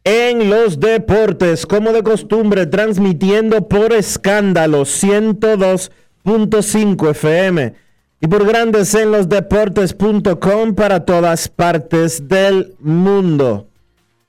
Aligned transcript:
en 0.03 0.49
los 0.49 0.79
Deportes, 0.79 1.67
como 1.67 1.91
de 1.91 2.01
costumbre, 2.01 2.65
transmitiendo 2.65 3.67
por 3.67 3.93
escándalo 3.93 4.81
102.5 4.81 7.11
FM 7.11 7.75
y 8.21 8.27
por 8.27 8.47
Grandes 8.47 8.95
en 8.95 9.11
los 9.11 9.29
Deportes.com 9.29 10.73
para 10.73 11.05
todas 11.05 11.47
partes 11.47 12.27
del 12.27 12.73
mundo. 12.79 13.67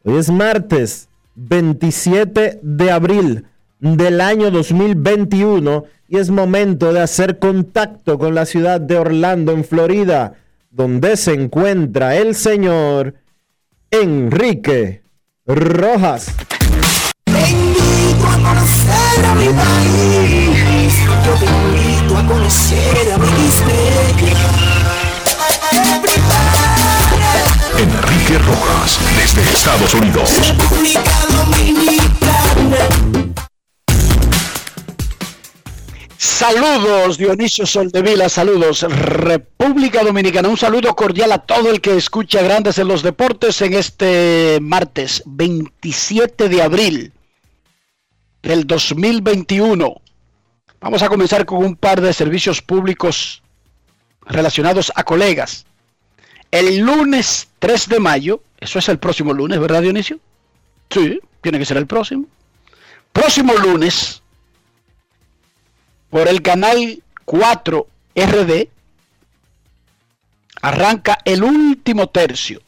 Hoy 0.04 0.18
es 0.18 0.30
martes 0.30 1.08
27 1.34 2.60
de 2.60 2.90
abril 2.90 3.46
del 3.80 4.20
año 4.20 4.50
2021 4.50 5.84
y 6.08 6.18
es 6.18 6.30
momento 6.30 6.92
de 6.92 7.00
hacer 7.00 7.38
contacto 7.38 8.18
con 8.18 8.34
la 8.34 8.46
ciudad 8.46 8.80
de 8.80 8.98
Orlando, 8.98 9.52
en 9.52 9.64
Florida, 9.64 10.34
donde 10.70 11.16
se 11.16 11.34
encuentra 11.34 12.16
el 12.16 12.34
señor 12.34 13.14
Enrique 13.90 15.02
Rojas. 15.46 16.34
Te 17.24 17.50
invito 17.50 18.26
a 18.26 18.36
conocer 18.48 19.24
a 19.24 19.34
mi 19.34 19.48
país. 19.48 20.94
Yo 21.26 21.34
te 21.34 21.44
invito 21.44 22.16
a 22.16 22.26
conocer 22.26 23.12
a 23.12 23.18
mi 23.18 23.26
Enrique 27.78 28.38
Rojas, 28.38 28.98
desde 29.14 29.42
Estados 29.42 29.94
Unidos. 29.94 30.30
República 30.48 31.12
Dominicana. 31.30 33.17
Saludos 36.20 37.16
Dionisio 37.16 37.64
Soldevila, 37.64 38.28
saludos 38.28 38.82
República 38.82 40.02
Dominicana, 40.02 40.48
un 40.48 40.56
saludo 40.56 40.96
cordial 40.96 41.30
a 41.30 41.38
todo 41.38 41.70
el 41.70 41.80
que 41.80 41.96
escucha 41.96 42.42
Grandes 42.42 42.76
en 42.78 42.88
los 42.88 43.04
Deportes 43.04 43.62
en 43.62 43.74
este 43.74 44.58
martes 44.60 45.22
27 45.26 46.48
de 46.48 46.60
abril 46.60 47.12
del 48.42 48.66
2021. 48.66 49.94
Vamos 50.80 51.02
a 51.02 51.08
comenzar 51.08 51.46
con 51.46 51.64
un 51.64 51.76
par 51.76 52.00
de 52.00 52.12
servicios 52.12 52.62
públicos 52.62 53.40
relacionados 54.26 54.90
a 54.96 55.04
colegas. 55.04 55.66
El 56.50 56.78
lunes 56.78 57.46
3 57.60 57.90
de 57.90 58.00
mayo, 58.00 58.42
eso 58.58 58.80
es 58.80 58.88
el 58.88 58.98
próximo 58.98 59.32
lunes, 59.32 59.60
¿verdad 59.60 59.82
Dionisio? 59.82 60.18
Sí, 60.90 61.20
tiene 61.42 61.60
que 61.60 61.64
ser 61.64 61.76
el 61.76 61.86
próximo. 61.86 62.26
Próximo 63.12 63.54
lunes, 63.54 64.20
por 66.10 66.28
el 66.28 66.42
canal 66.42 67.02
4 67.24 67.86
RD, 68.14 68.68
arranca 70.62 71.18
el 71.24 71.42
último 71.42 72.08
tercio 72.08 72.60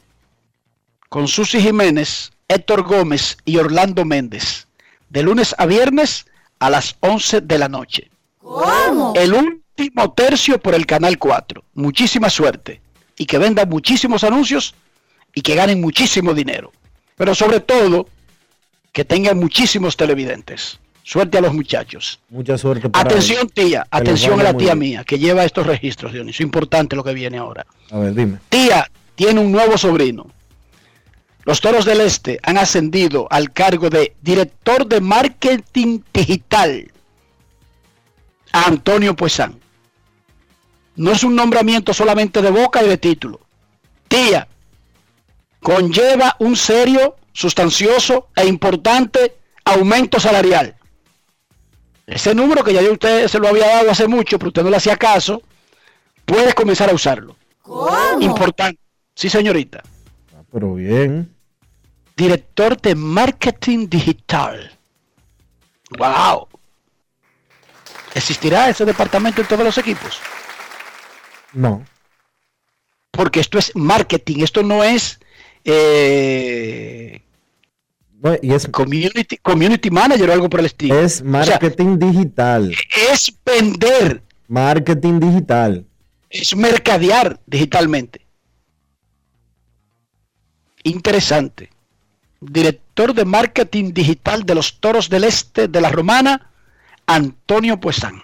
con 1.09 1.27
Susi 1.27 1.61
Jiménez, 1.61 2.31
Héctor 2.47 2.83
Gómez 2.83 3.37
y 3.43 3.57
Orlando 3.57 4.05
Méndez, 4.05 4.67
de 5.09 5.23
lunes 5.23 5.53
a 5.57 5.65
viernes 5.65 6.25
a 6.59 6.69
las 6.69 6.95
11 7.01 7.41
de 7.41 7.57
la 7.57 7.67
noche. 7.67 8.09
¿Cómo? 8.39 9.13
El 9.15 9.33
último 9.33 10.13
tercio 10.13 10.59
por 10.59 10.73
el 10.73 10.85
canal 10.85 11.17
4. 11.17 11.63
Muchísima 11.73 12.29
suerte 12.29 12.81
y 13.17 13.25
que 13.25 13.37
vendan 13.37 13.67
muchísimos 13.67 14.23
anuncios 14.23 14.73
y 15.33 15.41
que 15.41 15.55
ganen 15.55 15.81
muchísimo 15.81 16.33
dinero. 16.33 16.71
Pero 17.15 17.35
sobre 17.35 17.59
todo, 17.59 18.07
que 18.91 19.05
tengan 19.05 19.37
muchísimos 19.37 19.97
televidentes. 19.97 20.79
Suerte 21.03 21.37
a 21.37 21.41
los 21.41 21.53
muchachos. 21.53 22.19
Mucha 22.29 22.57
suerte 22.57 22.89
para 22.89 23.09
Atención, 23.09 23.49
tía, 23.49 23.85
atención 23.89 24.39
a 24.39 24.43
la 24.43 24.53
tía 24.53 24.75
bien. 24.75 24.79
mía 24.79 25.03
que 25.03 25.17
lleva 25.17 25.43
estos 25.43 25.65
registros, 25.65 26.13
Dionisio. 26.13 26.45
Importante 26.45 26.95
lo 26.95 27.03
que 27.03 27.13
viene 27.13 27.37
ahora. 27.37 27.65
A 27.89 27.97
ver, 27.97 28.13
dime. 28.13 28.37
Tía 28.49 28.89
tiene 29.15 29.39
un 29.39 29.51
nuevo 29.51 29.77
sobrino. 29.77 30.27
Los 31.43 31.59
Toros 31.59 31.85
del 31.85 32.01
Este 32.01 32.39
han 32.43 32.57
ascendido 32.57 33.27
al 33.31 33.51
cargo 33.51 33.89
de 33.89 34.15
director 34.21 34.85
de 34.85 35.01
marketing 35.01 35.99
digital 36.13 36.91
a 38.51 38.67
Antonio 38.67 39.15
Puesán. 39.15 39.59
No 40.95 41.11
es 41.11 41.23
un 41.23 41.35
nombramiento 41.35 41.93
solamente 41.93 42.41
de 42.43 42.51
boca 42.51 42.83
y 42.83 42.87
de 42.89 42.97
título. 42.97 43.39
Tía, 44.07 44.47
conlleva 45.61 46.35
un 46.39 46.55
serio, 46.55 47.15
sustancioso 47.33 48.27
e 48.35 48.45
importante 48.45 49.37
aumento 49.65 50.19
salarial. 50.19 50.75
Ese 52.11 52.35
número 52.35 52.61
que 52.61 52.73
ya 52.73 52.81
yo 52.81 52.91
usted 52.91 53.25
se 53.29 53.39
lo 53.39 53.47
había 53.47 53.67
dado 53.67 53.89
hace 53.89 54.05
mucho, 54.05 54.37
pero 54.37 54.49
usted 54.49 54.63
no 54.63 54.69
le 54.69 54.75
hacía 54.75 54.97
caso, 54.97 55.41
puedes 56.25 56.53
comenzar 56.53 56.89
a 56.89 56.93
usarlo. 56.93 57.37
¿Cómo? 57.61 58.19
Importante. 58.19 58.81
Sí, 59.15 59.29
señorita. 59.29 59.81
Ah, 60.35 60.43
pero 60.51 60.73
bien. 60.73 61.33
Director 62.17 62.79
de 62.81 62.95
marketing 62.95 63.87
digital. 63.87 64.77
Wow. 65.97 66.49
¿Existirá 68.13 68.69
ese 68.69 68.83
departamento 68.83 69.39
en 69.39 69.47
todos 69.47 69.63
los 69.63 69.77
equipos? 69.77 70.19
No. 71.53 71.85
Porque 73.09 73.39
esto 73.39 73.57
es 73.57 73.73
marketing, 73.73 74.43
esto 74.43 74.63
no 74.63 74.83
es 74.83 75.17
eh, 75.63 77.21
Y 78.41 78.53
es, 78.53 78.67
community, 78.67 79.37
community 79.37 79.89
manager 79.89 80.29
o 80.29 80.33
algo 80.33 80.49
por 80.49 80.59
el 80.59 80.67
estilo. 80.67 80.99
es 80.99 81.21
O 81.21 81.23
sea, 81.23 81.25
marketing 81.59 81.97
digital. 81.97 82.71
es 83.11 83.33
vender, 83.45 84.21
Marketing 84.47 85.19
digital. 85.19 85.85
es 86.29 86.55
mercadear 86.55 87.39
digitalmente. 87.47 88.25
Interesante. 90.83 91.69
Director 92.39 93.13
de 93.13 93.25
marketing 93.25 93.93
digital 93.93 94.43
de 94.45 94.55
los 94.55 94.79
Toros 94.79 95.09
del 95.09 95.23
Este 95.23 95.67
de 95.67 95.81
la 95.81 95.89
Romana, 95.89 96.49
Antonio 97.05 97.79
Puesán. 97.79 98.23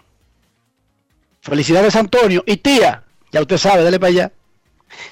Felicidades, 1.42 1.96
Antonio. 1.96 2.44
Y 2.46 2.58
tía, 2.58 3.04
ya 3.32 3.42
usted 3.42 3.58
sabe, 3.58 3.84
dale 3.84 4.00
para 4.00 4.10
allá. 4.10 4.32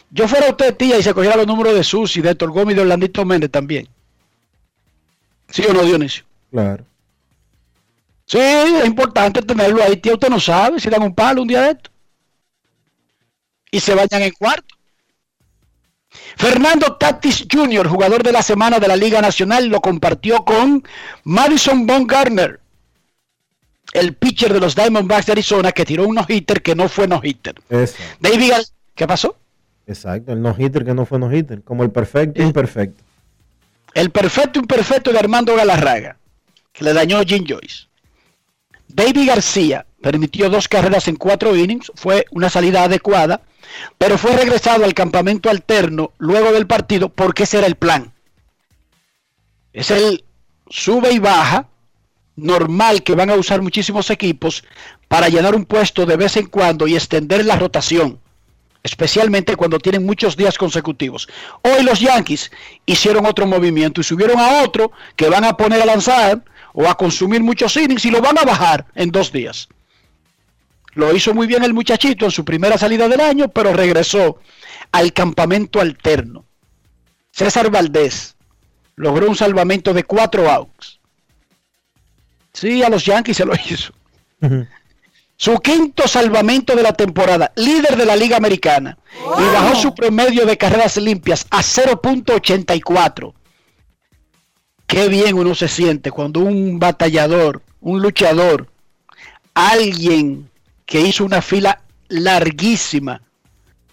Yo 0.10 0.28
fuera 0.28 0.50
usted, 0.50 0.76
tía, 0.76 0.98
y 0.98 1.04
se 1.04 1.14
cogiera 1.14 1.36
los 1.38 1.48
números 1.48 1.74
de 1.76 1.84
Susi, 1.84 2.22
de 2.22 2.32
Héctor 2.32 2.52
Gómez 2.52 2.74
y 2.74 2.76
de 2.78 2.82
Orlandito 2.82 3.24
Méndez 3.26 3.52
también. 3.52 3.88
¿Sí 5.56 5.64
o 5.70 5.74
no, 5.74 5.84
Dionisio? 5.84 6.26
Claro. 6.52 6.84
Sí, 8.26 8.38
es 8.40 8.86
importante 8.86 9.42
tenerlo 9.42 9.82
ahí, 9.82 9.96
tía. 9.96 10.14
Usted 10.14 10.28
no 10.30 10.38
sabe 10.40 10.82
si 10.82 10.90
dan 10.90 11.02
un 11.04 11.16
palo 11.16 11.44
un 11.44 11.48
día 11.48 11.62
de 11.62 11.72
esto. 11.72 11.90
y 13.72 13.80
se 13.80 13.94
vayan 13.96 14.22
en 14.22 14.32
cuarto. 14.32 14.76
Fernando 16.38 16.96
Tatis 16.98 17.46
Jr., 17.52 17.88
jugador 17.88 18.22
de 18.24 18.32
la 18.34 18.42
semana 18.42 18.80
de 18.80 18.88
la 18.88 18.96
Liga 18.98 19.22
Nacional, 19.22 19.68
lo 19.68 19.80
compartió 19.82 20.44
con 20.46 20.84
Madison 21.24 21.86
Bumgarner, 21.88 22.60
el 23.94 24.14
pitcher 24.16 24.52
de 24.54 24.60
los 24.60 24.76
Diamondbacks 24.76 25.26
de 25.28 25.32
Arizona, 25.34 25.72
que 25.72 25.86
tiró 25.86 26.06
un 26.08 26.16
no-hitter 26.16 26.62
que 26.62 26.76
no 26.76 26.88
fue 26.90 27.08
no-hitter. 27.08 27.56
David 28.20 28.52
¿qué 28.94 29.08
pasó? 29.08 29.38
Exacto, 29.88 30.32
el 30.34 30.42
no-hitter 30.42 30.84
que 30.86 30.94
no 30.94 31.06
fue 31.06 31.20
no-hitter, 31.20 31.62
como 31.64 31.84
el 31.84 31.92
perfecto 31.92 32.42
Eh. 32.42 32.46
imperfecto. 32.46 33.04
El 33.96 34.12
perfecto 34.12 34.60
imperfecto 34.60 35.14
de 35.14 35.20
Armando 35.20 35.56
Galarraga, 35.56 36.18
que 36.74 36.84
le 36.84 36.92
dañó 36.92 37.18
a 37.18 37.24
Jim 37.24 37.46
Joyce. 37.48 37.88
David 38.90 39.26
García 39.26 39.86
permitió 40.02 40.50
dos 40.50 40.68
carreras 40.68 41.08
en 41.08 41.16
cuatro 41.16 41.56
innings, 41.56 41.94
fue 41.96 42.26
una 42.32 42.50
salida 42.50 42.84
adecuada, 42.84 43.42
pero 43.98 44.18
fue 44.18 44.36
regresado 44.36 44.84
al 44.84 44.94
campamento 44.94 45.50
alterno 45.50 46.12
luego 46.18 46.52
del 46.52 46.68
partido 46.68 47.08
porque 47.08 47.44
ese 47.44 47.60
era 47.60 47.68
el 47.68 47.78
plan. 47.78 48.14
Es 49.72 49.92
el 49.92 50.26
sube 50.70 51.14
y 51.14 51.20
baja 51.20 51.70
normal 52.36 53.02
que 53.02 53.16
van 53.16 53.30
a 53.30 53.36
usar 53.36 53.62
muchísimos 53.62 54.10
equipos 54.10 54.66
para 55.08 55.30
llenar 55.30 55.56
un 55.56 55.64
puesto 55.64 56.06
de 56.06 56.18
vez 56.18 56.36
en 56.36 56.48
cuando 56.48 56.86
y 56.86 56.96
extender 56.96 57.46
la 57.46 57.56
rotación, 57.56 58.20
especialmente 58.86 59.56
cuando 59.56 59.80
tienen 59.80 60.06
muchos 60.06 60.38
días 60.38 60.60
consecutivos. 60.60 61.28
Hoy 61.64 61.84
los 61.84 62.00
Yankees 62.00 62.52
hicieron 62.86 63.26
otro 63.26 63.48
movimiento 63.48 64.00
y 64.00 64.04
subieron 64.04 64.40
a 64.40 64.62
otro 64.62 64.92
que 65.16 65.28
van 65.28 65.44
a 65.44 65.58
poner 65.58 65.82
a 65.82 65.86
lanzar 65.86 66.44
o 66.72 66.88
a 66.88 66.96
consumir 66.96 67.42
muchos 67.42 67.76
innings 67.78 68.06
y 68.06 68.12
lo 68.12 68.22
van 68.22 68.38
a 68.38 68.44
bajar 68.44 68.86
en 68.94 69.10
dos 69.10 69.32
días. 69.32 69.68
Lo 70.94 71.16
hizo 71.16 71.34
muy 71.34 71.48
bien 71.48 71.64
el 71.64 71.74
muchachito 71.74 72.26
en 72.26 72.32
su 72.32 72.46
primera 72.46 72.78
salida 72.78 73.10
del 73.10 73.22
año, 73.22 73.48
pero 73.48 73.74
regresó 73.74 74.40
al 74.92 75.14
campamento 75.14 75.82
alterno. 75.82 76.46
César 77.32 77.72
Valdés 77.72 78.36
logró 78.96 79.28
un 79.28 79.36
salvamento 79.36 79.96
de 79.96 80.04
cuatro 80.04 80.48
outs. 80.48 81.00
Sí, 82.54 82.84
a 82.84 82.90
los 82.90 83.04
Yankees 83.04 83.38
se 83.38 83.46
lo 83.46 83.54
hizo. 83.56 83.94
Su 85.38 85.60
quinto 85.60 86.08
salvamento 86.08 86.76
de 86.76 86.84
la 86.84 86.94
temporada, 86.94 87.52
líder 87.56 87.98
de 87.98 88.06
la 88.06 88.16
Liga 88.16 88.38
Americana, 88.38 88.98
y 89.38 89.44
bajó 89.54 89.76
su 89.76 89.94
promedio 89.94 90.46
de 90.46 90.58
carreras 90.58 90.96
limpias 90.98 91.46
a 91.50 91.62
0.84. 91.62 93.34
Qué 94.88 95.10
bien 95.10 95.38
uno 95.38 95.54
se 95.56 95.68
siente 95.68 96.12
cuando 96.12 96.40
un 96.40 96.80
batallador, 96.80 97.62
un 97.82 98.02
luchador, 98.02 98.68
alguien 99.54 100.50
que 100.86 101.02
hizo 101.02 101.26
una 101.26 101.42
fila 101.42 101.82
larguísima 102.08 103.22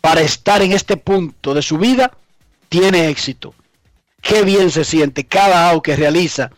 para 0.00 0.20
estar 0.20 0.62
en 0.62 0.72
este 0.72 0.96
punto 0.96 1.54
de 1.54 1.62
su 1.62 1.78
vida, 1.78 2.12
tiene 2.68 3.08
éxito. 3.08 3.54
Qué 4.20 4.42
bien 4.42 4.70
se 4.70 4.84
siente 4.84 5.24
cada 5.24 5.70
out 5.70 5.82
que 5.82 5.96
realiza 5.96 6.50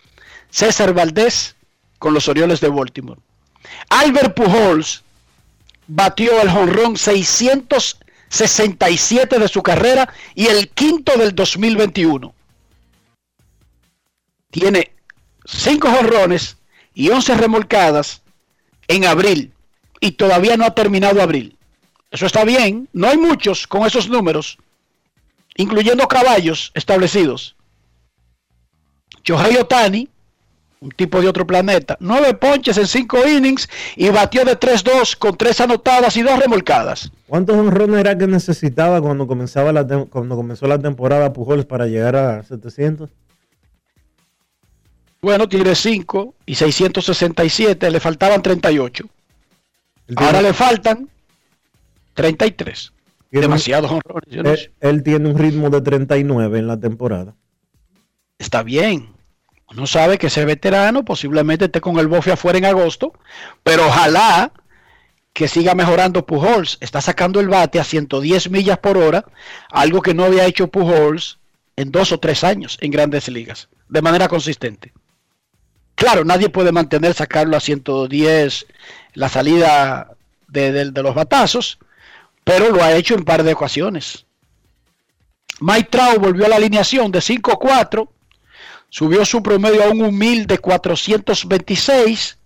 César 0.50 0.92
Valdés 0.92 1.56
con 1.98 2.12
los 2.12 2.28
Orioles 2.28 2.60
de 2.60 2.68
Baltimore. 2.68 3.20
Albert 3.88 4.34
Pujols 4.34 5.02
batió 5.86 6.40
el 6.40 6.50
jonrón 6.50 6.96
667 6.96 9.38
de 9.38 9.48
su 9.48 9.62
carrera 9.62 10.12
y 10.34 10.46
el 10.46 10.70
quinto 10.70 11.16
del 11.16 11.32
2021. 11.34 12.34
Tiene 14.50 14.92
5 15.44 15.90
jonrones 15.90 16.56
y 16.94 17.10
11 17.10 17.36
remolcadas 17.36 18.22
en 18.88 19.04
abril 19.04 19.52
y 20.00 20.12
todavía 20.12 20.56
no 20.56 20.64
ha 20.64 20.74
terminado 20.74 21.20
abril. 21.22 21.58
Eso 22.10 22.26
está 22.26 22.44
bien, 22.44 22.88
no 22.92 23.08
hay 23.08 23.18
muchos 23.18 23.66
con 23.66 23.86
esos 23.86 24.08
números, 24.08 24.58
incluyendo 25.56 26.06
caballos 26.06 26.70
establecidos. 26.74 27.56
Shohei 29.24 29.56
Otani, 29.56 30.08
un 30.84 30.90
tipo 30.90 31.18
de 31.20 31.28
otro 31.28 31.46
planeta, 31.46 31.96
nueve 31.98 32.34
ponches 32.34 32.76
en 32.76 32.86
cinco 32.86 33.16
innings 33.26 33.68
y 33.96 34.10
batió 34.10 34.44
de 34.44 34.58
3-2 34.60 35.16
con 35.16 35.34
tres 35.36 35.58
anotadas 35.60 36.14
y 36.18 36.22
dos 36.22 36.38
remolcadas. 36.38 37.10
¿Cuántos 37.26 37.56
honrones 37.56 38.00
era 38.00 38.18
que 38.18 38.26
necesitaba 38.26 39.00
cuando 39.00 39.26
comenzaba 39.26 39.72
la 39.72 39.86
cuando 40.10 40.36
comenzó 40.36 40.66
la 40.66 40.78
temporada 40.78 41.32
Pujols 41.32 41.64
para 41.64 41.86
llegar 41.86 42.16
a 42.16 42.42
700? 42.42 43.08
Bueno, 45.22 45.48
tiene 45.48 45.74
5 45.74 46.34
y 46.44 46.54
667, 46.54 47.90
le 47.90 47.98
faltaban 47.98 48.42
38. 48.42 49.04
Él 50.08 50.14
Ahora 50.18 50.42
le 50.42 50.52
faltan 50.52 51.08
33. 52.12 52.92
tiene- 53.30 53.46
Demasiados 53.46 53.90
honrones. 53.90 54.44
no 54.44 54.50
él, 54.50 54.58
sé. 54.58 54.70
él 54.80 55.02
tiene 55.02 55.30
un 55.30 55.38
ritmo 55.38 55.70
de 55.70 55.80
39 55.80 56.58
en 56.58 56.66
la 56.66 56.78
temporada. 56.78 57.34
Está 58.38 58.62
bien. 58.62 59.13
Uno 59.74 59.86
sabe 59.86 60.18
que 60.18 60.28
ese 60.28 60.44
veterano 60.44 61.04
posiblemente 61.04 61.64
esté 61.64 61.80
con 61.80 61.98
el 61.98 62.06
bofe 62.06 62.32
afuera 62.32 62.58
en 62.58 62.64
agosto, 62.64 63.12
pero 63.62 63.86
ojalá 63.86 64.52
que 65.32 65.48
siga 65.48 65.74
mejorando 65.74 66.24
Pujols. 66.24 66.78
Está 66.80 67.00
sacando 67.00 67.40
el 67.40 67.48
bate 67.48 67.80
a 67.80 67.84
110 67.84 68.50
millas 68.50 68.78
por 68.78 68.96
hora, 68.96 69.24
algo 69.70 70.00
que 70.00 70.14
no 70.14 70.24
había 70.24 70.46
hecho 70.46 70.68
Pujols 70.68 71.38
en 71.76 71.90
dos 71.90 72.12
o 72.12 72.20
tres 72.20 72.44
años 72.44 72.78
en 72.80 72.92
grandes 72.92 73.28
ligas, 73.28 73.68
de 73.88 74.00
manera 74.00 74.28
consistente. 74.28 74.92
Claro, 75.96 76.24
nadie 76.24 76.48
puede 76.48 76.72
mantener 76.72 77.14
sacarlo 77.14 77.56
a 77.56 77.60
110 77.60 78.66
la 79.14 79.28
salida 79.28 80.10
de, 80.48 80.84
los 80.84 81.14
batazos, 81.14 81.78
pero 82.44 82.70
lo 82.70 82.82
ha 82.82 82.94
hecho 82.94 83.14
en 83.14 83.24
par 83.24 83.42
de 83.42 83.52
ocasiones. 83.52 84.26
Mike 85.60 85.88
Trout 85.90 86.18
volvió 86.18 86.46
a 86.46 86.48
la 86.48 86.56
alineación 86.56 87.10
de 87.12 87.20
5-4, 87.20 88.08
subió 88.94 89.24
su 89.24 89.42
promedio 89.42 89.82
a 89.82 89.88
un 89.88 90.02
humilde 90.02 90.58
426 90.58 92.38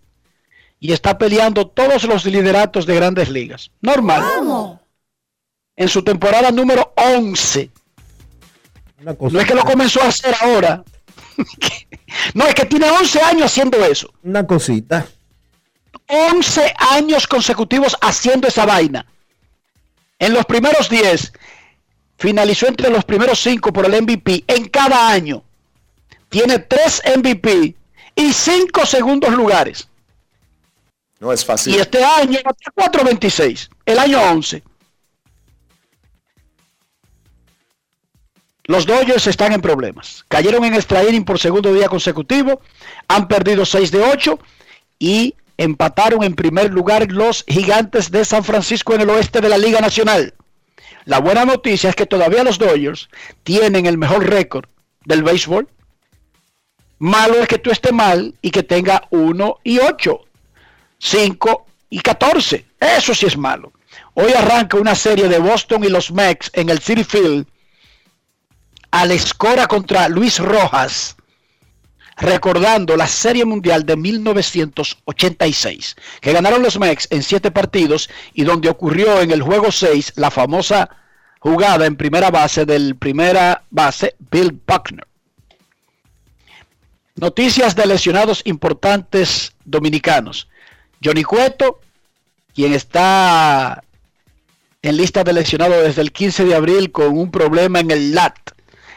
y 0.80 0.92
está 0.92 1.18
peleando 1.18 1.66
todos 1.66 2.04
los 2.04 2.24
lideratos 2.24 2.86
de 2.86 2.94
grandes 2.94 3.28
ligas. 3.28 3.70
Normal. 3.82 4.80
En 5.76 5.88
su 5.90 6.02
temporada 6.02 6.50
número 6.50 6.94
11. 6.96 7.70
Una 9.02 9.14
cosa, 9.14 9.34
No 9.34 9.40
es 9.40 9.46
que 9.46 9.54
lo 9.54 9.62
comenzó 9.62 10.00
a 10.00 10.06
hacer 10.06 10.34
ahora. 10.40 10.82
no, 12.34 12.46
es 12.46 12.54
que 12.54 12.64
tiene 12.64 12.90
11 12.90 13.20
años 13.20 13.44
haciendo 13.44 13.84
eso. 13.84 14.10
una 14.22 14.46
cosita. 14.46 15.06
11 16.06 16.74
años 16.92 17.26
consecutivos 17.26 17.94
haciendo 18.00 18.48
esa 18.48 18.64
vaina. 18.64 19.04
En 20.18 20.32
los 20.32 20.46
primeros 20.46 20.88
10, 20.88 21.30
finalizó 22.16 22.68
entre 22.68 22.88
los 22.88 23.04
primeros 23.04 23.38
5 23.38 23.70
por 23.70 23.84
el 23.84 24.02
MVP 24.02 24.44
en 24.46 24.68
cada 24.68 25.10
año. 25.10 25.44
Tiene 26.28 26.58
3 26.58 27.02
MVP 27.16 27.74
y 28.14 28.32
5 28.32 28.86
segundos 28.86 29.32
lugares. 29.32 29.88
No 31.20 31.32
es 31.32 31.44
fácil. 31.44 31.74
Y 31.74 31.78
este 31.78 32.04
año, 32.04 32.38
4.26, 32.76 33.68
el 33.86 33.98
año 33.98 34.20
11. 34.20 34.62
Los 38.64 38.84
Dodgers 38.84 39.26
están 39.26 39.54
en 39.54 39.62
problemas. 39.62 40.26
Cayeron 40.28 40.62
en 40.64 40.74
extra 40.74 41.02
inning 41.02 41.24
por 41.24 41.38
segundo 41.38 41.72
día 41.72 41.88
consecutivo, 41.88 42.60
han 43.08 43.26
perdido 43.26 43.64
6 43.64 43.90
de 43.90 44.02
8 44.02 44.38
y 44.98 45.34
empataron 45.56 46.22
en 46.22 46.34
primer 46.34 46.70
lugar 46.70 47.10
los 47.10 47.44
gigantes 47.48 48.10
de 48.10 48.26
San 48.26 48.44
Francisco 48.44 48.94
en 48.94 49.00
el 49.00 49.10
oeste 49.10 49.40
de 49.40 49.48
la 49.48 49.56
Liga 49.56 49.80
Nacional. 49.80 50.34
La 51.06 51.18
buena 51.18 51.46
noticia 51.46 51.88
es 51.88 51.96
que 51.96 52.04
todavía 52.04 52.44
los 52.44 52.58
Dodgers 52.58 53.08
tienen 53.42 53.86
el 53.86 53.96
mejor 53.96 54.28
récord 54.28 54.66
del 55.06 55.22
béisbol. 55.22 55.66
Malo 56.98 57.40
es 57.40 57.48
que 57.48 57.58
tú 57.58 57.70
estés 57.70 57.92
mal 57.92 58.34
y 58.42 58.50
que 58.50 58.62
tenga 58.62 59.06
1 59.10 59.58
y 59.64 59.78
8. 59.78 60.20
5 60.98 61.66
y 61.90 62.00
14. 62.00 62.66
Eso 62.80 63.14
sí 63.14 63.26
es 63.26 63.36
malo. 63.36 63.72
Hoy 64.14 64.32
arranca 64.32 64.76
una 64.76 64.94
serie 64.94 65.28
de 65.28 65.38
Boston 65.38 65.84
y 65.84 65.88
los 65.88 66.10
Mex 66.10 66.50
en 66.54 66.70
el 66.70 66.80
City 66.80 67.04
Field. 67.04 67.46
Al 68.90 69.12
escora 69.12 69.66
contra 69.66 70.08
Luis 70.08 70.38
Rojas. 70.38 71.16
Recordando 72.16 72.96
la 72.96 73.06
Serie 73.06 73.44
Mundial 73.44 73.86
de 73.86 73.96
1986, 73.96 75.94
que 76.20 76.32
ganaron 76.32 76.64
los 76.64 76.76
Mex 76.76 77.06
en 77.10 77.22
7 77.22 77.52
partidos 77.52 78.10
y 78.34 78.42
donde 78.42 78.68
ocurrió 78.68 79.20
en 79.20 79.30
el 79.30 79.40
juego 79.40 79.70
6 79.70 80.14
la 80.16 80.32
famosa 80.32 80.90
jugada 81.38 81.86
en 81.86 81.94
primera 81.96 82.32
base 82.32 82.66
del 82.66 82.96
primera 82.96 83.62
base 83.70 84.16
Bill 84.32 84.60
Buckner. 84.66 85.07
Noticias 87.18 87.74
de 87.74 87.84
lesionados 87.86 88.42
importantes 88.44 89.52
dominicanos. 89.64 90.48
Johnny 91.02 91.24
Cueto, 91.24 91.80
quien 92.54 92.74
está 92.74 93.82
en 94.82 94.96
lista 94.96 95.24
de 95.24 95.32
lesionados 95.32 95.82
desde 95.82 96.02
el 96.02 96.12
15 96.12 96.44
de 96.44 96.54
abril 96.54 96.92
con 96.92 97.18
un 97.18 97.32
problema 97.32 97.80
en 97.80 97.90
el 97.90 98.14
lat, 98.14 98.36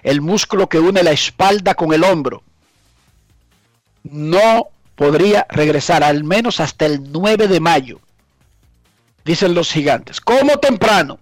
el 0.03 0.21
músculo 0.21 0.69
que 0.69 0.77
une 0.77 1.01
la 1.01 1.11
espalda 1.11 1.73
con 1.73 1.93
el 1.93 2.03
hombro. 2.03 2.43
No 4.03 4.67
podría 4.95 5.47
regresar 5.49 6.03
al 6.03 6.23
menos 6.23 6.59
hasta 6.59 6.85
el 6.85 7.11
9 7.11 7.47
de 7.47 7.59
mayo, 7.59 8.01
dicen 9.25 9.55
los 9.55 9.71
gigantes. 9.71 10.21
Como 10.21 10.57
temprano, 10.57 11.19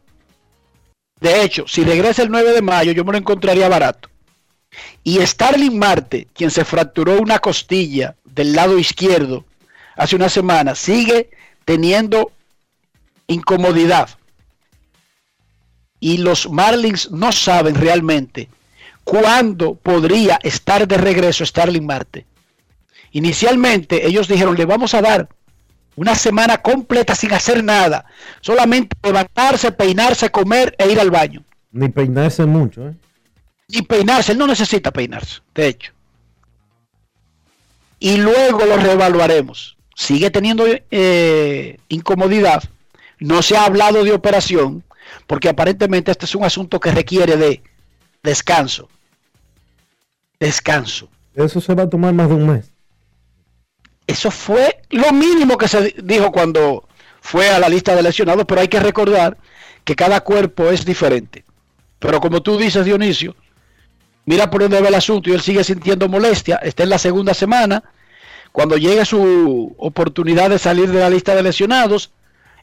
De 1.21 1.43
hecho, 1.43 1.65
si 1.67 1.83
regresa 1.83 2.23
el 2.23 2.29
9 2.29 2.53
de 2.53 2.61
mayo, 2.61 2.93
yo 2.93 3.03
me 3.03 3.11
lo 3.11 3.17
encontraría 3.17 3.67
barato. 3.67 4.09
Y 5.03 5.17
Starling 5.25 5.77
Marte, 5.77 6.27
quien 6.33 6.51
se 6.51 6.65
fracturó 6.65 7.19
una 7.19 7.39
costilla 7.39 8.15
del 8.25 8.53
lado 8.53 8.77
izquierdo 8.77 9.45
hace 9.95 10.15
una 10.15 10.29
semana, 10.29 10.75
sigue 10.75 11.29
teniendo 11.65 12.31
incomodidad. 13.27 14.09
Y 15.99 16.17
los 16.17 16.49
Marlins 16.49 17.11
no 17.11 17.31
saben 17.31 17.75
realmente 17.75 18.49
cuándo 19.03 19.75
podría 19.75 20.39
estar 20.43 20.88
de 20.88 20.97
regreso 20.97 21.45
Starling 21.45 21.85
Marte. 21.85 22.25
Inicialmente 23.11 24.05
ellos 24.05 24.27
dijeron, 24.27 24.55
le 24.55 24.65
vamos 24.65 24.93
a 24.93 25.01
dar 25.01 25.27
una 25.95 26.15
semana 26.15 26.59
completa 26.59 27.15
sin 27.15 27.33
hacer 27.33 27.63
nada, 27.63 28.05
solamente 28.39 28.95
levantarse, 29.03 29.71
peinarse, 29.71 30.29
comer 30.29 30.75
e 30.77 30.89
ir 30.91 30.99
al 30.99 31.11
baño. 31.11 31.43
Ni 31.71 31.89
peinarse 31.89 32.45
mucho, 32.45 32.88
¿eh? 32.88 32.93
Ni 33.69 33.81
peinarse, 33.83 34.31
él 34.31 34.38
no 34.38 34.47
necesita 34.47 34.91
peinarse, 34.91 35.41
de 35.53 35.67
hecho. 35.67 35.93
Y 37.99 38.17
luego 38.17 38.65
lo 38.65 38.77
reevaluaremos. 38.77 39.77
Sigue 39.95 40.31
teniendo 40.31 40.65
eh, 40.91 41.77
incomodidad, 41.89 42.63
no 43.19 43.41
se 43.41 43.57
ha 43.57 43.65
hablado 43.65 44.03
de 44.03 44.13
operación, 44.13 44.83
porque 45.27 45.49
aparentemente 45.49 46.11
este 46.11 46.25
es 46.25 46.35
un 46.35 46.45
asunto 46.45 46.79
que 46.79 46.91
requiere 46.91 47.38
de 47.38 47.61
descanso. 48.23 48.89
Descanso. 50.39 51.09
Eso 51.35 51.61
se 51.61 51.75
va 51.75 51.83
a 51.83 51.89
tomar 51.89 52.13
más 52.13 52.29
de 52.29 52.35
un 52.35 52.47
mes. 52.47 52.71
Eso 54.07 54.31
fue 54.31 54.81
lo 54.89 55.11
mínimo 55.11 55.57
que 55.57 55.67
se 55.67 55.93
dijo 56.01 56.31
cuando 56.31 56.88
fue 57.21 57.49
a 57.49 57.59
la 57.59 57.69
lista 57.69 57.95
de 57.95 58.01
lesionados, 58.01 58.45
pero 58.47 58.61
hay 58.61 58.67
que 58.67 58.79
recordar 58.79 59.38
que 59.83 59.95
cada 59.95 60.21
cuerpo 60.21 60.69
es 60.69 60.85
diferente. 60.85 61.43
Pero 61.99 62.19
como 62.19 62.41
tú 62.41 62.57
dices, 62.57 62.85
Dionisio, 62.85 63.35
mira 64.29 64.51
por 64.51 64.62
dónde 64.62 64.79
va 64.79 64.89
el 64.89 64.93
asunto 64.93 65.31
y 65.31 65.33
él 65.33 65.41
sigue 65.41 65.63
sintiendo 65.63 66.07
molestia, 66.07 66.57
está 66.57 66.83
en 66.83 66.89
la 66.89 67.00
segunda 67.00 67.33
semana, 67.33 67.83
cuando 68.51 68.77
llegue 68.77 69.03
su 69.03 69.75
oportunidad 69.79 70.51
de 70.51 70.59
salir 70.59 70.88
de 70.91 71.00
la 71.00 71.09
lista 71.09 71.33
de 71.33 71.41
lesionados, 71.41 72.12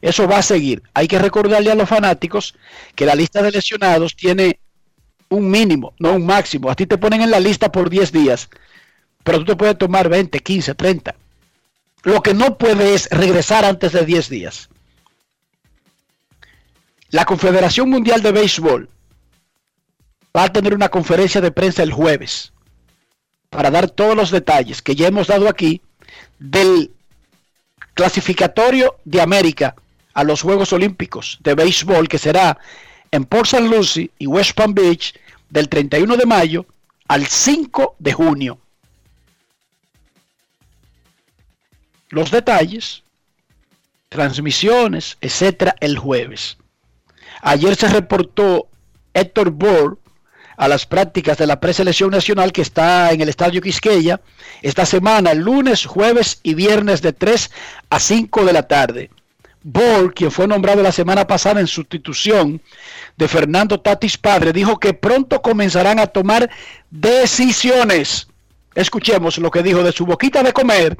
eso 0.01 0.29
va 0.29 0.37
a 0.37 0.43
seguir. 0.43 0.81
Hay 0.93 1.09
que 1.09 1.19
recordarle 1.19 1.69
a 1.69 1.75
los 1.75 1.89
fanáticos 1.89 2.55
que 2.95 3.05
la 3.05 3.15
lista 3.15 3.41
de 3.41 3.51
lesionados 3.51 4.15
tiene 4.15 4.61
un 5.27 5.51
mínimo, 5.51 5.93
no 5.99 6.13
un 6.13 6.25
máximo. 6.25 6.69
A 6.69 6.75
ti 6.75 6.85
te 6.85 6.97
ponen 6.97 7.21
en 7.21 7.31
la 7.31 7.41
lista 7.41 7.69
por 7.69 7.89
10 7.89 8.13
días, 8.13 8.47
pero 9.25 9.39
tú 9.39 9.43
te 9.43 9.55
puedes 9.57 9.77
tomar 9.77 10.07
20, 10.07 10.39
15, 10.39 10.73
30. 10.73 11.15
Lo 12.03 12.21
que 12.23 12.33
no 12.33 12.57
puede 12.57 12.93
es 12.93 13.09
regresar 13.09 13.65
antes 13.65 13.91
de 13.91 14.05
10 14.05 14.29
días. 14.29 14.69
La 17.09 17.25
Confederación 17.25 17.89
Mundial 17.89 18.21
de 18.21 18.31
Béisbol 18.31 18.89
va 20.37 20.43
a 20.43 20.53
tener 20.53 20.75
una 20.75 20.89
conferencia 20.89 21.41
de 21.41 21.51
prensa 21.51 21.81
el 21.81 21.91
jueves 21.91 22.53
para 23.49 23.71
dar 23.71 23.89
todos 23.89 24.15
los 24.15 24.29
detalles 24.29 24.81
que 24.81 24.95
ya 24.95 25.07
hemos 25.07 25.27
dado 25.27 25.49
aquí 25.49 25.81
del 26.37 26.91
clasificatorio 27.93 28.97
de 29.05 29.21
América 29.21 29.75
a 30.13 30.23
los 30.23 30.41
Juegos 30.41 30.73
Olímpicos 30.73 31.39
de 31.41 31.55
Béisbol 31.55 32.07
que 32.07 32.19
será 32.19 32.57
en 33.11 33.25
Port 33.25 33.45
St. 33.45 33.67
Lucie 33.67 34.11
y 34.19 34.27
West 34.27 34.53
Palm 34.53 34.73
Beach 34.73 35.13
del 35.49 35.69
31 35.69 36.17
de 36.17 36.25
mayo 36.25 36.65
al 37.07 37.25
5 37.25 37.95
de 37.99 38.13
junio. 38.13 38.59
los 42.09 42.31
detalles, 42.31 43.03
transmisiones, 44.09 45.17
etcétera, 45.21 45.75
el 45.79 45.97
jueves. 45.97 46.57
Ayer 47.41 47.75
se 47.75 47.87
reportó 47.89 48.67
Héctor 49.13 49.51
Bohr 49.51 49.99
a 50.57 50.67
las 50.67 50.85
prácticas 50.85 51.37
de 51.37 51.47
la 51.47 51.59
preselección 51.59 52.09
nacional 52.09 52.51
que 52.51 52.63
está 52.63 53.11
en 53.11 53.21
el 53.21 53.29
Estadio 53.29 53.61
Quisqueya 53.61 54.19
esta 54.63 54.85
semana, 54.85 55.33
lunes, 55.35 55.85
jueves 55.85 56.39
y 56.43 56.55
viernes 56.55 57.01
de 57.01 57.13
3 57.13 57.51
a 57.91 57.99
5 57.99 58.43
de 58.43 58.53
la 58.53 58.63
tarde. 58.63 59.11
Bohr, 59.63 60.13
quien 60.13 60.31
fue 60.31 60.47
nombrado 60.47 60.81
la 60.81 60.91
semana 60.91 61.27
pasada 61.27 61.59
en 61.59 61.67
sustitución 61.67 62.61
de 63.17 63.27
Fernando 63.27 63.79
Tatis 63.79 64.17
Padre, 64.17 64.51
dijo 64.51 64.79
que 64.79 64.93
pronto 64.93 65.41
comenzarán 65.41 65.99
a 65.99 66.07
tomar 66.07 66.49
decisiones. 66.89 68.27
Escuchemos 68.73 69.37
lo 69.37 69.51
que 69.51 69.63
dijo 69.63 69.83
de 69.83 69.91
su 69.91 70.05
boquita 70.05 70.41
de 70.41 70.53
comer 70.53 70.97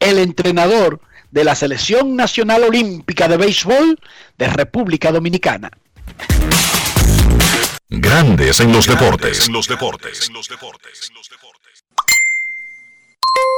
el 0.00 0.18
entrenador 0.18 1.00
de 1.30 1.44
la 1.44 1.54
Selección 1.54 2.16
Nacional 2.16 2.64
Olímpica 2.64 3.28
de 3.28 3.36
Béisbol 3.36 4.00
de 4.38 4.48
República 4.48 5.12
Dominicana. 5.12 5.70
Grandes 7.90 8.60
en 8.60 8.70
los 8.70 8.86
deportes. 8.86 9.46
En 9.46 9.54
los 9.54 9.66
deportes. 9.66 10.28
En 10.28 10.34
los 10.34 10.46
deportes. 10.46 11.10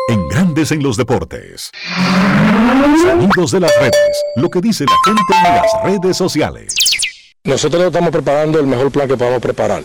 En 0.09 0.29
Grandes 0.29 0.71
en 0.71 0.85
los 0.85 0.97
deportes. 0.97 1.73
Sonidos 3.03 3.51
de 3.51 3.59
las 3.59 3.77
redes. 3.81 4.23
Lo 4.37 4.49
que 4.49 4.61
dice 4.61 4.85
la 4.85 4.97
gente 5.05 5.23
en 5.37 5.43
las 5.57 5.83
redes 5.83 6.17
sociales. 6.17 6.77
Nosotros 7.43 7.83
estamos 7.83 8.11
preparando 8.11 8.61
el 8.61 8.69
mejor 8.69 8.93
plan 8.93 9.09
que 9.09 9.17
podamos 9.17 9.43
preparar. 9.43 9.83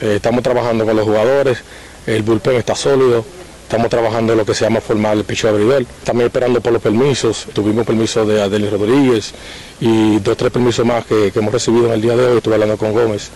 Eh, 0.00 0.14
estamos 0.16 0.44
trabajando 0.44 0.86
con 0.86 0.94
los 0.94 1.04
jugadores. 1.04 1.64
El 2.06 2.22
bullpen 2.22 2.58
está 2.58 2.76
sólido 2.76 3.24
Estamos 3.70 3.88
trabajando 3.88 4.32
en 4.32 4.38
lo 4.38 4.44
que 4.44 4.52
se 4.52 4.64
llama 4.64 4.80
formar 4.80 5.16
el 5.16 5.22
picho 5.22 5.48
abridor. 5.48 5.82
Estamos 5.82 6.24
esperando 6.24 6.60
por 6.60 6.72
los 6.72 6.82
permisos. 6.82 7.46
Tuvimos 7.52 7.86
permiso 7.86 8.26
de 8.26 8.42
Adelis 8.42 8.68
Rodríguez 8.68 9.32
y 9.80 10.18
dos 10.18 10.32
o 10.32 10.36
tres 10.36 10.50
permisos 10.50 10.84
más 10.84 11.06
que, 11.06 11.30
hemos 11.32 11.52
recibido 11.52 11.86
en 11.86 11.92
el 11.92 12.02
día 12.02 12.16
de 12.16 12.26
hoy. 12.26 12.38
Estuve 12.38 12.54
hablando 12.54 12.76
con 12.76 12.92
Gómez. 12.92 13.30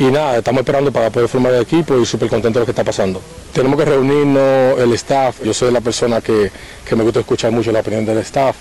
Y 0.00 0.04
nada, 0.04 0.38
estamos 0.38 0.60
esperando 0.60 0.90
para 0.90 1.10
poder 1.10 1.28
formar 1.28 1.52
el 1.52 1.60
equipo 1.60 1.98
y 1.98 2.06
súper 2.06 2.30
contento 2.30 2.58
de 2.58 2.60
lo 2.60 2.64
que 2.64 2.72
está 2.72 2.82
pasando. 2.82 3.20
Tenemos 3.52 3.78
que 3.78 3.84
reunirnos 3.84 4.78
el 4.78 4.94
staff. 4.94 5.44
Yo 5.44 5.52
soy 5.52 5.70
la 5.70 5.82
persona 5.82 6.22
que, 6.22 6.50
me 6.96 7.02
gusta 7.02 7.20
escuchar 7.20 7.52
mucho 7.52 7.70
la 7.70 7.80
opinión 7.80 8.06
del 8.06 8.16
staff 8.18 8.56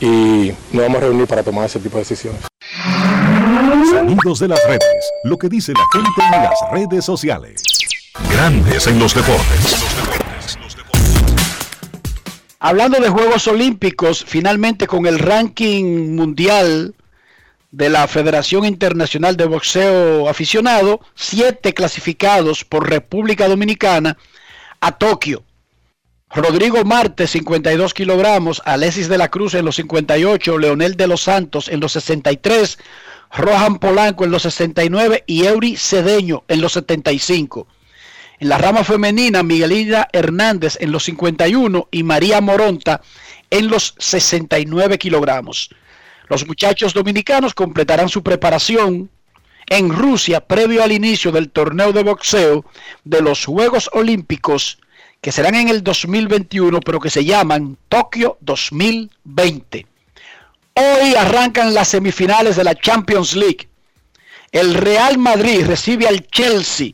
y 0.00 0.52
nos 0.72 0.82
vamos 0.82 0.96
a 0.96 1.00
reunir 1.02 1.28
para 1.28 1.44
tomar 1.44 1.66
ese 1.66 1.78
tipo 1.78 1.98
de 1.98 2.00
decisiones. 2.00 2.40
Sonidos 3.90 4.40
de 4.40 4.48
las 4.48 4.58
redes. 4.66 5.12
Lo 5.22 5.38
que 5.38 5.48
dice 5.48 5.72
la 5.72 5.86
gente 5.92 6.20
en 6.20 6.42
las 6.42 6.58
redes 6.72 7.04
sociales. 7.04 7.62
Grandes 8.32 8.84
en 8.88 8.98
los 8.98 9.14
deportes. 9.14 9.76
Hablando 12.58 12.98
de 12.98 13.08
Juegos 13.08 13.46
Olímpicos, 13.46 14.24
finalmente 14.26 14.88
con 14.88 15.06
el 15.06 15.20
ranking 15.20 16.16
mundial 16.16 16.96
de 17.72 17.88
la 17.88 18.06
Federación 18.06 18.66
Internacional 18.66 19.36
de 19.36 19.46
Boxeo 19.46 20.28
Aficionado, 20.28 21.00
siete 21.14 21.72
clasificados 21.72 22.64
por 22.64 22.88
República 22.88 23.48
Dominicana 23.48 24.18
a 24.80 24.92
Tokio. 24.92 25.42
Rodrigo 26.34 26.84
Marte, 26.84 27.26
52 27.26 27.94
kilogramos, 27.94 28.62
Alexis 28.66 29.08
de 29.08 29.18
la 29.18 29.30
Cruz 29.30 29.54
en 29.54 29.64
los 29.64 29.76
58, 29.76 30.58
Leonel 30.58 30.96
de 30.96 31.06
los 31.06 31.22
Santos 31.22 31.68
en 31.68 31.80
los 31.80 31.92
63, 31.92 32.78
Rohan 33.32 33.78
Polanco 33.78 34.24
en 34.24 34.30
los 34.30 34.42
69 34.42 35.24
y 35.26 35.46
Eury 35.46 35.76
Cedeño 35.76 36.44
en 36.48 36.60
los 36.60 36.72
75. 36.72 37.66
En 38.38 38.48
la 38.50 38.58
rama 38.58 38.84
femenina, 38.84 39.42
Miguelina 39.42 40.08
Hernández 40.12 40.76
en 40.80 40.92
los 40.92 41.04
51 41.04 41.88
y 41.90 42.02
María 42.02 42.40
Moronta 42.42 43.00
en 43.50 43.68
los 43.68 43.94
69 43.98 44.98
kilogramos. 44.98 45.70
Los 46.32 46.46
muchachos 46.46 46.94
dominicanos 46.94 47.52
completarán 47.52 48.08
su 48.08 48.22
preparación 48.22 49.10
en 49.68 49.90
Rusia 49.90 50.40
previo 50.40 50.82
al 50.82 50.90
inicio 50.90 51.30
del 51.30 51.50
torneo 51.50 51.92
de 51.92 52.02
boxeo 52.02 52.64
de 53.04 53.20
los 53.20 53.44
Juegos 53.44 53.90
Olímpicos 53.92 54.78
que 55.20 55.30
serán 55.30 55.56
en 55.56 55.68
el 55.68 55.84
2021 55.84 56.80
pero 56.80 57.00
que 57.00 57.10
se 57.10 57.26
llaman 57.26 57.76
Tokio 57.90 58.38
2020. 58.40 59.86
Hoy 60.72 61.14
arrancan 61.16 61.74
las 61.74 61.88
semifinales 61.88 62.56
de 62.56 62.64
la 62.64 62.76
Champions 62.76 63.36
League. 63.36 63.68
El 64.52 64.72
Real 64.72 65.18
Madrid 65.18 65.66
recibe 65.66 66.08
al 66.08 66.26
Chelsea 66.28 66.92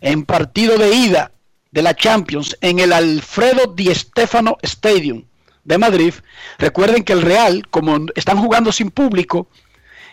en 0.00 0.24
partido 0.24 0.78
de 0.78 0.94
ida 0.94 1.32
de 1.70 1.82
la 1.82 1.94
Champions 1.94 2.56
en 2.62 2.78
el 2.78 2.94
Alfredo 2.94 3.74
Di 3.76 3.94
Stéfano 3.94 4.56
Stadium 4.62 5.24
de 5.64 5.78
Madrid. 5.78 6.14
Recuerden 6.58 7.04
que 7.04 7.12
el 7.12 7.22
Real, 7.22 7.66
como 7.68 8.06
están 8.14 8.38
jugando 8.38 8.72
sin 8.72 8.90
público, 8.90 9.48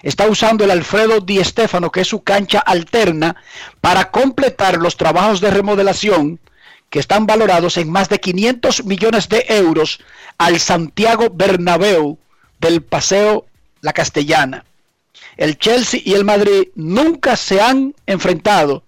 está 0.03 0.27
usando 0.27 0.63
el 0.63 0.71
Alfredo 0.71 1.19
Di 1.21 1.43
Stéfano, 1.43 1.91
que 1.91 2.01
es 2.01 2.07
su 2.07 2.23
cancha 2.23 2.59
alterna, 2.59 3.35
para 3.81 4.11
completar 4.11 4.77
los 4.77 4.97
trabajos 4.97 5.41
de 5.41 5.51
remodelación 5.51 6.39
que 6.89 6.99
están 6.99 7.25
valorados 7.25 7.77
en 7.77 7.91
más 7.91 8.09
de 8.09 8.19
500 8.19 8.85
millones 8.85 9.27
de 9.29 9.45
euros 9.49 9.99
al 10.37 10.59
Santiago 10.59 11.29
Bernabéu 11.31 12.17
del 12.59 12.81
Paseo 12.81 13.45
La 13.81 13.93
Castellana. 13.93 14.65
El 15.35 15.57
Chelsea 15.57 16.01
y 16.03 16.13
el 16.13 16.23
Madrid 16.23 16.69
nunca 16.75 17.35
se 17.35 17.61
han 17.61 17.93
enfrentado 18.05 18.83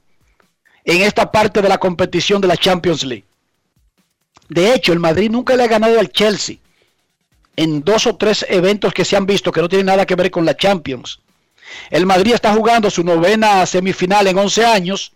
en 0.86 1.02
esta 1.02 1.32
parte 1.32 1.62
de 1.62 1.70
la 1.70 1.78
competición 1.78 2.42
de 2.42 2.48
la 2.48 2.58
Champions 2.58 3.04
League. 3.04 3.26
De 4.50 4.74
hecho, 4.74 4.92
el 4.92 5.00
Madrid 5.00 5.30
nunca 5.30 5.56
le 5.56 5.64
ha 5.64 5.68
ganado 5.68 6.00
al 6.00 6.12
Chelsea 6.12 6.58
en 7.56 7.82
dos 7.84 8.08
o 8.08 8.16
tres 8.16 8.46
eventos 8.50 8.94
que 8.94 9.06
se 9.06 9.16
han 9.16 9.26
visto 9.26 9.52
que 9.52 9.62
no 9.62 9.70
tienen 9.70 9.88
nada 9.88 10.06
que 10.06 10.16
ver 10.16 10.32
con 10.32 10.46
la 10.46 10.58
Champions. 10.58 11.20
El 11.90 12.06
Madrid 12.06 12.34
está 12.34 12.54
jugando 12.54 12.90
su 12.90 13.04
novena 13.04 13.66
semifinal 13.66 14.28
en 14.28 14.38
11 14.38 14.66
años, 14.66 15.12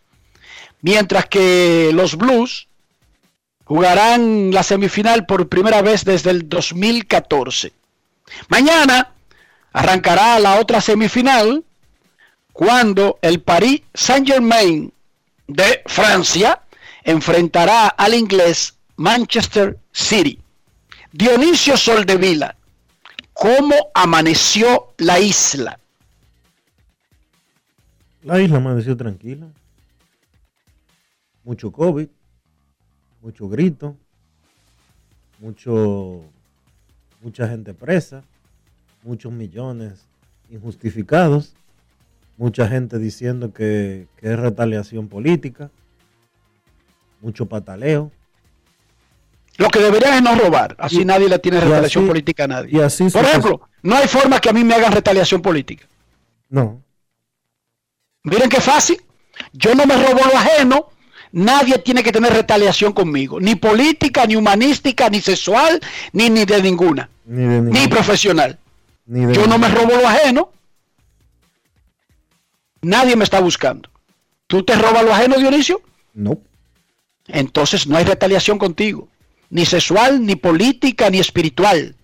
mientras 0.81 1.25
que 1.25 1.91
los 1.93 2.15
Blues 2.15 2.67
jugarán 3.63 4.51
la 4.51 4.61
semifinal 4.61 5.25
por 5.25 5.49
primera 5.49 5.81
vez 5.81 6.03
desde 6.05 6.29
el 6.29 6.47
2014. 6.47 7.71
Mañana 8.49 9.13
arrancará 9.71 10.37
la 10.39 10.59
otra 10.59 10.81
semifinal 10.81 11.63
cuando 12.51 13.17
el 13.21 13.41
Paris 13.41 13.81
Saint-Germain 13.93 14.93
de 15.47 15.81
Francia 15.85 16.61
enfrentará 17.03 17.87
al 17.87 18.13
inglés 18.13 18.72
Manchester 18.97 19.79
City. 19.91 20.39
Dionisio 21.11 21.77
Soldevila, 21.77 22.55
¿cómo 23.33 23.75
amaneció 23.93 24.93
la 24.97 25.19
isla? 25.19 25.79
La 28.23 28.41
isla 28.41 28.57
amaneció 28.57 28.95
tranquila. 28.97 29.47
Mucho 31.43 31.71
COVID, 31.71 32.07
mucho 33.21 33.49
grito, 33.49 33.95
mucho, 35.39 36.23
mucha 37.21 37.47
gente 37.47 37.73
presa, 37.73 38.23
muchos 39.03 39.31
millones 39.31 40.05
injustificados, 40.49 41.53
mucha 42.37 42.67
gente 42.67 42.97
diciendo 42.97 43.53
que, 43.53 44.07
que 44.17 44.31
es 44.33 44.39
retaliación 44.39 45.09
política, 45.09 45.69
mucho 47.21 47.47
pataleo. 47.47 48.11
Lo 49.57 49.69
que 49.69 49.79
deberían 49.79 50.15
es 50.15 50.21
no 50.23 50.35
robar, 50.35 50.75
así 50.79 51.01
Y- 51.01 51.05
nadie 51.05 51.29
le 51.29 51.37
tiene 51.39 51.59
retaliación 51.59 52.03
así- 52.05 52.09
política 52.09 52.43
a 52.45 52.47
nadie. 52.47 52.69
y 52.77 52.81
así 52.81 53.09
Por 53.09 53.23
ejemplo, 53.23 53.61
no 53.83 53.95
hay 53.95 54.07
forma 54.07 54.39
que 54.39 54.49
a 54.49 54.53
mí 54.53 54.63
me 54.63 54.73
hagan 54.73 54.91
retaliación 54.93 55.41
política. 55.41 55.85
No, 56.49 56.81
Miren 58.25 58.49
qué 58.49 58.61
fácil. 58.61 59.01
Yo 59.51 59.75
no 59.75 59.85
me 59.85 59.95
robo 59.97 60.21
lo 60.31 60.37
ajeno. 60.37 60.89
Nadie 61.33 61.77
tiene 61.79 62.03
que 62.03 62.11
tener 62.13 62.31
retaliación 62.31 62.93
conmigo. 62.93 63.37
Ni 63.39 63.55
política, 63.55 64.25
ni 64.25 64.35
humanística, 64.37 65.09
ni 65.09 65.19
sexual, 65.19 65.81
ni, 66.13 66.29
ni 66.29 66.45
de 66.45 66.61
ninguna. 66.61 67.09
ni 67.25 67.41
de 67.41 67.61
Ni 67.61 67.71
ningún- 67.71 67.89
profesional. 67.89 68.57
ni 69.07 69.25
de 69.25 69.33
Yo 69.33 69.45
no 69.47 69.57
me 69.57 69.67
robo 69.67 69.91
lo 69.95 70.07
ajeno. 70.07 70.51
Nadie 72.81 73.15
me 73.15 73.23
está 73.23 73.39
buscando. 73.39 73.89
¿Tú 74.47 74.63
te 74.63 74.75
robas 74.75 75.03
lo 75.03 75.13
ajeno, 75.13 75.37
Dionisio? 75.37 75.81
No, 76.13 76.37
Entonces 77.27 77.87
no 77.87 77.95
hay 77.97 78.03
retaliación 78.05 78.57
contigo. 78.57 79.07
Ni 79.53 79.67
sexual, 79.67 80.25
ni 80.25 80.35
política, 80.35 81.11
ni 81.11 81.19
espiritual. 81.19 81.95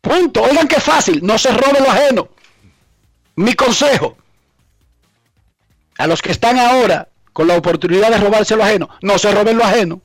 Punto. 0.00 0.42
Oigan 0.42 0.66
qué 0.66 0.80
fácil. 0.80 1.20
No 1.22 1.36
se 1.36 1.50
robe 1.52 1.78
lo 1.78 1.90
ajeno. 1.90 2.30
Mi 3.34 3.52
consejo. 3.52 4.16
A 5.98 6.06
los 6.06 6.22
que 6.22 6.32
están 6.32 6.58
ahora 6.58 7.10
con 7.34 7.48
la 7.48 7.56
oportunidad 7.58 8.10
de 8.10 8.16
robarse 8.16 8.56
lo 8.56 8.64
ajeno, 8.64 8.88
no 9.02 9.18
se 9.18 9.30
roben 9.30 9.58
lo 9.58 9.64
ajeno. 9.64 10.00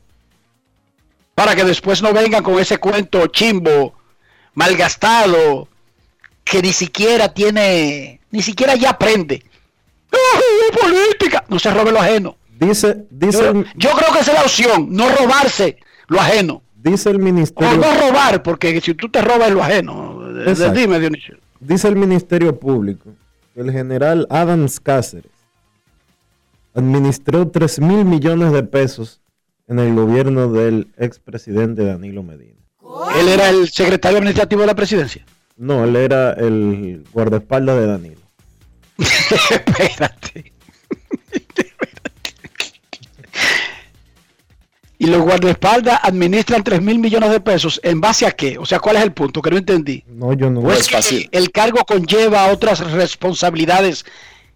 Para 1.34 1.56
que 1.56 1.64
después 1.64 2.02
no 2.02 2.12
vengan 2.12 2.44
con 2.44 2.60
ese 2.60 2.78
cuento 2.78 3.28
chimbo, 3.28 3.96
malgastado, 4.54 5.70
que 6.44 6.62
ni 6.62 6.74
siquiera 6.74 7.34
tiene, 7.34 8.20
ni 8.32 8.42
siquiera 8.42 8.76
ya 8.76 8.90
aprende. 8.90 9.46
¡Ah, 10.12 10.78
política! 10.78 11.46
No 11.48 11.58
se 11.58 11.72
robe 11.72 11.94
lo 11.94 12.02
ajeno. 12.02 12.36
Dice, 12.66 13.06
dice, 13.10 13.40
Yo, 13.44 13.50
el, 13.52 13.66
yo 13.76 13.90
creo 13.92 14.14
que 14.14 14.20
esa 14.20 14.32
es 14.32 14.38
la 14.38 14.44
opción, 14.44 14.88
no 14.92 15.10
robarse 15.10 15.78
lo 16.08 16.20
ajeno. 16.20 16.62
dice 16.76 17.10
el 17.10 17.18
O 17.18 17.20
ministerio. 17.20 17.78
no 17.78 17.94
robar, 18.00 18.42
porque 18.44 18.80
si 18.82 18.94
tú 18.94 19.10
te 19.10 19.22
robas 19.22 19.52
lo 19.52 19.64
ajeno, 19.64 20.20
eh, 20.40 20.50
Exacto. 20.50 20.80
dime 20.80 21.00
Dionisio. 21.00 21.38
Dice 21.60 21.88
el 21.88 21.96
Ministerio 21.96 22.60
Público 22.60 23.12
que 23.54 23.62
el 23.62 23.72
general 23.72 24.26
Adams 24.30 24.80
Cáceres 24.80 25.32
administró 26.74 27.48
3 27.50 27.80
mil 27.82 28.06
millones 28.06 28.52
de 28.52 28.64
pesos 28.64 29.22
en 29.68 29.80
el 29.80 29.94
gobierno 29.94 30.52
del 30.52 30.88
expresidente 30.98 31.84
Danilo 31.86 32.24
Medina. 32.24 32.56
Él 33.20 33.28
era 33.28 33.50
el 33.50 33.70
secretario 33.70 34.18
administrativo 34.18 34.62
de 34.62 34.68
la 34.68 34.76
presidencia. 34.76 35.26
No, 35.58 35.84
él 35.84 35.96
era 35.96 36.34
el 36.34 37.04
guardaespaldas 37.14 37.78
de 37.78 37.86
Danilo. 37.88 38.22
Espérate. 38.98 40.51
Y 45.02 45.08
los 45.08 45.24
guardaespaldas 45.24 46.00
administran 46.04 46.64
3 46.64 46.80
mil 46.80 47.00
millones 47.00 47.32
de 47.32 47.40
pesos. 47.40 47.82
¿En 47.84 48.00
base 48.00 48.28
a 48.28 48.32
qué? 48.34 48.60
O 48.60 48.68
sea, 48.68 48.80
¿cuál 48.80 48.98
es 48.98 49.02
el 49.02 49.14
punto? 49.14 49.42
Que 49.42 49.50
no 49.50 49.58
entendí. 49.58 50.04
No, 50.08 50.32
yo 50.34 50.52
no. 50.52 50.60
¿O 50.60 50.72
es 50.72 50.82
es 50.82 50.88
que 50.90 50.96
fácil. 50.96 51.30
el 51.32 51.52
cargo 51.52 51.84
conlleva 51.86 52.46
otras 52.52 52.92
responsabilidades 52.92 54.06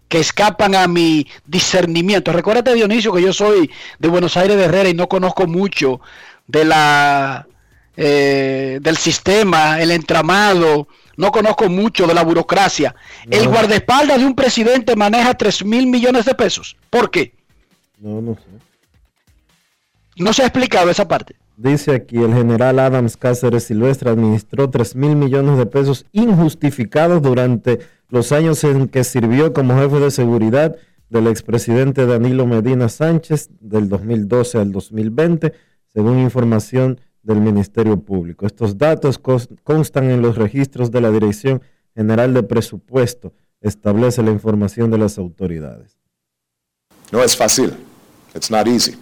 que 0.06 0.20
escapan 0.20 0.76
a 0.76 0.86
mi 0.86 1.26
discernimiento? 1.46 2.32
Recuérdate, 2.32 2.74
Dionisio, 2.74 3.12
que 3.12 3.22
yo 3.22 3.32
soy 3.32 3.68
de 3.98 4.08
Buenos 4.08 4.36
Aires 4.36 4.56
de 4.56 4.66
Herrera 4.66 4.88
y 4.88 4.94
no 4.94 5.08
conozco 5.08 5.48
mucho 5.48 6.00
de 6.46 6.64
la 6.64 7.48
eh, 7.96 8.78
del 8.80 8.96
sistema, 8.98 9.80
el 9.82 9.90
entramado, 9.90 10.86
no 11.16 11.32
conozco 11.32 11.68
mucho 11.68 12.06
de 12.06 12.14
la 12.14 12.22
burocracia. 12.22 12.94
El 13.28 13.48
guardaespaldas 13.48 14.20
de 14.20 14.26
un 14.26 14.36
presidente 14.36 14.94
maneja 14.94 15.34
3 15.34 15.64
mil 15.64 15.88
millones 15.88 16.24
de 16.24 16.36
pesos. 16.36 16.76
¿Por 16.88 17.10
qué? 17.10 17.34
No, 17.98 18.20
no 18.20 18.34
sé. 18.34 18.65
No 20.16 20.32
se 20.32 20.42
ha 20.42 20.46
explicado 20.46 20.90
esa 20.90 21.06
parte. 21.06 21.36
Dice 21.56 21.94
aquí, 21.94 22.16
el 22.16 22.34
general 22.34 22.78
Adams 22.78 23.16
Cáceres 23.16 23.64
Silvestre 23.64 24.10
administró 24.10 24.68
3 24.68 24.96
mil 24.96 25.16
millones 25.16 25.56
de 25.56 25.66
pesos 25.66 26.04
injustificados 26.12 27.22
durante 27.22 27.80
los 28.08 28.32
años 28.32 28.62
en 28.64 28.88
que 28.88 29.04
sirvió 29.04 29.52
como 29.52 29.78
jefe 29.78 30.00
de 30.00 30.10
seguridad 30.10 30.76
del 31.08 31.28
expresidente 31.28 32.06
Danilo 32.06 32.46
Medina 32.46 32.88
Sánchez 32.88 33.48
del 33.60 33.88
2012 33.88 34.58
al 34.58 34.72
2020, 34.72 35.52
según 35.86 36.18
información 36.18 37.00
del 37.22 37.40
Ministerio 37.40 38.00
Público. 38.00 38.46
Estos 38.46 38.76
datos 38.76 39.18
constan 39.18 40.10
en 40.10 40.22
los 40.22 40.36
registros 40.36 40.90
de 40.90 41.00
la 41.00 41.10
Dirección 41.10 41.62
General 41.94 42.34
de 42.34 42.42
Presupuesto, 42.42 43.32
establece 43.60 44.22
la 44.22 44.30
información 44.30 44.90
de 44.90 44.98
las 44.98 45.18
autoridades. 45.18 45.96
No 47.10 47.22
es 47.22 47.36
fácil. 47.36 47.72
It's 48.34 48.50
not 48.50 48.66
easy. 48.66 48.96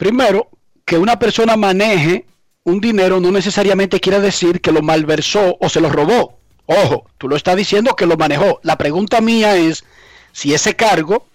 Primero, 0.00 0.48
que 0.86 0.96
una 0.96 1.18
persona 1.18 1.58
maneje 1.58 2.24
un 2.64 2.80
dinero 2.80 3.20
no 3.20 3.30
necesariamente 3.30 4.00
quiere 4.00 4.18
decir 4.18 4.62
que 4.62 4.72
lo 4.72 4.80
malversó 4.80 5.58
o 5.60 5.68
se 5.68 5.78
lo 5.78 5.90
robó. 5.90 6.38
Ojo, 6.64 7.04
tú 7.18 7.28
lo 7.28 7.36
estás 7.36 7.54
diciendo 7.54 7.94
que 7.94 8.06
lo 8.06 8.16
manejó. 8.16 8.60
La 8.62 8.78
pregunta 8.78 9.20
mía 9.20 9.56
es 9.56 9.84
si 10.32 10.54
ese 10.54 10.74
cargo 10.74 11.26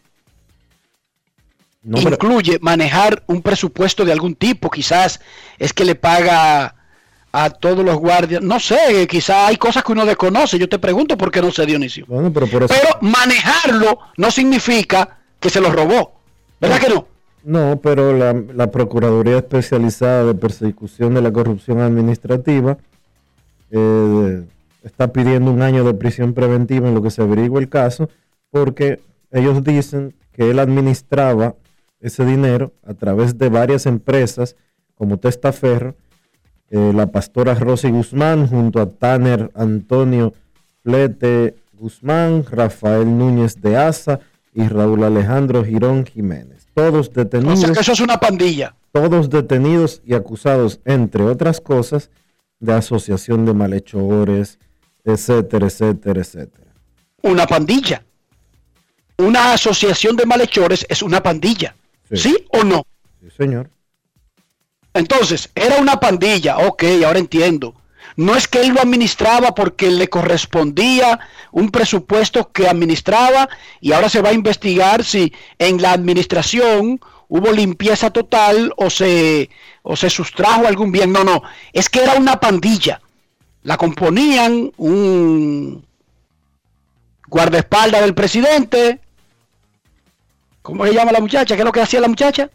No, 1.84 1.98
pero- 2.00 2.16
incluye 2.16 2.58
manejar 2.60 3.22
un 3.28 3.44
presupuesto 3.44 4.04
de 4.04 4.12
algún 4.14 4.34
tipo. 4.34 4.72
Quizás 4.72 5.20
es 5.60 5.72
que 5.72 5.86
le 5.86 5.94
paga 5.94 6.74
a 7.32 7.50
todos 7.52 7.86
los 7.86 7.98
guardias. 7.98 8.42
No 8.42 8.60
sé, 8.60 9.06
quizás 9.08 9.50
hay 9.50 9.58
cosas 9.58 9.84
que 9.84 9.92
uno 9.92 10.08
desconoce. 10.08 10.58
Yo 10.58 10.68
te 10.68 10.80
pregunto 10.80 11.16
por 11.20 11.30
qué 11.30 11.40
no 11.40 11.52
sé, 11.52 11.68
Dionisio. 11.68 12.06
bueno, 12.08 12.34
pero 12.34 12.48
por 12.48 12.64
eso... 12.64 12.74
Pero 12.74 12.98
manejarlo 13.02 14.00
no 14.18 14.32
significa 14.32 15.20
que 15.40 15.52
se 15.52 15.62
lo 15.62 15.70
robó. 15.72 16.16
¿Verdad 16.60 16.80
que 16.80 16.90
no? 16.90 17.08
No, 17.46 17.80
pero 17.80 18.12
la, 18.12 18.72
Procuraduría 18.72 19.38
Especializada 19.38 20.26
de 20.26 20.34
Persecución 20.34 21.14
de 21.14 21.22
la 21.22 21.32
Corrupción 21.32 21.80
Administrativa 21.80 22.80
eh, 23.70 24.44
está 24.82 25.14
pidiendo 25.14 25.52
un 25.52 25.62
año 25.62 25.84
de 25.84 25.94
prisión 25.94 26.34
preventiva 26.34 26.88
en 26.88 26.96
lo 26.96 27.04
que 27.04 27.12
se 27.12 27.22
averigua 27.22 27.60
el 27.60 27.70
caso, 27.70 28.10
porque 28.50 29.00
ellos 29.30 29.64
dicen 29.64 30.16
que 30.32 30.50
él 30.50 30.58
administraba 30.58 31.54
ese 32.00 32.26
dinero 32.26 32.74
a 32.84 32.96
través 32.96 33.38
de 33.38 33.50
varias 33.50 33.86
empresas 33.86 34.56
como 34.96 35.18
Testaferro, 35.18 35.94
eh, 36.72 36.94
la 36.96 37.12
pastora 37.12 37.54
Rosy 37.54 37.92
Guzmán, 37.92 38.48
junto 38.48 38.82
a 38.82 38.90
Tanner 38.90 39.52
Antonio 39.54 40.34
Flete 40.82 41.54
Guzmán, 41.74 42.44
Rafael 42.50 43.16
Núñez 43.16 43.62
de 43.62 43.78
Asa 43.78 44.20
y 44.52 44.68
Raúl 44.68 45.04
Alejandro 45.04 45.64
Girón 45.64 46.08
Jiménez. 46.08 46.65
Todos 46.76 47.10
O 47.10 47.12
detenidos, 47.14 47.60
sea 47.62 47.72
que 47.72 47.80
eso 47.80 47.94
es 47.94 48.00
una 48.02 48.20
pandilla. 48.20 48.76
todos 48.92 49.30
detenidos 49.30 50.02
y 50.06 50.14
acusados, 50.14 50.82
entre 50.86 51.24
otras 51.24 51.60
cosas, 51.62 52.12
de 52.60 52.74
asociación 52.74 53.46
de 53.46 53.54
malhechores, 53.54 54.60
etcétera, 55.04 55.68
etcétera, 55.68 56.22
etcétera. 56.22 56.74
Una 57.22 57.48
pandilla. 57.48 58.04
Una 59.18 59.54
asociación 59.54 60.16
de 60.16 60.26
malhechores 60.26 60.86
es 60.90 61.02
una 61.02 61.24
pandilla. 61.24 61.76
Sí. 62.12 62.18
¿Sí, 62.18 62.38
o 62.50 62.64
no? 62.64 62.86
Sí, 63.22 63.30
señor. 63.36 63.70
Entonces, 64.94 65.50
era 65.56 65.78
una 65.80 66.00
pandilla, 66.00 66.58
ok, 66.58 66.84
ahora 67.06 67.20
entiendo. 67.20 67.74
No 68.16 68.36
es 68.36 68.48
que 68.48 68.62
él 68.62 68.70
lo 68.70 68.82
administraba 68.82 69.54
porque 69.54 69.92
le 69.92 70.10
correspondía 70.10 71.20
un 71.52 71.70
presupuesto 71.70 72.52
que 72.52 72.68
administraba 72.68 73.50
y 73.82 73.92
ahora 73.92 74.10
se 74.10 74.22
va 74.22 74.30
a 74.30 74.34
investigar 74.34 75.04
si 75.04 75.34
en 75.60 75.82
la 75.82 75.92
administración 75.92 77.00
hubo 77.28 77.52
limpieza 77.52 78.12
total 78.12 78.74
o 78.78 78.90
se, 78.90 79.50
o 79.84 79.96
se 79.96 80.10
sustrajo 80.10 80.68
algún 80.68 80.92
bien. 80.92 81.12
No, 81.12 81.24
no, 81.24 81.44
es 81.74 81.90
que 81.90 82.04
era 82.04 82.14
una 82.16 82.40
pandilla. 82.40 83.02
La 83.64 83.78
componían 83.78 84.72
un, 84.78 85.84
guardaespaldas 87.28 88.02
del 88.02 88.14
presidente. 88.14 89.00
¿Cómo 90.62 90.86
se 90.86 90.94
llama 90.94 91.12
la 91.12 91.20
muchacha? 91.20 91.56
¿Qué 91.56 91.62
es 91.62 91.66
lo 91.66 91.72
que 91.72 91.82
hacía 91.82 92.00
la 92.00 92.08
muchacha? 92.08 92.50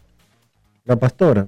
La 0.85 0.95
pastora. 0.95 1.47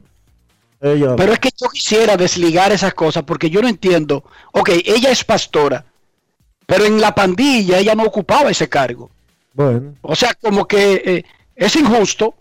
Ella, 0.86 1.16
Pero 1.16 1.32
es 1.32 1.40
que 1.40 1.50
yo 1.58 1.70
quisiera 1.70 2.18
desligar 2.18 2.74
esas 2.74 2.94
cosas 2.94 3.24
porque 3.24 3.50
yo 3.50 3.62
no 3.62 3.70
entiendo. 3.70 4.24
Ok, 4.52 4.70
ella 4.86 5.12
es 5.12 5.24
pastora, 5.24 5.86
pero 6.66 6.84
en 6.86 7.00
la 7.00 7.16
pandilla 7.16 7.80
ella 7.80 7.96
no 7.96 8.04
ocupaba 8.04 8.52
ese 8.52 8.68
cargo. 8.68 9.10
bueno, 9.54 9.96
O 10.02 10.14
sea, 10.16 10.34
como 10.34 10.68
que 10.68 11.02
eh, 11.06 11.26
es 11.56 11.76
injusto 11.78 12.36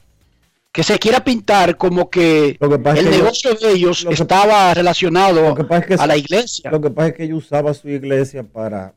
que 0.72 0.82
se 0.82 0.98
quiera 0.98 1.22
pintar 1.22 1.76
como 1.76 2.10
que 2.10 2.56
que 2.58 2.64
el 2.64 2.82
que 2.82 3.02
yo- 3.04 3.10
negocio 3.10 3.54
de 3.54 3.70
ellos 3.72 4.04
que- 4.08 4.14
estaba 4.14 4.74
relacionado 4.74 5.54
es 5.88 6.00
a 6.00 6.06
la 6.06 6.16
iglesia. 6.16 6.70
lo 6.70 6.80
que 6.80 6.90
pasa 6.90 7.08
es 7.08 7.14
que 7.14 7.24
ella 7.24 7.36
usaba 7.36 7.72
su 7.74 7.88
iglesia 7.90 8.42
para 8.42 8.94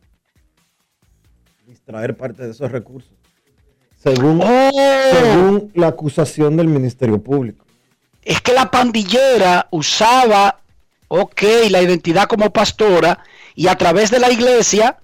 distraer 1.68 2.16
parte 2.16 2.44
de 2.46 2.52
esos 2.52 2.72
recursos. 2.72 3.12
Según, 4.02 4.40
Oh, 4.44 4.72
según 5.12 5.72
la 5.74 5.88
acusación 5.88 6.56
del 6.58 6.68
Ministerio 6.68 7.22
Público. 7.22 7.65
Es 8.26 8.42
que 8.42 8.52
la 8.54 8.70
pandillera 8.72 9.68
usaba, 9.72 10.60
ok, 11.08 11.42
la 11.70 11.82
identidad 11.82 12.26
como 12.28 12.52
pastora 12.52 13.20
y 13.56 13.68
a 13.68 13.76
través 13.78 14.12
de 14.12 14.20
la 14.20 14.30
iglesia 14.32 14.98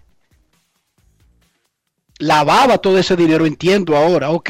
lavaba 2.20 2.78
todo 2.78 2.98
ese 2.98 3.16
dinero, 3.16 3.46
entiendo 3.46 3.96
ahora, 3.96 4.30
ok. 4.32 4.50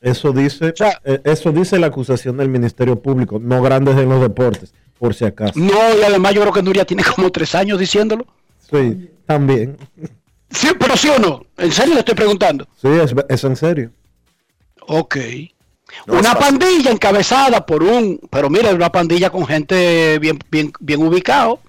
Eso 0.00 0.32
dice, 0.32 0.72
sea- 0.76 1.00
eh, 1.04 1.20
eso 1.24 1.50
dice 1.52 1.78
la 1.78 1.88
acusación 1.88 2.36
del 2.36 2.48
Ministerio 2.48 3.00
Público, 3.00 3.38
no 3.40 3.62
grandes 3.62 3.96
en 3.96 4.08
los 4.08 4.20
deportes, 4.20 4.72
por 4.98 5.14
si 5.14 5.24
acaso. 5.24 5.54
No, 5.58 5.72
y 5.98 6.02
además 6.04 6.34
yo 6.34 6.42
creo 6.42 6.52
que 6.52 6.62
Nuria 6.62 6.84
tiene 6.84 7.02
como 7.04 7.30
tres 7.32 7.54
años 7.54 7.78
diciéndolo. 7.78 8.26
Sí, 8.70 9.10
también. 9.26 9.76
Sí, 10.50 10.68
pero 10.78 10.96
sí 10.96 11.08
o 11.08 11.18
no, 11.18 11.44
en 11.56 11.72
serio 11.72 11.94
le 11.94 12.00
estoy 12.00 12.14
preguntando. 12.14 12.68
Sí, 12.80 12.88
es, 12.88 13.14
es 13.28 13.44
en 13.44 13.56
serio. 13.56 13.90
Ok. 14.88 15.16
No 16.06 16.18
una 16.18 16.34
pandilla 16.34 16.90
encabezada 16.90 17.64
por 17.64 17.82
un, 17.82 18.20
pero 18.30 18.50
mira, 18.50 18.70
una 18.70 18.90
pandilla 18.90 19.30
con 19.30 19.46
gente 19.46 20.18
bien, 20.18 20.38
bien, 20.50 20.72
bien 20.80 21.02
ubicado. 21.02 21.60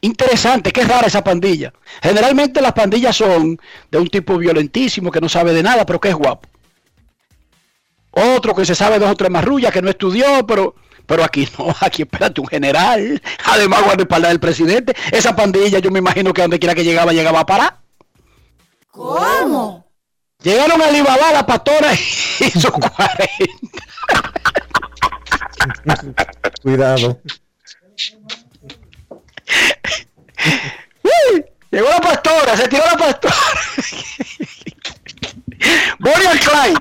Interesante, 0.00 0.70
qué 0.72 0.84
rara 0.84 1.06
esa 1.06 1.24
pandilla. 1.24 1.72
Generalmente 2.02 2.60
las 2.60 2.72
pandillas 2.72 3.16
son 3.16 3.58
de 3.90 3.98
un 3.98 4.08
tipo 4.08 4.38
violentísimo 4.38 5.10
que 5.10 5.20
no 5.20 5.28
sabe 5.28 5.52
de 5.52 5.62
nada, 5.62 5.84
pero 5.84 6.00
que 6.00 6.10
es 6.10 6.14
guapo. 6.14 6.48
Otro 8.10 8.54
que 8.54 8.64
se 8.64 8.74
sabe 8.74 8.98
dos 8.98 9.10
o 9.10 9.16
tres 9.16 9.30
marrullas 9.30 9.72
que 9.72 9.82
no 9.82 9.90
estudió, 9.90 10.46
pero, 10.46 10.74
pero 11.06 11.24
aquí 11.24 11.48
no, 11.58 11.74
aquí 11.80 12.02
espérate 12.02 12.40
un 12.40 12.46
general, 12.46 13.20
además 13.44 13.84
guardaespaldas 13.84 14.30
del 14.30 14.40
presidente. 14.40 14.94
Esa 15.10 15.34
pandilla 15.34 15.80
yo 15.80 15.90
me 15.90 15.98
imagino 15.98 16.32
que 16.32 16.42
donde 16.42 16.58
quiera 16.58 16.74
que 16.74 16.84
llegaba, 16.84 17.12
llegaba 17.12 17.40
a 17.40 17.46
parar. 17.46 17.78
¿Cómo? 18.90 19.85
Llegaron 20.42 20.80
a 20.82 20.86
Alibaba, 20.86 21.32
la 21.32 21.46
pastora 21.46 21.92
hizo 22.40 22.70
40. 22.72 22.94
Cuidado. 26.62 27.20
Llegó 31.70 31.88
la 31.88 32.00
pastora, 32.00 32.56
se 32.56 32.68
tiró 32.68 32.84
la 32.84 32.96
pastora. 32.96 33.34
Bonnie 35.98 36.28
and 36.28 36.40
Clyde. 36.40 36.80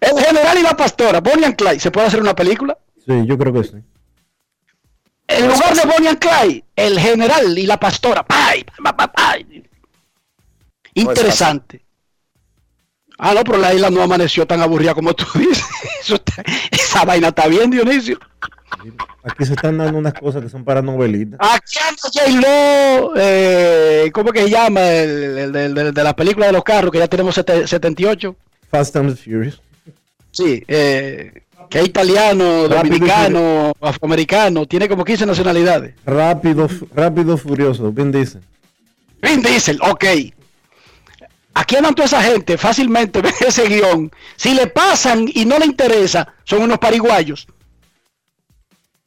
El 0.00 0.24
general 0.24 0.58
y 0.58 0.62
la 0.62 0.76
pastora, 0.76 1.20
Bonnie 1.20 1.46
and 1.46 1.56
Clyde. 1.56 1.80
¿Se 1.80 1.90
puede 1.90 2.08
hacer 2.08 2.20
una 2.20 2.34
película? 2.34 2.76
Sí, 3.06 3.26
yo 3.26 3.38
creo 3.38 3.52
que 3.52 3.64
sí. 3.64 3.76
En 5.28 5.48
lugar 5.48 5.74
de 5.74 5.82
Bonnie 5.86 6.08
and 6.08 6.18
Clyde, 6.18 6.64
el 6.76 6.98
general 6.98 7.58
y 7.58 7.66
la 7.66 7.78
pastora. 7.80 8.22
¡Pay! 8.22 8.64
¡Pay! 9.14 9.67
Interesante. 11.00 11.84
Ah, 13.18 13.34
no, 13.34 13.42
pero 13.42 13.58
la 13.58 13.74
isla 13.74 13.90
no 13.90 14.00
amaneció 14.02 14.46
tan 14.46 14.60
aburrida 14.60 14.94
como 14.94 15.12
tú 15.14 15.24
dices. 15.38 15.64
Está- 16.08 16.42
esa 16.70 17.04
vaina 17.04 17.28
está 17.28 17.48
bien, 17.48 17.70
Dionisio. 17.70 18.18
Aquí 19.24 19.44
se 19.44 19.54
están 19.54 19.76
dando 19.78 19.98
unas 19.98 20.14
cosas 20.14 20.42
que 20.42 20.48
son 20.48 20.64
para 20.64 20.80
novelitas. 20.82 21.38
Aquí 21.42 21.78
anda 21.86 22.00
J-Lo, 22.02 23.12
eh, 23.16 24.10
¿cómo 24.12 24.30
que 24.32 24.42
se 24.44 24.50
llama? 24.50 24.88
El, 24.92 25.38
el- 25.38 25.56
el- 25.56 25.78
el 25.78 25.94
de 25.94 26.04
la 26.04 26.14
película 26.14 26.46
de 26.46 26.52
los 26.52 26.62
carros, 26.62 26.92
que 26.92 26.98
ya 26.98 27.08
tenemos 27.08 27.34
sete- 27.34 27.66
78. 27.66 28.36
Fast 28.70 28.94
and 28.96 29.10
the 29.10 29.16
Furious. 29.22 29.60
Sí, 30.30 30.62
eh, 30.68 31.42
que 31.68 31.80
es 31.80 31.86
italiano, 31.86 32.68
dominicano, 32.68 33.72
afroamericano, 33.80 34.66
tiene 34.66 34.88
como 34.88 35.04
15 35.04 35.26
nacionalidades. 35.26 35.94
Rápido, 36.06 36.68
rápido, 36.94 37.36
furioso. 37.36 37.90
Bien 37.90 38.12
dice. 38.12 38.38
Vin 39.20 39.42
Diesel, 39.42 39.80
ok. 39.82 40.04
Aquí 41.58 41.74
andan 41.74 41.92
toda 41.92 42.06
esa 42.06 42.22
gente, 42.22 42.56
fácilmente 42.56 43.20
ven 43.26 43.34
ese 43.40 43.66
guion. 43.66 44.12
Si 44.36 44.54
le 44.54 44.68
pasan 44.68 45.28
y 45.34 45.44
no 45.44 45.58
le 45.58 45.66
interesa, 45.66 46.34
son 46.44 46.62
unos 46.62 46.78
pariguayos. 46.78 47.48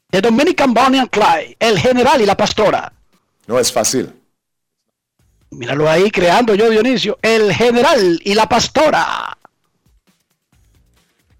The 0.09 0.19
Dominican 0.19 0.73
Bonnie 0.73 0.99
and 0.99 1.09
Clyde, 1.09 1.55
el 1.57 1.79
general 1.79 2.19
y 2.21 2.25
la 2.25 2.35
pastora. 2.35 2.91
No 3.47 3.57
es 3.57 3.71
fácil. 3.71 4.13
Míralo 5.51 5.89
ahí 5.89 6.11
creando 6.11 6.53
yo, 6.53 6.69
Dionisio. 6.69 7.17
El 7.21 7.53
general 7.53 8.19
y 8.21 8.33
la 8.33 8.49
pastora. 8.49 9.37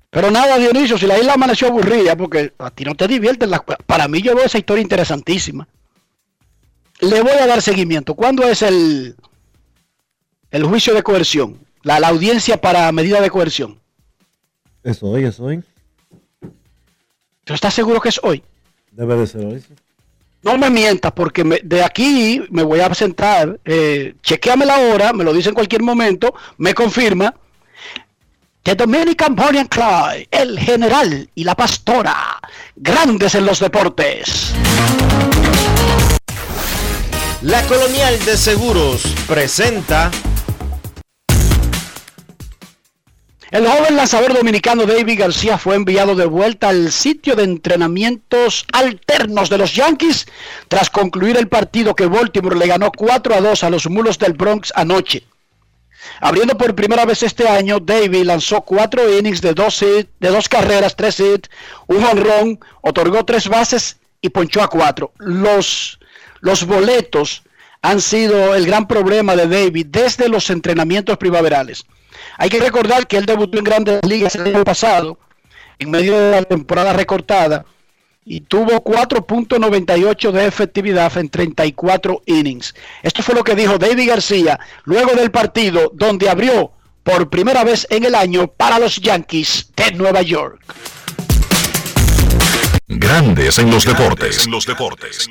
Pero 0.10 0.32
nada, 0.32 0.58
Dionisio, 0.58 0.98
si 0.98 1.08
la 1.08 1.20
isla 1.20 1.34
amaneció 1.34 1.68
aburrida, 1.68 2.16
porque 2.16 2.54
a 2.58 2.70
ti 2.70 2.86
no 2.86 2.96
te 2.96 3.10
divierten 3.10 3.50
las 3.50 3.64
cosas. 3.64 3.84
Para 3.86 4.08
mí 4.08 4.22
yo 4.22 4.34
veo 4.34 4.46
esa 4.46 4.60
historia 4.60 4.82
interesantísima. 4.82 5.68
Le 7.02 7.22
voy 7.22 7.32
a 7.34 7.48
dar 7.48 7.62
seguimiento. 7.62 8.14
¿Cuándo 8.14 8.48
es 8.48 8.62
el, 8.62 9.18
el 10.52 10.64
juicio 10.66 10.94
de 10.94 11.04
coerción? 11.04 11.58
La, 11.84 12.00
la 12.00 12.10
audiencia 12.10 12.60
para 12.62 12.92
medida 12.92 13.20
de 13.22 13.30
coerción. 13.30 13.80
Es 14.84 15.02
hoy, 15.02 15.24
es 15.26 15.40
hoy. 15.40 15.64
¿Tú 17.44 17.54
estás 17.54 17.74
seguro 17.74 18.00
que 18.00 18.10
es 18.10 18.20
hoy? 18.24 18.44
Debe 18.92 19.16
de 19.16 19.28
ser 19.28 19.46
hoy. 19.46 19.60
sí. 19.62 19.74
No 20.44 20.58
me 20.58 20.70
mientas, 20.72 21.12
porque 21.12 21.44
me- 21.44 21.60
de 21.64 21.84
aquí 21.84 22.42
me 22.50 22.64
voy 22.64 22.80
a 22.80 22.92
sentar, 22.96 23.60
eh, 23.64 24.16
chequeame 24.24 24.66
la 24.66 24.80
hora, 24.80 25.14
me 25.14 25.24
lo 25.24 25.34
dice 25.34 25.50
en 25.50 25.56
cualquier 25.56 25.84
momento, 25.84 26.34
me 26.58 26.74
confirma. 26.74 27.36
The 28.64 28.76
Dominican 28.76 29.36
Bonnie 29.36 29.60
and 29.60 29.70
Clyde, 29.70 30.28
el 30.32 30.58
general 30.60 31.30
y 31.36 31.44
la 31.44 31.54
pastora, 31.56 32.40
grandes 32.76 33.34
en 33.36 33.46
los 33.46 33.60
deportes. 33.60 34.52
La 37.44 37.62
Colonial 37.68 38.24
de 38.26 38.38
Seguros 38.38 39.04
presenta 39.28 40.12
El 43.52 43.68
joven 43.68 43.98
lanzador 43.98 44.34
dominicano 44.34 44.86
David 44.86 45.20
García 45.20 45.58
fue 45.58 45.76
enviado 45.76 46.16
de 46.16 46.26
vuelta 46.26 46.70
al 46.70 46.90
sitio 46.90 47.36
de 47.36 47.44
entrenamientos 47.44 48.66
alternos 48.72 49.50
de 49.50 49.58
los 49.58 49.76
Yankees 49.76 50.26
tras 50.70 50.90
concluir 50.90 51.36
el 51.36 51.50
partido 51.50 51.94
que 51.94 52.06
Baltimore 52.06 52.58
le 52.58 52.68
ganó 52.68 52.94
4 52.94 53.36
a 53.36 53.42
2 53.42 53.64
a 53.66 53.70
los 53.70 53.90
Mulos 53.90 54.18
del 54.18 54.36
Bronx 54.36 54.72
anoche. 54.74 55.24
Abriendo 56.22 56.58
por 56.58 56.76
primera 56.76 57.04
vez 57.04 57.24
este 57.24 57.46
año, 57.46 57.82
David 57.82 58.24
lanzó 58.24 58.62
cuatro 58.62 59.02
innings 59.18 59.42
de 59.42 59.54
dos, 59.54 59.82
de 59.82 60.08
dos 60.30 60.48
carreras, 60.48 60.96
tres 60.96 61.20
hits, 61.20 61.50
un 61.88 62.06
honrón, 62.06 62.58
otorgó 62.80 63.26
tres 63.26 63.50
bases 63.50 63.98
y 64.22 64.30
ponchó 64.30 64.64
a 64.64 64.70
cuatro. 64.70 65.12
Los, 65.18 66.00
los 66.40 66.66
boletos 66.66 67.44
han 67.82 68.00
sido 68.00 68.56
el 68.56 68.66
gran 68.66 68.88
problema 68.88 69.36
de 69.36 69.48
David 69.48 69.88
desde 69.90 70.30
los 70.30 70.50
entrenamientos 70.50 71.18
primaverales. 71.18 71.84
Hay 72.38 72.50
que 72.50 72.60
recordar 72.60 73.08
que 73.08 73.18
él 73.18 73.26
debutó 73.26 73.58
en 73.58 73.64
grandes 73.64 74.00
ligas 74.06 74.36
el 74.36 74.56
año 74.56 74.64
pasado, 74.64 75.18
en 75.80 75.92
medio 75.92 76.18
de 76.18 76.32
la 76.32 76.44
temporada 76.44 76.94
recortada, 76.94 77.66
y 78.24 78.42
tuvo 78.42 78.84
4.98 78.84 80.32
de 80.32 80.46
efectividad 80.46 81.18
en 81.18 81.30
34 81.30 82.22
innings. 82.26 82.76
Esto 83.02 83.24
fue 83.24 83.36
lo 83.36 83.44
que 83.44 83.56
dijo 83.56 83.78
David 83.78 84.10
García 84.10 84.60
luego 84.84 85.14
del 85.14 85.32
partido 85.32 85.92
donde 85.94 86.30
abrió 86.30 86.72
por 87.04 87.30
primera 87.30 87.64
vez 87.64 87.88
en 87.90 88.06
el 88.06 88.14
año 88.14 88.48
para 88.48 88.78
los 88.78 88.98
Yankees 88.98 89.72
de 89.76 89.92
Nueva 89.94 90.22
York. 90.22 90.62
Grandes 92.88 93.58
en 93.58 93.72
los 93.72 93.86
deportes. 93.86 94.46
En 94.46 94.52
los 94.52 94.66
deportes. 94.66 95.28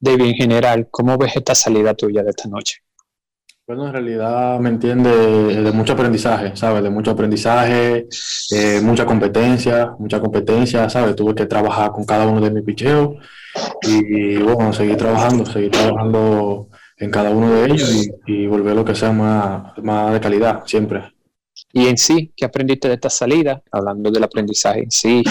David, 0.00 0.24
en 0.26 0.34
general, 0.34 0.88
¿cómo 0.90 1.18
ves 1.18 1.36
esta 1.36 1.54
salida 1.54 1.94
tuya 1.94 2.22
de 2.22 2.30
esta 2.30 2.48
noche? 2.48 2.82
Bueno, 3.68 3.86
en 3.86 3.92
realidad 3.92 4.58
me 4.60 4.70
entiende 4.70 5.10
de 5.10 5.72
mucho 5.72 5.92
aprendizaje, 5.92 6.56
¿sabes? 6.56 6.82
De 6.82 6.88
mucho 6.88 7.10
aprendizaje, 7.10 8.08
eh, 8.50 8.80
mucha 8.82 9.04
competencia, 9.04 9.94
mucha 9.98 10.20
competencia, 10.20 10.88
¿sabes? 10.88 11.14
Tuve 11.14 11.34
que 11.34 11.44
trabajar 11.44 11.90
con 11.90 12.06
cada 12.06 12.26
uno 12.26 12.40
de 12.40 12.50
mis 12.50 12.64
picheos 12.64 13.16
y, 13.82 14.38
bueno, 14.38 14.72
seguir 14.72 14.96
trabajando, 14.96 15.44
seguir 15.44 15.70
trabajando 15.70 16.68
en 16.96 17.10
cada 17.10 17.28
uno 17.28 17.52
de 17.52 17.66
ellos 17.66 17.94
y, 18.26 18.32
y 18.32 18.46
volver 18.46 18.74
lo 18.74 18.86
que 18.86 18.94
sea 18.94 19.12
más, 19.12 19.76
más 19.82 20.14
de 20.14 20.20
calidad, 20.20 20.62
siempre. 20.64 21.12
Y 21.70 21.88
en 21.88 21.98
sí, 21.98 22.32
¿qué 22.34 22.46
aprendiste 22.46 22.88
de 22.88 22.94
esta 22.94 23.10
salida? 23.10 23.62
Hablando 23.70 24.10
del 24.10 24.24
aprendizaje 24.24 24.84
en 24.84 24.90
sí, 24.90 25.22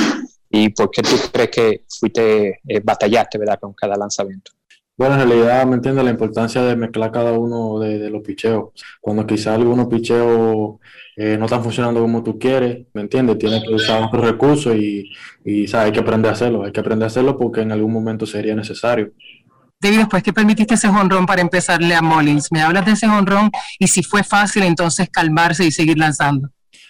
¿y 0.51 0.69
por 0.69 0.91
qué 0.91 1.01
tú 1.01 1.15
crees 1.33 1.49
que 1.49 1.85
fuiste, 1.89 2.59
eh, 2.67 2.81
batallaste. 2.83 3.39
Con 3.59 3.73
cada 3.73 3.95
lanzamiento. 3.95 4.51
Bueno, 4.97 5.13
en 5.13 5.29
realidad, 5.29 5.65
¿me 5.67 5.75
entiendes? 5.75 6.03
La 6.03 6.09
importancia 6.09 6.63
de 6.63 6.75
mezclar 6.75 7.11
cada 7.11 7.31
uno 7.33 7.79
de, 7.79 8.09
los 8.09 8.23
picheos. 8.23 8.69
Cuando 8.99 9.27
quizá 9.27 9.53
algunos 9.53 9.85
picheos 9.87 10.79
eh, 11.15 11.37
no 11.37 11.45
están 11.45 11.63
funcionando 11.63 12.01
como 12.01 12.23
tú 12.23 12.39
quieres, 12.39 12.87
¿me 12.93 13.01
entiendes? 13.01 13.37
Tienes 13.37 13.63
que 13.63 13.75
usar 13.75 14.01
otros 14.01 14.25
recursos 14.25 14.75
y, 14.75 15.11
y 15.45 15.67
¿sabes? 15.67 15.87
hay 15.87 15.91
que 15.91 15.99
aprender 15.99 16.29
a 16.29 16.33
hacerlo. 16.33 16.63
Hay 16.63 16.71
que 16.71 16.79
aprender 16.79 17.03
a 17.03 17.07
hacerlo 17.07 17.37
porque 17.37 17.61
en 17.61 17.71
algún 17.71 17.93
momento 17.93 18.25
sería 18.25 18.55
necesario. 18.55 19.11
David, 19.79 19.99
después 19.99 20.23
que 20.23 20.33
permitiste 20.33 20.73
ese 20.73 20.87
jonrón 20.87 21.27
para 21.27 21.43
empezarle 21.43 21.93
a 21.93 22.01
Mullins, 22.01 22.51
me 22.51 22.63
hablas 22.63 22.83
de 22.87 22.93
ese 22.93 23.07
jonrón 23.07 23.51
y 23.77 23.87
si 23.87 24.01
fue 24.01 24.23
fácil 24.23 24.63
entonces 24.63 25.09
calmarse 25.11 25.63
y 25.63 25.71
seguir 25.71 25.99
lanzando. 25.99 26.49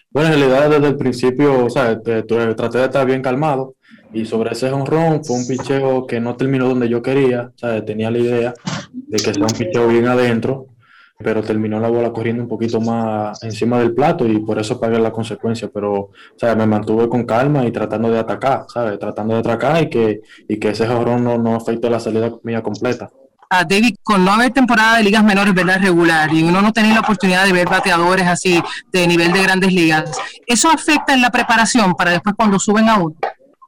Bueno, 0.10 0.34
en 0.34 0.39
realidad 0.39 0.70
desde 0.70 0.88
el 0.88 0.96
principio, 0.96 1.65
o 1.65 1.70
sea, 1.70 2.02
traté 2.02 2.78
de 2.78 2.86
estar 2.86 3.06
bien 3.06 3.22
calmado 3.22 3.76
y 4.13 4.26
sobre 4.26 4.52
ese 4.52 4.72
honrón 4.72 5.24
fue 5.24 5.36
un 5.38 5.48
picheo 5.48 6.08
que 6.08 6.20
no 6.20 6.36
terminó 6.36 6.67
donde 6.67 6.89
yo 6.89 7.02
quería, 7.02 7.52
o 7.62 7.84
tenía 7.84 8.12
la 8.12 8.17
idea 8.17 8.54
de 8.93 9.17
que 9.17 9.34
sea 9.34 9.43
un 9.43 9.58
picheo 9.58 9.88
bien 9.88 10.08
adentro, 10.08 10.67
pero 11.20 11.41
terminó 11.41 11.80
la 11.80 11.89
bola 11.89 12.12
corriendo 12.12 12.43
un 12.43 12.50
poquito 12.50 12.80
más 12.80 13.41
encima 13.43 13.80
del 13.80 13.93
plato 13.93 14.28
y 14.28 14.39
por 14.39 14.60
eso 14.60 14.80
pagué 14.80 15.00
la 15.00 15.12
consecuencia, 15.12 15.70
pero 15.74 16.12
sea, 16.36 16.56
me 16.56 16.67
mantuve 16.67 17.10
con 17.10 17.26
calma 17.26 17.65
y 17.65 17.72
tratando 17.72 18.10
de 18.12 18.20
atacar, 18.20 18.65
¿sabes? 18.67 19.00
Tratando 19.00 19.34
de 19.34 19.39
atacar 19.39 19.84
y 19.84 19.89
que, 19.89 20.22
y 20.48 20.60
que 20.60 20.70
ese 20.70 20.88
honrón 20.88 21.24
no, 21.24 21.38
no 21.38 21.56
afecte 21.56 21.89
la 21.89 22.00
salida 22.00 22.32
mía 22.43 22.62
completa 22.62 23.10
a 23.50 23.63
David, 23.63 23.96
con 24.04 24.26
no 24.26 24.34
haber 24.34 24.52
temporada 24.52 24.98
de 24.98 25.04
ligas 25.04 25.24
menores, 25.24 25.54
¿verdad? 25.54 25.80
Regular, 25.82 26.34
y 26.34 26.43
uno 26.43 26.62
no 26.62 26.74
tener 26.74 26.93
la 26.93 27.00
oportunidad 27.00 27.46
de 27.46 27.54
ver 27.54 27.70
bateadores 27.70 28.28
así 28.28 28.62
de 28.91 29.08
nivel 29.08 29.32
de 29.32 29.41
grandes 29.41 29.72
ligas, 29.72 30.12
¿eso 30.46 30.70
afecta 30.70 31.13
en 31.13 31.22
la 31.22 31.30
preparación 31.30 31.93
para 31.93 32.12
después 32.12 32.36
cuando 32.36 32.60
suben 32.60 32.89
a 32.89 32.98
uno? 32.98 33.15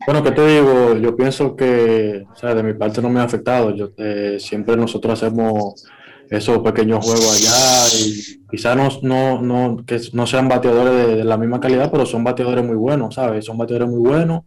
Bueno, 0.06 0.24
¿qué 0.24 0.32
te 0.32 0.48
digo? 0.48 0.96
Yo 0.98 1.16
pienso 1.16 1.56
que, 1.56 2.26
o 2.32 2.36
sea, 2.36 2.56
de 2.56 2.64
mi 2.64 2.74
parte 2.74 3.02
no 3.02 3.10
me 3.10 3.20
ha 3.20 3.24
afectado. 3.24 3.76
Yo, 3.76 3.90
eh, 3.98 4.38
siempre 4.40 4.78
nosotros 4.78 5.22
hacemos 5.22 5.86
esos 6.30 6.60
pequeños 6.60 7.04
juegos 7.04 7.36
allá 7.36 7.88
y 8.00 8.46
quizás 8.50 8.76
no, 8.76 8.90
no, 9.02 9.42
no, 9.42 9.84
que 9.86 10.00
no 10.14 10.28
sean 10.28 10.48
bateadores 10.48 11.18
de, 11.18 11.24
la 11.24 11.38
misma 11.38 11.60
calidad, 11.60 11.92
pero 11.92 12.06
son 12.06 12.24
bateadores 12.24 12.64
muy 12.64 12.76
buenos, 12.76 13.16
¿sabes? 13.16 13.46
Son 13.46 13.58
bateadores 13.58 13.90
muy 13.90 14.08
buenos 14.08 14.44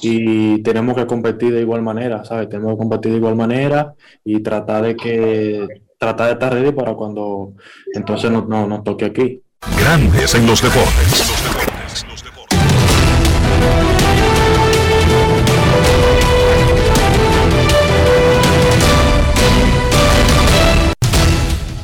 y 0.00 0.62
tenemos 0.62 0.94
que 0.96 1.06
competir 1.06 1.52
de 1.54 1.62
igual 1.62 1.82
manera, 1.82 2.24
¿sabes? 2.24 2.48
Tenemos 2.48 2.72
que 2.72 2.78
competir 2.78 3.12
de 3.12 3.18
igual 3.18 3.36
manera 3.36 3.94
y 4.24 4.40
tratar 4.40 4.84
de 4.84 4.96
que 4.96 5.66
tratar 5.98 6.26
de 6.26 6.32
estar 6.32 6.52
ready 6.52 6.72
para 6.72 6.94
cuando 6.94 7.54
entonces 7.94 8.30
nos, 8.30 8.48
nos, 8.48 8.84
toque 8.84 9.06
aquí. 9.06 9.40
Grandes 9.78 10.34
en 10.34 10.46
los 10.46 10.60
deportes. 10.60 11.61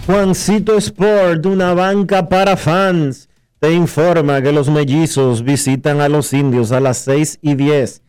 Juancito 0.08 0.78
Sport, 0.78 1.44
una 1.44 1.74
banca 1.74 2.30
para 2.30 2.56
fans 2.56 3.28
te 3.60 3.74
informa 3.74 4.40
que 4.40 4.52
los 4.52 4.70
mellizos 4.70 5.44
visitan 5.44 6.00
a 6.00 6.08
los 6.08 6.32
indios 6.32 6.72
a 6.72 6.80
las 6.80 6.96
6 6.96 7.40
y 7.42 7.54
10. 7.56 8.00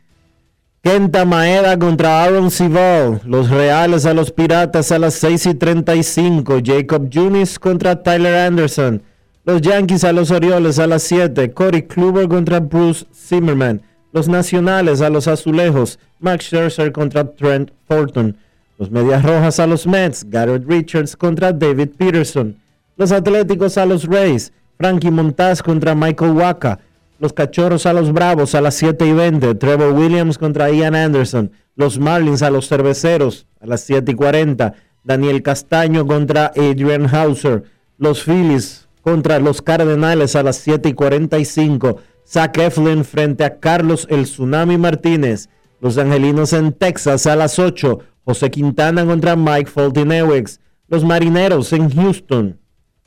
Kenta 0.82 1.26
Maeda 1.26 1.78
contra 1.78 2.24
Aaron 2.24 2.52
Civil. 2.52 3.20
Los 3.26 3.50
Reales 3.50 4.06
a 4.06 4.14
los 4.14 4.32
Piratas 4.32 4.94
a 4.94 4.98
las 4.98 5.16
6 5.16 5.48
y 5.48 5.56
35. 5.56 6.60
Jacob 6.64 7.10
Junis 7.14 7.60
contra 7.60 8.02
Tyler 8.02 8.48
Anderson. 8.48 9.04
Los 9.44 9.60
Yankees 9.60 10.06
a 10.06 10.14
los 10.14 10.32
Orioles 10.32 10.80
a 10.80 10.88
las 10.88 11.04
7. 11.04 11.52
Corey 11.52 11.82
Kluber 11.82 12.30
contra 12.30 12.62
Bruce 12.62 13.08
Zimmerman. 13.14 13.82
Los 14.14 14.30
Nacionales 14.30 15.02
a 15.02 15.10
los 15.10 15.28
Azulejos. 15.28 16.00
Max 16.20 16.46
Scherzer 16.46 16.94
contra 16.94 17.30
Trent 17.30 17.72
Thornton. 17.90 18.38
Los 18.80 18.90
Medias 18.90 19.24
Rojas 19.24 19.60
a 19.60 19.68
los 19.68 19.86
Mets. 19.86 20.26
Garrett 20.30 20.64
Richards 20.66 21.18
contra 21.18 21.52
David 21.52 21.90
Peterson. 21.98 22.56
Los 22.96 23.12
Atléticos 23.12 23.78
a 23.78 23.86
los 23.86 24.06
Rays. 24.06 24.54
Frankie 24.78 25.12
Montaz 25.12 25.62
contra 25.62 25.94
Michael 25.94 26.32
Waka. 26.32 26.80
Los 27.20 27.34
Cachorros 27.34 27.86
a 27.86 27.92
los 27.92 28.14
Bravos 28.14 28.56
a 28.56 28.62
las 28.62 28.76
7 28.76 29.06
y 29.06 29.12
20. 29.12 29.56
Trevor 29.56 29.92
Williams 29.92 30.38
contra 30.38 30.72
Ian 30.72 30.96
Anderson. 30.96 31.52
Los 31.76 32.00
Marlins 32.00 32.42
a 32.42 32.50
los 32.50 32.70
Cerveceros 32.70 33.48
a 33.60 33.68
las 33.68 33.82
7 33.82 34.14
y 34.14 34.16
40. 34.16 34.74
Daniel 35.04 35.44
Castaño 35.44 36.08
contra 36.08 36.54
Adrian 36.56 37.14
Hauser. 37.14 37.66
Los 37.98 38.24
Phillies 38.24 38.88
contra 39.02 39.40
los 39.40 39.62
Cardenales 39.62 40.38
a 40.38 40.44
las 40.44 40.56
7 40.56 40.88
y 40.88 40.94
45. 40.94 41.98
Zach 42.26 42.58
Eflin 42.58 43.04
frente 43.04 43.44
a 43.44 43.60
Carlos 43.60 44.08
El 44.10 44.24
Tsunami 44.24 44.78
Martínez. 44.78 45.50
Los 45.82 45.98
Angelinos 45.98 46.54
en 46.54 46.72
Texas 46.72 47.28
a 47.28 47.36
las 47.36 47.60
8. 47.60 48.00
José 48.30 48.52
Quintana 48.52 49.04
contra 49.08 49.36
Mike 49.36 49.72
Foltynewicz. 49.72 50.60
Los 50.88 51.04
Marineros 51.04 51.74
en 51.74 51.90
Houston 51.90 52.60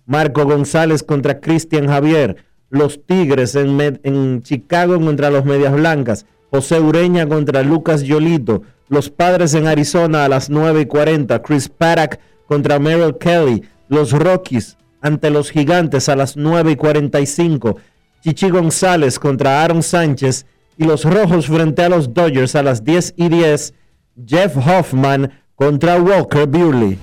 Marco 0.05 0.45
González 0.45 1.05
contra 1.05 1.39
Cristian 1.39 1.87
Javier. 1.87 2.45
Los 2.71 3.07
Tigres 3.07 3.55
en, 3.55 4.43
Chicago 4.43 4.99
contra 4.99 5.31
los 5.31 5.45
Medias 5.45 5.75
Blancas. 5.75 6.27
José 6.51 6.81
Ureña 6.81 7.29
contra 7.29 7.63
Lucas 7.63 8.03
Yolito. 8.03 8.63
Los 8.89 9.11
Padres 9.11 9.55
en 9.55 9.69
Arizona 9.69 10.25
a 10.25 10.29
las 10.29 10.51
9 10.51 10.81
y 10.81 10.87
40. 10.87 11.41
Chris 11.41 11.69
Paddock 11.69 12.19
contra 12.49 12.81
Merrill 12.81 13.17
Kelly. 13.17 13.63
Los 13.89 14.11
Rockies 14.11 14.77
ante 15.03 15.31
los 15.31 15.53
Gigantes 15.53 16.09
a 16.09 16.17
las 16.17 16.37
9 16.37 16.73
y 16.73 16.77
45. 16.77 17.77
Chichi 18.25 18.51
González 18.51 19.21
contra 19.21 19.63
Aaron 19.63 19.85
Sánchez. 19.85 20.47
Y 20.77 20.83
los 20.83 21.05
Rojos 21.05 21.47
frente 21.47 21.85
a 21.85 21.89
los 21.89 22.13
Dodgers 22.13 22.57
a 22.57 22.65
las 22.65 22.83
10 22.83 23.15
y 23.17 23.29
10. 23.29 23.75
Jeff 24.17 24.57
Hoffman 24.57 25.31
contra 25.55 26.01
Walker 26.01 26.47
Buehler. 26.47 26.99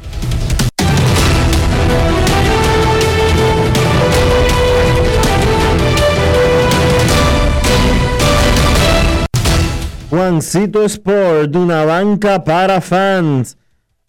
Juancito 10.09 10.83
Sport, 10.83 11.55
una 11.55 11.85
banca 11.85 12.43
para 12.43 12.81
fans. 12.81 13.57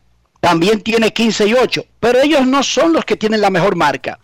también 0.47 0.79
tiene 0.79 1.11
15 1.11 1.45
y 1.45 1.55
8, 1.55 1.85
pero 1.99 2.21
ellos 2.21 2.47
no 2.47 2.63
son 2.63 2.93
los 2.93 3.03
que 3.03 3.17
tienen 3.17 3.41
la 3.41 3.49
mejor 3.49 3.75
marca. 3.75 4.17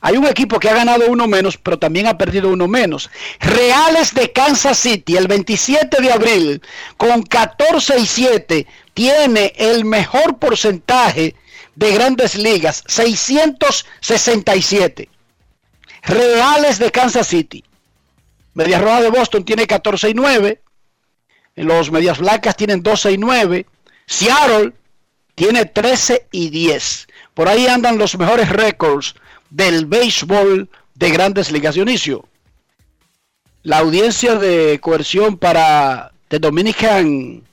Hay 0.00 0.16
un 0.16 0.26
equipo 0.26 0.58
que 0.58 0.70
ha 0.70 0.74
ganado 0.74 1.04
uno 1.06 1.26
menos, 1.26 1.58
pero 1.58 1.78
también 1.78 2.06
ha 2.06 2.16
perdido 2.16 2.48
uno 2.48 2.66
menos. 2.66 3.10
Reales 3.40 4.14
de 4.14 4.32
Kansas 4.32 4.78
City, 4.78 5.18
el 5.18 5.28
27 5.28 6.00
de 6.00 6.10
abril, 6.10 6.62
con 6.96 7.22
14 7.22 7.98
y 7.98 8.06
7, 8.06 8.66
tiene 8.94 9.52
el 9.54 9.84
mejor 9.84 10.38
porcentaje 10.38 11.34
de 11.74 11.92
grandes 11.92 12.36
ligas, 12.36 12.82
667. 12.86 15.10
Reales 16.04 16.78
de 16.78 16.90
Kansas 16.90 17.26
City. 17.26 17.62
Medias 18.54 18.80
Rojas 18.80 19.02
de 19.02 19.10
Boston 19.10 19.44
tiene 19.44 19.66
14 19.66 20.08
y 20.08 20.14
9. 20.14 20.62
Los 21.56 21.90
Medias 21.90 22.16
Blancas 22.16 22.56
tienen 22.56 22.82
12 22.82 23.12
y 23.12 23.18
9. 23.18 23.66
Seattle 24.06 24.72
tiene 25.36 25.66
13 25.66 26.26
y 26.32 26.50
10. 26.50 27.06
Por 27.34 27.46
ahí 27.46 27.68
andan 27.68 27.98
los 27.98 28.18
mejores 28.18 28.48
récords 28.48 29.14
del 29.50 29.86
béisbol 29.86 30.68
de 30.94 31.10
grandes 31.10 31.52
ligas. 31.52 31.76
Dionisio, 31.76 32.24
la 33.62 33.78
audiencia 33.78 34.34
de 34.34 34.80
coerción 34.80 35.36
para 35.36 36.10
The 36.28 36.40
Dominican 36.40 37.44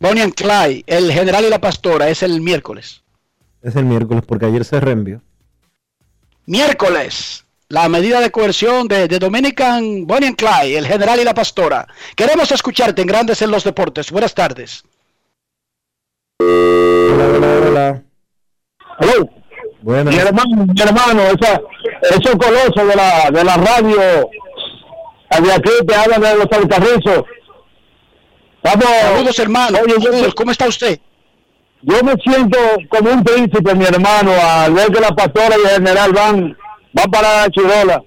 Bonnie 0.00 0.22
and 0.22 0.34
Clyde, 0.34 0.82
el 0.86 1.12
general 1.12 1.44
y 1.44 1.50
la 1.50 1.60
pastora, 1.60 2.08
es 2.08 2.22
el 2.22 2.40
miércoles. 2.40 3.02
Es 3.62 3.76
el 3.76 3.84
miércoles 3.84 4.24
porque 4.26 4.46
ayer 4.46 4.64
se 4.64 4.80
reenvió. 4.80 5.22
Miércoles, 6.46 7.44
la 7.68 7.88
medida 7.88 8.20
de 8.20 8.30
coerción 8.30 8.88
de, 8.88 9.06
Dominican 9.06 10.06
Bonnie 10.06 10.28
and 10.28 10.36
Clyde, 10.36 10.78
el 10.78 10.86
general 10.86 11.20
y 11.20 11.24
la 11.24 11.34
pastora. 11.34 11.86
Queremos 12.16 12.50
escucharte 12.50 13.02
en 13.02 13.08
Grandes 13.08 13.42
en 13.42 13.50
los 13.50 13.62
Deportes. 13.62 14.10
Buenas 14.10 14.34
tardes. 14.34 14.82
Hola, 16.42 17.26
hola, 17.36 17.68
hola. 17.68 18.02
Hello. 18.98 19.28
Buenas. 19.82 20.14
Mi 20.14 20.20
hermano, 20.20 20.66
mi 20.66 20.80
hermano, 20.80 21.22
esa, 21.22 21.60
esos 22.02 22.36
colosos 22.36 22.88
de 22.88 22.96
la, 22.96 23.30
de 23.30 23.44
la 23.44 23.56
radio 23.56 24.30
de 25.38 25.52
aquí 25.52 25.70
te 25.86 25.94
hablan 25.94 26.20
de 26.22 26.36
los 26.36 26.46
alcarrizos. 26.50 27.24
Vamos. 28.62 28.86
Saludos, 29.02 29.38
hermano. 29.38 29.78
Oye, 29.82 29.94
Saludos. 30.00 30.34
¿Cómo 30.34 30.50
está 30.50 30.66
usted? 30.66 30.98
Yo 31.82 32.02
me 32.02 32.14
siento 32.22 32.58
como 32.88 33.10
un 33.10 33.22
príncipe, 33.22 33.74
mi 33.74 33.84
hermano, 33.84 34.32
al 34.32 34.72
ver 34.72 34.88
que 34.88 35.00
la 35.00 35.10
pastora 35.10 35.56
y 35.56 35.66
el 35.66 35.74
general 35.74 36.12
van, 36.12 36.56
van 36.92 37.10
para 37.10 37.42
la 37.42 37.50
chirola. 37.50 38.02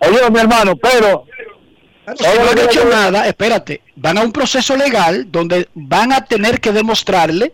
Oye, 0.00 0.30
mi 0.30 0.38
hermano, 0.38 0.76
pero... 0.76 1.24
Si 2.14 2.22
no 2.22 2.50
han 2.50 2.58
hecho 2.58 2.84
nada, 2.84 3.26
espérate, 3.26 3.82
van 3.96 4.18
a 4.18 4.22
un 4.22 4.32
proceso 4.32 4.76
legal 4.76 5.26
donde 5.30 5.68
van 5.74 6.12
a 6.12 6.24
tener 6.24 6.60
que 6.60 6.70
demostrarle 6.70 7.52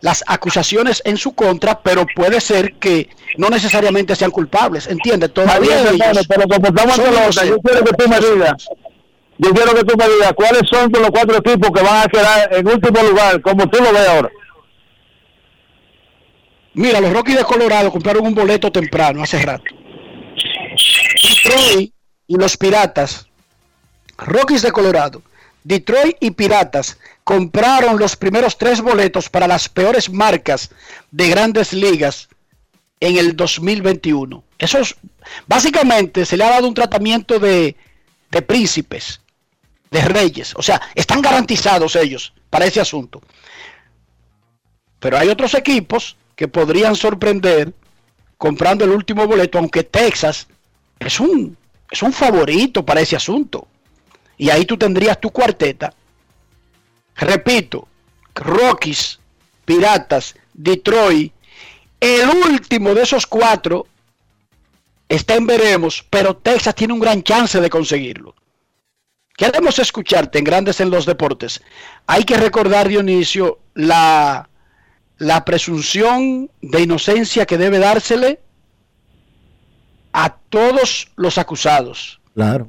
las 0.00 0.22
acusaciones 0.26 1.02
en 1.04 1.16
su 1.16 1.34
contra, 1.34 1.80
pero 1.80 2.06
puede 2.14 2.40
ser 2.40 2.74
que 2.74 3.08
no 3.38 3.48
necesariamente 3.48 4.14
sean 4.14 4.30
culpables, 4.30 4.86
¿entiendes? 4.86 5.32
Todavía 5.32 5.82
bien, 5.82 6.00
hermano, 6.00 6.20
pero 6.28 6.46
como 6.46 6.68
estamos 6.68 6.94
son 6.94 7.06
en 7.06 7.12
pelota, 7.12 7.44
yo 7.44 7.58
quiero 7.58 7.84
que 7.84 7.92
tú 7.92 8.08
me 8.08 8.20
digas, 8.20 8.68
yo 9.38 9.50
quiero 9.52 9.74
que 9.74 9.84
tú 9.84 9.96
me 9.98 10.08
digas 10.08 10.32
cuáles 10.34 10.62
son 10.70 10.92
los 10.92 11.10
cuatro 11.10 11.36
equipos 11.38 11.70
que 11.72 11.82
van 11.82 12.02
a 12.02 12.06
quedar 12.06 12.54
en 12.54 12.68
último 12.68 13.02
lugar, 13.02 13.40
como 13.40 13.68
tú 13.68 13.82
lo 13.82 13.92
ves 13.92 14.08
ahora. 14.08 14.30
Mira, 16.74 17.00
los 17.00 17.12
Rockies 17.12 17.38
de 17.38 17.44
Colorado 17.44 17.90
compraron 17.90 18.26
un 18.26 18.34
boleto 18.34 18.70
temprano, 18.70 19.22
hace 19.22 19.40
rato. 19.42 19.64
Detroit 21.22 21.92
y 22.28 22.36
los 22.36 22.56
Piratas, 22.56 23.26
Rockies 24.18 24.62
de 24.62 24.72
Colorado, 24.72 25.22
Detroit 25.64 26.16
y 26.20 26.30
Piratas 26.30 26.98
compraron 27.24 27.98
los 27.98 28.16
primeros 28.16 28.56
tres 28.56 28.80
boletos 28.80 29.28
para 29.28 29.48
las 29.48 29.68
peores 29.68 30.10
marcas 30.10 30.70
de 31.10 31.28
grandes 31.28 31.72
ligas 31.72 32.28
en 33.00 33.16
el 33.16 33.36
2021. 33.36 34.44
Eso 34.58 34.78
es, 34.78 34.94
básicamente 35.46 36.24
se 36.24 36.36
le 36.36 36.44
ha 36.44 36.50
dado 36.50 36.68
un 36.68 36.74
tratamiento 36.74 37.38
de, 37.38 37.76
de 38.30 38.42
príncipes, 38.42 39.20
de 39.90 40.02
reyes. 40.02 40.54
O 40.56 40.62
sea, 40.62 40.80
están 40.94 41.20
garantizados 41.20 41.96
ellos 41.96 42.32
para 42.48 42.66
ese 42.66 42.80
asunto. 42.80 43.20
Pero 45.00 45.18
hay 45.18 45.28
otros 45.28 45.54
equipos 45.54 46.16
que 46.36 46.48
podrían 46.48 46.94
sorprender 46.94 47.72
comprando 48.38 48.84
el 48.84 48.90
último 48.90 49.26
boleto, 49.26 49.58
aunque 49.58 49.82
Texas 49.82 50.46
es 50.98 51.20
un, 51.20 51.56
es 51.90 52.02
un 52.02 52.12
favorito 52.12 52.84
para 52.84 53.00
ese 53.00 53.16
asunto. 53.16 53.66
Y 54.38 54.50
ahí 54.50 54.64
tú 54.64 54.76
tendrías 54.76 55.20
tu 55.20 55.30
cuarteta. 55.30 55.92
Repito, 57.16 57.88
Rockies, 58.34 59.18
Piratas, 59.64 60.34
Detroit. 60.52 61.32
El 61.98 62.28
último 62.28 62.94
de 62.94 63.02
esos 63.02 63.26
cuatro 63.26 63.86
está 65.08 65.34
en 65.34 65.46
veremos, 65.46 66.04
pero 66.10 66.36
Texas 66.36 66.74
tiene 66.74 66.92
un 66.92 67.00
gran 67.00 67.22
chance 67.22 67.60
de 67.60 67.70
conseguirlo. 67.70 68.34
Queremos 69.36 69.78
escucharte 69.78 70.38
en 70.38 70.44
Grandes 70.44 70.80
en 70.80 70.90
los 70.90 71.04
Deportes. 71.04 71.62
Hay 72.06 72.24
que 72.24 72.36
recordar, 72.36 72.88
Dionisio, 72.88 73.60
la, 73.74 74.48
la 75.18 75.44
presunción 75.44 76.50
de 76.62 76.80
inocencia 76.80 77.44
que 77.44 77.58
debe 77.58 77.78
dársele 77.78 78.40
a 80.12 80.30
todos 80.48 81.10
los 81.16 81.36
acusados. 81.36 82.20
Claro. 82.34 82.68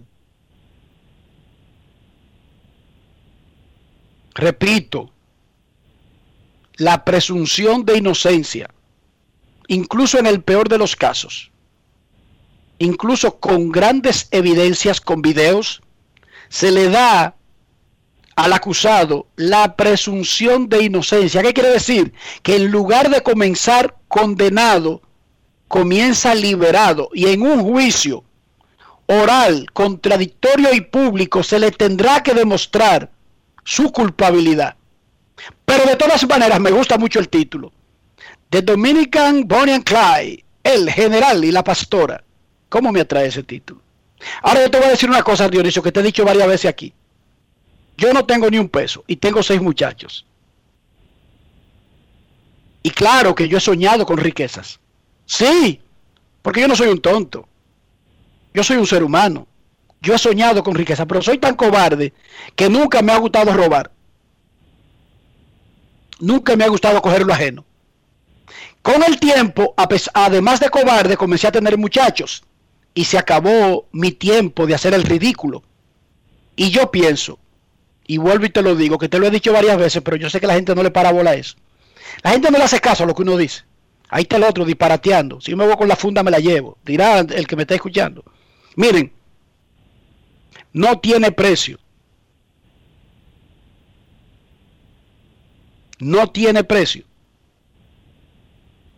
Repito, 4.38 5.10
la 6.76 7.04
presunción 7.04 7.84
de 7.86 7.98
inocencia, 7.98 8.70
incluso 9.68 10.20
en 10.20 10.28
el 10.28 10.44
peor 10.44 10.70
de 10.70 10.78
los 10.78 10.96
casos, 10.96 11.50
incluso 12.78 13.40
con 13.40 13.72
grandes 13.72 14.28
evidencias, 14.30 15.02
con 15.02 15.24
videos, 15.24 15.82
se 16.50 16.70
le 16.70 16.88
da 16.90 17.36
al 18.36 18.54
acusado 18.54 19.26
la 19.38 19.76
presunción 19.76 20.70
de 20.70 20.84
inocencia. 20.84 21.42
¿Qué 21.42 21.54
quiere 21.54 21.72
decir? 21.72 22.14
Que 22.44 22.58
en 22.58 22.70
lugar 22.70 23.10
de 23.10 23.24
comenzar 23.24 23.98
condenado, 24.08 25.02
comienza 25.68 26.36
liberado 26.36 27.10
y 27.12 27.26
en 27.26 27.42
un 27.42 27.64
juicio 27.64 28.24
oral, 29.08 29.66
contradictorio 29.74 30.76
y 30.76 30.82
público 30.82 31.42
se 31.42 31.58
le 31.58 31.72
tendrá 31.72 32.22
que 32.22 32.36
demostrar 32.36 33.17
su 33.68 33.92
culpabilidad. 33.92 34.78
Pero 35.66 35.84
de 35.86 35.98
todas 35.98 36.26
maneras 36.26 36.58
me 36.62 36.72
gusta 36.72 36.98
mucho 36.98 37.20
el 37.20 37.28
título. 37.28 37.74
The 38.50 38.62
Dominican 38.62 39.46
Bonnie 39.46 39.74
and 39.74 39.84
Clyde, 39.84 40.46
el 40.64 40.90
general 40.90 41.44
y 41.44 41.52
la 41.52 41.66
pastora. 41.66 42.24
¿Cómo 42.70 42.94
me 42.94 43.02
atrae 43.02 43.28
ese 43.28 43.44
título? 43.44 43.82
Ahora 44.42 44.62
yo 44.62 44.72
te 44.72 44.78
voy 44.78 44.88
a 44.88 44.92
decir 44.92 45.10
una 45.10 45.22
cosa, 45.22 45.50
Dionisio, 45.50 45.84
que 45.84 45.92
te 45.92 46.00
he 46.00 46.04
dicho 46.04 46.24
varias 46.24 46.48
veces 46.48 46.70
aquí. 46.70 46.94
Yo 47.98 48.14
no 48.14 48.26
tengo 48.26 48.50
ni 48.50 48.58
un 48.58 48.70
peso 48.70 49.04
y 49.06 49.18
tengo 49.18 49.44
seis 49.44 49.62
muchachos. 49.62 50.26
Y 52.84 52.92
claro 52.92 53.36
que 53.36 53.50
yo 53.50 53.58
he 53.58 53.62
soñado 53.62 54.06
con 54.06 54.18
riquezas. 54.18 54.80
Sí, 55.26 55.82
porque 56.42 56.62
yo 56.62 56.70
no 56.70 56.76
soy 56.78 56.88
un 56.88 57.02
tonto. 57.02 57.50
Yo 58.54 58.64
soy 58.64 58.78
un 58.78 58.88
ser 58.88 59.04
humano. 59.04 59.46
Yo 60.08 60.16
he 60.16 60.18
soñado 60.18 60.64
con 60.64 60.74
riqueza, 60.74 61.06
pero 61.06 61.22
soy 61.22 61.38
tan 61.38 61.56
cobarde 61.56 62.14
que 62.56 62.70
nunca 62.70 63.02
me 63.02 63.12
ha 63.12 63.18
gustado 63.18 63.52
robar. 63.52 63.92
Nunca 66.22 66.56
me 66.56 66.64
ha 66.64 66.70
gustado 66.70 67.02
coger 67.02 67.26
lo 67.26 67.34
ajeno. 67.34 67.66
Con 68.82 69.04
el 69.04 69.20
tiempo, 69.20 69.74
además 70.14 70.62
de 70.62 70.70
cobarde, 70.70 71.18
comencé 71.18 71.48
a 71.48 71.52
tener 71.52 71.78
muchachos 71.78 72.46
y 72.94 73.04
se 73.04 73.18
acabó 73.18 73.90
mi 73.92 74.14
tiempo 74.14 74.66
de 74.66 74.76
hacer 74.76 74.94
el 74.94 75.04
ridículo. 75.04 75.62
Y 76.56 76.70
yo 76.70 76.90
pienso, 76.90 77.38
y 78.08 78.18
vuelvo 78.18 78.46
y 78.46 78.50
te 78.50 78.62
lo 78.62 78.78
digo, 78.78 78.98
que 78.98 79.10
te 79.10 79.20
lo 79.20 79.28
he 79.28 79.30
dicho 79.30 79.52
varias 79.52 79.78
veces, 79.78 80.02
pero 80.02 80.16
yo 80.16 80.30
sé 80.30 80.40
que 80.40 80.48
la 80.48 80.54
gente 80.54 80.74
no 80.74 80.84
le 80.84 80.92
para 80.92 81.12
bola 81.12 81.32
a 81.32 81.36
eso. 81.36 81.58
La 82.24 82.32
gente 82.32 82.50
no 82.50 82.60
le 82.60 82.64
hace 82.64 82.80
caso 82.80 83.04
a 83.04 83.08
lo 83.08 83.14
que 83.14 83.24
uno 83.24 83.36
dice. 83.36 83.64
Ahí 84.08 84.22
está 84.22 84.38
el 84.38 84.44
otro 84.44 84.64
disparateando. 84.64 85.42
Si 85.42 85.52
yo 85.52 85.58
me 85.58 85.68
voy 85.68 85.76
con 85.76 85.90
la 85.90 85.98
funda, 85.98 86.24
me 86.24 86.32
la 86.32 86.40
llevo. 86.40 86.78
Dirá 86.86 87.20
el 87.20 87.46
que 87.46 87.58
me 87.58 87.64
está 87.64 87.76
escuchando. 87.76 88.24
Miren, 88.78 89.12
no 90.78 91.00
tiene 91.00 91.32
precio. 91.32 91.80
No 96.00 96.30
tiene 96.30 96.64
precio. 96.64 97.04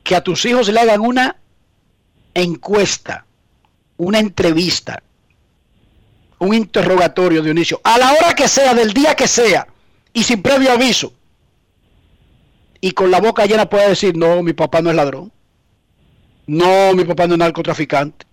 Que 0.03 0.15
a 0.15 0.21
tus 0.21 0.43
hijos 0.45 0.67
le 0.67 0.79
hagan 0.79 0.99
una 0.99 1.37
encuesta, 2.33 3.25
una 3.95 4.19
entrevista, 4.19 5.01
un 6.39 6.53
interrogatorio, 6.53 7.41
Dionisio, 7.41 7.79
a 7.83 7.97
la 7.97 8.11
hora 8.11 8.33
que 8.35 8.49
sea, 8.49 8.73
del 8.73 8.93
día 8.93 9.15
que 9.15 9.27
sea, 9.27 9.67
y 10.11 10.23
sin 10.23 10.41
previo 10.41 10.73
aviso. 10.73 11.13
Y 12.81 12.91
con 12.91 13.09
la 13.09 13.21
boca 13.21 13.45
llena 13.45 13.69
puede 13.69 13.89
decir, 13.89 14.17
no, 14.17 14.43
mi 14.43 14.51
papá 14.51 14.81
no 14.81 14.89
es 14.89 14.95
ladrón. 14.97 15.31
No, 16.45 16.93
mi 16.93 17.05
papá 17.05 17.27
no 17.27 17.35
es 17.35 17.39
narcotraficante. 17.39 18.25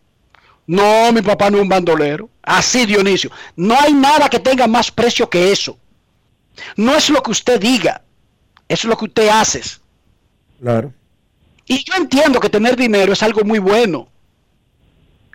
No, 0.66 1.12
mi 1.12 1.22
papá 1.22 1.50
no 1.50 1.58
es 1.58 1.62
un 1.62 1.68
bandolero. 1.68 2.28
Así, 2.42 2.86
Dionisio. 2.86 3.30
No 3.54 3.78
hay 3.78 3.92
nada 3.92 4.28
que 4.28 4.40
tenga 4.40 4.66
más 4.66 4.90
precio 4.90 5.28
que 5.28 5.52
eso. 5.52 5.78
No 6.76 6.94
es 6.94 7.10
lo 7.10 7.22
que 7.22 7.30
usted 7.30 7.60
diga, 7.60 8.02
es 8.68 8.84
lo 8.84 8.96
que 8.96 9.04
usted 9.04 9.28
hace. 9.28 9.62
Claro. 10.60 10.92
Y 11.66 11.84
yo 11.84 11.94
entiendo 11.96 12.40
que 12.40 12.48
tener 12.48 12.76
dinero 12.76 13.12
es 13.12 13.22
algo 13.22 13.42
muy 13.44 13.58
bueno. 13.58 14.08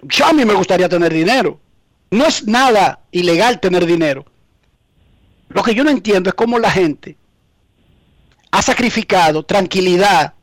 Yo 0.03 0.25
a 0.25 0.33
mí 0.33 0.45
me 0.45 0.53
gustaría 0.53 0.89
tener 0.89 1.13
dinero. 1.13 1.59
No 2.09 2.25
es 2.25 2.45
nada 2.47 3.01
ilegal 3.11 3.59
tener 3.59 3.85
dinero. 3.85 4.25
Lo 5.49 5.63
que 5.63 5.75
yo 5.75 5.83
no 5.83 5.89
entiendo 5.89 6.29
es 6.29 6.33
cómo 6.33 6.59
la 6.59 6.71
gente 6.71 7.17
ha 8.51 8.61
sacrificado 8.61 9.43
tranquilidad, 9.43 10.33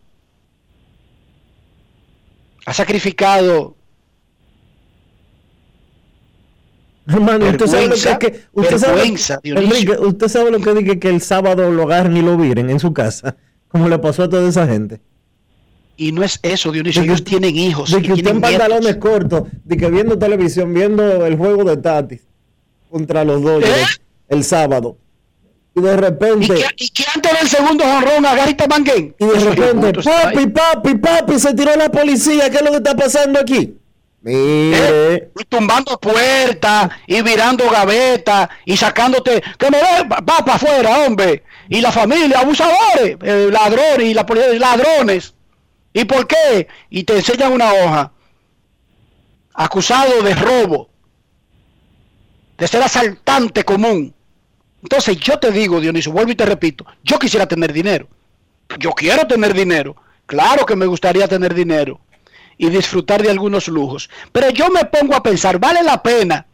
ha 2.65 2.75
sacrificado 2.75 3.78
Hermano, 7.09 7.47
usted 7.49 7.67
sabe 7.67 7.87
lo 7.89 7.95
que, 7.97 8.31
que- 8.33 8.41
usted 8.53 8.79
sabe. 8.79 9.03
Enrique, 9.43 9.93
usted 9.99 10.29
sabe 10.29 10.51
lo 10.51 10.61
que 10.61 10.75
dije 10.75 10.99
que 10.99 11.09
el 11.09 11.21
sábado 11.23 11.71
lo 11.71 11.85
agarren 11.85 12.17
y 12.17 12.23
lo 12.23 12.37
viren 12.37 12.69
en 12.71 12.79
su 12.79 12.93
casa, 12.93 13.37
como 13.69 13.89
le 13.89 13.99
pasó 13.99 14.25
a 14.25 14.29
toda 14.29 14.49
esa 14.49 14.67
gente. 14.67 15.01
Y 15.97 16.13
no 16.13 16.23
es 16.23 16.39
eso, 16.43 16.71
Dionisio, 16.71 17.01
De 17.03 17.07
que- 17.09 17.13
ellos 17.13 17.25
tienen 17.25 17.57
hijos. 17.57 17.91
De 17.91 18.03
que 18.03 18.13
usted 18.13 18.31
en 18.31 18.41
pantalones 18.41 18.97
cortos, 18.97 19.45
de 19.65 19.77
que 19.77 19.91
viendo 19.91 20.19
televisión, 20.19 20.73
viendo 20.73 21.27
el 21.27 21.37
juego 21.37 21.65
de 21.65 21.77
Tatis 21.79 22.21
contra 22.91 23.25
los 23.25 23.43
Dodgers 23.43 24.01
el 24.29 24.45
sábado. 24.45 24.97
Y 25.75 25.81
de 25.81 25.97
repente, 25.97 26.55
¿Eh? 26.55 26.59
Y 26.59 26.63
que, 26.77 26.85
y 26.85 26.89
que 26.91 27.05
antes 27.15 27.33
del 27.41 27.49
segundo 27.49 27.85
jonrón 27.85 28.27
agarra 28.27 28.51
y 28.51 28.55
te 28.55 28.69
manguen. 28.69 29.15
y 29.19 29.25
de 29.25 29.35
repente, 29.41 29.93
papi, 30.03 30.47
papi, 30.49 30.95
papi, 30.97 31.39
se 31.39 31.55
tiró 31.55 31.75
la 31.77 31.89
policía. 31.91 32.51
¿Qué 32.51 32.57
es 32.59 32.63
lo 32.63 32.71
que 32.71 32.77
está 32.79 32.95
pasando 32.97 33.39
aquí? 33.41 33.78
Mire, 34.21 35.31
Y 35.39 35.45
tumbando 35.45 35.99
puertas 35.99 36.91
y 37.07 37.23
virando 37.23 37.69
gavetas 37.71 38.49
y 38.65 38.77
sacándote 38.77 39.43
que 39.57 39.71
me 39.71 39.79
va 39.81 40.25
para 40.25 40.55
afuera, 40.55 41.07
hombre. 41.07 41.45
Y 41.69 41.81
la 41.81 41.93
familia, 41.93 42.41
abusadores, 42.41 43.17
eh, 43.23 43.49
ladrones 43.51 44.07
y 44.07 44.15
la 44.15 44.27
policía, 44.27 44.59
ladrones. 44.59 45.35
¿Y 45.93 46.05
por 46.05 46.27
qué? 46.27 46.67
Y 46.91 47.05
te 47.05 47.17
enseñan 47.17 47.53
una 47.53 47.73
hoja. 47.73 48.13
Acusado 49.55 50.23
de 50.23 50.35
robo, 50.35 50.91
de 52.57 52.69
ser 52.69 52.83
asaltante 52.83 53.65
común. 53.65 54.15
Entonces 54.83 55.17
yo 55.19 55.39
te 55.39 55.51
digo, 55.51 55.81
Dionisio, 55.81 56.13
vuelvo 56.13 56.33
y 56.33 56.37
te 56.37 56.47
repito, 56.47 56.87
yo 57.03 57.19
quisiera 57.19 57.47
tener 57.47 57.73
dinero. 57.73 58.09
Yo 58.79 58.91
quiero 58.93 59.27
tener 59.27 59.55
dinero. 59.55 59.97
Claro 60.27 60.67
que 60.67 60.77
me 60.77 60.87
gustaría 60.87 61.27
tener 61.27 61.55
dinero 61.55 62.01
y 62.59 62.69
disfrutar 62.69 63.23
de 63.23 63.31
algunos 63.31 63.69
lujos. 63.69 64.11
Pero 64.33 64.51
yo 64.51 64.69
me 64.69 64.85
pongo 64.85 65.15
a 65.15 65.23
pensar, 65.23 65.59
¿vale 65.59 65.83
la 65.83 66.03
pena 66.03 66.47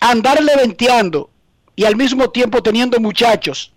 andarle 0.00 0.56
venteando 0.56 1.30
y 1.74 1.84
al 1.84 1.96
mismo 1.96 2.30
tiempo 2.30 2.62
teniendo 2.62 2.98
muchachos 3.00 3.72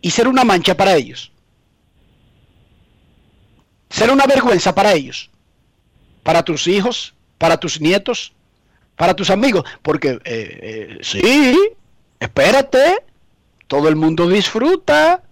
y 0.00 0.10
ser 0.10 0.26
una 0.26 0.42
mancha 0.42 0.74
para 0.74 0.94
ellos? 0.94 1.30
Ser 3.90 4.10
una 4.10 4.26
vergüenza 4.26 4.74
para 4.74 4.94
ellos, 4.94 5.30
para 6.22 6.42
tus 6.42 6.66
hijos, 6.66 7.14
para 7.36 7.58
tus 7.58 7.80
nietos, 7.80 8.32
para 8.96 9.14
tus 9.14 9.28
amigos. 9.30 9.64
Porque, 9.82 10.10
eh, 10.10 10.18
eh, 10.24 10.98
sí, 11.02 11.58
espérate, 12.18 13.04
todo 13.66 13.88
el 13.88 13.96
mundo 13.96 14.28
disfruta 14.28 15.22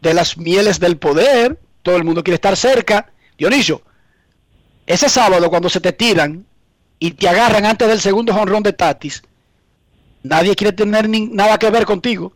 de 0.00 0.14
las 0.14 0.36
mieles 0.36 0.78
del 0.78 0.96
poder, 0.96 1.58
todo 1.88 1.96
el 1.96 2.04
mundo 2.04 2.22
quiere 2.22 2.34
estar 2.34 2.54
cerca. 2.54 3.10
Dionisio, 3.38 3.80
ese 4.86 5.08
sábado 5.08 5.48
cuando 5.48 5.70
se 5.70 5.80
te 5.80 5.92
tiran 5.94 6.44
y 6.98 7.12
te 7.12 7.26
agarran 7.28 7.64
antes 7.64 7.88
del 7.88 7.98
segundo 8.00 8.34
jonrón 8.34 8.62
de 8.62 8.74
Tatis, 8.74 9.22
nadie 10.22 10.54
quiere 10.54 10.72
tener 10.74 11.08
ni- 11.08 11.28
nada 11.28 11.58
que 11.58 11.70
ver 11.70 11.86
contigo. 11.86 12.34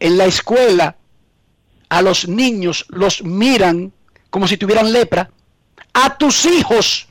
En 0.00 0.18
la 0.18 0.24
escuela, 0.26 0.96
a 1.88 2.02
los 2.02 2.26
niños 2.26 2.86
los 2.88 3.22
miran 3.22 3.92
como 4.30 4.48
si 4.48 4.56
tuvieran 4.56 4.92
lepra. 4.92 5.30
A 5.94 6.18
tus 6.18 6.44
hijos, 6.44 7.06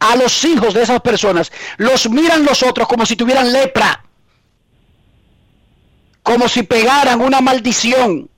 a 0.00 0.16
los 0.16 0.44
hijos 0.44 0.74
de 0.74 0.82
esas 0.82 1.00
personas, 1.00 1.52
los 1.76 2.10
miran 2.10 2.44
los 2.44 2.64
otros 2.64 2.88
como 2.88 3.06
si 3.06 3.14
tuvieran 3.14 3.52
lepra. 3.52 4.04
Como 6.24 6.48
si 6.48 6.64
pegaran 6.64 7.20
una 7.20 7.40
maldición. 7.40 8.28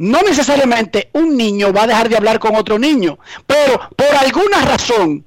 No 0.00 0.22
necesariamente 0.22 1.10
un 1.12 1.36
niño 1.36 1.74
va 1.74 1.82
a 1.82 1.86
dejar 1.86 2.08
de 2.08 2.16
hablar 2.16 2.38
con 2.38 2.56
otro 2.56 2.78
niño, 2.78 3.18
pero 3.46 3.78
por 3.94 4.06
alguna 4.18 4.62
razón 4.62 5.26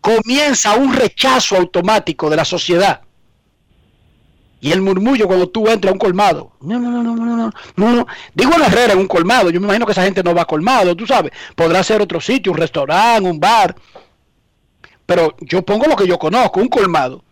comienza 0.00 0.74
un 0.74 0.92
rechazo 0.92 1.56
automático 1.56 2.28
de 2.28 2.34
la 2.34 2.44
sociedad. 2.44 3.02
Y 4.60 4.72
el 4.72 4.82
murmullo 4.82 5.28
cuando 5.28 5.48
tú 5.48 5.68
entras 5.68 5.90
a 5.90 5.92
un 5.92 6.00
colmado. 6.00 6.50
No, 6.60 6.80
no, 6.80 6.90
no, 6.90 7.04
no, 7.04 7.14
no, 7.14 7.52
no. 7.76 8.06
Digo 8.34 8.52
en 8.56 8.62
Herrera, 8.62 8.94
en 8.94 8.98
un 8.98 9.06
colmado. 9.06 9.48
Yo 9.48 9.60
me 9.60 9.66
imagino 9.66 9.86
que 9.86 9.92
esa 9.92 10.02
gente 10.02 10.24
no 10.24 10.34
va 10.34 10.42
a 10.42 10.44
colmado, 10.44 10.96
tú 10.96 11.06
sabes. 11.06 11.30
Podrá 11.54 11.84
ser 11.84 12.02
otro 12.02 12.20
sitio, 12.20 12.50
un 12.50 12.58
restaurante, 12.58 13.30
un 13.30 13.38
bar. 13.38 13.76
Pero 15.06 15.36
yo 15.40 15.62
pongo 15.62 15.86
lo 15.86 15.94
que 15.94 16.08
yo 16.08 16.18
conozco, 16.18 16.58
un 16.58 16.68
colmado. 16.68 17.22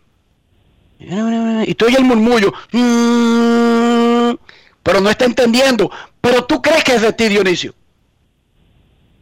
Y 1.00 1.74
tú 1.74 1.86
el 1.86 2.04
murmullo. 2.04 2.52
Pero 4.88 5.02
no 5.02 5.10
está 5.10 5.26
entendiendo. 5.26 5.90
Pero 6.18 6.46
tú 6.46 6.62
crees 6.62 6.82
que 6.82 6.94
es 6.94 7.02
de 7.02 7.12
ti, 7.12 7.28
Dionisio. 7.28 7.74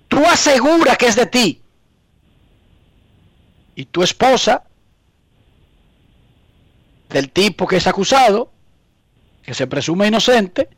Tú 0.07 0.25
aseguras 0.25 0.97
que 0.97 1.09
es 1.09 1.17
de 1.17 1.27
ti. 1.27 1.61
Y 3.75 3.87
tu 3.87 4.05
esposa 4.05 4.63
del 7.09 7.31
tipo 7.31 7.67
que 7.67 7.79
es 7.79 7.87
acusado, 7.89 8.53
que 9.43 9.55
se 9.55 9.67
presume 9.67 10.07
inocente, 10.07 10.69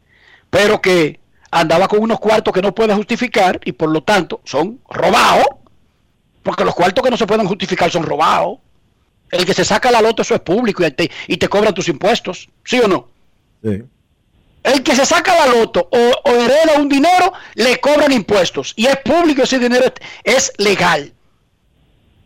pero 0.49 0.81
que 0.81 1.21
andaba 1.51 1.87
con 1.87 2.01
unos 2.01 2.19
cuartos 2.19 2.55
que 2.55 2.63
no 2.63 2.75
puede 2.75 2.95
justificar 2.95 3.61
y 3.67 3.73
por 3.73 3.91
lo 3.91 4.03
tanto 4.03 4.41
son 4.45 4.81
robados, 4.89 5.49
porque 6.43 6.65
los 6.65 6.75
cuartos 6.75 7.05
que 7.05 7.11
no 7.11 7.19
se 7.19 7.27
pueden 7.27 7.47
justificar 7.47 7.91
son 7.91 8.05
robados. 8.05 8.57
El 9.31 9.45
que 9.45 9.53
se 9.53 9.67
saca 9.67 9.91
la 9.91 10.01
loto 10.01 10.23
eso 10.23 10.35
es 10.35 10.41
público 10.41 10.83
y 10.83 10.91
te, 10.93 11.11
y 11.27 11.37
te 11.37 11.49
cobran 11.51 11.75
tus 11.75 11.89
impuestos, 11.89 12.49
¿sí 12.65 12.81
o 12.81 12.89
no? 12.89 13.11
sí. 13.63 13.83
El 14.69 14.83
que 14.83 14.95
se 14.95 15.07
saca 15.07 15.35
la 15.35 15.47
loto 15.47 15.89
o, 15.91 16.31
hereda 16.31 16.79
un 16.79 16.91
dinero, 16.91 17.33
le 17.55 17.81
cobran 17.81 18.13
impuestos. 18.13 18.75
Y 18.77 18.87
es 18.87 18.99
público 18.99 19.43
ese 19.43 19.59
dinero, 19.59 19.87
es, 20.23 20.53
legal. 20.59 21.13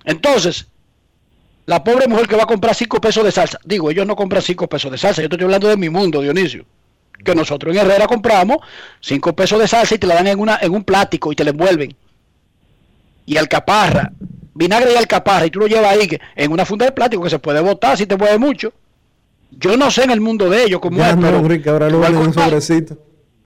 Entonces, 0.04 0.66
la 1.66 1.84
pobre 1.84 2.08
mujer 2.08 2.26
que 2.26 2.34
va 2.34 2.42
a 2.42 2.46
comprar 2.46 2.74
5 2.74 3.00
pesos 3.00 3.24
de 3.24 3.30
salsa, 3.30 3.60
digo, 3.64 3.92
ellos 3.92 4.06
no 4.06 4.16
compran 4.16 4.42
5 4.42 4.68
pesos 4.68 4.90
de 4.90 4.98
salsa, 4.98 5.22
yo 5.22 5.28
estoy 5.30 5.44
hablando 5.44 5.68
de 5.68 5.76
mi 5.76 5.88
mundo, 5.88 6.20
Dionisio. 6.20 6.66
Que 7.24 7.36
nosotros 7.36 7.76
en 7.76 7.82
Herrera 7.82 8.08
compramos 8.08 8.58
5 9.00 9.36
pesos 9.36 9.60
de 9.60 9.68
salsa 9.68 9.94
y 9.94 9.98
te 9.98 10.08
la 10.08 10.16
dan 10.16 10.26
en, 10.26 10.40
una, 10.40 10.58
en 10.60 10.72
un 10.72 10.82
plástico 10.82 11.30
y 11.30 11.36
te 11.36 11.44
la 11.44 11.50
envuelven. 11.50 11.94
Y 13.24 13.36
alcaparra, 13.36 14.10
vinagre 14.52 14.92
y 14.92 14.96
alcaparra, 14.96 15.46
y 15.46 15.50
tú 15.50 15.60
lo 15.60 15.68
llevas 15.68 15.92
ahí 15.92 16.18
en 16.34 16.50
una 16.50 16.66
funda 16.66 16.86
de 16.86 16.92
plástico 16.92 17.22
que 17.22 17.30
se 17.30 17.38
puede 17.38 17.60
botar 17.60 17.96
si 17.96 18.06
te 18.06 18.16
mueve 18.16 18.38
mucho. 18.38 18.72
Yo 19.58 19.76
no 19.76 19.90
sé 19.90 20.04
en 20.04 20.10
el 20.10 20.20
mundo 20.20 20.48
de 20.50 20.64
ellos 20.64 20.80
cómo 20.80 21.04
es, 21.04 21.14
no, 21.16 21.22
pero 21.22 21.38
Enrique, 21.38 21.68
ahora 21.70 21.88
lo 21.88 22.00
venden 22.00 22.22
en 22.24 22.32
sobrecito. 22.34 22.98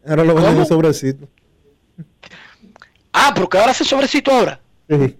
Ahora 0.06 0.24
lo 0.24 0.34
venden 0.34 0.58
en 0.58 0.66
sobrecito. 0.66 1.28
Ah, 3.12 3.32
porque 3.34 3.58
ahora 3.58 3.72
hace 3.72 3.84
sobrecito 3.84 4.30
ahora. 4.30 4.60
Sí. 4.88 5.16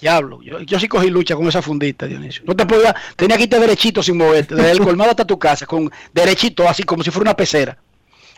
Diablo, 0.00 0.40
yo, 0.42 0.60
yo 0.60 0.80
sí 0.80 0.88
cogí 0.88 1.10
lucha 1.10 1.36
con 1.36 1.46
esa 1.46 1.60
fundita, 1.60 2.06
Dionisio. 2.06 2.42
No 2.46 2.56
te 2.56 2.64
podía, 2.64 2.94
tenía 3.16 3.36
que 3.36 3.42
irte 3.44 3.60
derechito 3.60 4.02
sin 4.02 4.16
moverte, 4.16 4.54
desde 4.54 4.70
el 4.72 4.80
colmado 4.80 5.10
hasta 5.10 5.26
tu 5.26 5.38
casa, 5.38 5.66
con 5.66 5.90
derechito, 6.14 6.66
así 6.66 6.82
como 6.84 7.02
si 7.02 7.10
fuera 7.10 7.30
una 7.30 7.36
pecera. 7.36 7.76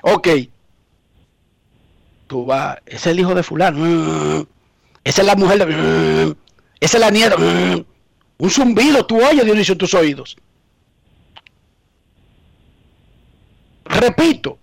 Ok. 0.03 0.29
Tú 2.27 2.45
vas, 2.47 2.79
ese 2.87 2.97
es 2.97 3.07
el 3.07 3.21
hijo 3.21 3.35
de 3.35 3.43
fulano. 3.43 3.79
mm, 3.79 4.47
Esa 5.05 5.21
es 5.23 5.27
la 5.27 5.37
mujer 5.37 5.59
de... 5.65 5.67
mm, 6.27 6.35
Esa 6.81 6.97
es 6.97 7.01
la 7.01 7.11
nieta. 7.11 7.37
mm. 7.39 7.85
Un 8.39 8.51
zumbido, 8.51 9.07
tú 9.07 9.19
oyes, 9.25 9.45
Dionisio, 9.45 9.73
en 9.73 9.79
tus 9.79 9.95
oídos. 9.95 10.37
Repito, 13.93 14.59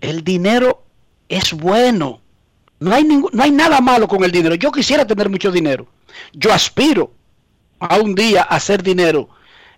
el 0.00 0.24
dinero 0.24 0.84
es 1.28 1.52
bueno. 1.52 2.20
No 2.80 2.92
hay, 2.92 3.04
no 3.04 3.40
hay 3.40 3.52
nada 3.52 3.80
malo 3.80 4.08
con 4.08 4.24
el 4.24 4.32
dinero. 4.32 4.56
Yo 4.56 4.72
quisiera 4.72 5.06
tener 5.06 5.30
mucho 5.30 5.52
dinero. 5.52 5.86
Yo 6.32 6.52
aspiro 6.52 7.12
a 7.78 7.98
un 7.98 8.16
día 8.16 8.42
a 8.42 8.56
hacer 8.56 8.82
dinero 8.82 9.28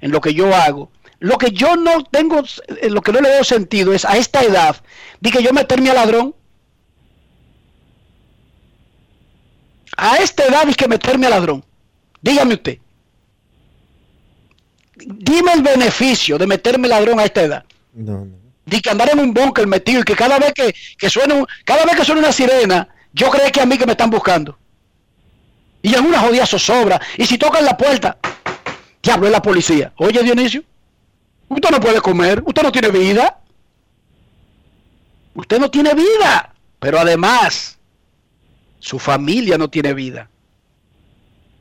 en 0.01 0.11
lo 0.11 0.21
que 0.21 0.33
yo 0.33 0.55
hago. 0.55 0.91
Lo 1.19 1.37
que 1.37 1.51
yo 1.51 1.77
no 1.77 2.05
tengo, 2.05 2.43
eh, 2.81 2.89
lo 2.89 3.03
que 3.03 3.13
no 3.13 3.21
le 3.21 3.29
veo 3.29 3.45
sentido 3.45 3.93
es 3.93 4.07
a 4.07 4.17
esta 4.17 4.43
edad, 4.43 4.83
de 5.21 5.31
que 5.31 5.43
yo 5.43 5.53
meterme 5.53 5.91
a 5.91 5.95
ladrón. 5.95 6.35
A 9.97 10.17
esta 10.17 10.45
edad 10.47 10.67
es 10.71 10.77
que 10.77 10.89
meterme 10.89 11.27
a 11.27 11.31
ladrón. 11.31 11.63
Dígame 12.23 12.55
usted. 12.55 12.79
Dime 14.97 15.53
el 15.53 15.63
beneficio 15.63 16.39
de 16.39 16.47
meterme 16.47 16.89
ladrón 16.89 17.21
a 17.21 17.25
esta 17.25 17.43
edad 17.43 17.65
No, 17.93 18.25
no. 18.25 18.44
De 18.67 18.81
que 18.81 18.91
andar 18.91 19.11
en 19.13 19.19
un 19.21 19.35
búnker 19.35 19.67
metido 19.67 20.01
y 20.01 20.05
que 20.05 20.15
cada 20.17 20.39
vez 20.39 20.53
que, 20.55 20.75
que 20.99 21.11
suena 21.11 21.35
un- 21.35 21.47
cada 21.65 21.85
vez 21.85 21.97
que 21.97 22.05
suena 22.05 22.21
una 22.23 22.33
sirena, 22.33 22.89
yo 23.13 23.31
creo 23.31 23.51
que 23.53 23.61
a 23.61 23.67
mí 23.67 23.77
que 23.79 23.87
me 23.87 23.93
están 23.93 24.11
buscando. 24.11 24.59
Y 25.83 25.95
en 25.95 26.07
una 26.07 26.19
jodida 26.21 26.47
zozobra. 26.47 27.01
Y 27.19 27.27
si 27.27 27.37
tocan 27.37 27.65
la 27.65 27.77
puerta, 27.77 28.17
diablo 29.03 29.27
es 29.27 29.33
la 29.33 29.43
policía. 29.43 29.93
Oye, 29.97 30.23
Dionisio, 30.23 30.63
usted 31.49 31.71
no 31.71 31.79
puede 31.79 32.01
comer, 32.01 32.43
usted 32.47 32.63
no 32.63 32.73
tiene 32.73 32.89
vida. 32.89 33.39
Usted 35.35 35.59
no 35.59 35.71
tiene 35.71 35.95
vida. 35.95 36.55
Pero 36.79 36.99
además, 36.99 37.79
su 38.79 38.99
familia 38.99 39.59
no 39.59 39.69
tiene 39.69 39.93
vida. 39.95 40.31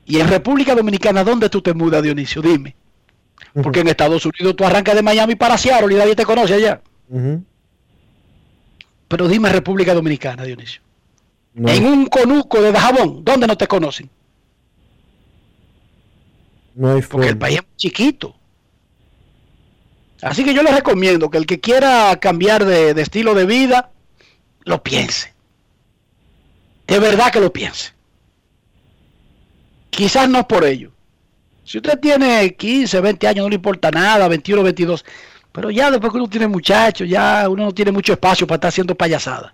Y 0.06 0.20
en 0.20 0.28
República 0.28 0.76
Dominicana, 0.76 1.24
¿dónde 1.24 1.49
tú 1.49 1.62
te 1.62 1.74
mudas, 1.74 2.04
Dionisio? 2.04 2.41
Dime. 2.41 2.76
Porque 3.62 3.82
en 3.82 3.88
Estados 3.88 4.26
Unidos 4.26 4.56
tú 4.56 4.66
arrancas 4.66 4.95
de 4.95 5.01
Miami 5.01 5.36
para 5.36 5.58
Seattle 5.58 5.93
y 5.93 5.97
nadie 5.97 6.16
te 6.16 6.26
conoce 6.26 6.54
allá. 6.56 6.82
Pero 9.08 9.28
dime 9.28 9.49
República 9.49 9.93
Dominicana, 9.93 10.43
Dionisio. 10.43 10.82
No. 11.54 11.70
En 11.70 11.86
un 11.86 12.06
conuco 12.08 12.62
de 12.62 12.72
Dajabón, 12.72 13.24
¿dónde 13.24 13.45
no 13.45 13.58
te 13.58 13.68
conocen? 13.68 14.10
No 16.76 16.93
hay 16.93 17.01
Porque 17.01 17.30
el 17.30 17.38
país 17.38 17.60
es 17.60 17.66
chiquito. 17.78 18.36
Así 20.22 20.43
que 20.43 20.54
yo 20.54 20.64
les 20.64 20.74
recomiendo 20.74 21.30
que 21.30 21.38
el 21.38 21.45
que 21.45 21.60
quiera 21.60 22.18
cambiar 22.20 22.66
de, 22.66 22.93
de 22.93 23.01
estilo 23.01 23.36
de 23.36 23.45
vida, 23.45 23.91
lo 24.64 24.82
piense. 24.82 25.34
De 26.88 26.97
verdad 26.99 27.32
que 27.32 27.39
lo 27.39 27.51
piense. 27.51 27.91
Quizás 29.89 30.28
no 30.30 30.39
es 30.39 30.45
por 30.45 30.64
ello. 30.64 30.91
Si 31.66 31.78
usted 31.78 31.99
tiene 31.99 32.56
15, 32.56 32.99
20 32.99 33.28
años, 33.28 33.43
no 33.43 33.49
le 33.49 33.56
importa 33.56 33.89
nada, 33.91 34.28
21, 34.28 34.64
22. 34.64 35.06
Pero 35.54 35.70
ya 35.70 35.91
después 35.91 36.12
que 36.12 36.18
uno 36.18 36.28
tiene 36.28 36.47
muchachos, 36.47 37.08
ya 37.08 37.47
uno 37.47 37.66
no 37.66 37.72
tiene 37.72 37.91
mucho 37.91 38.12
espacio 38.12 38.45
para 38.45 38.56
estar 38.56 38.70
haciendo 38.70 38.95
payasada. 38.95 39.54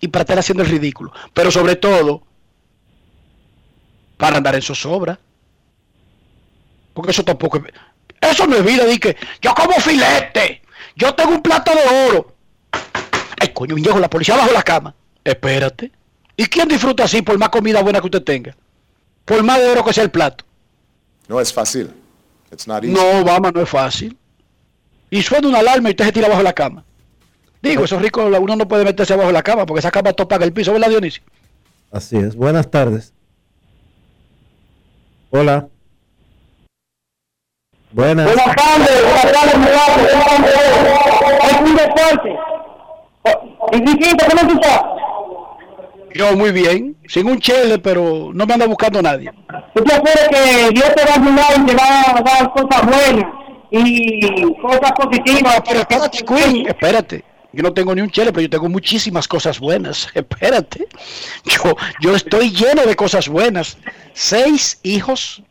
Y 0.00 0.08
para 0.08 0.22
estar 0.22 0.38
haciendo 0.38 0.64
el 0.64 0.68
ridículo. 0.68 1.12
Pero 1.32 1.50
sobre 1.52 1.76
todo, 1.76 2.22
para 4.18 4.36
andar 4.36 4.56
en 4.56 4.62
zozobra. 4.62 5.18
Porque 6.92 7.12
eso 7.12 7.24
tampoco 7.24 7.58
es... 7.58 7.64
Eso 8.20 8.46
no 8.46 8.56
es 8.56 8.64
vida, 8.64 8.84
di 8.84 8.98
que 8.98 9.16
yo 9.40 9.54
como 9.54 9.74
filete, 9.74 10.62
yo 10.96 11.14
tengo 11.14 11.32
un 11.32 11.42
plato 11.42 11.72
de 11.72 12.08
oro. 12.08 12.34
Ay, 13.38 13.48
coño, 13.52 13.74
viejo, 13.74 13.98
la 13.98 14.10
policía 14.10 14.36
bajo 14.36 14.52
la 14.52 14.62
cama. 14.62 14.94
Espérate. 15.22 15.92
¿Y 16.36 16.46
quién 16.46 16.66
disfruta 16.66 17.04
así 17.04 17.22
por 17.22 17.38
más 17.38 17.50
comida 17.50 17.82
buena 17.82 18.00
que 18.00 18.06
usted 18.06 18.22
tenga? 18.22 18.56
Por 19.24 19.42
más 19.44 19.60
de 19.60 19.68
oro 19.68 19.84
que 19.84 19.92
sea 19.92 20.02
el 20.02 20.10
plato. 20.10 20.44
No 21.28 21.40
es 21.40 21.52
fácil. 21.52 21.92
It's 22.50 22.66
not 22.66 22.82
easy. 22.82 22.94
No, 22.94 23.20
Obama, 23.20 23.52
no 23.52 23.60
es 23.60 23.68
fácil. 23.68 24.16
Y 25.10 25.22
suena 25.22 25.48
una 25.48 25.58
alarma 25.60 25.88
y 25.88 25.92
usted 25.92 26.06
se 26.06 26.12
tira 26.12 26.28
bajo 26.28 26.42
la 26.42 26.52
cama. 26.52 26.84
Digo, 27.62 27.84
eso 27.84 27.96
es 27.96 28.02
rico, 28.02 28.24
uno 28.26 28.56
no 28.56 28.68
puede 28.68 28.84
meterse 28.84 29.16
bajo 29.16 29.32
la 29.32 29.42
cama 29.42 29.64
porque 29.64 29.78
esa 29.78 29.90
cama 29.90 30.12
topa 30.12 30.36
el 30.36 30.52
piso, 30.52 30.72
¿verdad, 30.72 30.90
Dionisio? 30.90 31.22
Así 31.90 32.16
es. 32.16 32.36
Buenas 32.36 32.70
tardes. 32.70 33.14
Hola. 35.30 35.68
Buenas. 37.92 38.26
Buenas 38.26 38.56
tardes, 38.56 39.02
buenas 39.02 39.32
tardes, 39.32 39.58
muchachos. 39.58 40.08
Es 41.44 41.60
un 41.60 41.76
deporte. 41.76 42.36
Enriquito, 43.72 44.26
¿cómo 44.28 44.48
tú 44.48 44.60
estás? 44.60 44.80
Yo 46.14 46.36
muy 46.36 46.52
bien, 46.52 46.96
sin 47.06 47.28
un 47.28 47.38
chele, 47.38 47.78
pero 47.78 48.30
no 48.34 48.46
me 48.46 48.54
anda 48.54 48.66
buscando 48.66 49.00
nadie. 49.00 49.32
Tú 49.74 49.82
te 49.84 49.94
acuerdas 49.94 50.28
que 50.28 50.70
Dios 50.72 50.94
te 50.94 51.04
va 51.04 51.12
a 51.12 51.16
ayudar 51.16 51.60
y 51.60 51.66
te 51.66 51.74
va 51.74 51.84
a 52.00 52.22
dar 52.22 52.52
cosas 52.52 52.86
buenas 52.86 53.43
y 53.78 54.54
cosas 54.60 54.92
positivas. 54.92 55.62
Pero 55.66 55.80
espérate, 55.80 56.24
Queen, 56.24 56.66
espérate. 56.66 57.24
Yo 57.52 57.62
no 57.62 57.72
tengo 57.72 57.94
ni 57.94 58.00
un 58.00 58.10
chele, 58.10 58.32
pero 58.32 58.42
yo 58.42 58.50
tengo 58.50 58.68
muchísimas 58.68 59.28
cosas 59.28 59.60
buenas. 59.60 60.08
Espérate. 60.14 60.88
Yo, 61.44 61.76
yo 62.00 62.16
estoy 62.16 62.50
lleno 62.50 62.84
de 62.84 62.96
cosas 62.96 63.28
buenas. 63.28 63.78
Seis 64.12 64.80
hijos 64.82 65.42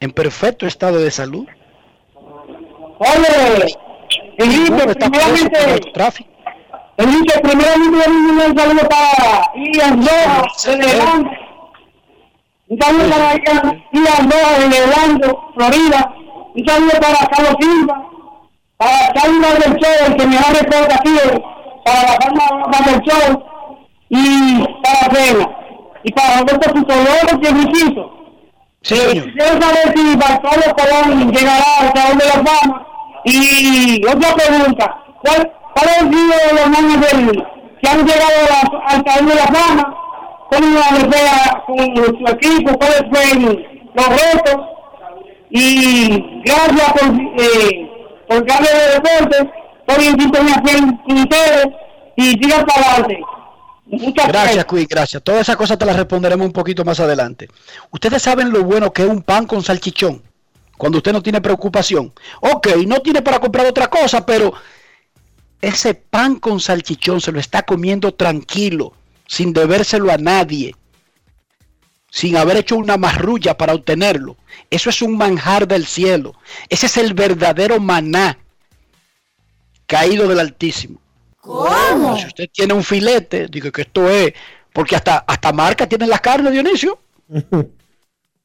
en 0.00 0.12
perfecto 0.12 0.66
estado 0.66 0.98
de 0.98 1.10
salud. 1.10 1.46
Preso 4.36 4.76
por 4.76 4.98
primeramente, 4.98 5.80
tráfico. 5.94 6.28
Enrique, 6.98 7.40
primeramente 7.42 8.10
un 8.10 8.58
saludo 8.58 8.88
para 8.88 9.50
Ian 9.54 10.02
Rojas 10.02 10.64
de 10.64 10.84
Orlando. 10.84 11.30
Un 12.68 12.78
saludo 12.78 13.10
para 13.10 13.36
Ian 13.92 14.30
Rojas 14.30 15.20
de 15.20 15.36
Florida. 15.54 16.14
Un 16.58 16.66
saludo 16.66 16.90
para 17.00 17.26
Carlos 17.28 17.56
Silva. 17.60 18.04
Para 18.76 19.12
Carlos 19.14 19.58
del 19.58 19.74
Show, 19.76 20.06
el 20.06 20.16
que 20.16 20.26
me 20.26 20.36
da 20.36 20.48
reporte 20.50 20.94
aquí, 20.94 21.16
para 21.84 22.02
la 22.02 22.46
forma 22.48 22.78
del 22.86 23.00
show. 23.02 23.44
Y 24.08 24.64
para 24.82 25.14
Cena. 25.14 25.50
Y 26.04 26.12
para 26.12 26.38
Roberto 26.40 26.72
Tutolores 26.72 27.36
y 27.42 27.46
Enriquito. 27.46 28.14
Sí, 28.82 28.96
señor. 28.96 29.32
Quiero 29.32 29.60
saber 29.60 29.94
si 29.96 30.16
Bartolo 30.16 30.76
Colón 30.76 31.32
llegará 31.32 31.64
al 31.80 31.92
Salón 31.94 32.18
de 32.18 32.24
la 32.24 32.32
Fama. 32.44 32.86
Y 33.24 34.06
otra 34.06 34.34
pregunta, 34.34 34.96
¿cuál, 35.22 35.52
cuál 35.74 35.88
es 35.88 35.98
el 36.02 36.10
día 36.10 36.36
de 36.46 36.52
los 36.54 36.68
niños 36.70 37.00
del, 37.00 37.44
que 37.82 37.88
han 37.90 38.06
llegado 38.06 38.32
a 38.46 38.52
la- 38.52 38.86
al 38.86 39.04
Salón 39.04 39.28
de 39.28 39.34
la 39.34 39.46
Fama? 39.46 39.94
¿Cómo 40.50 41.08
vea 41.10 41.62
con 41.66 41.94
su 41.96 42.32
equipo? 42.32 42.78
¿Cuáles 42.78 43.02
fueron 43.10 43.64
los 43.94 44.08
retos? 44.08 44.66
Y 45.50 46.42
gracias 46.44 46.92
por, 46.92 47.42
eh, 47.42 47.90
por 48.28 48.46
cambio 48.46 48.70
de 48.70 48.94
deporte, 48.94 49.50
en 49.88 50.20
sintonía 50.20 50.62
con 50.62 51.18
ustedes 51.18 51.66
y 52.16 52.32
sigan 52.32 52.66
para 52.66 52.92
adelante. 52.92 53.20
Muchas 53.86 54.28
Gracias, 54.28 54.64
Queen, 54.66 54.86
gracias. 54.88 55.22
Todas 55.22 55.42
esas 55.42 55.56
cosas 55.56 55.78
te 55.78 55.86
las 55.86 55.96
responderemos 55.96 56.46
un 56.46 56.52
poquito 56.52 56.84
más 56.84 57.00
adelante. 57.00 57.48
Ustedes 57.90 58.22
saben 58.22 58.50
lo 58.50 58.62
bueno 58.64 58.92
que 58.92 59.02
es 59.02 59.08
un 59.08 59.22
pan 59.22 59.46
con 59.46 59.62
salchichón. 59.62 60.22
Cuando 60.76 60.98
usted 60.98 61.12
no 61.12 61.22
tiene 61.22 61.40
preocupación. 61.40 62.12
Ok, 62.40 62.68
no 62.86 63.00
tiene 63.00 63.22
para 63.22 63.40
comprar 63.40 63.66
otra 63.66 63.88
cosa, 63.88 64.26
pero 64.26 64.52
ese 65.60 65.94
pan 65.94 66.36
con 66.36 66.60
salchichón 66.60 67.20
se 67.20 67.32
lo 67.32 67.40
está 67.40 67.62
comiendo 67.62 68.12
tranquilo, 68.12 68.92
sin 69.26 69.52
debérselo 69.52 70.12
a 70.12 70.18
nadie, 70.18 70.76
sin 72.10 72.36
haber 72.36 72.56
hecho 72.58 72.76
una 72.76 72.96
marrulla 72.96 73.56
para 73.56 73.74
obtenerlo. 73.74 74.36
Eso 74.70 74.90
es 74.90 75.02
un 75.02 75.16
manjar 75.16 75.66
del 75.68 75.86
cielo. 75.86 76.34
Ese 76.68 76.86
es 76.86 76.96
el 76.96 77.14
verdadero 77.14 77.80
maná 77.80 78.38
caído 79.86 80.28
del 80.28 80.40
Altísimo. 80.40 81.00
¿Cómo? 81.40 82.18
Si 82.18 82.26
usted 82.26 82.48
tiene 82.52 82.74
un 82.74 82.84
filete, 82.84 83.46
digo 83.48 83.70
que 83.72 83.82
esto 83.82 84.08
es, 84.08 84.32
porque 84.72 84.96
hasta, 84.96 85.18
hasta 85.18 85.52
marca 85.52 85.88
tienen 85.88 86.10
las 86.10 86.20
carnes, 86.20 86.52
Dionisio. 86.52 86.98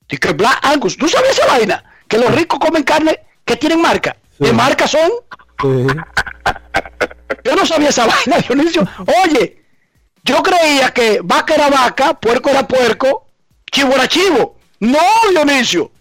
Y 0.09 0.17
que 0.17 0.33
Black 0.33 0.59
Angus, 0.63 0.97
¿tú 0.97 1.07
sabes 1.07 1.31
esa 1.31 1.47
vaina? 1.47 1.83
Que 2.07 2.17
los 2.17 2.35
ricos 2.35 2.59
comen 2.59 2.83
carne 2.83 3.19
que 3.45 3.55
tienen 3.55 3.81
marca. 3.81 4.15
¿Qué 4.37 4.51
marca 4.51 4.85
son? 4.85 5.09
Yo 7.43 7.55
no 7.55 7.65
sabía 7.65 7.89
esa 7.89 8.05
vaina, 8.05 8.37
Dionisio. 8.37 8.87
Oye, 9.25 9.63
yo 10.23 10.41
creía 10.41 10.91
que 10.91 11.19
vaca 11.21 11.55
era 11.55 11.69
vaca, 11.69 12.13
puerco 12.13 12.49
era 12.49 12.65
puerco, 12.67 13.22
chivo 13.73 13.93
era 13.93 14.07
chivo. 14.07 14.55
No, 14.79 14.99
Dionisio. 15.31 15.91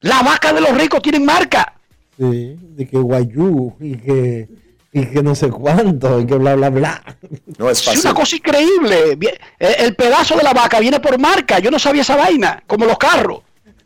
La 0.00 0.22
vaca 0.22 0.52
de 0.52 0.60
los 0.62 0.70
ricos 0.76 1.02
tienen 1.02 1.24
marca. 1.24 1.74
Sí, 2.18 2.56
de 2.58 2.88
que 2.88 2.96
guayú 2.96 3.74
y 3.80 3.96
que, 3.96 4.48
y 4.92 5.06
que 5.06 5.22
no 5.22 5.34
sé 5.34 5.48
cuánto, 5.50 6.20
y 6.20 6.26
que 6.26 6.34
bla, 6.34 6.54
bla, 6.56 6.70
bla. 6.70 7.02
No 7.58 7.70
es 7.70 7.78
Es 7.78 7.84
fácil. 7.84 8.00
una 8.00 8.14
cosa 8.14 8.36
increíble. 8.36 9.18
Eh, 9.58 9.76
El 9.78 9.94
pedazo 9.94 10.36
de 10.36 10.42
la 10.42 10.52
vaca 10.52 10.80
viene 10.80 11.00
por 11.00 11.18
marca. 11.18 11.58
Yo 11.58 11.70
no 11.70 11.78
sabía 11.78 12.02
esa 12.02 12.16
vaina, 12.16 12.62
como 12.66 12.86
los 12.86 12.98
carros. 12.98 13.40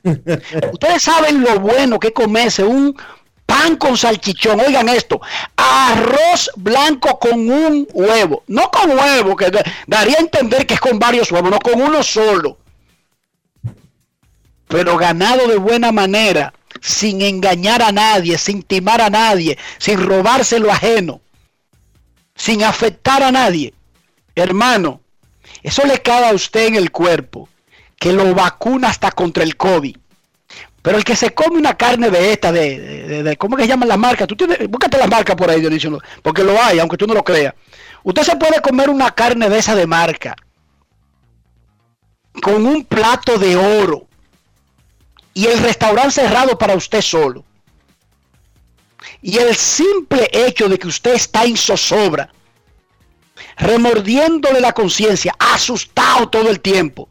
Ustedes 0.72 1.02
saben 1.02 1.42
lo 1.42 1.58
bueno 1.60 1.98
que 1.98 2.08
es 2.08 2.12
comerse 2.14 2.62
un 2.62 2.94
pan 3.46 3.76
con 3.76 3.96
salchichón. 3.96 4.60
Oigan 4.60 4.88
esto, 4.88 5.20
arroz 5.56 6.50
blanco 6.56 7.18
con 7.18 7.50
un 7.50 7.88
huevo. 7.92 8.44
No 8.48 8.70
con 8.70 8.90
huevo, 8.96 9.34
que 9.36 9.50
da- 9.50 9.64
daría 9.86 10.16
a 10.18 10.20
entender 10.20 10.66
que 10.66 10.74
es 10.74 10.80
con 10.80 10.98
varios 10.98 11.32
huevos, 11.32 11.50
no 11.50 11.58
con 11.58 11.80
uno 11.80 12.02
solo. 12.02 12.58
Pero 14.74 14.96
ganado 14.98 15.46
de 15.46 15.56
buena 15.56 15.92
manera, 15.92 16.52
sin 16.80 17.22
engañar 17.22 17.80
a 17.80 17.92
nadie, 17.92 18.36
sin 18.38 18.60
timar 18.64 19.00
a 19.00 19.08
nadie, 19.08 19.56
sin 19.78 20.02
robarse 20.04 20.58
lo 20.58 20.68
ajeno, 20.72 21.20
sin 22.34 22.64
afectar 22.64 23.22
a 23.22 23.30
nadie. 23.30 23.72
Hermano, 24.34 25.00
eso 25.62 25.84
le 25.86 26.02
cae 26.02 26.28
a 26.28 26.34
usted 26.34 26.66
en 26.66 26.74
el 26.74 26.90
cuerpo, 26.90 27.48
que 28.00 28.12
lo 28.12 28.34
vacuna 28.34 28.88
hasta 28.88 29.12
contra 29.12 29.44
el 29.44 29.56
COVID. 29.56 29.96
Pero 30.82 30.98
el 30.98 31.04
que 31.04 31.14
se 31.14 31.32
come 31.32 31.56
una 31.56 31.76
carne 31.76 32.10
de 32.10 32.32
esta, 32.32 32.50
de, 32.50 32.80
de- 32.80 33.22
de- 33.22 33.36
¿cómo 33.36 33.56
que 33.56 33.68
llaman 33.68 33.88
las 33.88 33.96
marcas? 33.98 34.26
Tú 34.26 34.34
tienes, 34.34 34.58
búscate 34.68 34.98
las 34.98 35.08
marcas 35.08 35.36
por 35.36 35.48
ahí, 35.48 35.60
Dionisio, 35.60 36.00
porque 36.20 36.42
lo 36.42 36.60
hay, 36.60 36.80
aunque 36.80 36.96
tú 36.96 37.06
no 37.06 37.14
lo 37.14 37.22
creas. 37.22 37.54
Usted 38.02 38.22
se 38.24 38.34
puede 38.36 38.60
comer 38.60 38.90
una 38.90 39.12
carne 39.12 39.48
de 39.48 39.56
esa 39.56 39.76
de 39.76 39.86
marca, 39.86 40.34
con 42.42 42.66
un 42.66 42.84
plato 42.84 43.38
de 43.38 43.54
oro, 43.54 44.08
y 45.34 45.46
el 45.46 45.58
restaurante 45.58 46.12
cerrado 46.12 46.56
para 46.56 46.76
usted 46.76 47.02
solo. 47.02 47.44
Y 49.20 49.38
el 49.38 49.54
simple 49.54 50.30
hecho 50.32 50.68
de 50.68 50.78
que 50.78 50.86
usted 50.86 51.14
está 51.14 51.44
en 51.44 51.56
zozobra, 51.56 52.32
remordiéndole 53.56 54.60
la 54.60 54.72
conciencia, 54.72 55.34
asustado 55.38 56.28
todo 56.28 56.48
el 56.48 56.60
tiempo. 56.60 57.08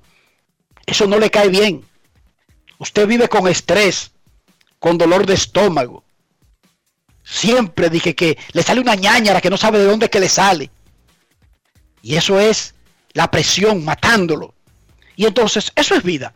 Eso 0.85 1.05
no 1.05 1.19
le 1.19 1.29
cae 1.29 1.49
bien. 1.49 1.85
Usted 2.77 3.07
vive 3.07 3.27
con 3.27 3.47
estrés, 3.47 4.11
con 4.79 4.97
dolor 4.97 5.25
de 5.25 5.33
estómago. 5.33 6.03
Siempre 7.23 7.89
dije 7.89 8.15
que 8.15 8.37
le 8.51 8.63
sale 8.63 8.81
una 8.81 8.95
ñañara 8.95 9.41
que 9.41 9.49
no 9.49 9.57
sabe 9.57 9.79
de 9.79 9.85
dónde 9.85 10.09
que 10.09 10.19
le 10.19 10.29
sale. 10.29 10.71
Y 12.01 12.15
eso 12.15 12.39
es 12.39 12.75
la 13.13 13.31
presión 13.31 13.83
matándolo. 13.85 14.53
Y 15.15 15.25
entonces, 15.25 15.71
eso 15.75 15.95
es 15.95 16.03
vida. 16.03 16.33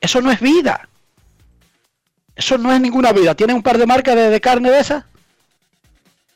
Eso 0.00 0.20
no 0.20 0.30
es 0.30 0.40
vida. 0.40 0.87
Eso 2.38 2.56
no 2.56 2.72
es 2.72 2.80
ninguna 2.80 3.12
vida. 3.12 3.34
¿Tiene 3.34 3.52
un 3.52 3.62
par 3.64 3.76
de 3.78 3.84
marcas 3.84 4.14
de, 4.14 4.30
de 4.30 4.40
carne 4.40 4.70
de 4.70 4.78
esas? 4.78 5.04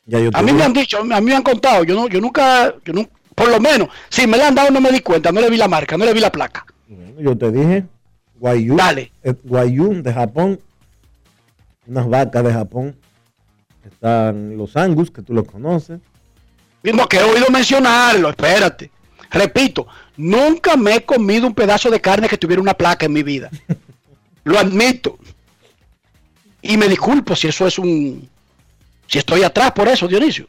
Ya 0.05 0.19
yo 0.19 0.33
te 0.33 0.37
A 0.37 0.43
mí 0.43 0.53
me 0.53 0.65
han 0.65 0.73
dicho, 0.73 0.99
a 0.99 1.21
mí 1.21 1.27
me 1.27 1.37
han 1.37 1.45
contado, 1.45 1.85
yo 1.85 1.95
no, 1.95 2.09
yo 2.09 2.21
nunca, 2.21 2.75
yo 2.85 2.93
nunca, 2.93 3.13
por 3.37 3.49
lo 3.49 3.61
menos, 3.61 3.89
si 4.09 4.27
me 4.27 4.37
la 4.37 4.49
han 4.49 4.55
dado 4.57 4.73
no 4.73 4.81
me 4.81 4.91
di 4.91 5.01
cuenta, 5.01 5.31
no 5.31 5.41
le 5.41 5.49
vi 5.49 5.57
la 5.57 5.69
marca, 5.69 5.97
no 5.97 6.05
le 6.05 6.13
vi 6.13 6.19
la 6.19 6.33
placa. 6.33 6.67
Yo 7.19 7.39
te 7.39 7.53
dije, 7.53 7.85
guayú, 8.35 8.77
Dale. 8.77 9.13
eh, 9.23 9.33
guayú 9.45 10.03
de 10.03 10.13
Japón, 10.13 10.59
unas 11.87 12.09
vacas 12.09 12.45
de 12.45 12.53
Japón. 12.53 12.97
Están 13.85 14.57
los 14.57 14.77
Angus, 14.77 15.11
que 15.11 15.23
tú 15.23 15.33
los 15.35 15.47
conoces. 15.47 16.01
Mismo 16.83 17.07
que 17.07 17.19
he 17.19 17.23
oído 17.23 17.47
mencionarlo, 17.51 18.31
espérate. 18.31 18.91
Repito, 19.31 19.87
nunca 20.17 20.77
me 20.77 20.97
he 20.97 21.05
comido 21.05 21.47
un 21.47 21.55
pedazo 21.55 21.91
de 21.91 22.01
carne 22.01 22.29
que 22.29 22.37
tuviera 22.39 22.61
una 22.61 22.75
placa 22.75 23.07
en 23.07 23.13
mi 23.13 23.23
vida. 23.23 23.51
Lo 24.45 24.59
admito. 24.59 25.17
Y 26.63 26.77
me 26.77 26.89
disculpo 26.89 27.35
si 27.37 27.49
eso 27.49 27.67
es 27.67 27.79
un... 27.79 28.29
Si 29.07 29.19
estoy 29.19 29.43
atrás 29.43 29.73
por 29.73 29.89
eso, 29.89 30.09
Dionisio. 30.09 30.47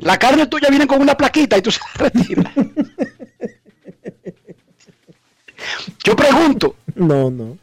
La 0.00 0.18
carne 0.18 0.46
tuya 0.46 0.68
viene 0.68 0.86
con 0.86 1.00
una 1.00 1.16
plaquita 1.16 1.56
y 1.56 1.62
tú 1.62 1.70
se 1.70 1.80
la 1.80 2.04
retiras. 2.08 2.52
Yo 6.04 6.16
pregunto. 6.16 6.76
No, 6.94 7.30
no. 7.30 7.58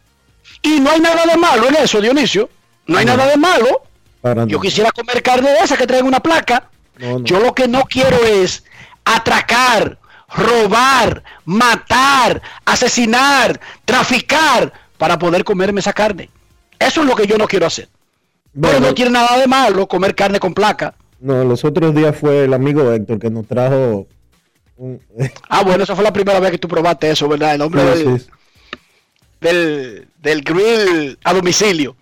Y 0.61 0.79
no 0.79 0.91
hay 0.91 0.99
nada 0.99 1.25
de 1.25 1.37
malo 1.37 1.67
en 1.67 1.75
eso, 1.75 2.01
Dionisio. 2.01 2.49
No 2.87 2.97
hay 2.97 3.05
nada 3.05 3.25
de 3.27 3.37
malo. 3.37 3.83
Para 4.21 4.45
Yo 4.45 4.57
no. 4.57 4.61
quisiera 4.61 4.91
comer 4.91 5.21
carne 5.21 5.51
de 5.51 5.59
esa 5.59 5.77
que 5.77 5.87
traen 5.87 6.05
una 6.05 6.19
placa. 6.19 6.69
No. 6.97 7.23
Yo 7.23 7.39
lo 7.39 7.53
que 7.53 7.67
no 7.67 7.83
quiero 7.83 8.23
es 8.23 8.63
atracar, 9.03 9.99
robar, 10.29 11.23
matar, 11.45 12.41
asesinar, 12.65 13.59
traficar 13.85 14.71
para 14.97 15.19
poder 15.19 15.43
comerme 15.43 15.81
esa 15.81 15.93
carne. 15.93 16.29
Eso 16.79 17.01
es 17.01 17.07
lo 17.07 17.15
que 17.15 17.27
yo 17.27 17.37
no 17.37 17.47
quiero 17.47 17.65
hacer. 17.65 17.87
Pero 18.59 18.79
no 18.79 18.93
tiene 18.93 19.11
nada 19.11 19.37
de 19.37 19.47
malo 19.47 19.87
comer 19.87 20.15
carne 20.15 20.39
con 20.39 20.53
placa. 20.53 20.95
no, 21.19 21.43
los 21.43 21.63
otros 21.65 21.93
días 21.93 22.15
fue 22.17 22.45
el 22.45 22.53
amigo 22.53 22.91
Héctor 22.91 23.19
que 23.19 23.29
nos 23.29 23.45
trajo 23.47 24.07
un... 24.77 25.01
Ah, 25.49 25.63
bueno, 25.63 25.83
esa 25.83 25.95
fue 25.95 26.03
la 26.03 26.13
primera 26.13 26.39
vez 26.39 26.51
que 26.51 26.57
tú 26.57 26.67
probaste 26.67 27.09
eso, 27.09 27.27
¿verdad? 27.27 27.55
El 27.55 27.61
hombre 27.61 27.83
del, 27.83 28.19
sí. 28.19 28.27
del, 29.41 30.07
del 30.21 30.41
grill 30.41 31.17
a 31.23 31.33
domicilio. 31.33 31.95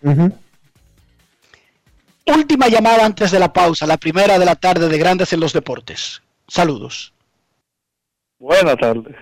Última 2.26 2.67
llamada 2.67 3.05
antes 3.05 3.32
de 3.32 3.39
la 3.39 3.51
pausa, 3.51 3.86
la 3.86 3.97
primera 3.97 4.39
de 4.39 4.45
la 4.45 4.55
tarde 4.55 4.88
de 4.88 4.97
Grandes 4.97 5.34
en 5.34 5.39
los 5.39 5.53
Deportes. 5.53 6.21
Saludos. 6.47 7.13
Buenas 8.39 8.78
tardes. 8.78 9.15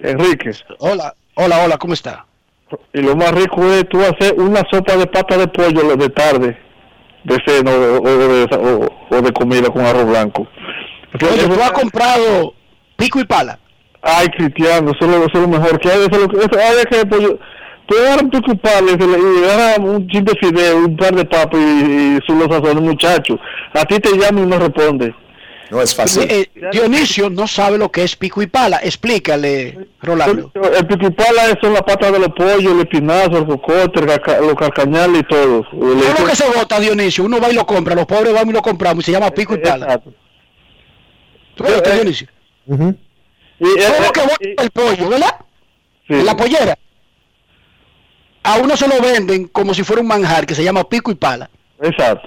Enrique. 0.00 0.52
Hola, 0.78 1.14
hola, 1.34 1.64
hola, 1.64 1.78
¿cómo 1.78 1.94
está? 1.94 2.26
Y 2.92 3.00
lo 3.02 3.16
más 3.16 3.32
rico 3.32 3.62
es 3.72 3.88
tú 3.88 4.00
hacer 4.02 4.34
una 4.38 4.62
sopa 4.70 4.96
de 4.96 5.06
pata 5.06 5.36
de 5.38 5.48
pollo 5.48 5.82
lo 5.82 5.96
de 5.96 6.08
tarde, 6.10 6.58
de 7.24 7.38
cena 7.46 7.70
o, 7.70 7.98
o 8.02 8.02
de, 8.02 8.46
o- 8.56 9.16
o 9.16 9.22
de 9.22 9.32
comida 9.32 9.68
con 9.70 9.84
arroz 9.86 10.06
blanco. 10.06 10.46
Oye, 11.14 11.46
tú 11.46 11.60
has 11.62 11.72
comprado 11.72 12.52
pico 12.96 13.20
y 13.20 13.24
pala. 13.24 13.58
Ay, 14.02 14.28
Cristiano, 14.28 14.92
eso 14.92 15.04
es 15.04 15.10
lo, 15.10 15.16
eso 15.24 15.30
es 15.34 15.40
lo 15.40 15.48
mejor 15.48 15.78
que 15.80 15.88
hay. 15.90 15.98
Eso 16.00 16.10
es 16.12 16.18
lo 16.32 16.40
eso, 16.40 16.50
ay, 16.54 16.76
es 16.78 16.86
que 16.86 17.06
pollo, 17.06 17.38
tú 17.86 17.96
agarras 17.96 18.22
un 18.22 18.30
pico 18.30 18.52
y 18.52 18.56
pala 18.56 18.92
y 18.92 18.96
le- 18.96 19.50
agarras 19.50 19.78
un 19.78 20.06
chin 20.08 20.24
de 20.24 20.34
fideo, 20.36 20.76
un 20.84 20.96
par 20.96 21.14
de 21.14 21.24
papas 21.24 21.58
y, 21.60 22.16
y 22.16 22.18
su 22.26 22.34
los 22.34 22.74
muchacho. 22.82 23.38
A 23.72 23.84
ti 23.86 23.98
te 23.98 24.16
llama 24.16 24.40
y 24.40 24.46
no 24.46 24.58
responde. 24.58 25.14
No 25.70 25.82
es 25.82 25.94
fácil. 25.94 26.26
Eh, 26.30 26.50
Dionisio 26.72 27.28
no 27.28 27.46
sabe 27.46 27.76
lo 27.76 27.90
que 27.90 28.02
es 28.02 28.16
pico 28.16 28.40
y 28.40 28.46
pala. 28.46 28.80
Explícale, 28.82 29.88
Rolando. 30.00 30.50
El 30.54 30.86
pico 30.86 31.06
y 31.06 31.10
pala 31.10 31.58
son 31.60 31.74
las 31.74 31.82
patas 31.82 32.12
de 32.12 32.18
los 32.18 32.28
pollos, 32.30 32.72
el 32.72 32.80
espinazo, 32.80 33.38
el 33.38 33.46
cocote, 33.46 34.00
el 34.00 34.46
los 34.46 34.54
carcañales 34.54 35.20
y 35.20 35.24
todo. 35.24 35.66
Todo 35.70 35.94
lo 35.94 36.26
que 36.26 36.36
se 36.36 36.48
vota, 36.48 36.80
Dionisio, 36.80 37.24
uno 37.24 37.40
va 37.40 37.50
y 37.50 37.54
lo 37.54 37.66
compra, 37.66 37.94
los 37.94 38.06
pobres 38.06 38.32
vamos 38.32 38.50
y 38.50 38.52
lo 38.56 38.62
compramos 38.62 39.04
y 39.04 39.06
se 39.06 39.12
llama 39.12 39.30
pico 39.30 39.54
y 39.54 39.58
pala. 39.58 39.86
Exacto. 39.86 40.12
¿Tú 41.54 41.64
ves, 41.64 41.82
Dionisio? 41.82 42.28
Ujú. 42.66 42.96
Y, 43.60 43.66
eh, 43.66 43.86
Todo 43.86 44.06
lo 44.06 44.12
que 44.12 44.20
vota 44.20 44.62
el 44.62 44.70
pollo, 44.70 45.08
¿verdad? 45.08 45.34
sí. 46.06 46.14
En 46.14 46.24
la 46.24 46.36
pollera. 46.36 46.78
A 48.44 48.56
uno 48.58 48.76
se 48.76 48.88
lo 48.88 49.00
venden 49.02 49.48
como 49.48 49.74
si 49.74 49.82
fuera 49.82 50.00
un 50.00 50.08
manjar 50.08 50.46
que 50.46 50.54
se 50.54 50.64
llama 50.64 50.88
pico 50.88 51.10
y 51.10 51.14
pala. 51.16 51.50
Exacto. 51.82 52.26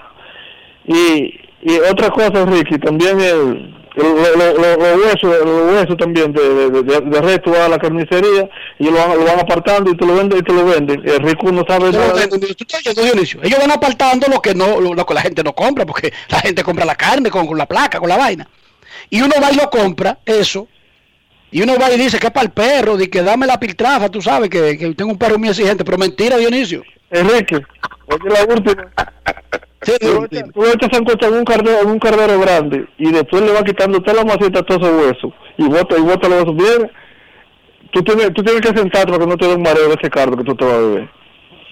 Y, 0.86 1.40
y 1.64 1.80
otra 1.80 2.10
cosa, 2.10 2.46
Ricky, 2.46 2.78
también 2.80 3.20
el, 3.20 3.76
el- 3.96 4.04
lo- 4.04 4.36
lo- 4.38 4.54
lo- 4.54 4.78
los 4.78 5.06
huesos, 5.06 5.46
los 5.46 5.74
huesos 5.74 5.98
también 5.98 6.32
de, 6.34 6.70
de, 6.70 6.84
de, 6.84 7.02
de 7.02 7.22
resto 7.22 7.54
a 7.62 7.68
la 7.70 7.78
carnicería 7.78 8.50
y 8.80 8.86
lo 8.86 8.94
van, 8.94 9.18
lo 9.18 9.26
van 9.26 9.40
apartando 9.40 9.92
y 9.92 9.98
te 9.98 10.06
lo 10.06 10.16
venden 10.16 10.40
y 10.40 10.44
te 10.44 10.54
lo 10.54 10.66
venden. 10.66 11.02
El 11.08 11.20
rico 11.20 11.52
no 11.52 11.64
sabe 11.68 11.92
lo 11.92 12.00
nada. 12.00 12.14
venden, 12.14 12.40
¿Tú 12.40 12.48
estás 12.60 12.80
oyendo, 12.80 13.02
Dionisio? 13.04 13.40
Ellos 13.44 13.60
van 13.60 13.72
apartando 13.72 14.28
lo 14.28 14.42
que 14.42 14.56
no, 14.56 14.80
lo, 14.80 14.94
lo 14.94 15.06
que 15.06 15.14
la 15.14 15.22
gente 15.22 15.44
no 15.44 15.54
compra, 15.54 15.86
porque 15.86 16.14
la 16.30 16.40
gente 16.40 16.64
compra 16.64 16.86
la 16.86 16.96
carne 16.96 17.30
con, 17.30 17.46
con 17.46 17.58
la 17.58 17.66
placa, 17.66 18.00
con 18.00 18.10
la 18.10 18.18
vaina. 18.18 18.48
Y 19.10 19.22
uno 19.22 19.34
va 19.42 19.52
y 19.52 19.56
lo 19.56 19.70
compra, 19.70 20.20
eso. 20.26 20.68
Y 21.54 21.62
uno 21.62 21.74
va 21.78 21.92
y 21.92 21.98
dice 21.98 22.18
que 22.18 22.28
es 22.28 22.32
para 22.34 22.46
el 22.46 22.52
perro, 22.54 22.96
de 22.96 23.10
que 23.10 23.22
dame 23.22 23.46
la 23.46 23.60
piltrafa, 23.60 24.08
tú 24.08 24.22
sabes 24.22 24.50
que, 24.50 24.78
que 24.78 24.94
tengo 24.96 25.12
un 25.12 25.18
perro 25.18 25.38
muy 25.38 25.50
exigente, 25.50 25.84
pero 25.84 25.98
mentira, 25.98 26.38
Dionisio. 26.38 26.82
Enrique, 27.10 27.56
oye 28.08 28.30
la 28.30 28.46
última. 28.54 28.90
Sí, 29.84 29.94
Tú 30.00 30.26
echas, 30.26 30.52
tú 30.54 30.66
echas 30.66 30.90
sancocho 30.92 31.28
en 31.28 31.34
un 31.34 31.44
cardero, 31.44 31.82
en 31.82 31.88
un 31.90 32.00
cardero 32.00 32.40
grande 32.40 32.88
y 33.00 33.12
después 33.12 33.42
le 33.42 33.52
vas 33.52 33.64
quitando 33.64 34.00
toda 34.02 34.24
la 34.24 34.26
masita 34.26 34.60
a 34.60 34.64
todos 34.64 34.82
esos 34.82 35.02
huesos 35.02 35.34
y 35.58 35.64
bota 35.64 35.98
y 35.98 36.02
bota 36.02 36.30
los 36.30 36.44
huesos 36.44 36.56
bien. 36.56 36.92
Tú 37.92 38.04
tienes, 38.04 38.34
tú 38.34 38.44
tienes 38.44 38.62
que 38.62 38.78
sentarte 38.78 39.12
para 39.12 39.20
que 39.20 39.28
no 39.28 39.38
te 39.38 39.48
dé 39.48 39.56
un 39.56 39.64
mareo 39.64 39.88
de 39.88 39.96
ese 39.96 40.10
cardo 40.10 40.38
que 40.38 40.44
tú 40.44 40.56
te 40.56 40.66
vas 40.66 40.74
a 40.76 40.78
beber. 40.78 41.10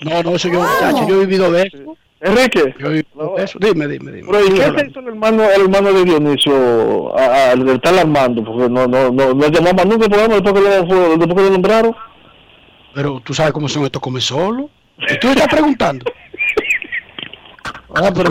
No, 0.01 0.23
no, 0.23 0.35
eso 0.35 0.49
yo, 0.49 0.59
muchacho, 0.59 1.07
yo 1.07 1.15
he 1.15 1.25
vivido 1.25 1.51
de 1.51 1.63
eso. 1.63 1.97
Enrique, 2.21 2.75
Yo 2.79 2.87
he 2.87 2.89
vivido 2.89 3.35
de 3.37 3.43
eso. 3.43 3.59
Dime, 3.61 3.87
dime, 3.87 4.11
dime. 4.11 4.27
Pero 4.29 4.45
¿y 4.45 4.53
qué 4.53 4.79
se 4.79 4.87
hizo 4.89 4.99
el 4.99 5.07
hermano, 5.07 5.43
el 5.43 5.61
hermano 5.61 5.93
de 5.93 6.03
Dionisio 6.03 7.17
al 7.17 7.65
del 7.65 7.79
tal 7.79 7.99
Armando? 7.99 8.43
Porque 8.43 8.69
no, 8.69 8.87
no, 8.87 9.11
no, 9.11 9.33
no 9.33 9.47
llamó 9.47 9.73
más 9.73 9.85
nunca 9.85 10.05
el 10.05 10.11
programa 10.11 10.33
después 10.33 10.53
que 10.53 10.61
lo, 10.61 11.17
después 11.17 11.35
que 11.35 11.43
lo 11.43 11.49
nombraron. 11.51 11.95
Pero 12.93 13.21
tú 13.23 13.33
sabes 13.33 13.53
cómo 13.53 13.69
son 13.69 13.85
estos 13.85 14.01
come 14.01 14.19
solo. 14.19 14.69
Y 14.97 15.17
tú 15.19 15.29
estás 15.29 15.47
preguntando. 15.47 16.11
Ah, 18.01 18.11
pero 18.13 18.29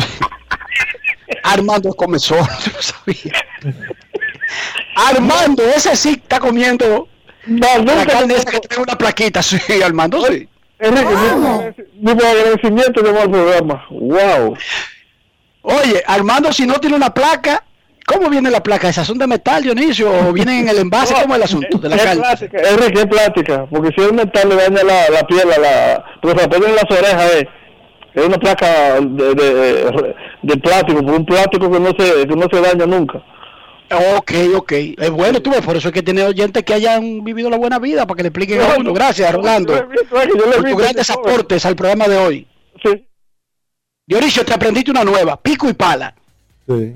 Armando 1.44 1.92
come 1.94 2.18
solo, 2.18 2.42
yo 2.64 2.72
no 2.72 2.82
sabía. 2.82 3.32
Armando, 4.96 5.62
ese 5.64 5.94
sí 5.94 6.20
está 6.22 6.40
comiendo 6.40 7.08
la 7.46 8.06
carne 8.06 8.34
esa 8.34 8.50
que 8.50 8.60
tiene 8.60 8.82
una 8.82 8.96
plaquita, 8.96 9.42
sí, 9.42 9.58
Armando, 9.82 10.24
sí. 10.26 10.48
Enrique, 10.80 11.14
mi, 11.98 12.14
mi 12.14 12.22
agradecimiento 12.22 13.02
llamó 13.02 13.20
al 13.20 13.30
programa. 13.30 13.86
¡Wow! 13.90 14.56
Oye, 15.62 16.02
Armando, 16.06 16.52
si 16.52 16.66
no 16.66 16.74
tiene 16.74 16.94
una 16.94 17.12
placa, 17.12 17.64
¿cómo 18.06 18.30
viene 18.30 18.50
la 18.50 18.62
placa? 18.62 18.88
¿Esas 18.88 19.06
son 19.06 19.18
de 19.18 19.26
metal, 19.26 19.62
Dionisio? 19.62 20.10
¿O 20.10 20.32
vienen 20.32 20.60
en 20.60 20.68
el 20.68 20.78
envase? 20.78 21.14
¿Cómo 21.14 21.34
es 21.34 21.38
el 21.38 21.42
asunto 21.42 21.78
de 21.78 21.88
la 21.88 21.96
es 21.96 22.02
carne? 22.02 22.20
plástica, 22.20 22.58
Enrique, 22.58 23.00
es 23.00 23.06
plástica, 23.06 23.66
porque 23.68 23.90
si 23.96 24.02
es 24.06 24.12
metal 24.12 24.48
le 24.48 24.54
daña 24.54 24.82
la, 24.84 25.10
la 25.10 25.26
piel, 25.26 25.52
a 25.52 25.58
la, 25.58 26.04
porque 26.22 26.38
se 26.38 26.46
la 26.46 26.50
ponen 26.50 26.70
en 26.70 26.76
las 26.76 26.84
orejas, 26.84 27.32
eh. 27.34 27.48
Es 28.18 28.26
una 28.26 28.38
placa 28.38 29.00
de, 29.00 29.34
de, 29.34 30.14
de 30.42 30.56
plástico, 30.56 31.02
por 31.02 31.14
un 31.14 31.26
plástico 31.26 31.70
que 31.70 31.80
no 31.80 31.90
se, 31.98 32.26
que 32.26 32.36
no 32.36 32.46
se 32.50 32.60
daña 32.60 32.86
nunca. 32.86 33.22
Ok, 34.16 34.32
ok. 34.54 34.72
Es 34.98 35.10
bueno, 35.10 35.40
tú 35.40 35.50
ves, 35.50 35.62
por 35.62 35.76
eso 35.76 35.88
hay 35.88 35.94
que 35.94 36.02
tener 36.02 36.26
oyentes 36.26 36.62
que 36.62 36.74
hayan 36.74 37.24
vivido 37.24 37.48
la 37.48 37.56
buena 37.56 37.78
vida 37.78 38.06
para 38.06 38.16
que 38.16 38.22
le 38.22 38.28
expliquen 38.28 38.60
a 38.60 38.76
uno. 38.76 38.92
Gracias, 38.92 39.32
Rolando, 39.32 39.74
Yo 39.74 39.88
visto, 39.88 40.24
yo 40.24 40.44
por 40.44 40.64
tus 40.64 40.76
grandes 40.76 41.10
aportes 41.10 41.64
al 41.64 41.76
programa 41.76 42.06
de 42.06 42.18
hoy. 42.18 42.46
Sí. 42.82 43.06
Dionisio, 44.06 44.44
te 44.44 44.54
aprendiste 44.54 44.90
una 44.90 45.04
nueva, 45.04 45.40
pico 45.40 45.68
y 45.68 45.72
pala. 45.72 46.14
Sí. 46.66 46.94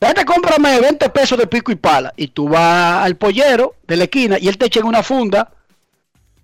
Vete, 0.00 0.24
cómprame 0.24 0.80
20 0.80 1.08
pesos 1.10 1.38
de 1.38 1.46
pico 1.46 1.70
y 1.70 1.76
pala. 1.76 2.12
Y 2.16 2.28
tú 2.28 2.48
vas 2.48 3.04
al 3.04 3.16
pollero 3.16 3.76
de 3.86 3.96
la 3.96 4.04
esquina 4.04 4.36
y 4.38 4.48
él 4.48 4.58
te 4.58 4.66
echa 4.66 4.80
en 4.80 4.86
una 4.86 5.02
funda 5.02 5.50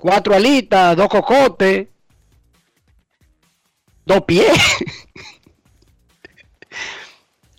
cuatro 0.01 0.35
alitas, 0.35 0.97
dos 0.97 1.09
cocotes, 1.09 1.87
dos 4.05 4.23
pies, 4.23 4.59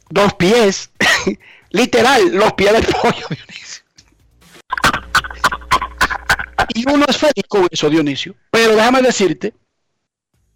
dos 0.09 0.33
pies, 0.35 0.91
literal, 1.69 2.33
los 2.33 2.53
pies 2.53 2.73
del 2.73 2.85
pollo, 2.85 3.27
Dionisio. 3.29 3.83
Y 6.73 6.89
uno 6.89 7.05
es 7.07 7.17
feliz 7.17 7.45
con 7.47 7.67
eso, 7.69 7.89
Dionisio. 7.89 8.35
Pero 8.49 8.75
déjame 8.75 9.01
decirte 9.01 9.53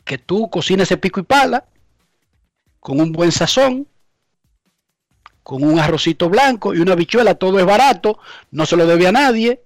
que 0.04 0.18
tú 0.18 0.50
cocinas 0.50 0.88
ese 0.88 0.98
pico 0.98 1.20
y 1.20 1.24
pala 1.24 1.66
con 2.80 3.02
un 3.02 3.12
buen 3.12 3.32
sazón, 3.32 3.88
con 5.44 5.64
un 5.64 5.80
arrocito 5.80 6.30
blanco 6.30 6.74
y 6.74 6.80
una 6.80 6.96
bichuela, 6.96 7.36
todo 7.36 7.60
es 7.60 7.66
barato, 7.66 8.20
no 8.52 8.66
se 8.66 8.76
lo 8.76 8.86
debe 8.88 9.08
a 9.08 9.12
nadie, 9.12 9.62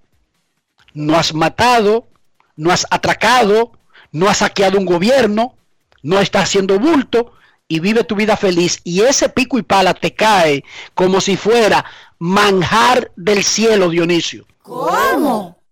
no 0.94 1.16
has 1.16 1.34
matado, 1.34 2.08
no 2.56 2.70
has 2.70 2.86
atracado, 2.90 3.72
no 4.12 4.28
has 4.28 4.38
saqueado 4.38 4.78
un 4.78 4.86
gobierno, 4.86 5.56
no 6.02 6.20
estás 6.20 6.44
haciendo 6.44 6.78
bulto 6.78 7.32
y 7.68 7.80
vive 7.80 8.04
tu 8.04 8.16
vida 8.16 8.36
feliz. 8.36 8.80
Y 8.84 9.02
ese 9.02 9.28
pico 9.28 9.58
y 9.58 9.62
pala 9.62 9.94
te 9.94 10.14
cae 10.14 10.64
como 10.94 11.20
si 11.20 11.36
fuera 11.36 11.84
manjar 12.18 13.12
del 13.16 13.44
cielo, 13.44 13.88
Dionisio. 13.88 14.46
¿Cómo? 14.62 15.62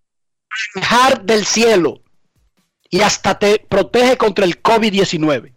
Manjar 0.76 1.22
del 1.24 1.44
cielo. 1.44 2.00
Y 2.88 3.00
hasta 3.00 3.38
te 3.38 3.58
protege 3.68 4.16
contra 4.16 4.44
el 4.44 4.62
COVID-19. 4.62 5.52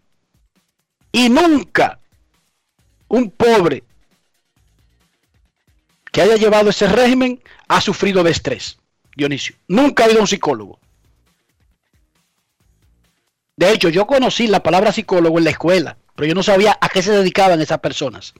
Y 1.13 1.29
nunca 1.29 1.99
un 3.07 3.29
pobre 3.29 3.83
que 6.11 6.21
haya 6.21 6.35
llevado 6.35 6.69
ese 6.69 6.87
régimen 6.87 7.41
ha 7.67 7.79
sufrido 7.79 8.23
de 8.23 8.31
estrés, 8.31 8.77
Dionisio. 9.15 9.55
Nunca 9.67 10.03
ha 10.03 10.09
ido 10.09 10.17
a 10.17 10.21
un 10.21 10.27
psicólogo. 10.27 10.80
De 13.61 13.71
hecho, 13.71 13.89
yo 13.89 14.07
conocí 14.07 14.47
la 14.47 14.63
palabra 14.63 14.91
psicólogo 14.91 15.37
en 15.37 15.43
la 15.43 15.51
escuela, 15.51 15.95
pero 16.15 16.27
yo 16.27 16.33
no 16.33 16.41
sabía 16.41 16.79
a 16.81 16.89
qué 16.89 17.03
se 17.03 17.11
dedicaban 17.11 17.61
esas 17.61 17.77
personas. 17.77 18.33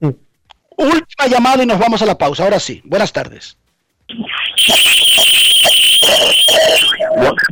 Última 0.00 1.28
llamada 1.30 1.62
y 1.62 1.66
nos 1.66 1.78
vamos 1.78 2.02
a 2.02 2.06
la 2.06 2.18
pausa. 2.18 2.42
Ahora 2.42 2.58
sí, 2.58 2.82
buenas 2.84 3.12
tardes. 3.12 3.56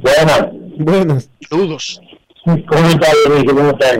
Buenas. 0.00 0.46
Buenas. 0.78 1.30
Saludos. 1.48 2.00
¿Cómo 2.44 2.88
está? 2.88 3.06
¿Cómo 3.46 3.70
está? 3.70 3.96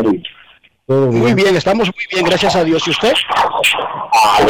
Muy 0.88 1.34
bien, 1.34 1.54
estamos 1.54 1.86
muy 1.86 2.06
bien, 2.10 2.24
gracias 2.24 2.56
a 2.56 2.64
Dios. 2.64 2.88
¿Y 2.88 2.90
usted? 2.90 3.14
Ah. 3.36 4.40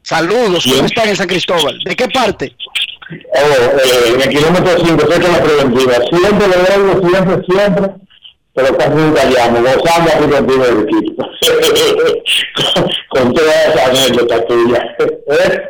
Saludos, 0.00 0.64
¿cómo 0.64 0.86
están 0.86 1.06
en 1.10 1.16
San 1.16 1.26
Cristóbal? 1.26 1.78
¿De 1.84 1.94
qué 1.94 2.08
parte? 2.08 2.56
Eh, 3.10 4.12
en 4.14 4.20
el 4.20 4.28
kilómetro 4.28 4.84
5, 4.84 5.00
sé 5.00 5.20
que 5.20 5.28
la 5.28 5.42
preventiva. 5.42 5.94
Siempre 6.10 6.46
doy, 6.48 7.10
siempre, 7.10 7.44
siempre, 7.48 7.90
pero 8.54 8.76
casi 8.76 8.90
nunca 8.90 9.24
llamo, 9.24 9.60
gozando 9.62 10.10
la 10.10 10.18
preventiva 10.18 10.66
del 10.66 10.82
equipo. 10.82 11.24
con 13.08 13.32
todas 13.32 13.66
esas 13.68 13.88
anécdotas 13.88 14.46
tuyas. 14.46 14.82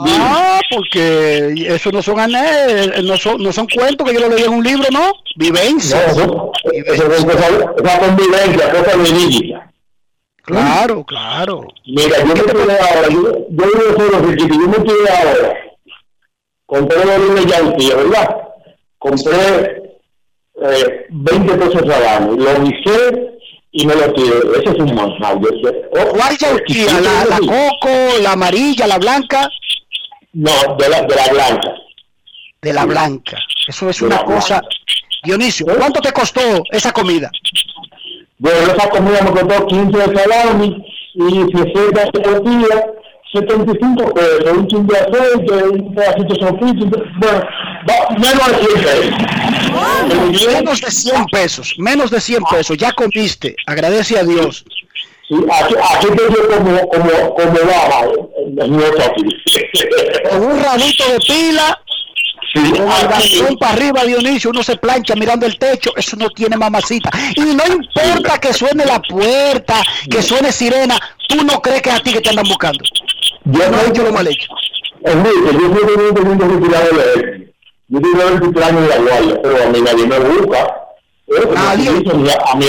Ah, 0.00 0.60
porque 0.70 1.52
eso 1.68 1.90
no 1.90 2.00
son 2.00 2.18
ane- 2.20 3.02
no 3.02 3.16
son, 3.16 3.42
no 3.42 3.52
son 3.52 3.66
cuentos 3.66 4.06
que 4.08 4.14
yo 4.14 4.20
lo 4.20 4.28
leí 4.28 4.44
en 4.44 4.54
un 4.54 4.62
libro, 4.64 4.84
¿no? 4.92 5.12
Vivencias. 5.36 6.16
No, 6.16 6.52
eso, 6.72 7.12
es 7.12 7.24
esa 7.24 7.98
convivencia, 7.98 8.70
cosa 8.70 8.96
verídica. 8.96 9.70
Claro, 10.44 11.04
claro. 11.04 11.66
Mira, 11.84 12.18
yo 12.20 12.26
me 12.26 12.34
tiré 12.34 12.78
ahora, 12.80 13.08
yo, 13.10 13.46
yo 13.50 13.64
solo, 13.96 14.18
Riquito, 14.20 14.54
yo 14.54 14.68
me 14.68 14.78
tiré 14.78 15.10
ahora. 15.10 15.56
Compré 16.68 17.02
los 17.02 17.18
lunes 17.18 17.46
ya 17.46 17.62
un 17.62 17.76
tío, 17.78 17.96
¿verdad? 17.96 18.28
Compré 18.98 19.94
eh, 20.62 21.06
20 21.08 21.54
pesos 21.54 21.82
al 21.82 22.06
año, 22.06 22.32
lo 22.32 22.62
guisé 22.62 23.38
y 23.72 23.86
me 23.86 23.94
lo 23.94 24.12
tiré. 24.12 24.36
Ese 24.54 24.70
es 24.72 24.78
un 24.78 24.94
manjar. 24.94 25.38
Oh, 25.38 26.10
¿Cuál 26.10 26.36
yautía? 26.36 27.00
¿La, 27.00 27.24
la 27.24 27.38
coco, 27.38 27.88
la 28.20 28.32
amarilla, 28.32 28.86
la 28.86 28.98
blanca? 28.98 29.48
No, 30.34 30.50
de 30.78 30.90
la, 30.90 31.00
de 31.00 31.16
la 31.16 31.28
blanca. 31.32 31.74
De 32.60 32.72
la 32.74 32.84
blanca. 32.84 33.38
Eso 33.66 33.88
es 33.88 34.00
De 34.00 34.06
una 34.06 34.16
la 34.16 34.24
cosa. 34.24 34.62
Dionisio, 35.24 35.64
¿cuánto 35.74 36.02
te 36.02 36.12
costó 36.12 36.42
esa 36.70 36.92
comida? 36.92 37.30
Bueno, 38.36 38.72
esa 38.74 38.90
comida 38.90 39.22
me 39.22 39.30
costó 39.30 39.66
15 39.68 39.96
de 39.96 40.18
salami 40.18 40.84
y 41.14 41.30
60 41.30 42.04
de 42.04 42.10
tortilla, 42.20 42.86
75 43.32 44.14
pesos, 44.14 44.52
un 44.52 44.66
chin 44.68 44.86
de 44.86 44.96
aceite, 44.96 45.52
un 45.68 45.94
pedacito 45.94 46.34
de 46.34 46.40
sofrito, 46.40 46.86
bueno, 47.18 47.44
va, 47.88 48.08
menos 48.16 48.48
de 48.50 48.60
100 48.70 48.86
pesos. 50.30 50.46
Menos 50.48 50.80
de 50.80 50.90
100 50.90 51.24
pesos, 51.26 51.74
menos 51.78 52.10
de 52.10 52.20
100 52.20 52.42
pesos, 52.50 52.76
ya 52.76 52.92
comiste, 52.92 53.54
agradece 53.66 54.18
a 54.18 54.24
Dios. 54.24 54.64
Sí, 55.28 55.34
aquí, 55.52 55.74
aquí 55.94 56.06
tengo 56.06 56.48
como, 56.48 56.88
como, 56.88 57.34
como 57.34 57.52
baja 57.66 58.06
en 58.46 58.76
mi 58.76 58.82
Con 60.30 60.42
un 60.42 60.62
rabito 60.62 61.04
de 61.12 61.18
pila, 61.18 61.82
balcón 62.62 63.56
para 63.58 63.72
arriba, 63.72 64.04
Dionisio, 64.04 64.50
uno 64.50 64.62
se 64.62 64.76
plancha 64.76 65.14
mirando 65.14 65.46
el 65.46 65.58
techo, 65.58 65.90
eso 65.96 66.16
no 66.16 66.30
tiene 66.30 66.56
mamacita. 66.56 67.10
Y 67.36 67.54
no 67.54 67.64
importa 67.66 68.38
que 68.38 68.52
suene 68.52 68.84
la 68.84 69.00
puerta, 69.00 69.82
que 70.10 70.22
suene 70.22 70.52
sirena, 70.52 70.98
tú 71.28 71.44
no 71.44 71.60
crees 71.60 71.82
que 71.82 71.90
es 71.90 71.96
a 71.96 72.00
ti 72.00 72.12
que 72.12 72.20
te 72.20 72.30
andan 72.30 72.46
buscando. 72.48 72.84
Yo 73.44 73.70
no 73.70 73.80
he 73.80 73.88
hecho 73.88 74.02
lo 74.02 74.12
mal 74.12 74.26
hecho. 74.26 74.48
Enrique, 75.04 75.52
yo 75.52 75.60
soy 75.60 76.06
un 76.08 76.14
teniente 76.14 76.48
retirado 76.48 76.96
de 76.96 77.12
él. 77.14 77.54
Yo 77.88 78.00
tengo 78.00 78.40
23 78.40 78.66
años 78.66 78.82
de 78.82 78.88
la 78.88 78.98
guardia, 78.98 79.40
pero 79.42 79.62
a 79.62 79.66
mí 79.68 79.80
nadie 79.80 80.06
me 80.06 80.18
busca. 80.18 80.88
Nadie. 81.54 81.88
A 81.90 82.56
mí, 82.56 82.66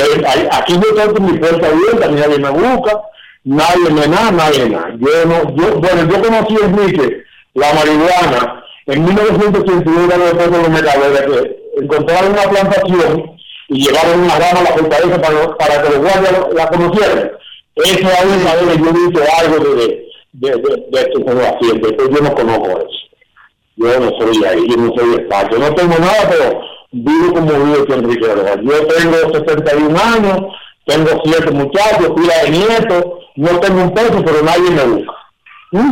aquí 0.51 0.73
yo 0.73 0.95
tengo 0.95 1.13
con 1.13 1.25
mi 1.25 1.37
puerta 1.37 1.67
abierta, 1.67 2.05
a 2.05 2.09
mí 2.09 2.19
nadie 2.19 2.39
me 2.39 2.49
busca, 2.49 3.01
nadie 3.43 3.89
me 3.89 4.07
nada, 4.07 4.31
nadie 4.31 4.69
nada. 4.69 4.93
Yo 4.97 5.25
no, 5.25 5.55
yo, 5.55 5.79
bueno, 5.79 6.09
yo 6.09 6.21
conocí 6.21 6.55
a 6.61 6.65
Enrique, 6.65 7.23
la 7.53 7.73
marihuana, 7.73 8.58
en 8.89 9.05
1981 9.05 10.13
en 10.13 10.21
el 10.21 10.35
pueblo 10.35 10.57
de 10.57 10.63
los 10.63 10.69
mercaderes, 10.69 11.21
que 11.21 11.83
encontraron 11.83 12.31
una 12.31 12.43
plantación 12.43 13.31
y 13.67 13.85
llevaron 13.85 14.21
una 14.21 14.39
rama 14.39 14.59
a 14.59 14.63
la 14.63 14.77
fortaleza 14.77 15.21
para, 15.21 15.57
para 15.57 15.81
que 15.81 15.89
los 15.89 15.99
guardias 15.99 16.47
la 16.55 16.67
conocieran. 16.69 17.31
Esa 17.75 17.93
es 17.93 18.01
una 18.01 18.55
vez 18.55 18.77
que 18.77 18.83
yo 18.83 18.89
he 18.89 18.93
visto 18.93 19.21
algo 19.39 19.75
de, 19.75 20.09
de, 20.33 20.49
de, 20.49 20.85
de 20.91 20.99
esto 21.01 21.23
como 21.23 21.39
así, 21.39 21.79
después 21.79 22.09
yo 22.09 22.21
no 22.21 22.33
conozco 22.33 22.69
eso. 22.79 22.99
Yo 23.75 23.99
no 23.99 24.09
soy 24.19 24.45
ahí, 24.45 24.67
yo 24.67 24.75
no 24.75 24.93
soy 24.93 25.13
experto. 25.15 25.57
No 25.57 25.73
tengo 25.75 25.97
nada, 25.99 26.29
pero 26.29 26.61
vivo 26.91 27.33
como 27.33 27.51
vivo 27.51 27.83
aquí 27.83 27.93
Enrique. 27.93 28.27
Yo 28.63 28.87
tengo 28.87 29.33
61 29.33 29.99
años, 29.99 30.41
tengo 30.85 31.21
siete 31.23 31.51
muchachos, 31.51 32.11
pila 32.15 32.33
de 32.43 32.49
nietos, 32.49 33.03
no 33.35 33.59
tengo 33.59 33.83
un 33.83 33.93
peso, 33.93 34.21
pero 34.25 34.41
nadie 34.43 34.71
me 34.71 34.83
busca. 34.83 35.13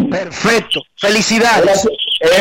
Perfecto, 0.10 0.82
felicidades. 0.98 1.88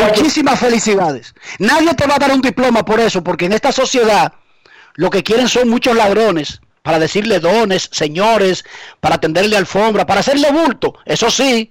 Muchísimas 0.07 0.59
felicidades. 0.59 1.35
Nadie 1.59 1.95
te 1.95 2.07
va 2.07 2.17
a 2.17 2.19
dar 2.19 2.33
un 2.33 2.41
diploma 2.41 2.85
por 2.85 3.01
eso, 3.01 3.23
porque 3.23 3.47
en 3.47 3.53
esta 3.53 3.73
sociedad 3.73 4.33
lo 4.95 5.11
que 5.11 5.23
quieren 5.23 5.49
son 5.49 5.69
muchos 5.69 5.95
ladrones 5.95 6.61
para 6.83 6.99
decirle 6.99 7.41
dones, 7.41 7.89
señores, 7.93 8.65
para 9.01 9.19
tenderle 9.19 9.57
alfombra, 9.57 10.07
para 10.07 10.21
hacerle 10.21 10.51
bulto. 10.51 10.95
Eso 11.05 11.31
sí, 11.31 11.71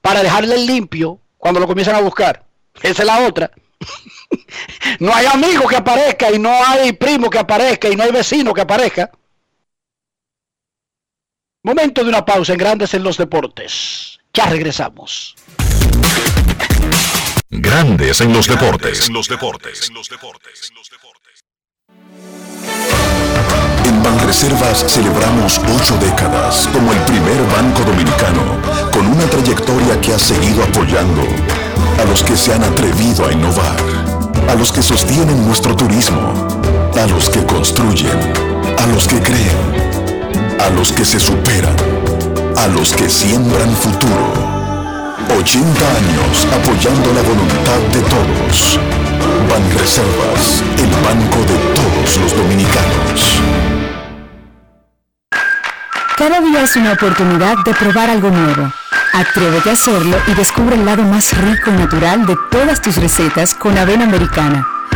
para 0.00 0.22
dejarle 0.22 0.56
limpio 0.58 1.20
cuando 1.36 1.60
lo 1.60 1.66
comienzan 1.66 1.96
a 1.96 2.00
buscar. 2.00 2.44
Esa 2.80 3.02
es 3.02 3.06
la 3.06 3.26
otra. 3.26 3.50
no 5.00 5.14
hay 5.14 5.26
amigo 5.26 5.66
que 5.66 5.76
aparezca 5.76 6.30
y 6.30 6.38
no 6.38 6.52
hay 6.64 6.92
primo 6.92 7.28
que 7.28 7.38
aparezca 7.38 7.88
y 7.88 7.96
no 7.96 8.04
hay 8.04 8.12
vecino 8.12 8.54
que 8.54 8.60
aparezca. 8.62 9.10
Momento 11.64 12.02
de 12.02 12.08
una 12.08 12.24
pausa 12.24 12.52
en 12.52 12.58
Grandes 12.58 12.94
en 12.94 13.04
los 13.04 13.16
Deportes. 13.16 14.18
Ya 14.32 14.46
regresamos. 14.46 15.36
Grandes 17.54 18.22
en 18.22 18.32
los 18.32 18.48
deportes. 18.48 19.08
En 19.08 19.12
los 19.12 19.28
deportes. 19.28 19.92
En 23.84 24.02
Banreservas 24.02 24.86
celebramos 24.88 25.60
ocho 25.76 25.98
décadas 25.98 26.66
como 26.72 26.94
el 26.94 26.98
primer 27.00 27.36
banco 27.54 27.84
dominicano 27.84 28.58
con 28.90 29.06
una 29.06 29.26
trayectoria 29.26 30.00
que 30.00 30.14
ha 30.14 30.18
seguido 30.18 30.64
apoyando 30.64 31.20
a 32.00 32.04
los 32.06 32.24
que 32.24 32.38
se 32.38 32.54
han 32.54 32.64
atrevido 32.64 33.26
a 33.26 33.32
innovar, 33.32 33.76
a 34.48 34.54
los 34.54 34.72
que 34.72 34.82
sostienen 34.82 35.46
nuestro 35.46 35.76
turismo, 35.76 36.32
a 36.96 37.06
los 37.06 37.28
que 37.28 37.44
construyen, 37.44 38.18
a 38.78 38.86
los 38.86 39.06
que 39.06 39.20
creen, 39.20 40.58
a 40.58 40.70
los 40.70 40.90
que 40.90 41.04
se 41.04 41.20
superan, 41.20 41.76
a 42.56 42.66
los 42.68 42.94
que 42.94 43.10
siembran 43.10 43.76
futuro. 43.76 44.51
80 45.38 45.96
años 45.96 46.46
apoyando 46.52 47.12
la 47.14 47.22
voluntad 47.22 47.80
de 47.92 48.00
todos. 48.02 48.78
Banreservas, 49.50 50.62
el 50.76 50.90
banco 51.04 51.38
de 51.40 51.58
todos 51.74 52.16
los 52.18 52.36
dominicanos. 52.36 53.42
Cada 56.16 56.40
día 56.40 56.62
es 56.62 56.76
una 56.76 56.92
oportunidad 56.92 57.56
de 57.64 57.74
probar 57.74 58.10
algo 58.10 58.30
nuevo. 58.30 58.72
Atrévete 59.14 59.70
a 59.70 59.72
hacerlo 59.72 60.16
y 60.28 60.34
descubre 60.34 60.76
el 60.76 60.84
lado 60.84 61.02
más 61.02 61.36
rico 61.36 61.70
y 61.70 61.74
natural 61.74 62.26
de 62.26 62.36
todas 62.50 62.80
tus 62.80 62.96
recetas 62.96 63.54
con 63.54 63.76
avena 63.76 64.04
americana. 64.04 64.66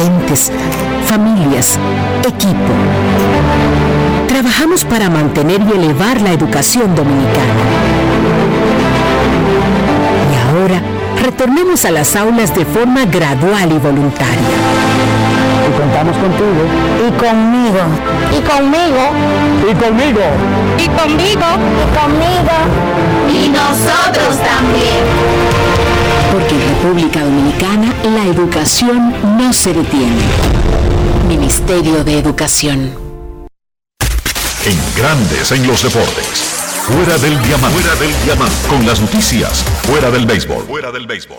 Docentes, 0.00 0.50
familias, 1.04 1.78
equipo. 2.26 2.72
Trabajamos 4.28 4.82
para 4.86 5.10
mantener 5.10 5.60
y 5.60 5.76
elevar 5.76 6.22
la 6.22 6.32
educación 6.32 6.94
dominicana. 6.94 7.54
Y 10.32 10.56
ahora, 10.56 10.80
retornemos 11.22 11.84
a 11.84 11.90
las 11.90 12.16
aulas 12.16 12.54
de 12.54 12.64
forma 12.64 13.04
gradual 13.04 13.72
y 13.72 13.78
voluntaria. 13.78 14.48
Y 15.68 15.78
contamos 15.78 16.16
contigo. 16.16 16.64
Y 17.06 17.10
conmigo. 17.20 17.80
Y 18.32 18.40
conmigo. 18.40 19.04
Y 19.70 19.74
conmigo. 19.74 20.22
Y 20.78 20.88
conmigo. 20.88 21.46
Y 21.76 21.98
conmigo. 21.98 22.56
Y 23.28 23.48
nosotros 23.50 24.38
también. 24.38 25.69
Porque 26.32 26.54
en 26.54 26.68
República 26.76 27.24
Dominicana 27.24 27.92
la 28.04 28.24
educación 28.26 29.14
no 29.36 29.52
se 29.52 29.72
detiene. 29.72 30.22
Ministerio 31.26 32.04
de 32.04 32.18
Educación. 32.18 32.94
En 34.64 34.78
grandes 34.96 35.50
en 35.50 35.66
los 35.66 35.82
deportes. 35.82 36.60
Fuera 36.86 37.18
del 37.18 37.40
diamante. 37.42 37.80
Fuera 37.80 38.00
del 38.00 38.22
diamante. 38.24 38.68
Con 38.68 38.86
las 38.86 39.00
noticias. 39.00 39.64
Fuera 39.82 40.10
del 40.10 40.26
béisbol. 40.26 40.64
Fuera 40.66 40.92
del 40.92 41.06
béisbol. 41.06 41.38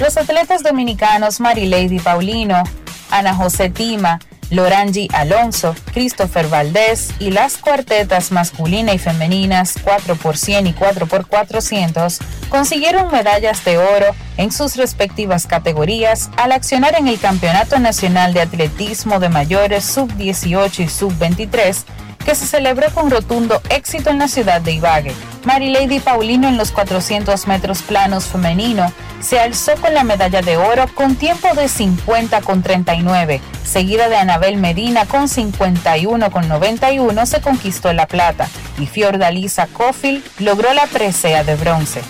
Los 0.00 0.16
atletas 0.16 0.62
dominicanos 0.64 1.38
Marilady 1.38 2.00
Paulino, 2.00 2.62
Ana 3.10 3.34
José 3.34 3.70
Tima, 3.70 4.18
Lorangi 4.50 5.08
Alonso, 5.12 5.74
Christopher 5.92 6.48
Valdés 6.48 7.10
y 7.18 7.30
las 7.30 7.56
cuartetas 7.56 8.32
masculina 8.32 8.92
y 8.94 8.98
femeninas 8.98 9.76
4x100 9.84 10.68
y 10.68 10.72
4x400 10.74 12.18
consiguieron 12.48 13.10
medallas 13.10 13.64
de 13.64 13.78
oro 13.78 14.14
en 14.36 14.52
sus 14.52 14.76
respectivas 14.76 15.46
categorías 15.46 16.30
al 16.36 16.52
accionar 16.52 16.94
en 16.96 17.08
el 17.08 17.18
Campeonato 17.18 17.78
Nacional 17.78 18.34
de 18.34 18.42
Atletismo 18.42 19.20
de 19.20 19.28
Mayores 19.28 19.84
Sub-18 19.84 20.84
y 20.84 20.88
Sub-23 20.88 21.84
que 22.24 22.34
se 22.34 22.46
celebró 22.46 22.90
con 22.90 23.10
rotundo 23.10 23.60
éxito 23.68 24.10
en 24.10 24.18
la 24.18 24.28
ciudad 24.28 24.60
de 24.60 24.72
Ibagué. 24.72 25.14
Marilady 25.44 26.00
Paulino 26.00 26.48
en 26.48 26.56
los 26.56 26.72
400 26.72 27.46
metros 27.46 27.82
planos 27.82 28.24
femenino 28.24 28.90
se 29.20 29.38
alzó 29.38 29.72
con 29.76 29.94
la 29.94 30.04
medalla 30.04 30.42
de 30.42 30.56
oro 30.56 30.86
con 30.94 31.16
tiempo 31.16 31.54
de 31.54 31.68
50 31.68 32.40
con 32.42 32.62
39, 32.62 33.40
seguida 33.64 34.08
de 34.08 34.16
Anabel 34.16 34.56
Medina 34.56 35.06
con 35.06 35.28
51 35.28 36.30
con 36.30 36.48
91 36.48 37.26
se 37.26 37.40
conquistó 37.40 37.92
la 37.92 38.06
plata 38.06 38.48
y 38.78 38.86
Fiordalisa 38.86 39.66
Cofield 39.66 40.24
logró 40.38 40.72
la 40.74 40.86
presea 40.86 41.44
de 41.44 41.56
bronce. 41.56 42.02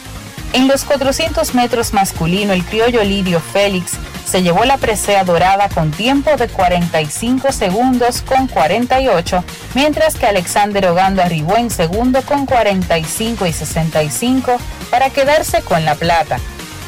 En 0.52 0.68
los 0.68 0.84
400 0.84 1.54
metros 1.54 1.92
masculino, 1.92 2.52
el 2.52 2.64
criollo 2.64 3.02
Lidio 3.02 3.40
Félix 3.40 3.98
se 4.24 4.42
llevó 4.42 4.64
la 4.64 4.78
presea 4.78 5.24
dorada 5.24 5.68
con 5.68 5.90
tiempo 5.90 6.36
de 6.36 6.48
45 6.48 7.52
segundos 7.52 8.22
con 8.22 8.46
48, 8.46 9.44
mientras 9.74 10.16
que 10.16 10.26
Alexander 10.26 10.86
Ogando 10.86 11.22
arribó 11.22 11.56
en 11.56 11.70
segundo 11.70 12.22
con 12.22 12.46
45 12.46 13.46
y 13.46 13.52
65 13.52 14.56
para 14.90 15.10
quedarse 15.10 15.62
con 15.62 15.84
la 15.84 15.94
plata. 15.94 16.38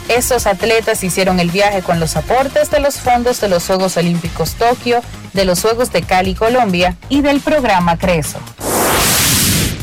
Estos 0.08 0.46
atletas 0.46 1.02
hicieron 1.02 1.40
el 1.40 1.50
viaje 1.50 1.82
con 1.82 1.98
los 1.98 2.16
aportes 2.16 2.70
de 2.70 2.80
los 2.80 3.00
fondos 3.00 3.40
de 3.40 3.48
los 3.48 3.66
Juegos 3.66 3.96
Olímpicos 3.96 4.54
Tokio, 4.54 5.02
de 5.32 5.44
los 5.44 5.60
Juegos 5.60 5.90
de 5.90 6.02
Cali, 6.02 6.34
Colombia 6.34 6.96
y 7.08 7.22
del 7.22 7.40
programa 7.40 7.98
Creso. 7.98 8.38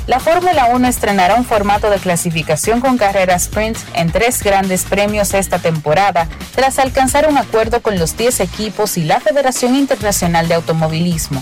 La 0.05 0.19
Fórmula 0.19 0.65
1 0.65 0.85
estrenará 0.85 1.35
un 1.35 1.45
formato 1.45 1.89
de 1.89 1.97
clasificación 1.97 2.81
con 2.81 2.97
carreras 2.97 3.43
sprint 3.43 3.77
en 3.93 4.11
tres 4.11 4.43
grandes 4.43 4.83
premios 4.83 5.33
esta 5.33 5.59
temporada, 5.59 6.27
tras 6.55 6.77
alcanzar 6.77 7.29
un 7.29 7.37
acuerdo 7.37 7.81
con 7.81 7.97
los 7.97 8.17
10 8.17 8.41
equipos 8.41 8.97
y 8.97 9.05
la 9.05 9.21
Federación 9.21 9.75
Internacional 9.75 10.49
de 10.49 10.55
Automovilismo. 10.55 11.41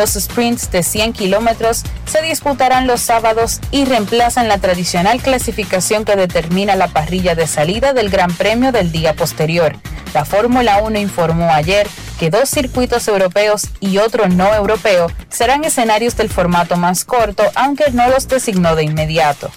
Los 0.00 0.12
sprints 0.12 0.70
de 0.70 0.82
100 0.82 1.12
kilómetros 1.12 1.82
se 2.06 2.22
disputarán 2.22 2.86
los 2.86 3.02
sábados 3.02 3.60
y 3.70 3.84
reemplazan 3.84 4.48
la 4.48 4.56
tradicional 4.56 5.20
clasificación 5.20 6.06
que 6.06 6.16
determina 6.16 6.74
la 6.74 6.88
parrilla 6.88 7.34
de 7.34 7.46
salida 7.46 7.92
del 7.92 8.08
Gran 8.08 8.32
Premio 8.32 8.72
del 8.72 8.92
día 8.92 9.12
posterior. 9.12 9.76
La 10.14 10.24
Fórmula 10.24 10.80
1 10.82 10.98
informó 10.98 11.52
ayer 11.52 11.86
que 12.18 12.30
dos 12.30 12.48
circuitos 12.48 13.08
europeos 13.08 13.68
y 13.78 13.98
otro 13.98 14.26
no 14.26 14.54
europeo 14.54 15.08
serán 15.28 15.64
escenarios 15.64 16.16
del 16.16 16.30
formato 16.30 16.78
más 16.78 17.04
corto, 17.04 17.42
aunque 17.54 17.90
no 17.92 18.08
los 18.08 18.26
designó 18.26 18.76
de 18.76 18.84
inmediato. 18.84 19.50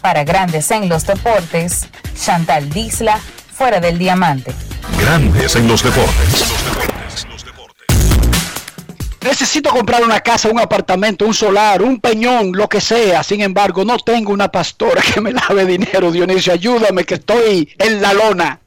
Para 0.00 0.24
Grandes 0.24 0.70
en 0.70 0.88
los 0.88 1.06
Deportes, 1.06 1.88
Chantal 2.18 2.70
Disla, 2.70 3.20
fuera 3.52 3.80
del 3.80 3.98
diamante. 3.98 4.54
Grandes 4.98 5.56
en 5.56 5.68
los 5.68 5.82
deportes. 5.82 6.91
Necesito 9.24 9.70
comprar 9.70 10.02
una 10.02 10.20
casa, 10.20 10.50
un 10.50 10.58
apartamento, 10.58 11.24
un 11.24 11.34
solar, 11.34 11.80
un 11.80 12.00
peñón, 12.00 12.52
lo 12.52 12.68
que 12.68 12.80
sea. 12.80 13.22
Sin 13.22 13.40
embargo, 13.40 13.84
no 13.84 13.96
tengo 13.98 14.32
una 14.32 14.50
pastora 14.50 15.00
que 15.00 15.20
me 15.20 15.32
lave 15.32 15.64
dinero. 15.64 16.10
Dionisio, 16.10 16.52
ayúdame 16.52 17.04
que 17.04 17.14
estoy 17.14 17.68
en 17.78 18.02
la 18.02 18.14
lona. 18.14 18.60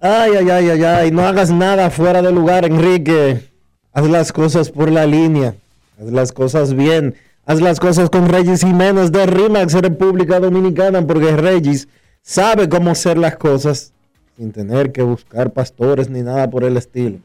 Ay, 0.00 0.32
ay, 0.38 0.50
ay, 0.50 0.70
ay, 0.70 0.84
ay. 0.84 1.10
No 1.10 1.26
hagas 1.26 1.50
nada 1.50 1.90
fuera 1.90 2.20
de 2.20 2.30
lugar, 2.30 2.66
Enrique. 2.66 3.48
Haz 3.92 4.08
las 4.08 4.32
cosas 4.32 4.70
por 4.70 4.90
la 4.90 5.06
línea. 5.06 5.54
Haz 5.98 6.12
las 6.12 6.32
cosas 6.32 6.74
bien. 6.74 7.16
Haz 7.46 7.62
las 7.62 7.80
cosas 7.80 8.10
con 8.10 8.28
Regis 8.28 8.60
Jiménez 8.60 9.10
de 9.10 9.24
RIMAX 9.24 9.72
República 9.72 10.38
Dominicana, 10.38 11.06
porque 11.06 11.34
Regis 11.34 11.88
sabe 12.22 12.68
cómo 12.68 12.90
hacer 12.90 13.16
las 13.16 13.38
cosas 13.38 13.92
sin 14.36 14.52
tener 14.52 14.92
que 14.92 15.02
buscar 15.02 15.50
pastores 15.52 16.10
ni 16.10 16.20
nada 16.20 16.50
por 16.50 16.64
el 16.64 16.76
estilo. 16.76 17.18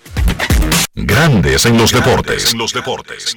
Grandes 0.94 1.66
en 1.66 1.76
los 1.78 1.92
deportes. 1.92 2.52
En 2.52 2.58
los 2.58 2.72
deportes. 2.72 3.36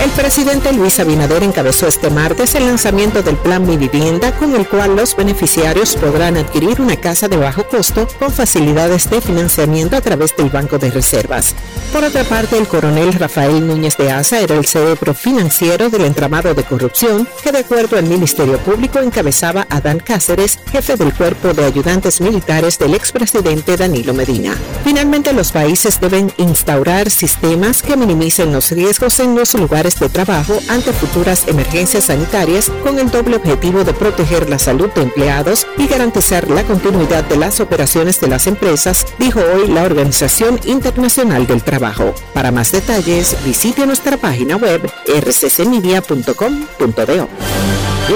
El 0.00 0.10
presidente 0.10 0.72
Luis 0.72 1.00
Abinader 1.00 1.42
encabezó 1.42 1.88
este 1.88 2.08
martes 2.08 2.54
el 2.54 2.66
lanzamiento 2.66 3.20
del 3.22 3.36
Plan 3.36 3.66
Mi 3.66 3.76
Vivienda, 3.76 4.30
con 4.36 4.54
el 4.54 4.68
cual 4.68 4.94
los 4.94 5.16
beneficiarios 5.16 5.96
podrán 5.96 6.36
adquirir 6.36 6.80
una 6.80 6.94
casa 6.96 7.26
de 7.26 7.36
bajo 7.36 7.66
costo 7.66 8.06
con 8.20 8.30
facilidades 8.30 9.10
de 9.10 9.20
financiamiento 9.20 9.96
a 9.96 10.00
través 10.00 10.36
del 10.36 10.50
Banco 10.50 10.78
de 10.78 10.92
Reservas. 10.92 11.56
Por 11.92 12.04
otra 12.04 12.22
parte, 12.22 12.56
el 12.56 12.68
coronel 12.68 13.12
Rafael 13.14 13.66
Núñez 13.66 13.96
de 13.96 14.12
Asa 14.12 14.38
era 14.40 14.54
el 14.54 14.66
cerebro 14.66 15.14
financiero 15.14 15.88
del 15.88 16.04
entramado 16.04 16.54
de 16.54 16.62
corrupción 16.62 17.26
que, 17.42 17.50
de 17.50 17.58
acuerdo 17.58 17.96
al 17.96 18.04
Ministerio 18.04 18.58
Público, 18.58 19.00
encabezaba 19.00 19.66
a 19.68 19.80
Dan 19.80 19.98
Cáceres, 19.98 20.60
jefe 20.70 20.96
del 20.96 21.12
cuerpo 21.12 21.54
de 21.54 21.64
ayudantes 21.64 22.20
militares 22.20 22.78
del 22.78 22.94
expresidente 22.94 23.76
Danilo 23.76 24.14
Medina. 24.14 24.56
Finalmente, 24.84 25.32
los 25.32 25.50
países 25.50 25.98
deben 26.00 26.30
instaurar 26.36 27.10
sistemas 27.10 27.82
que 27.82 27.96
minimicen 27.96 28.52
los 28.52 28.70
riesgos 28.70 29.18
en 29.18 29.34
los 29.34 29.54
lugares 29.54 29.87
de 29.96 30.08
trabajo 30.08 30.56
ante 30.68 30.92
futuras 30.92 31.48
emergencias 31.48 32.04
sanitarias 32.04 32.70
con 32.82 32.98
el 32.98 33.10
doble 33.10 33.36
objetivo 33.36 33.84
de 33.84 33.94
proteger 33.94 34.48
la 34.48 34.58
salud 34.58 34.88
de 34.90 35.02
empleados 35.02 35.66
y 35.78 35.86
garantizar 35.86 36.50
la 36.50 36.64
continuidad 36.64 37.24
de 37.24 37.36
las 37.36 37.60
operaciones 37.60 38.20
de 38.20 38.28
las 38.28 38.46
empresas, 38.46 39.06
dijo 39.18 39.40
hoy 39.40 39.68
la 39.68 39.84
Organización 39.84 40.60
Internacional 40.64 41.46
del 41.46 41.62
Trabajo. 41.62 42.14
Para 42.34 42.52
más 42.52 42.72
detalles, 42.72 43.34
visite 43.44 43.86
nuestra 43.86 44.18
página 44.18 44.56
web 44.56 44.82
rccmedia.com.do. 45.06 47.28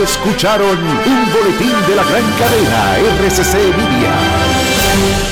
Escucharon 0.02 0.78
un 0.78 1.32
boletín 1.32 1.72
de 1.88 1.96
la 1.96 2.04
gran 2.04 2.32
cadena 2.38 2.98
RCC 3.26 3.54
Media. 3.76 5.31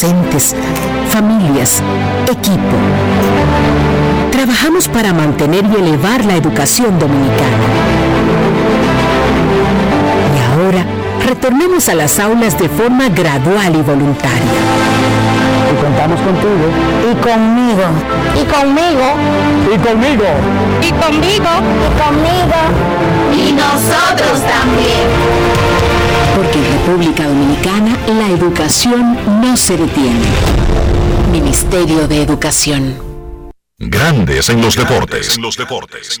Docentes, 0.00 0.54
familias, 1.10 1.82
equipo. 2.30 2.76
Trabajamos 4.30 4.86
para 4.86 5.12
mantener 5.12 5.64
y 5.64 5.74
elevar 5.74 6.24
la 6.24 6.36
educación 6.36 7.00
dominicana. 7.00 7.64
Y 10.36 10.52
ahora 10.52 10.86
retornemos 11.26 11.88
a 11.88 11.96
las 11.96 12.20
aulas 12.20 12.56
de 12.60 12.68
forma 12.68 13.08
gradual 13.08 13.74
y 13.74 13.82
voluntaria. 13.82 14.60
Y 15.72 15.82
contamos 15.82 16.20
contigo. 16.20 16.68
Y 17.02 17.14
conmigo. 17.16 17.82
Y 18.40 18.44
conmigo. 18.44 19.16
Y 19.74 19.78
conmigo. 19.78 20.26
Y 20.80 20.90
conmigo. 20.92 21.50
Y 21.82 21.90
conmigo. 21.98 22.60
Y 23.36 23.52
nosotros 23.52 24.42
también. 24.46 25.67
Porque 26.38 26.56
en 26.56 26.72
República 26.72 27.26
Dominicana 27.26 27.98
la 28.06 28.28
educación 28.28 29.40
no 29.40 29.56
se 29.56 29.76
detiene. 29.76 30.24
Ministerio 31.32 32.06
de 32.06 32.22
Educación. 32.22 33.50
Grandes 33.76 34.48
en 34.48 34.60
los 34.60 34.76
deportes. 34.76 35.34
En 35.34 35.42
los 35.42 35.56
deportes. 35.56 36.20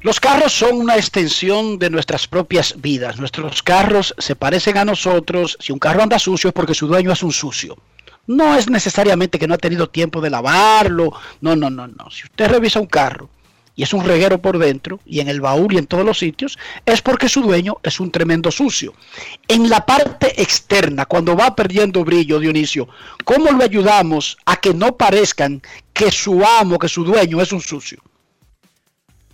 Los 0.00 0.18
carros 0.18 0.50
son 0.50 0.76
una 0.76 0.96
extensión 0.96 1.78
de 1.78 1.90
nuestras 1.90 2.26
propias 2.26 2.80
vidas. 2.80 3.18
Nuestros 3.18 3.62
carros 3.62 4.14
se 4.16 4.36
parecen 4.36 4.78
a 4.78 4.86
nosotros. 4.86 5.58
Si 5.60 5.70
un 5.70 5.78
carro 5.78 6.02
anda 6.02 6.18
sucio 6.18 6.48
es 6.48 6.54
porque 6.54 6.72
su 6.72 6.86
dueño 6.86 7.12
es 7.12 7.22
un 7.22 7.32
sucio. 7.32 7.76
No 8.28 8.54
es 8.54 8.68
necesariamente 8.68 9.38
que 9.38 9.48
no 9.48 9.54
ha 9.54 9.58
tenido 9.58 9.88
tiempo 9.88 10.20
de 10.20 10.28
lavarlo. 10.28 11.12
No, 11.40 11.56
no, 11.56 11.70
no, 11.70 11.88
no. 11.88 12.10
Si 12.10 12.24
usted 12.24 12.48
revisa 12.48 12.78
un 12.78 12.86
carro 12.86 13.30
y 13.74 13.82
es 13.84 13.94
un 13.94 14.04
reguero 14.04 14.42
por 14.42 14.58
dentro 14.58 15.00
y 15.06 15.20
en 15.20 15.28
el 15.28 15.40
baúl 15.40 15.72
y 15.72 15.78
en 15.78 15.86
todos 15.86 16.04
los 16.04 16.18
sitios, 16.18 16.58
es 16.84 17.00
porque 17.00 17.30
su 17.30 17.40
dueño 17.40 17.76
es 17.82 18.00
un 18.00 18.10
tremendo 18.10 18.50
sucio. 18.50 18.92
En 19.48 19.70
la 19.70 19.86
parte 19.86 20.42
externa, 20.42 21.06
cuando 21.06 21.36
va 21.36 21.56
perdiendo 21.56 22.04
brillo, 22.04 22.38
Dionisio, 22.38 22.88
¿cómo 23.24 23.50
lo 23.50 23.64
ayudamos 23.64 24.36
a 24.44 24.56
que 24.56 24.74
no 24.74 24.96
parezcan 24.96 25.62
que 25.94 26.12
su 26.12 26.44
amo, 26.44 26.78
que 26.78 26.88
su 26.88 27.04
dueño 27.04 27.40
es 27.40 27.50
un 27.50 27.62
sucio? 27.62 27.98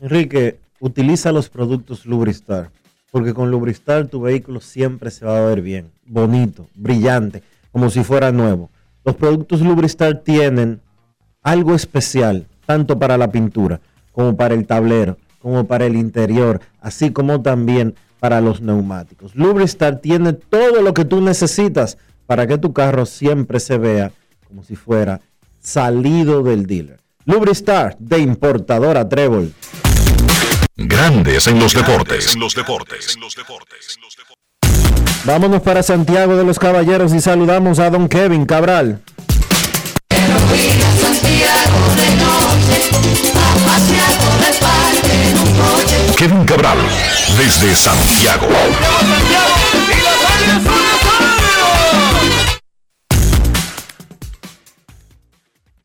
Enrique, 0.01 0.61
utiliza 0.79 1.33
los 1.33 1.49
productos 1.49 2.07
Lubristar, 2.07 2.71
porque 3.11 3.35
con 3.35 3.51
Lubristar 3.51 4.07
tu 4.07 4.21
vehículo 4.21 4.61
siempre 4.61 5.11
se 5.11 5.25
va 5.25 5.39
a 5.39 5.47
ver 5.47 5.63
bien, 5.63 5.91
bonito, 6.05 6.69
brillante, 6.75 7.43
como 7.73 7.91
si 7.91 8.05
fuera 8.05 8.31
nuevo. 8.31 8.71
Los 9.05 9.17
productos 9.17 9.61
Lubristar 9.61 10.21
tienen 10.21 10.81
algo 11.43 11.75
especial, 11.75 12.47
tanto 12.67 12.99
para 12.99 13.19
la 13.19 13.31
pintura, 13.31 13.81
como 14.13 14.37
para 14.37 14.55
el 14.55 14.67
tablero, 14.67 15.19
como 15.41 15.67
para 15.67 15.85
el 15.85 15.97
interior, 15.97 16.61
así 16.81 17.11
como 17.11 17.43
también 17.43 17.95
para 18.19 18.41
los 18.41 18.63
neumáticos. 18.63 19.35
Lubristar 19.35 20.01
tiene 20.01 20.33
todo 20.33 20.81
lo 20.81 20.95
que 20.95 21.05
tú 21.05 21.21
necesitas 21.21 21.99
para 22.27 22.47
que 22.47 22.57
tu 22.57 22.73
carro 22.73 23.05
siempre 23.05 23.61
se 23.61 23.77
vea 23.77 24.13
como 24.49 24.63
si 24.63 24.77
fuera 24.77 25.21
salido 25.61 26.43
del 26.43 26.67
dealer. 26.67 27.01
Lubristar 27.27 27.97
de 27.99 28.19
importadora 28.21 29.07
Trébol. 29.07 29.53
Grandes 30.77 31.47
en 31.47 31.59
los 31.59 31.75
deportes. 31.75 32.37
los 32.37 32.55
deportes. 32.55 33.19
Vámonos 35.27 35.63
para 35.63 35.83
Santiago 35.83 36.37
de 36.37 36.45
los 36.45 36.59
Caballeros 36.59 37.15
y 37.15 37.21
saludamos 37.21 37.79
a 37.79 37.89
don 37.89 38.09
Kevin 38.09 38.45
Cabral. 38.45 39.01
Kevin 46.19 46.45
Cabral, 46.45 46.77
desde 47.39 47.75
Santiago. 47.75 48.49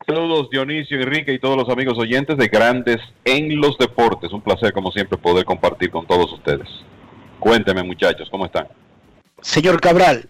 Saludos 0.05 0.49
Dionisio, 0.51 0.99
Enrique 0.99 1.31
y 1.31 1.39
todos 1.39 1.55
los 1.55 1.69
amigos 1.69 1.97
oyentes 1.97 2.37
de 2.37 2.49
Grandes 2.49 2.97
en 3.23 3.61
los 3.61 3.77
Deportes. 3.77 4.33
Un 4.33 4.41
placer 4.41 4.73
como 4.73 4.91
siempre 4.91 5.17
poder 5.17 5.45
compartir 5.45 5.91
con 5.91 6.05
todos 6.05 6.33
ustedes. 6.33 6.67
Cuénteme 7.39 7.83
muchachos, 7.83 8.27
¿cómo 8.29 8.45
están? 8.45 8.67
Señor 9.41 9.79
Cabral, 9.81 10.29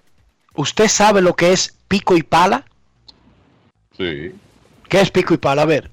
¿usted 0.56 0.88
sabe 0.88 1.22
lo 1.22 1.36
que 1.36 1.52
es 1.54 1.74
pico 1.88 2.16
y 2.18 2.24
pala? 2.24 2.66
Sí. 3.98 4.32
¿Qué 4.88 5.02
es 5.02 5.12
pico 5.12 5.34
y 5.34 5.38
pala? 5.38 5.64
A 5.64 5.66
ver. 5.66 5.90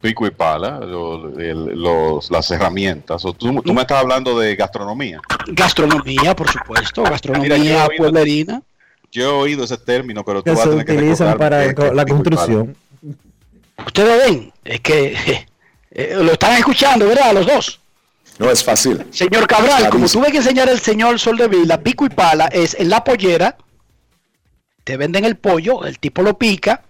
Pico 0.00 0.26
y 0.26 0.30
pala, 0.30 0.78
lo- 0.78 1.38
el- 1.40 1.80
los, 1.82 2.30
las 2.30 2.48
herramientas. 2.52 3.24
O 3.24 3.32
tú, 3.32 3.60
tú 3.62 3.74
me 3.74 3.80
estás 3.80 3.98
hablando 3.98 4.38
de 4.38 4.54
gastronomía. 4.54 5.20
Gastronomía, 5.48 6.36
por 6.36 6.48
supuesto, 6.50 7.00
Mira, 7.00 7.10
gastronomía 7.10 7.56
yo 7.56 7.64
he 7.64 7.74
oído- 7.88 7.96
pueblerina. 7.96 8.62
Yo 9.10 9.24
he 9.24 9.26
oído 9.32 9.64
ese 9.64 9.76
término, 9.78 10.22
pero 10.24 10.40
tú 10.40 10.44
Que 10.44 10.50
vas 10.52 10.60
se 10.60 10.68
a 10.68 10.70
tener 10.70 10.86
que 10.86 10.92
utilizan 10.92 11.36
para 11.38 11.64
el 11.64 11.74
qué 11.74 11.90
la 11.92 12.04
construcción. 12.06 12.76
Ustedes 13.86 14.26
ven, 14.26 14.52
es 14.64 14.80
que 14.80 15.16
eh, 15.90 16.14
lo 16.14 16.32
están 16.32 16.56
escuchando, 16.58 17.06
¿verdad? 17.08 17.32
Los 17.32 17.46
dos. 17.46 17.80
No 18.38 18.50
es 18.50 18.62
fácil. 18.62 19.04
Señor 19.10 19.46
Cabral, 19.46 19.90
como 19.90 20.06
tuve 20.06 20.30
que 20.30 20.38
enseñar 20.38 20.68
el 20.68 20.78
señor 20.80 21.18
Soldevila, 21.18 21.80
pico 21.80 22.06
y 22.06 22.08
pala 22.08 22.46
es 22.46 22.74
en 22.74 22.88
la 22.88 23.02
pollera, 23.02 23.56
te 24.84 24.96
venden 24.96 25.24
el 25.24 25.36
pollo, 25.36 25.84
el 25.84 25.98
tipo 25.98 26.22
lo 26.22 26.38
pica, 26.38 26.82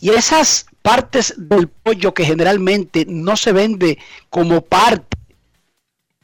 y 0.00 0.10
esas 0.10 0.66
partes 0.82 1.34
del 1.36 1.68
pollo 1.68 2.12
que 2.12 2.24
generalmente 2.24 3.06
no 3.08 3.36
se 3.36 3.52
vende 3.52 3.98
como 4.28 4.60
parte 4.60 5.16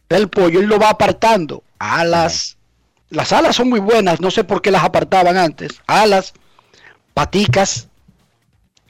del 0.09 0.29
pollo, 0.29 0.61
él 0.61 0.67
lo 0.67 0.79
va 0.79 0.91
apartando, 0.91 1.63
alas, 1.79 2.57
las 3.11 3.33
alas 3.33 3.57
son 3.57 3.71
muy 3.71 3.81
buenas, 3.81 4.21
no 4.21 4.31
sé 4.31 4.45
por 4.45 4.61
qué 4.61 4.71
las 4.71 4.85
apartaban 4.85 5.37
antes. 5.37 5.81
Alas, 5.87 6.35
paticas 7.15 7.89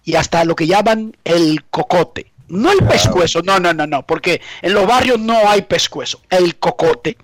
y 0.05 0.17
hasta 0.17 0.45
lo 0.45 0.57
que 0.57 0.67
llaman 0.67 1.17
el 1.25 1.65
cocote. 1.71 2.33
No 2.49 2.73
el 2.73 2.79
pescuezo, 2.87 3.43
no, 3.43 3.59
no, 3.61 3.73
no, 3.73 3.87
no, 3.87 4.07
porque 4.07 4.41
en 4.63 4.73
los 4.75 4.87
barrios 4.87 5.19
no 5.19 5.49
hay 5.49 5.63
pescuezo, 5.63 6.21
el 6.31 6.57
cocote. 6.59 7.17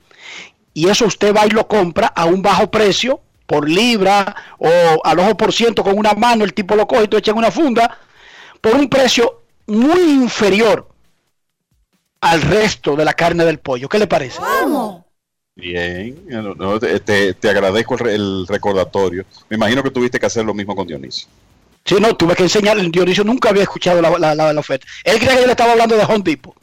Y 0.75 0.89
eso 0.89 1.07
usted 1.07 1.35
va 1.35 1.47
y 1.47 1.51
lo 1.51 1.67
compra 1.69 2.09
a 2.09 2.25
un 2.27 2.43
bajo 2.43 2.71
precio, 2.71 3.21
por 3.47 3.69
libra 3.69 4.35
o 4.59 4.69
al 5.05 5.19
ojo 5.19 5.37
por 5.37 5.53
ciento 5.53 5.83
con 5.85 5.99
una 5.99 6.15
mano, 6.15 6.45
el 6.45 6.55
tipo 6.55 6.75
lo 6.77 6.87
coge 6.87 7.05
y 7.05 7.09
tú 7.09 7.17
echa 7.17 7.31
en 7.31 7.37
una 7.39 7.51
funda, 7.51 7.99
por 8.61 8.75
un 8.75 8.89
precio 8.89 9.43
muy 9.67 10.01
inferior 10.01 10.89
al 12.21 12.41
resto 12.43 12.97
de 12.97 13.05
la 13.05 13.13
carne 13.13 13.45
del 13.45 13.59
pollo. 13.59 13.89
¿Qué 13.89 13.99
le 13.99 14.07
parece? 14.07 14.41
Bien, 15.57 16.25
no, 16.27 16.55
no, 16.55 16.81
te, 16.81 16.99
te- 17.01 17.35
te 17.35 17.49
agradezco 17.51 17.97
el 18.07 18.47
recordatorio. 18.49 19.25
Me 19.49 19.57
imagino 19.57 19.83
que 19.83 19.91
tuviste 19.91 20.19
que 20.19 20.27
hacer 20.27 20.45
lo 20.45 20.55
mismo 20.55 20.75
con 20.75 20.87
Dionisio. 20.87 21.29
Sí, 21.85 21.97
no, 22.01 22.15
tuve 22.17 22.35
que 22.35 22.45
enseñarle. 22.45 22.89
Dionisio 22.89 23.25
nunca 23.25 23.51
había 23.51 23.63
escuchado 23.63 24.01
la, 24.01 24.11
la- 24.19 24.35
la- 24.35 24.53
la 24.53 24.61
oferta. 24.61 24.87
Él 25.05 25.17
creía 25.19 25.35
que 25.35 25.41
yo 25.41 25.47
le 25.47 25.53
estaba 25.53 25.73
hablando 25.73 25.97
de 25.97 26.05
Home 26.05 26.23
Depot. 26.25 26.55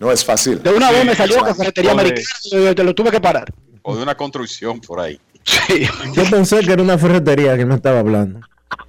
No 0.00 0.10
es 0.10 0.24
fácil. 0.24 0.62
De 0.62 0.70
una 0.70 0.88
Sí, 0.88 0.94
vez 0.94 1.04
me 1.04 1.14
salió 1.14 1.34
que 1.36 1.40
exacto. 1.42 1.62
ferretería 1.62 1.92
americana, 1.92 2.26
eh, 2.52 2.74
te 2.74 2.84
lo 2.84 2.94
tuve 2.94 3.10
que 3.10 3.20
parar. 3.20 3.52
O 3.82 3.96
de 3.96 4.02
una 4.02 4.16
construcción 4.16 4.80
por 4.80 5.00
ahí. 5.00 5.20
Sí. 5.44 5.86
Yo 6.14 6.24
pensé 6.24 6.60
que 6.60 6.72
era 6.72 6.82
una 6.82 6.96
ferretería 6.98 7.56
que 7.56 7.66
me 7.66 7.74
estaba 7.74 8.00
hablando. 8.00 8.40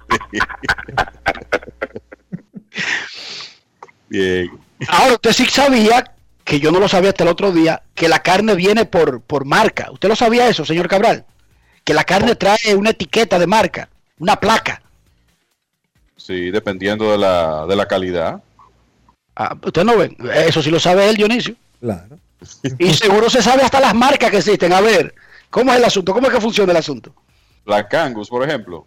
Bien. 4.08 4.50
Ahora, 4.88 5.14
usted 5.14 5.32
sí 5.32 5.46
sabía, 5.46 6.12
que 6.44 6.60
yo 6.60 6.70
no 6.70 6.78
lo 6.78 6.88
sabía 6.88 7.10
hasta 7.10 7.24
el 7.24 7.30
otro 7.30 7.52
día, 7.52 7.82
que 7.94 8.08
la 8.08 8.22
carne 8.22 8.54
viene 8.54 8.84
por, 8.84 9.20
por 9.22 9.44
marca. 9.44 9.90
¿Usted 9.90 10.08
lo 10.08 10.16
sabía 10.16 10.48
eso, 10.48 10.64
señor 10.64 10.88
Cabral? 10.88 11.24
Que 11.84 11.94
la 11.94 12.04
carne 12.04 12.34
trae 12.36 12.74
una 12.76 12.90
etiqueta 12.90 13.38
de 13.38 13.46
marca, 13.46 13.88
una 14.18 14.36
placa. 14.36 14.82
Sí, 16.24 16.50
dependiendo 16.50 17.12
de 17.12 17.18
la, 17.18 17.66
de 17.66 17.76
la 17.76 17.86
calidad. 17.86 18.42
Ah, 19.36 19.54
¿Usted 19.62 19.84
no 19.84 19.98
ve? 19.98 20.16
Eso 20.46 20.62
sí 20.62 20.70
lo 20.70 20.80
sabe 20.80 21.10
él, 21.10 21.16
Dionisio. 21.16 21.54
Claro. 21.80 22.18
Y 22.78 22.94
seguro 22.94 23.28
se 23.28 23.42
sabe 23.42 23.62
hasta 23.62 23.78
las 23.78 23.94
marcas 23.94 24.30
que 24.30 24.38
existen. 24.38 24.72
A 24.72 24.80
ver, 24.80 25.14
¿cómo 25.50 25.70
es 25.70 25.76
el 25.76 25.84
asunto? 25.84 26.14
¿Cómo 26.14 26.26
es 26.28 26.32
que 26.32 26.40
funciona 26.40 26.72
el 26.72 26.78
asunto? 26.78 27.14
La 27.66 27.86
Cangus, 27.86 28.30
por 28.30 28.42
ejemplo. 28.42 28.86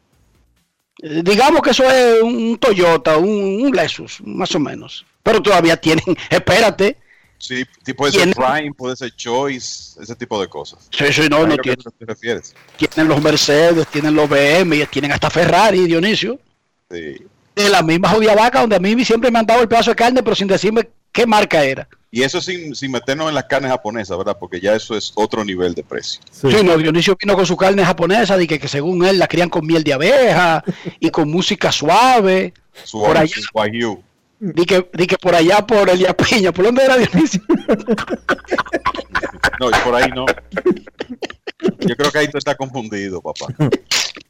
Eh, 0.99 1.21
Digamos 1.23 1.61
que 1.61 1.69
eso 1.69 1.83
es 1.83 2.23
un 2.23 2.57
Toyota, 2.57 3.17
un, 3.17 3.65
un 3.65 3.71
Lexus, 3.71 4.19
más 4.25 4.55
o 4.55 4.59
menos. 4.59 5.05
Pero 5.21 5.39
todavía 5.39 5.77
tienen, 5.77 6.05
espérate. 6.31 6.97
Sí, 7.37 7.63
puede 7.95 8.13
ser 8.13 8.33
Prime, 8.33 8.73
puede 8.75 8.95
ser 8.95 9.15
Choice, 9.15 10.01
ese 10.01 10.15
tipo 10.15 10.41
de 10.41 10.47
cosas. 10.47 10.87
Sí, 10.89 11.13
sí, 11.13 11.27
no, 11.29 11.41
no 11.41 11.49
lo 11.49 11.57
que 11.57 11.75
tiene. 11.75 11.83
te 11.99 12.05
refieres. 12.05 12.55
Tienen 12.77 13.07
los 13.07 13.21
Mercedes, 13.21 13.85
tienen 13.89 14.15
los 14.15 14.27
BM, 14.27 14.75
y 14.75 14.85
tienen 14.87 15.11
hasta 15.11 15.29
Ferrari, 15.29 15.85
Dionisio. 15.85 16.39
Sí. 16.89 17.17
De 17.55 17.69
la 17.69 17.81
misma 17.81 18.09
jodida 18.09 18.35
vaca 18.35 18.61
donde 18.61 18.75
a 18.75 18.79
mí 18.79 19.03
siempre 19.03 19.31
me 19.31 19.39
han 19.39 19.45
dado 19.45 19.61
el 19.61 19.67
pedazo 19.67 19.91
de 19.91 19.95
carne, 19.95 20.21
pero 20.23 20.35
sin 20.35 20.47
decirme 20.47 20.89
qué 21.11 21.25
marca 21.25 21.63
era. 21.63 21.87
Y 22.11 22.21
eso 22.23 22.39
sin, 22.39 22.75
sin 22.75 22.91
meternos 22.91 23.27
en 23.29 23.35
las 23.35 23.45
carnes 23.45 23.71
japonesas, 23.71 24.17
¿verdad? 24.17 24.37
Porque 24.39 24.61
ya 24.61 24.75
eso 24.75 24.95
es 24.95 25.11
otro 25.15 25.43
nivel 25.43 25.73
de 25.73 25.83
precio. 25.83 26.21
Sí. 26.31 26.47
no, 26.63 26.77
Dionisio 26.77 27.17
vino 27.19 27.35
con 27.35 27.45
su 27.45 27.57
carne 27.57 27.83
japonesa, 27.83 28.37
de 28.37 28.47
que, 28.47 28.59
que 28.59 28.67
según 28.67 29.03
él 29.05 29.19
la 29.19 29.27
crían 29.27 29.49
con 29.49 29.65
miel 29.65 29.83
de 29.83 29.93
abeja 29.93 30.63
y 30.99 31.09
con 31.09 31.29
música 31.29 31.71
suave. 31.71 32.53
Su, 32.83 32.99
por 32.99 33.17
allá, 33.17 33.33
su 33.35 34.03
di 34.39 34.65
que, 34.65 34.87
di 34.93 35.07
que 35.07 35.17
por 35.17 35.35
allá 35.35 35.65
por 35.65 35.89
el 35.89 36.05
Piña, 36.15 36.51
¿por 36.51 36.65
dónde 36.65 36.85
era 36.85 36.97
Dionisio? 36.97 37.41
No, 39.59 39.69
y 39.69 39.73
por 39.83 39.95
ahí 39.95 40.09
no. 40.15 40.25
Yo 41.79 41.95
creo 41.95 42.11
que 42.11 42.19
ahí 42.19 42.27
tú 42.27 42.37
estás 42.37 42.55
confundido, 42.55 43.21
papá. 43.21 43.47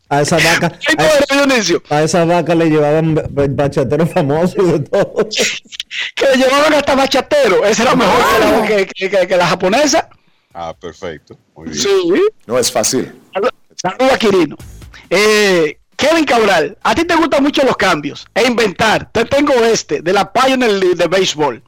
A 0.10 0.22
esa 0.22 0.38
vaca. 0.38 0.78
A, 1.90 1.96
a 1.98 2.04
esa 2.04 2.26
vaca 2.26 2.56
le 2.56 2.70
llevaban 2.70 3.16
ba- 3.16 3.24
ba- 3.30 3.46
bachateros 3.50 4.10
famosos 4.12 4.56
y 4.58 4.72
de 4.72 4.80
todo. 4.80 5.28
que 6.16 6.26
le 6.26 6.36
llevaban 6.38 6.74
hasta 6.74 6.96
bachatero. 6.96 7.66
Esa 7.66 7.84
era 7.84 7.96
mejor 7.96 8.16
que 8.24 8.40
la, 8.40 8.68
que, 8.68 8.86
que- 8.88 9.10
que- 9.10 9.28
que 9.28 9.38
la 9.38 9.48
japonesa. 9.48 10.10
Ah, 10.54 10.74
perfecto. 10.80 11.38
Muy 11.56 11.70
bien. 11.70 11.78
Sí. 11.82 12.14
No 12.46 12.58
es 12.58 12.72
fácil. 12.72 13.14
Saludos, 13.82 14.18
Quirino. 14.18 14.56
Eh, 15.10 15.78
Kevin 15.96 16.26
Cabral, 16.26 16.78
a 16.84 16.96
ti 16.96 17.06
te 17.06 17.16
gustan 17.16 17.44
mucho 17.44 17.64
los 17.64 17.76
cambios 17.78 18.26
e 18.34 18.46
inventar. 18.48 19.12
Te 19.12 19.26
tengo 19.26 19.54
este 19.54 20.02
de 20.02 20.14
la 20.14 20.32
Pioneer 20.32 20.72
League 20.74 20.96
de 20.96 21.08
béisbol, 21.08 21.62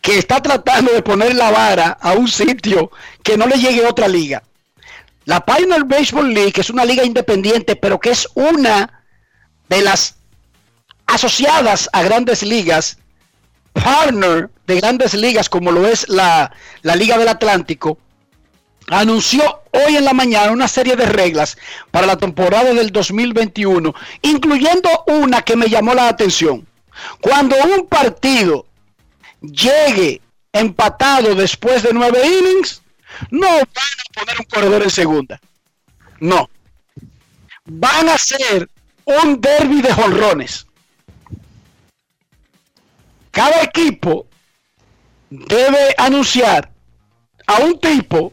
que 0.00 0.18
está 0.18 0.40
tratando 0.42 0.92
de 0.92 1.02
poner 1.02 1.34
la 1.34 1.50
vara 1.50 1.96
a 2.00 2.12
un 2.12 2.28
sitio 2.28 2.90
que 3.22 3.36
no 3.36 3.46
le 3.46 3.56
llegue 3.58 3.84
otra 3.86 4.06
liga. 4.08 4.42
La 5.24 5.44
Pioneer 5.44 5.84
Baseball 5.84 6.32
League 6.32 6.52
que 6.52 6.60
es 6.60 6.70
una 6.70 6.84
liga 6.84 7.04
independiente, 7.04 7.76
pero 7.76 8.00
que 8.00 8.10
es 8.10 8.28
una 8.34 9.04
de 9.68 9.82
las 9.82 10.16
asociadas 11.06 11.88
a 11.92 12.02
grandes 12.02 12.42
ligas, 12.42 12.98
partner 13.72 14.50
de 14.66 14.76
grandes 14.80 15.14
ligas, 15.14 15.48
como 15.48 15.72
lo 15.72 15.86
es 15.86 16.08
la, 16.08 16.52
la 16.82 16.96
Liga 16.96 17.18
del 17.18 17.28
Atlántico, 17.28 17.98
anunció 18.88 19.62
hoy 19.72 19.96
en 19.96 20.04
la 20.04 20.12
mañana 20.12 20.52
una 20.52 20.68
serie 20.68 20.96
de 20.96 21.06
reglas 21.06 21.56
para 21.90 22.06
la 22.06 22.16
temporada 22.16 22.72
del 22.72 22.90
2021, 22.90 23.94
incluyendo 24.22 24.88
una 25.06 25.42
que 25.42 25.56
me 25.56 25.68
llamó 25.68 25.94
la 25.94 26.08
atención. 26.08 26.66
Cuando 27.20 27.56
un 27.56 27.86
partido 27.86 28.66
llegue 29.40 30.20
empatado 30.52 31.34
después 31.34 31.82
de 31.82 31.90
nueve 31.92 32.20
innings, 32.26 32.82
no 33.30 33.48
van 33.48 33.58
a 33.58 34.12
poner 34.14 34.36
un 34.38 34.46
corredor 34.46 34.82
en 34.82 34.90
segunda. 34.90 35.40
No. 36.20 36.48
Van 37.64 38.08
a 38.08 38.14
hacer 38.14 38.68
un 39.04 39.40
derby 39.40 39.82
de 39.82 39.92
jonrones. 39.92 40.66
Cada 43.30 43.62
equipo 43.62 44.26
debe 45.30 45.94
anunciar 45.96 46.70
a 47.46 47.58
un 47.58 47.78
tipo 47.78 48.32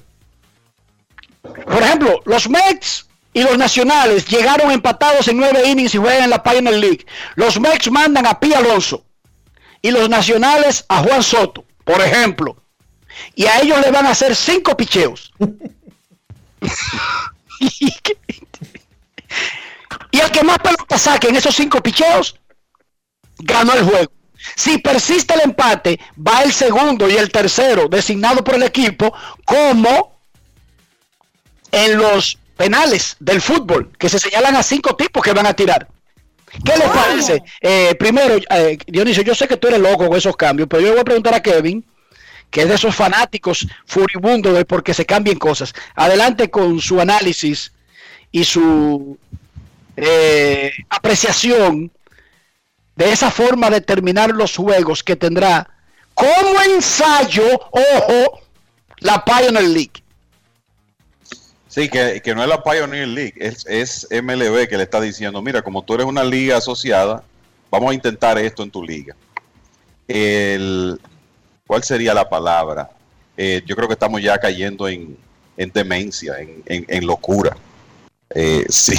por 1.66 1.82
ejemplo, 1.82 2.22
los 2.26 2.50
Mets 2.50 3.08
y 3.34 3.44
los 3.44 3.58
Nacionales 3.58 4.28
llegaron 4.28 4.72
empatados 4.72 5.28
en 5.28 5.38
nueve 5.38 5.68
innings 5.68 5.96
y 5.96 5.98
juegan 5.98 6.26
en 6.26 6.30
la 6.30 6.44
Pioneer 6.44 6.76
League. 6.76 7.06
Los 7.36 7.60
Mets 7.60 7.90
mandan 7.92 8.26
a 8.26 8.40
Pi 8.40 8.54
Alonso 8.54 9.06
y 9.82 9.92
los 9.92 10.10
Nacionales 10.10 10.86
a 10.88 11.04
Juan 11.04 11.24
Soto, 11.24 11.64
por 11.84 12.02
ejemplo. 12.02 12.58
Y 13.36 13.46
a 13.46 13.62
ellos 13.62 13.80
le 13.82 13.92
van 13.92 14.06
a 14.06 14.12
hacer 14.12 14.36
cinco 14.36 14.76
picheos. 14.76 15.34
y 20.12 20.20
el 20.20 20.32
que 20.32 20.44
más 20.44 20.60
pelota 20.60 20.98
saque 20.98 21.28
en 21.28 21.36
esos 21.36 21.56
cinco 21.56 21.82
picheos, 21.82 22.40
ganó 23.40 23.74
el 23.74 23.84
juego. 23.84 24.12
Si 24.56 24.78
persiste 24.78 25.34
el 25.34 25.42
empate, 25.42 26.00
va 26.16 26.44
el 26.44 26.54
segundo 26.54 27.10
y 27.10 27.16
el 27.16 27.30
tercero 27.30 27.88
designado 27.88 28.44
por 28.44 28.56
el 28.56 28.64
equipo 28.64 29.14
como 29.46 30.20
en 31.72 31.98
los 31.98 32.38
penales 32.56 33.18
del 33.20 33.42
fútbol, 33.42 33.92
que 33.98 34.10
se 34.10 34.20
señalan 34.20 34.56
a 34.56 34.64
cinco 34.64 34.96
tipos 34.96 35.24
que 35.24 35.34
van 35.34 35.46
a 35.46 35.54
tirar. 35.54 35.88
¿Qué 36.64 36.78
les 36.78 36.90
parece? 36.90 37.44
Eh, 37.62 37.96
primero, 37.96 38.36
eh, 38.36 38.78
Dionisio, 38.88 39.22
yo 39.24 39.36
sé 39.36 39.48
que 39.48 39.58
tú 39.58 39.68
eres 39.68 39.80
loco 39.80 40.08
con 40.08 40.18
esos 40.18 40.36
cambios, 40.36 40.68
pero 40.70 40.82
yo 40.82 40.88
le 40.88 40.94
voy 40.94 41.02
a 41.02 41.06
preguntar 41.06 41.34
a 41.34 41.42
Kevin, 41.42 41.86
que 42.50 42.62
es 42.62 42.70
de 42.70 42.76
esos 42.76 42.96
fanáticos 42.96 43.68
furibundos 43.86 44.54
de 44.54 44.66
porque 44.66 44.94
se 44.94 45.06
cambien 45.06 45.38
cosas. 45.38 45.74
Adelante 45.96 46.50
con 46.50 46.80
su 46.80 47.00
análisis 47.00 47.72
y 48.32 48.44
su 48.44 49.18
eh, 49.96 50.72
apreciación 50.90 51.92
de 52.96 53.12
esa 53.12 53.32
forma 53.32 53.70
de 53.70 53.82
terminar 53.82 54.32
los 54.32 54.56
juegos 54.56 55.04
que 55.04 55.16
tendrá 55.16 55.70
como 56.14 56.62
ensayo, 56.62 57.44
ojo, 57.72 58.42
la 59.00 59.24
Pioneer 59.24 59.66
League. 59.66 60.04
Sí, 61.68 61.90
que, 61.90 62.22
que 62.24 62.34
no 62.34 62.42
es 62.42 62.50
la 62.50 62.64
Pioneer 62.64 63.08
League, 63.08 63.36
es, 63.38 63.66
es 63.68 64.08
MLB 64.10 64.68
que 64.68 64.78
le 64.78 64.84
está 64.84 65.00
diciendo, 65.00 65.44
mira, 65.44 65.62
como 65.62 65.84
tú 65.84 65.94
eres 65.94 66.08
una 66.08 66.24
liga 66.24 66.58
asociada, 66.58 67.24
vamos 67.70 67.92
a 67.92 67.94
intentar 67.94 68.40
esto 68.40 68.64
en 68.64 68.72
tu 68.72 68.84
liga. 68.84 69.16
El, 70.08 71.00
¿Cuál 71.68 71.84
sería 71.84 72.14
la 72.14 72.28
palabra? 72.28 72.90
Eh, 73.36 73.62
yo 73.66 73.76
creo 73.76 73.88
que 73.88 73.94
estamos 73.94 74.22
ya 74.22 74.38
cayendo 74.40 74.88
en, 74.88 75.18
en 75.58 75.72
demencia, 75.72 76.36
en, 76.40 76.64
en- 76.66 77.06
locura. 77.06 77.56
Eh, 78.34 78.66
sí, 78.70 78.96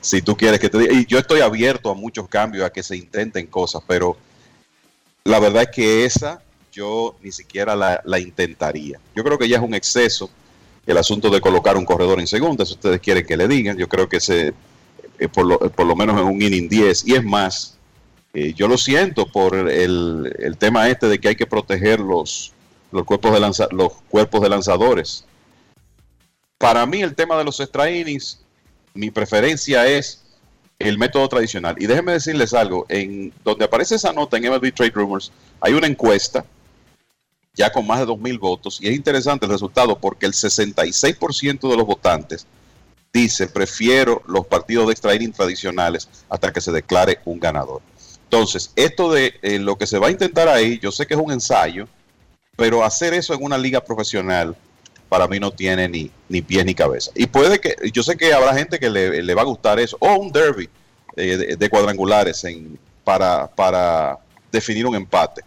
si 0.00 0.20
tú 0.20 0.36
quieres 0.36 0.60
que 0.60 0.68
te 0.68 0.78
diga, 0.78 0.92
y 0.92 1.06
yo 1.06 1.18
estoy 1.18 1.40
abierto 1.40 1.90
a 1.90 1.94
muchos 1.94 2.28
cambios, 2.28 2.64
a 2.66 2.70
que 2.70 2.82
se 2.82 2.96
intenten 2.96 3.46
cosas, 3.46 3.82
pero 3.86 4.16
la 5.24 5.38
verdad 5.40 5.62
es 5.62 5.70
que 5.70 6.04
esa 6.04 6.42
yo 6.72 7.16
ni 7.22 7.32
siquiera 7.32 7.74
la, 7.74 8.00
la 8.04 8.18
intentaría. 8.18 9.00
Yo 9.14 9.24
creo 9.24 9.38
que 9.38 9.48
ya 9.48 9.56
es 9.56 9.62
un 9.62 9.74
exceso 9.74 10.30
el 10.86 10.96
asunto 10.96 11.28
de 11.30 11.40
colocar 11.40 11.76
un 11.76 11.84
corredor 11.84 12.18
en 12.18 12.26
segunda, 12.26 12.64
si 12.64 12.72
ustedes 12.72 13.00
quieren 13.00 13.26
que 13.26 13.36
le 13.36 13.46
digan, 13.46 13.76
yo 13.76 13.88
creo 13.88 14.08
que 14.08 14.20
se, 14.20 14.54
eh, 15.18 15.28
por, 15.28 15.44
lo, 15.44 15.58
por 15.58 15.84
lo 15.86 15.94
menos 15.94 16.18
en 16.18 16.26
un 16.26 16.40
inning 16.40 16.68
10, 16.68 17.06
y 17.06 17.14
es 17.14 17.22
más, 17.24 17.76
eh, 18.34 18.52
yo 18.54 18.68
lo 18.68 18.76
siento 18.78 19.26
por 19.26 19.56
el, 19.56 20.56
tema 20.58 20.88
este 20.88 21.08
de 21.08 21.18
que 21.18 21.28
hay 21.28 21.36
que 21.36 21.46
proteger 21.46 22.00
los, 22.00 22.52
los, 22.92 23.04
cuerpos, 23.04 23.32
de 23.32 23.40
lanza- 23.40 23.68
los 23.70 23.92
cuerpos 24.08 24.40
de 24.42 24.48
lanzadores. 24.48 25.24
para 26.58 26.84
mí 26.86 27.02
el 27.02 27.14
tema 27.14 27.36
de 27.38 27.44
los 27.44 27.60
extra 27.60 27.90
innings, 27.90 28.40
mi 28.94 29.10
preferencia 29.10 29.86
es 29.86 30.24
el 30.78 30.98
método 30.98 31.28
tradicional. 31.28 31.76
Y 31.78 31.86
déjenme 31.86 32.12
decirles 32.12 32.54
algo, 32.54 32.86
en 32.88 33.32
donde 33.44 33.64
aparece 33.64 33.96
esa 33.96 34.12
nota 34.12 34.36
en 34.36 34.44
MLB 34.44 34.72
Trade 34.72 34.92
Rumors, 34.94 35.32
hay 35.60 35.72
una 35.72 35.86
encuesta 35.86 36.44
ya 37.54 37.72
con 37.72 37.86
más 37.86 37.98
de 37.98 38.06
2.000 38.06 38.38
votos 38.38 38.78
y 38.80 38.88
es 38.88 38.94
interesante 38.94 39.44
el 39.44 39.52
resultado 39.52 39.98
porque 39.98 40.26
el 40.26 40.32
66% 40.32 41.68
de 41.68 41.76
los 41.76 41.86
votantes 41.86 42.46
dice 43.12 43.48
prefiero 43.48 44.22
los 44.26 44.46
partidos 44.46 44.86
de 44.86 44.92
extra 44.92 45.12
tradicionales 45.34 46.08
hasta 46.28 46.52
que 46.52 46.60
se 46.60 46.70
declare 46.70 47.18
un 47.24 47.40
ganador. 47.40 47.82
Entonces, 48.30 48.72
esto 48.76 49.10
de 49.10 49.34
eh, 49.40 49.58
lo 49.58 49.76
que 49.76 49.86
se 49.86 49.98
va 49.98 50.08
a 50.08 50.10
intentar 50.10 50.48
ahí, 50.48 50.78
yo 50.80 50.92
sé 50.92 51.06
que 51.06 51.14
es 51.14 51.20
un 51.20 51.32
ensayo, 51.32 51.88
pero 52.56 52.84
hacer 52.84 53.14
eso 53.14 53.32
en 53.32 53.42
una 53.42 53.56
liga 53.56 53.80
profesional 53.82 54.54
para 55.08 55.26
mí 55.26 55.40
no 55.40 55.50
tiene 55.50 55.88
ni, 55.88 56.10
ni 56.28 56.42
pies 56.42 56.66
ni 56.66 56.74
cabeza. 56.74 57.10
Y 57.14 57.26
puede 57.26 57.58
que, 57.58 57.74
yo 57.90 58.02
sé 58.02 58.18
que 58.18 58.34
habrá 58.34 58.54
gente 58.54 58.78
que 58.78 58.90
le, 58.90 59.22
le 59.22 59.34
va 59.34 59.40
a 59.42 59.46
gustar 59.46 59.80
eso, 59.80 59.96
o 60.00 60.14
un 60.16 60.30
derby 60.30 60.68
eh, 61.16 61.36
de, 61.38 61.56
de 61.56 61.70
cuadrangulares 61.70 62.44
en, 62.44 62.78
para, 63.02 63.46
para 63.46 64.18
definir 64.52 64.86
un 64.86 64.94
empate. 64.94 65.42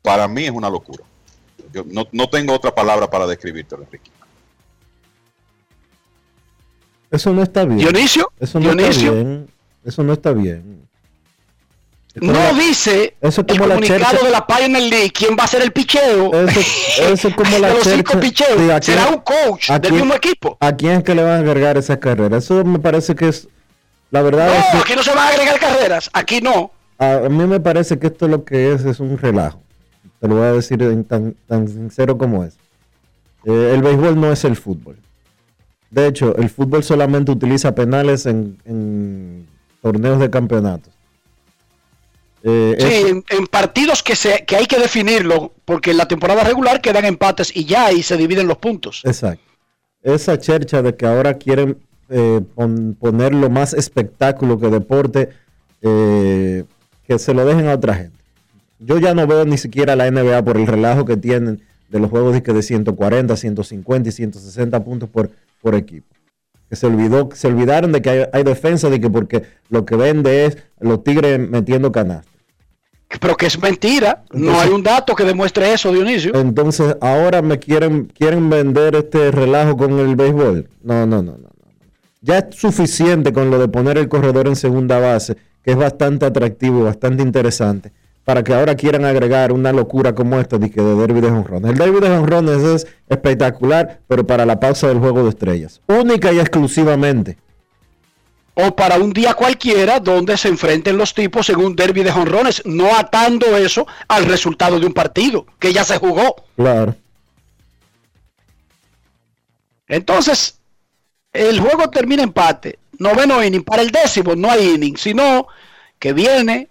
Para 0.00 0.28
mí 0.28 0.44
es 0.44 0.52
una 0.52 0.70
locura. 0.70 1.02
Yo 1.72 1.84
no, 1.86 2.06
no 2.12 2.28
tengo 2.28 2.54
otra 2.54 2.72
palabra 2.72 3.10
para 3.10 3.26
describírtelo, 3.26 3.82
Enrique. 3.82 4.10
Eso 7.10 7.32
no 7.32 7.42
está 7.42 7.64
bien. 7.64 7.78
Dionisio, 7.78 8.30
Eso 8.38 8.60
no 8.60 8.72
Dionisio. 8.72 9.10
está 9.12 9.24
bien. 9.24 9.48
Eso 9.84 10.02
no 10.04 10.12
está 10.12 10.32
bien. 10.32 10.88
No 12.16 12.54
dice 12.54 13.14
Eso 13.20 13.28
es 13.28 13.38
el 13.38 13.46
como 13.46 13.66
la 13.68 13.74
comunicado 13.76 14.00
chercha- 14.00 14.24
de 14.24 14.30
la 14.32 14.46
Pioneer 14.46 14.82
League 14.90 15.10
quién 15.12 15.36
va 15.38 15.44
a 15.44 15.46
ser 15.46 15.62
el 15.62 15.70
picheo. 15.72 16.32
Eso, 16.34 16.60
eso 17.12 17.28
es 17.28 17.34
como 17.34 17.58
la 17.58 17.68
de 17.68 17.74
los 17.74 17.84
cinco 17.84 18.18
picheos. 18.18 18.58
Sí, 18.58 18.70
¿a 18.70 18.82
Será 18.82 19.06
un 19.08 19.18
coach 19.20 19.70
del 19.70 19.80
quién- 19.80 19.94
mismo 19.94 20.14
equipo. 20.14 20.56
¿A 20.60 20.72
quién 20.74 20.92
es 20.98 21.04
que 21.04 21.14
le 21.14 21.22
van 21.22 21.32
a 21.32 21.36
agregar 21.38 21.76
esa 21.78 21.98
carrera? 22.00 22.38
Eso 22.38 22.64
me 22.64 22.78
parece 22.78 23.14
que 23.14 23.28
es. 23.28 23.46
La 24.10 24.22
verdad 24.22 24.48
es 24.56 24.64
que 24.72 24.76
aquí 24.78 24.94
no 24.96 25.02
se 25.04 25.10
van 25.10 25.18
a 25.18 25.28
agregar 25.28 25.60
carreras. 25.60 26.10
Aquí 26.12 26.40
no. 26.40 26.72
a, 26.98 27.12
a 27.12 27.28
mí 27.28 27.46
me 27.46 27.60
parece 27.60 27.98
que 27.98 28.08
esto 28.08 28.26
lo 28.26 28.44
que 28.44 28.72
es 28.72 28.84
es 28.84 28.98
un 28.98 29.16
relajo. 29.16 29.62
Te 30.20 30.26
lo 30.28 30.34
voy 30.34 30.46
a 30.48 30.52
decir 30.52 30.82
en 30.82 31.04
tan, 31.04 31.36
tan 31.46 31.68
sincero 31.68 32.18
como 32.18 32.42
es. 32.44 32.54
Eh, 33.44 33.70
el 33.74 33.82
béisbol 33.82 34.20
no 34.20 34.32
es 34.32 34.44
el 34.44 34.56
fútbol. 34.56 34.96
De 35.90 36.06
hecho, 36.08 36.36
el 36.36 36.50
fútbol 36.50 36.82
solamente 36.84 37.30
utiliza 37.32 37.74
penales 37.74 38.26
en, 38.26 38.58
en 38.64 39.46
torneos 39.80 40.18
de 40.18 40.28
campeonatos. 40.28 40.92
Eh, 42.42 42.76
Sí, 42.78 42.86
es- 42.86 43.04
en, 43.10 43.24
en 43.30 43.46
partidos 43.46 44.02
que, 44.02 44.16
se, 44.16 44.44
que 44.46 44.56
hay 44.56 44.66
que 44.66 44.78
definirlo, 44.78 45.52
porque 45.64 45.90
en 45.90 45.96
la 45.98 46.08
temporada 46.08 46.42
regular 46.44 46.80
quedan 46.80 47.04
empates 47.04 47.54
y 47.54 47.64
ya 47.64 47.86
ahí 47.86 48.02
se 48.02 48.16
dividen 48.16 48.48
los 48.48 48.56
puntos. 48.58 49.02
Exacto. 49.04 49.42
Esa 50.02 50.38
chercha 50.38 50.80
de 50.82 50.94
que 50.96 51.06
ahora 51.06 51.34
quieren 51.34 51.76
eh, 52.08 52.40
pon- 52.54 52.96
ponerlo 52.98 53.50
más 53.50 53.74
espectáculo 53.74 54.58
que 54.58 54.68
deporte, 54.68 55.28
eh, 55.82 56.64
que 57.06 57.18
se 57.18 57.34
lo 57.34 57.44
dejen 57.44 57.68
a 57.68 57.74
otra 57.74 57.94
gente. 57.94 58.16
Yo 58.78 58.98
ya 58.98 59.14
no 59.14 59.26
veo 59.26 59.44
ni 59.44 59.58
siquiera 59.58 59.94
la 59.96 60.10
NBA 60.10 60.42
por 60.42 60.56
el 60.56 60.66
relajo 60.66 61.04
que 61.04 61.16
tienen 61.16 61.60
de 61.90 61.98
los 62.00 62.10
juegos 62.10 62.32
de, 62.32 62.42
que 62.42 62.52
de 62.52 62.62
140, 62.62 63.36
150 63.36 64.08
y 64.08 64.12
160 64.12 64.82
puntos 64.84 65.08
por, 65.08 65.30
por 65.60 65.74
equipo. 65.74 66.06
Que 66.68 66.76
se 66.76 66.86
olvidó, 66.86 67.28
se 67.34 67.48
olvidaron 67.48 67.92
de 67.92 68.00
que 68.00 68.10
hay, 68.10 68.24
hay 68.32 68.44
defensa, 68.44 68.88
de 68.88 69.00
que 69.00 69.10
porque 69.10 69.42
lo 69.68 69.84
que 69.84 69.96
vende 69.96 70.46
es 70.46 70.56
los 70.78 71.02
tigres 71.04 71.38
metiendo 71.38 71.90
canastas. 71.92 72.29
Pero 73.18 73.36
que 73.36 73.46
es 73.46 73.60
mentira. 73.60 74.22
no 74.32 74.60
hay 74.60 74.70
un 74.70 74.82
dato 74.82 75.14
que 75.16 75.24
demuestre 75.24 75.72
eso, 75.72 75.92
Dionisio. 75.92 76.34
Entonces, 76.34 76.96
ahora 77.00 77.42
me 77.42 77.58
quieren, 77.58 78.04
quieren 78.06 78.48
vender 78.48 78.94
este 78.94 79.30
relajo 79.30 79.76
con 79.76 79.98
el 79.98 80.14
béisbol. 80.14 80.68
No, 80.82 81.06
no, 81.06 81.22
no, 81.22 81.32
no. 81.32 81.38
no. 81.38 81.50
Ya 82.22 82.38
es 82.38 82.56
suficiente 82.56 83.32
con 83.32 83.50
lo 83.50 83.58
de 83.58 83.68
poner 83.68 83.98
el 83.98 84.08
corredor 84.08 84.46
en 84.46 84.54
segunda 84.54 84.98
base, 84.98 85.36
que 85.64 85.72
es 85.72 85.76
bastante 85.76 86.26
atractivo, 86.26 86.84
bastante 86.84 87.22
interesante, 87.22 87.92
para 88.24 88.44
que 88.44 88.54
ahora 88.54 88.74
quieran 88.74 89.04
agregar 89.04 89.52
una 89.52 89.72
locura 89.72 90.14
como 90.14 90.38
esta 90.38 90.58
de, 90.58 90.70
que 90.70 90.82
de 90.82 90.94
derby 90.94 91.20
de 91.20 91.30
jonrones. 91.30 91.72
El 91.72 91.78
derby 91.78 91.98
de 92.00 92.08
jonrones 92.08 92.62
es 92.62 92.86
espectacular, 93.08 94.00
pero 94.06 94.26
para 94.26 94.44
la 94.46 94.60
pausa 94.60 94.88
del 94.88 94.98
juego 94.98 95.24
de 95.24 95.30
estrellas. 95.30 95.80
Única 95.88 96.30
y 96.32 96.38
exclusivamente. 96.38 97.38
O 98.66 98.74
para 98.74 98.96
un 98.96 99.12
día 99.12 99.34
cualquiera 99.34 100.00
donde 100.00 100.36
se 100.36 100.48
enfrenten 100.48 100.96
los 100.98 101.14
tipos 101.14 101.48
en 101.50 101.56
un 101.56 101.76
derby 101.76 102.02
de 102.02 102.10
jonrones, 102.12 102.62
no 102.64 102.94
atando 102.96 103.56
eso 103.56 103.86
al 104.08 104.26
resultado 104.26 104.80
de 104.80 104.86
un 104.86 104.92
partido 104.92 105.46
que 105.58 105.72
ya 105.72 105.84
se 105.84 105.98
jugó. 105.98 106.34
Claro. 106.56 106.96
Entonces, 109.88 110.58
el 111.32 111.60
juego 111.60 111.90
termina 111.90 112.22
empate. 112.22 112.78
Noveno 112.98 113.42
inning. 113.42 113.62
Para 113.62 113.82
el 113.82 113.90
décimo 113.90 114.34
no 114.36 114.50
hay 114.50 114.70
inning, 114.74 114.96
sino 114.96 115.46
que 115.98 116.12
viene 116.12 116.68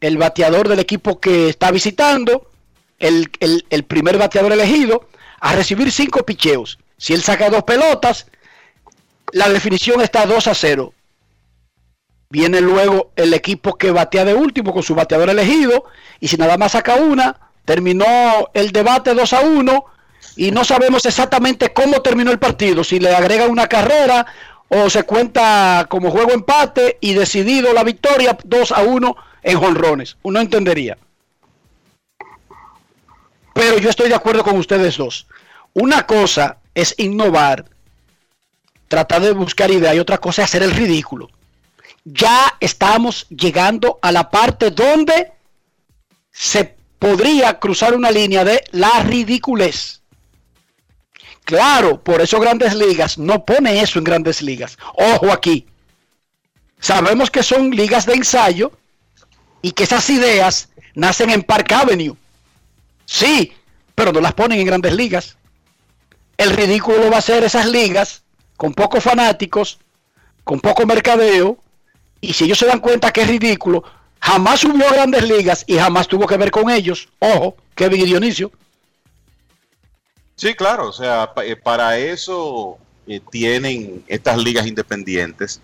el 0.00 0.16
bateador 0.18 0.68
del 0.68 0.78
equipo 0.78 1.20
que 1.20 1.48
está 1.48 1.70
visitando, 1.70 2.50
el, 2.98 3.30
el- 3.40 3.66
el 3.70 3.84
primer 3.84 4.18
bateador 4.18 4.52
elegido, 4.52 5.08
a 5.40 5.54
recibir 5.54 5.90
cinco 5.92 6.24
picheos. 6.24 6.78
Si 6.96 7.12
él 7.12 7.22
saca 7.22 7.50
dos 7.50 7.62
pelotas, 7.64 8.26
la 9.32 9.48
definición 9.48 10.00
está 10.00 10.26
2 10.26 10.46
a 10.48 10.54
0. 10.54 10.94
Viene 12.30 12.60
luego 12.60 13.10
el 13.16 13.32
equipo 13.32 13.78
que 13.78 13.90
batea 13.90 14.24
de 14.24 14.34
último 14.34 14.72
con 14.72 14.82
su 14.82 14.94
bateador 14.94 15.30
elegido. 15.30 15.84
Y 16.20 16.28
si 16.28 16.36
nada 16.36 16.58
más 16.58 16.72
saca 16.72 16.96
una, 16.96 17.36
terminó 17.64 18.04
el 18.54 18.72
debate 18.72 19.14
2 19.14 19.32
a 19.32 19.40
1. 19.40 19.84
Y 20.36 20.50
no 20.50 20.64
sabemos 20.64 21.06
exactamente 21.06 21.72
cómo 21.72 22.02
terminó 22.02 22.30
el 22.30 22.38
partido. 22.38 22.84
Si 22.84 23.00
le 23.00 23.14
agrega 23.14 23.46
una 23.46 23.66
carrera 23.66 24.26
o 24.68 24.90
se 24.90 25.04
cuenta 25.04 25.86
como 25.88 26.10
juego 26.10 26.32
empate 26.32 26.98
y 27.00 27.14
decidido 27.14 27.72
la 27.72 27.84
victoria 27.84 28.36
2 28.44 28.72
a 28.72 28.82
1 28.82 29.16
en 29.42 29.58
jonrones. 29.58 30.16
Uno 30.22 30.40
entendería. 30.40 30.98
Pero 33.54 33.78
yo 33.78 33.90
estoy 33.90 34.08
de 34.08 34.14
acuerdo 34.14 34.44
con 34.44 34.56
ustedes 34.56 34.96
dos. 34.96 35.26
Una 35.74 36.06
cosa 36.06 36.58
es 36.74 36.94
innovar, 36.98 37.64
tratar 38.86 39.22
de 39.22 39.32
buscar 39.32 39.70
ideas 39.70 39.96
y 39.96 39.98
otra 39.98 40.18
cosa 40.18 40.42
es 40.42 40.48
hacer 40.48 40.62
el 40.62 40.70
ridículo. 40.70 41.28
Ya 42.10 42.56
estamos 42.60 43.26
llegando 43.28 43.98
a 44.00 44.12
la 44.12 44.30
parte 44.30 44.70
donde 44.70 45.32
se 46.30 46.74
podría 46.98 47.58
cruzar 47.58 47.94
una 47.94 48.10
línea 48.10 48.44
de 48.44 48.64
la 48.72 49.02
ridiculez. 49.02 50.00
Claro, 51.44 52.02
por 52.02 52.20
eso 52.20 52.40
Grandes 52.40 52.74
Ligas 52.74 53.18
no 53.18 53.44
pone 53.44 53.82
eso 53.82 53.98
en 53.98 54.04
Grandes 54.04 54.40
Ligas. 54.40 54.78
Ojo 54.94 55.30
aquí. 55.30 55.66
Sabemos 56.80 57.30
que 57.30 57.42
son 57.42 57.70
ligas 57.70 58.06
de 58.06 58.14
ensayo 58.14 58.72
y 59.60 59.72
que 59.72 59.84
esas 59.84 60.08
ideas 60.08 60.70
nacen 60.94 61.28
en 61.30 61.42
Park 61.42 61.72
Avenue. 61.72 62.16
Sí, 63.04 63.52
pero 63.94 64.12
no 64.12 64.20
las 64.20 64.32
ponen 64.32 64.60
en 64.60 64.66
Grandes 64.66 64.94
Ligas. 64.94 65.36
El 66.38 66.50
ridículo 66.50 66.98
lo 66.98 67.10
va 67.10 67.16
a 67.16 67.18
hacer 67.18 67.44
esas 67.44 67.66
ligas 67.66 68.22
con 68.56 68.72
pocos 68.72 69.04
fanáticos, 69.04 69.78
con 70.44 70.60
poco 70.60 70.86
mercadeo, 70.86 71.58
y 72.20 72.32
si 72.32 72.44
ellos 72.44 72.58
se 72.58 72.66
dan 72.66 72.80
cuenta 72.80 73.12
que 73.12 73.22
es 73.22 73.28
ridículo, 73.28 73.84
jamás 74.20 74.60
subió 74.60 74.88
a 74.88 74.92
Grandes 74.92 75.28
Ligas 75.28 75.64
y 75.66 75.76
jamás 75.76 76.08
tuvo 76.08 76.26
que 76.26 76.36
ver 76.36 76.50
con 76.50 76.70
ellos. 76.70 77.08
Ojo, 77.18 77.56
Kevin 77.74 78.02
y 78.02 78.06
Dionisio. 78.06 78.50
Sí, 80.36 80.54
claro, 80.54 80.88
o 80.88 80.92
sea, 80.92 81.32
eh, 81.44 81.56
para 81.56 81.98
eso 81.98 82.78
eh, 83.06 83.20
tienen 83.30 84.04
estas 84.06 84.38
ligas 84.38 84.66
independientes. 84.66 85.60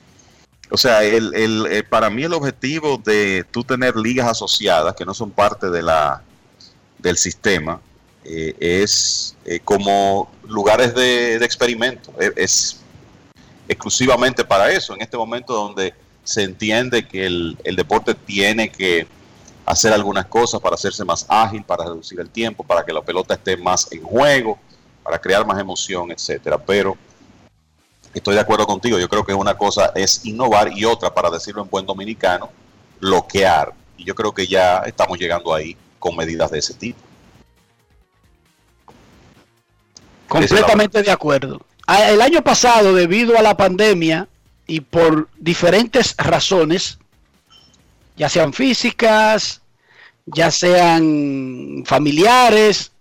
O 0.70 0.76
sea, 0.76 1.04
el, 1.04 1.34
el, 1.34 1.66
eh, 1.70 1.82
para 1.82 2.10
mí 2.10 2.24
el 2.24 2.32
objetivo 2.32 3.00
de 3.04 3.44
tú 3.50 3.62
tener 3.62 3.96
ligas 3.96 4.26
asociadas 4.26 4.94
que 4.94 5.04
no 5.04 5.14
son 5.14 5.30
parte 5.30 5.70
de 5.70 5.82
la, 5.82 6.22
del 6.98 7.16
sistema 7.16 7.80
es 8.24 9.36
como 9.64 10.30
lugares 10.48 10.94
de, 10.94 11.36
experimento. 11.36 12.12
Eh, 12.20 12.32
es 12.36 12.80
exclusivamente 13.68 14.44
para 14.44 14.70
eso, 14.70 14.94
en 14.94 15.02
este 15.02 15.16
momento 15.16 15.52
donde 15.52 15.94
se 16.24 16.42
entiende 16.42 17.06
que 17.06 17.26
el, 17.26 17.56
el 17.64 17.76
deporte 17.76 18.14
tiene 18.14 18.70
que 18.70 19.06
hacer 19.66 19.92
algunas 19.92 20.26
cosas 20.26 20.60
para 20.60 20.74
hacerse 20.74 21.04
más 21.04 21.24
ágil, 21.28 21.62
para 21.62 21.84
reducir 21.84 22.18
el 22.20 22.28
tiempo, 22.30 22.64
para 22.64 22.84
que 22.84 22.92
la 22.92 23.02
pelota 23.02 23.34
esté 23.34 23.56
más 23.56 23.90
en 23.92 24.02
juego, 24.02 24.58
para 25.02 25.18
crear 25.18 25.46
más 25.46 25.58
emoción, 25.58 26.10
etcétera. 26.10 26.58
Pero 26.58 26.96
estoy 28.12 28.34
de 28.34 28.40
acuerdo 28.40 28.66
contigo, 28.66 28.98
yo 28.98 29.08
creo 29.08 29.24
que 29.24 29.34
una 29.34 29.56
cosa 29.56 29.92
es 29.94 30.24
innovar 30.24 30.72
y 30.72 30.84
otra, 30.84 31.12
para 31.14 31.30
decirlo 31.30 31.62
en 31.62 31.70
buen 31.70 31.86
dominicano, 31.86 32.50
bloquear. 33.00 33.72
Y 33.96 34.04
yo 34.04 34.14
creo 34.14 34.32
que 34.34 34.46
ya 34.46 34.78
estamos 34.78 35.18
llegando 35.18 35.54
ahí 35.54 35.76
con 35.98 36.16
medidas 36.16 36.50
de 36.50 36.58
ese 36.58 36.74
tipo. 36.74 36.98
Completamente 40.28 41.02
de 41.02 41.10
acuerdo. 41.10 41.60
A- 41.86 42.10
El 42.10 42.20
año 42.22 42.42
pasado, 42.42 42.94
debido 42.94 43.38
a 43.38 43.42
la 43.42 43.56
pandemia 43.56 44.28
y 44.66 44.80
por 44.80 45.28
diferentes 45.38 46.14
razones, 46.16 46.98
ya 48.16 48.28
sean 48.28 48.52
físicas, 48.52 49.60
ya 50.26 50.50
sean 50.50 51.82
familiares, 51.86 52.92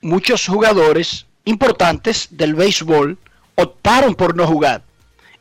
muchos 0.00 0.46
jugadores 0.46 1.26
importantes 1.44 2.28
del 2.30 2.54
béisbol 2.54 3.18
optaron 3.56 4.14
por 4.14 4.36
no 4.36 4.46
jugar. 4.46 4.82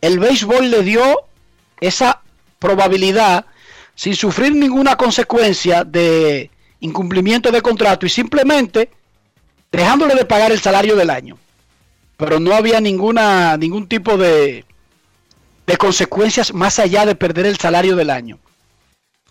El 0.01 0.19
béisbol 0.19 0.69
le 0.69 0.83
dio 0.83 1.21
esa 1.79 2.21
probabilidad 2.59 3.45
sin 3.95 4.15
sufrir 4.15 4.53
ninguna 4.53 4.97
consecuencia 4.97 5.83
de 5.83 6.49
incumplimiento 6.81 7.51
de 7.51 7.61
contrato 7.61 8.05
y 8.05 8.09
simplemente 8.09 8.89
dejándole 9.71 10.15
de 10.15 10.25
pagar 10.25 10.51
el 10.51 10.59
salario 10.59 10.95
del 10.95 11.09
año. 11.09 11.37
Pero 12.17 12.39
no 12.39 12.53
había 12.53 12.79
ninguna 12.79 13.57
ningún 13.57 13.87
tipo 13.87 14.17
de 14.17 14.65
de 15.65 15.77
consecuencias 15.77 16.53
más 16.53 16.79
allá 16.79 17.05
de 17.05 17.15
perder 17.15 17.45
el 17.45 17.57
salario 17.57 17.95
del 17.95 18.09
año. 18.09 18.39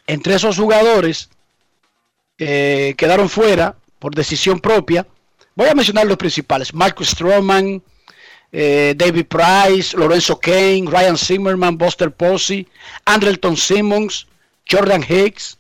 Entre 0.07 0.35
esos 0.35 0.59
jugadores 0.59 1.29
eh, 2.39 2.95
quedaron 2.97 3.29
fuera 3.29 3.77
por 3.99 4.15
decisión 4.15 4.61
propia. 4.61 5.07
Voy 5.55 5.69
a 5.69 5.75
mencionar 5.75 6.07
los 6.07 6.17
principales: 6.17 6.75
Marcus 6.75 7.11
Stroman, 7.11 7.83
eh, 8.53 8.95
David 8.97 9.27
Price, 9.27 9.97
Lorenzo 9.97 10.39
Kane, 10.39 10.85
Ryan 10.87 11.17
Zimmerman, 11.17 11.79
Buster 11.79 12.11
Posey, 12.11 12.67
Andrelton 13.05 13.57
Simmons, 13.57 14.27
Jordan 14.71 15.05
Hicks, 15.09 15.59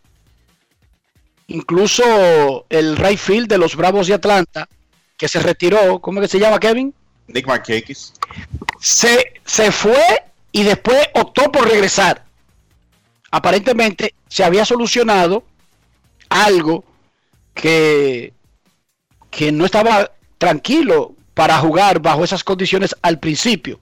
incluso 1.46 2.66
el 2.68 2.96
right 2.96 3.18
field 3.18 3.48
de 3.48 3.58
los 3.58 3.76
Bravos 3.76 4.06
de 4.06 4.14
Atlanta, 4.14 4.68
que 5.16 5.28
se 5.28 5.40
retiró, 5.40 6.00
¿cómo 6.00 6.20
es 6.20 6.26
que 6.26 6.38
se 6.38 6.40
llama 6.40 6.60
Kevin? 6.60 6.94
Nick 7.28 7.46
Markakis. 7.46 8.12
Se, 8.80 9.40
se 9.44 9.72
fue 9.72 10.04
y 10.54 10.62
después 10.62 11.08
optó 11.14 11.50
por 11.50 11.68
regresar. 11.68 12.24
Aparentemente 13.32 14.14
se 14.28 14.44
había 14.44 14.64
solucionado 14.64 15.44
algo 16.28 16.84
que, 17.54 18.32
que 19.32 19.50
no 19.50 19.64
estaba 19.64 20.12
tranquilo 20.38 21.16
para 21.34 21.58
jugar 21.58 21.98
bajo 21.98 22.22
esas 22.22 22.44
condiciones 22.44 22.94
al 23.02 23.18
principio. 23.18 23.80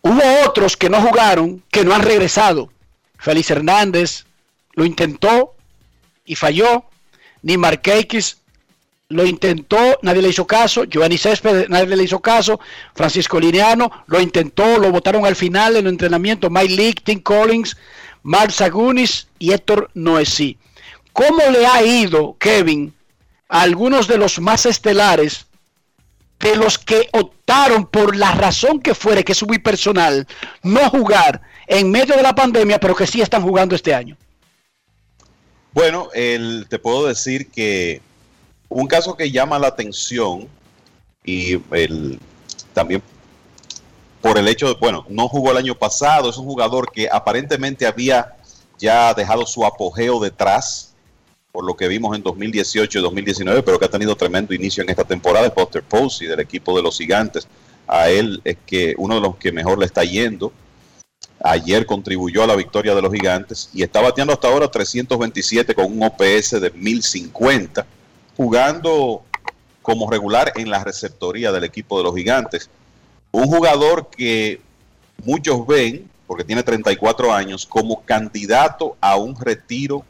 Hubo 0.00 0.22
otros 0.46 0.76
que 0.76 0.88
no 0.88 1.02
jugaron, 1.02 1.64
que 1.72 1.84
no 1.84 1.92
han 1.92 2.02
regresado. 2.02 2.70
Félix 3.18 3.50
Hernández 3.50 4.26
lo 4.74 4.84
intentó 4.84 5.56
y 6.24 6.36
falló. 6.36 6.84
Ni 7.42 7.56
Marquez 7.56 8.38
lo 9.08 9.24
intentó, 9.24 9.98
nadie 10.02 10.22
le 10.22 10.30
hizo 10.30 10.46
caso. 10.46 10.84
Giovanni 10.84 11.18
Céspedes, 11.18 11.68
nadie 11.68 11.96
le 11.96 12.02
hizo 12.02 12.20
caso. 12.20 12.58
Francisco 12.94 13.38
Lineano 13.38 13.90
lo 14.06 14.20
intentó, 14.20 14.78
lo 14.78 14.90
votaron 14.90 15.24
al 15.24 15.36
final 15.36 15.76
en 15.76 15.86
el 15.86 15.92
entrenamiento. 15.92 16.50
Mike 16.50 16.74
Leake, 16.74 17.02
Tim 17.04 17.20
Collins, 17.20 17.76
Mark 18.22 18.52
Sagunis 18.52 19.28
y 19.38 19.52
Héctor 19.52 19.90
Noesí. 19.94 20.58
¿Cómo 21.12 21.42
le 21.50 21.66
ha 21.66 21.84
ido, 21.84 22.36
Kevin, 22.38 22.92
a 23.48 23.62
algunos 23.62 24.08
de 24.08 24.18
los 24.18 24.40
más 24.40 24.66
estelares, 24.66 25.46
de 26.40 26.56
los 26.56 26.78
que 26.78 27.08
optaron 27.12 27.86
por 27.86 28.16
la 28.16 28.32
razón 28.32 28.80
que 28.80 28.94
fuere, 28.94 29.24
que 29.24 29.32
es 29.32 29.46
muy 29.46 29.58
personal, 29.58 30.26
no 30.62 30.90
jugar 30.90 31.40
en 31.66 31.90
medio 31.90 32.16
de 32.16 32.22
la 32.22 32.34
pandemia, 32.34 32.78
pero 32.78 32.94
que 32.94 33.06
sí 33.06 33.22
están 33.22 33.42
jugando 33.42 33.74
este 33.74 33.94
año? 33.94 34.16
Bueno, 35.72 36.08
te 36.12 36.78
puedo 36.78 37.06
decir 37.06 37.50
que 37.50 38.02
un 38.68 38.86
caso 38.86 39.16
que 39.16 39.30
llama 39.30 39.58
la 39.58 39.68
atención 39.68 40.48
y 41.24 41.60
el, 41.72 42.18
también 42.72 43.02
por 44.20 44.38
el 44.38 44.48
hecho 44.48 44.68
de, 44.68 44.74
bueno, 44.80 45.04
no 45.08 45.28
jugó 45.28 45.52
el 45.52 45.58
año 45.58 45.74
pasado, 45.74 46.30
es 46.30 46.36
un 46.36 46.46
jugador 46.46 46.90
que 46.90 47.08
aparentemente 47.10 47.86
había 47.86 48.34
ya 48.78 49.14
dejado 49.14 49.46
su 49.46 49.64
apogeo 49.64 50.20
detrás, 50.20 50.94
por 51.52 51.64
lo 51.64 51.76
que 51.76 51.88
vimos 51.88 52.14
en 52.16 52.22
2018 52.22 52.98
y 52.98 53.02
2019, 53.02 53.62
pero 53.62 53.78
que 53.78 53.84
ha 53.84 53.90
tenido 53.90 54.16
tremendo 54.16 54.52
inicio 54.52 54.82
en 54.82 54.90
esta 54.90 55.04
temporada, 55.04 55.46
es 55.46 55.54
Buster 55.54 55.82
Posey 55.82 56.26
del 56.26 56.40
equipo 56.40 56.76
de 56.76 56.82
los 56.82 56.98
gigantes. 56.98 57.46
A 57.86 58.10
él 58.10 58.40
es 58.44 58.56
que 58.66 58.94
uno 58.98 59.14
de 59.14 59.20
los 59.20 59.36
que 59.36 59.52
mejor 59.52 59.78
le 59.78 59.86
está 59.86 60.02
yendo. 60.02 60.52
Ayer 61.40 61.86
contribuyó 61.86 62.42
a 62.42 62.46
la 62.46 62.56
victoria 62.56 62.94
de 62.94 63.02
los 63.02 63.12
gigantes 63.12 63.70
y 63.72 63.82
está 63.82 64.00
bateando 64.00 64.32
hasta 64.32 64.48
ahora 64.48 64.68
327 64.68 65.74
con 65.74 65.92
un 65.92 66.02
OPS 66.02 66.60
de 66.60 66.72
1050 66.74 67.86
jugando 68.36 69.22
como 69.82 70.10
regular 70.10 70.52
en 70.56 70.68
la 70.70 70.82
receptoría 70.82 71.52
del 71.52 71.64
equipo 71.64 71.98
de 71.98 72.04
los 72.04 72.14
gigantes. 72.14 72.68
Un 73.30 73.46
jugador 73.46 74.08
que 74.08 74.60
muchos 75.24 75.66
ven, 75.66 76.10
porque 76.26 76.44
tiene 76.44 76.62
34 76.62 77.32
años, 77.32 77.66
como 77.66 78.02
candidato 78.02 78.96
a 79.00 79.16
un 79.16 79.38
retiro 79.38 80.04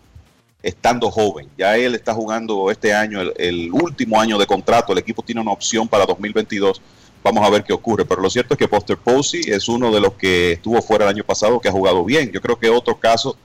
estando 0.62 1.10
joven. 1.10 1.48
Ya 1.56 1.76
él 1.76 1.94
está 1.94 2.14
jugando 2.14 2.70
este 2.70 2.92
año, 2.92 3.20
el, 3.20 3.70
último 3.72 4.20
año 4.20 4.38
de 4.38 4.46
contrato, 4.46 4.92
el 4.92 4.98
equipo 4.98 5.22
tiene 5.22 5.40
una 5.40 5.52
opción 5.52 5.86
para 5.86 6.06
2022. 6.06 6.80
Vamos 7.22 7.46
a 7.46 7.50
ver 7.50 7.62
qué 7.62 7.72
ocurre, 7.72 8.04
pero 8.04 8.20
lo 8.20 8.30
cierto 8.30 8.54
es 8.54 8.58
que 8.58 8.68
Poster 8.68 8.96
Posey 8.96 9.42
es 9.46 9.68
uno 9.68 9.92
de 9.92 10.00
los 10.00 10.14
que 10.14 10.52
estuvo 10.52 10.80
fuera 10.82 11.04
el 11.04 11.10
año 11.10 11.24
pasado, 11.24 11.60
que 11.60 11.68
ha 11.68 11.72
jugado 11.72 12.04
bien. 12.04 12.30
Yo 12.32 12.40
creo 12.40 12.58
que 12.58 12.68
otro 12.68 12.98
caso 12.98 13.36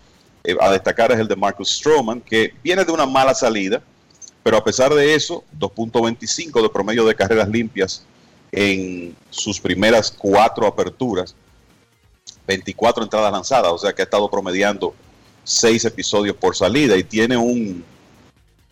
eh, 0.43 0.55
a 0.59 0.71
destacar 0.71 1.11
es 1.11 1.19
el 1.19 1.27
de 1.27 1.35
Marcus 1.35 1.71
Stroman, 1.71 2.21
que 2.21 2.53
viene 2.63 2.85
de 2.85 2.91
una 2.91 3.05
mala 3.05 3.35
salida, 3.35 3.81
pero 4.43 4.57
a 4.57 4.63
pesar 4.63 4.93
de 4.93 5.13
eso, 5.13 5.43
2.25 5.59 6.61
de 6.61 6.69
promedio 6.69 7.05
de 7.05 7.15
carreras 7.15 7.49
limpias 7.49 8.03
en 8.51 9.15
sus 9.29 9.59
primeras 9.59 10.11
cuatro 10.11 10.67
aperturas, 10.67 11.35
24 12.47 13.03
entradas 13.03 13.31
lanzadas, 13.31 13.71
o 13.71 13.77
sea 13.77 13.93
que 13.93 14.01
ha 14.01 14.05
estado 14.05 14.29
promediando 14.29 14.93
seis 15.43 15.85
episodios 15.85 16.35
por 16.35 16.55
salida 16.55 16.97
y 16.97 17.03
tiene 17.03 17.37
un 17.37 17.83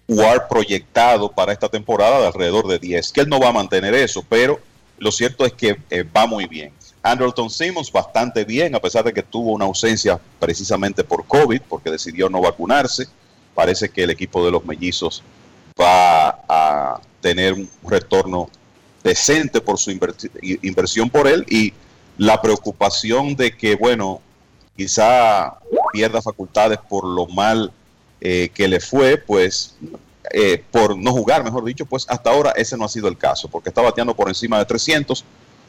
WAR 0.08 0.48
proyectado 0.48 1.32
para 1.32 1.54
esta 1.54 1.70
temporada 1.70 2.20
de 2.20 2.28
alrededor 2.28 2.68
de 2.68 2.80
10, 2.80 3.12
que 3.12 3.22
él 3.22 3.30
no 3.30 3.40
va 3.40 3.50
a 3.50 3.54
mantener 3.54 3.94
eso, 3.94 4.26
pero 4.28 4.60
lo 4.98 5.12
cierto 5.12 5.46
es 5.46 5.54
que 5.54 5.80
eh, 5.90 6.04
va 6.04 6.26
muy 6.26 6.48
bien. 6.48 6.74
Andrelton 7.02 7.50
Simmons 7.50 7.92
bastante 7.92 8.44
bien, 8.44 8.76
a 8.76 8.80
pesar 8.80 9.06
de 9.06 9.14
que 9.14 9.24
tuvo 9.24 9.54
una 9.54 9.66
ausencia 9.66 10.20
precisamente 10.40 11.04
por 11.04 11.26
COVID, 11.26 11.62
porque 11.70 11.92
decidió 11.92 12.30
no 12.30 12.42
vacunarse. 12.42 13.08
Parece 13.56 13.90
que 13.90 14.04
el 14.04 14.10
equipo 14.10 14.44
de 14.44 14.52
los 14.52 14.66
mellizos 14.66 15.24
va 15.80 16.30
a 16.48 17.02
tener 17.22 17.54
un 17.54 17.70
retorno 17.88 18.50
decente 19.04 19.62
por 19.62 19.78
su 19.78 19.92
inversión 19.92 21.10
por 21.10 21.28
él 21.28 21.46
y 21.50 21.74
la 22.18 22.42
preocupación 22.42 23.36
de 23.36 23.56
que, 23.56 23.76
bueno, 23.76 24.22
quizá 24.76 25.58
pierda 25.94 26.22
facultades 26.22 26.80
por 26.90 27.06
lo 27.06 27.28
mal 27.28 27.72
eh, 28.22 28.50
que 28.54 28.68
le 28.68 28.80
fue, 28.80 29.18
pues 29.18 29.76
eh, 30.32 30.62
por 30.72 30.98
no 30.98 31.12
jugar, 31.12 31.44
mejor 31.44 31.64
dicho, 31.64 31.86
pues 31.86 32.06
hasta 32.10 32.30
ahora 32.30 32.52
ese 32.52 32.78
no 32.78 32.86
ha 32.86 32.90
sido 32.90 33.08
el 33.08 33.18
caso, 33.18 33.48
porque 33.48 33.70
está 33.70 33.82
bateando 33.82 34.14
por 34.14 34.28
encima 34.28 34.60
de 34.60 34.66
300, 34.66 35.24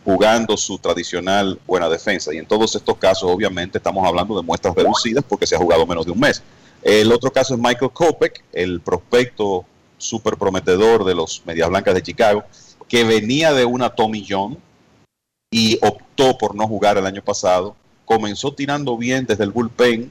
jugando 0.05 0.57
su 0.57 0.79
tradicional 0.79 1.59
buena 1.67 1.89
defensa. 1.89 2.35
Y 2.35 2.39
en 2.39 2.47
todos 2.47 2.75
estos 2.75 2.97
casos, 2.97 3.31
obviamente, 3.31 3.79
estamos 3.79 4.07
hablando 4.07 4.37
de 4.37 4.43
muestras 4.43 4.75
reducidas 4.75 5.25
porque 5.29 5.47
se 5.47 5.55
ha 5.55 5.59
jugado 5.59 5.87
menos 5.87 6.05
de 6.05 6.13
un 6.13 6.21
mes. 6.21 6.43
El 6.83 7.13
otro 7.13 7.31
caso 7.31 7.55
es 7.55 7.61
Michael 7.61 7.91
Kopek, 7.93 8.43
el 8.53 8.81
prospecto 8.81 9.65
súper 10.01 10.37
prometedor 10.37 11.05
de 11.05 11.15
los 11.15 11.43
Medias 11.45 11.69
Blancas 11.69 11.95
de 11.95 12.03
Chicago, 12.03 12.45
que 12.89 13.05
venía 13.05 13.53
de 13.53 13.65
una 13.65 13.91
Tommy 13.91 14.27
John 14.29 14.59
y 15.51 15.79
optó 15.83 16.37
por 16.39 16.55
no 16.55 16.67
jugar 16.67 16.99
el 16.99 17.07
año 17.07 17.23
pasado. 17.23 17.77
Comenzó 18.05 18.53
tirando 18.53 18.97
bien 18.97 19.27
desde 19.27 19.45
el 19.45 19.51
bullpen 19.51 20.11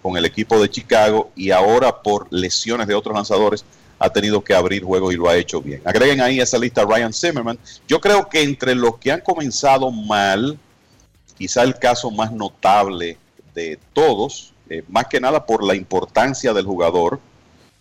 con 0.00 0.16
el 0.16 0.24
equipo 0.24 0.60
de 0.60 0.70
Chicago 0.70 1.30
y 1.34 1.50
ahora 1.50 2.02
por 2.02 2.32
lesiones 2.32 2.86
de 2.86 2.94
otros 2.94 3.14
lanzadores 3.14 3.64
ha 3.98 4.10
tenido 4.10 4.42
que 4.42 4.54
abrir 4.54 4.82
juego 4.82 5.12
y 5.12 5.16
lo 5.16 5.28
ha 5.28 5.36
hecho 5.36 5.60
bien. 5.60 5.80
Agreguen 5.84 6.20
ahí 6.20 6.40
a 6.40 6.42
esa 6.42 6.58
lista 6.58 6.84
Ryan 6.84 7.12
Zimmerman. 7.12 7.58
Yo 7.86 8.00
creo 8.00 8.28
que 8.28 8.42
entre 8.42 8.74
los 8.74 8.98
que 8.98 9.12
han 9.12 9.20
comenzado 9.20 9.90
mal, 9.90 10.58
quizá 11.38 11.62
el 11.62 11.78
caso 11.78 12.10
más 12.10 12.32
notable 12.32 13.18
de 13.54 13.78
todos, 13.92 14.54
eh, 14.68 14.82
más 14.88 15.06
que 15.06 15.20
nada 15.20 15.46
por 15.46 15.62
la 15.62 15.76
importancia 15.76 16.52
del 16.52 16.66
jugador, 16.66 17.20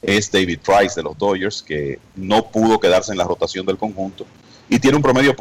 es 0.02 0.32
David 0.32 0.60
Price 0.60 0.96
de 0.96 1.04
los 1.04 1.18
Dodgers, 1.18 1.62
que 1.62 2.00
no 2.16 2.50
pudo 2.50 2.80
quedarse 2.80 3.12
en 3.12 3.18
la 3.18 3.24
rotación 3.24 3.66
del 3.66 3.78
conjunto 3.78 4.26
y 4.70 4.80
tiene 4.80 4.98
un 4.98 5.04
promedio 5.04 5.36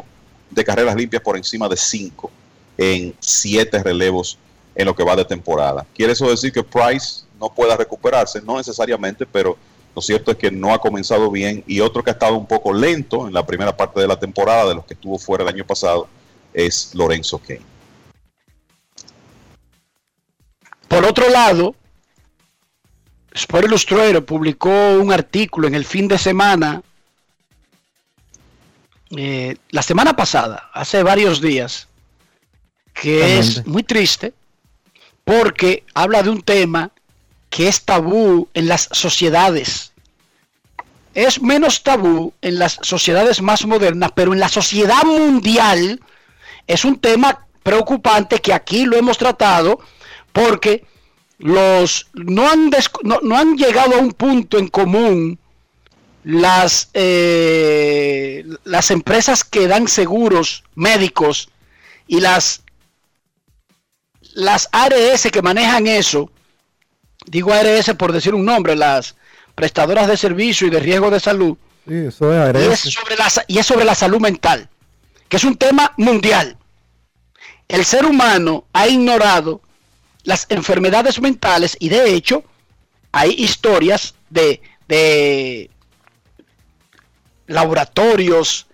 de 0.50 0.64
carreras 0.64 0.96
limpias 0.96 1.22
por 1.22 1.36
encima 1.36 1.68
de 1.68 1.76
5 1.76 2.30
en 2.76 3.14
7 3.18 3.82
relevos 3.82 4.38
en 4.74 4.86
lo 4.86 4.94
que 4.94 5.04
va 5.04 5.16
de 5.16 5.24
temporada. 5.24 5.86
¿Quiere 5.94 6.12
eso 6.12 6.28
decir 6.28 6.52
que 6.52 6.62
Price 6.62 7.24
no 7.38 7.48
pueda 7.48 7.76
recuperarse? 7.76 8.40
No 8.42 8.56
necesariamente, 8.56 9.26
pero 9.26 9.56
lo 9.94 10.02
cierto 10.02 10.30
es 10.30 10.36
que 10.36 10.50
no 10.50 10.72
ha 10.72 10.80
comenzado 10.80 11.30
bien 11.30 11.64
y 11.66 11.80
otro 11.80 12.02
que 12.02 12.10
ha 12.10 12.12
estado 12.12 12.36
un 12.36 12.46
poco 12.46 12.72
lento 12.72 13.26
en 13.26 13.34
la 13.34 13.44
primera 13.44 13.76
parte 13.76 14.00
de 14.00 14.06
la 14.06 14.18
temporada 14.18 14.68
de 14.68 14.74
los 14.74 14.84
que 14.84 14.94
estuvo 14.94 15.18
fuera 15.18 15.42
el 15.42 15.48
año 15.48 15.66
pasado 15.66 16.08
es 16.52 16.94
Lorenzo 16.94 17.38
Kane. 17.38 17.62
Por 20.88 21.04
otro 21.04 21.28
lado, 21.28 21.74
Sport 23.32 23.66
Illustrated 23.66 24.24
publicó 24.24 24.70
un 24.70 25.12
artículo 25.12 25.68
en 25.68 25.74
el 25.74 25.84
fin 25.84 26.08
de 26.08 26.18
semana, 26.18 26.82
eh, 29.16 29.56
la 29.70 29.82
semana 29.82 30.16
pasada, 30.16 30.70
hace 30.72 31.02
varios 31.02 31.40
días, 31.40 31.88
que 32.92 33.38
es 33.38 33.66
muy 33.66 33.82
triste 33.82 34.34
porque 35.24 35.84
habla 35.94 36.22
de 36.22 36.30
un 36.30 36.42
tema 36.42 36.90
que 37.50 37.68
es 37.68 37.84
tabú 37.84 38.48
en 38.54 38.68
las 38.68 38.88
sociedades. 38.92 39.92
Es 41.14 41.42
menos 41.42 41.82
tabú 41.82 42.32
en 42.40 42.58
las 42.58 42.78
sociedades 42.82 43.42
más 43.42 43.66
modernas, 43.66 44.12
pero 44.14 44.32
en 44.32 44.40
la 44.40 44.48
sociedad 44.48 45.02
mundial 45.04 46.00
es 46.66 46.84
un 46.84 46.98
tema 46.98 47.46
preocupante 47.62 48.40
que 48.40 48.52
aquí 48.52 48.86
lo 48.86 48.96
hemos 48.96 49.18
tratado 49.18 49.80
porque 50.32 50.84
los 51.40 52.06
no 52.14 52.48
han, 52.48 52.70
des- 52.70 52.90
no, 53.02 53.18
no 53.22 53.36
han 53.36 53.56
llegado 53.56 53.96
a 53.96 53.98
un 53.98 54.12
punto 54.12 54.58
en 54.58 54.68
común 54.68 55.38
las, 56.22 56.90
eh, 56.94 58.44
las 58.64 58.90
empresas 58.90 59.42
que 59.42 59.66
dan 59.66 59.88
seguros 59.88 60.64
médicos 60.74 61.48
y 62.06 62.20
las, 62.20 62.62
las 64.34 64.68
ARS 64.72 65.28
que 65.32 65.42
manejan 65.42 65.86
eso, 65.86 66.30
digo 67.26 67.52
ARS 67.52 67.94
por 67.94 68.12
decir 68.12 68.34
un 68.34 68.44
nombre, 68.44 68.76
las 68.76 69.16
prestadoras 69.54 70.06
de 70.08 70.16
servicio 70.16 70.66
y 70.66 70.70
de 70.70 70.80
riesgo 70.80 71.10
de 71.10 71.20
salud, 71.20 71.56
Sí, 71.88 71.94
eso 71.94 72.32
es 72.32 72.38
y 72.54 72.58
ARS. 72.58 72.84
es, 72.86 72.92
sobre 72.92 73.16
la, 73.16 73.28
y 73.48 73.58
es 73.58 73.66
sobre 73.66 73.84
la 73.86 73.94
salud 73.94 74.20
mental, 74.20 74.68
que 75.28 75.36
es 75.38 75.44
un 75.44 75.56
tema 75.56 75.94
mundial. 75.96 76.56
El 77.66 77.84
ser 77.84 78.04
humano 78.04 78.64
ha 78.72 78.86
ignorado 78.88 79.62
las 80.24 80.46
enfermedades 80.50 81.20
mentales 81.20 81.76
y 81.80 81.88
de 81.88 82.14
hecho 82.14 82.44
hay 83.12 83.30
historias 83.30 84.14
de, 84.28 84.60
de 84.88 85.70
laboratorios, 87.46 88.66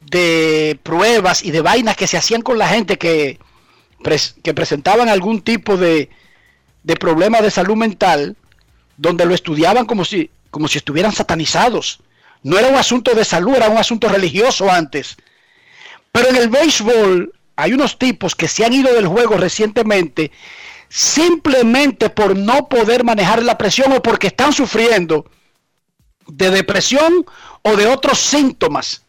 de 0.00 0.78
pruebas 0.82 1.42
y 1.42 1.50
de 1.50 1.62
vainas 1.62 1.96
que 1.96 2.06
se 2.06 2.16
hacían 2.16 2.42
con 2.42 2.58
la 2.58 2.68
gente 2.68 2.98
que, 2.98 3.38
que 4.42 4.54
presentaban 4.54 5.08
algún 5.08 5.40
tipo 5.40 5.76
de, 5.76 6.10
de 6.82 6.96
problema 6.96 7.40
de 7.40 7.50
salud 7.50 7.76
mental, 7.76 8.36
donde 8.96 9.24
lo 9.24 9.34
estudiaban 9.34 9.86
como 9.86 10.04
si, 10.04 10.30
como 10.50 10.68
si 10.68 10.78
estuvieran 10.78 11.12
satanizados. 11.12 12.00
No 12.42 12.58
era 12.58 12.68
un 12.68 12.76
asunto 12.76 13.14
de 13.14 13.24
salud, 13.24 13.54
era 13.54 13.70
un 13.70 13.78
asunto 13.78 14.08
religioso 14.08 14.70
antes. 14.70 15.16
Pero 16.12 16.28
en 16.28 16.36
el 16.36 16.48
béisbol 16.48 17.32
hay 17.56 17.72
unos 17.72 17.98
tipos 17.98 18.34
que 18.34 18.48
se 18.48 18.64
han 18.64 18.72
ido 18.72 18.92
del 18.92 19.08
juego 19.08 19.36
recientemente 19.36 20.30
simplemente 20.88 22.10
por 22.10 22.36
no 22.36 22.68
poder 22.68 23.04
manejar 23.04 23.42
la 23.42 23.58
presión 23.58 23.92
o 23.92 24.02
porque 24.02 24.28
están 24.28 24.52
sufriendo 24.52 25.26
de 26.26 26.50
depresión 26.50 27.24
o 27.62 27.76
de 27.76 27.86
otros 27.86 28.18
síntomas 28.18 29.04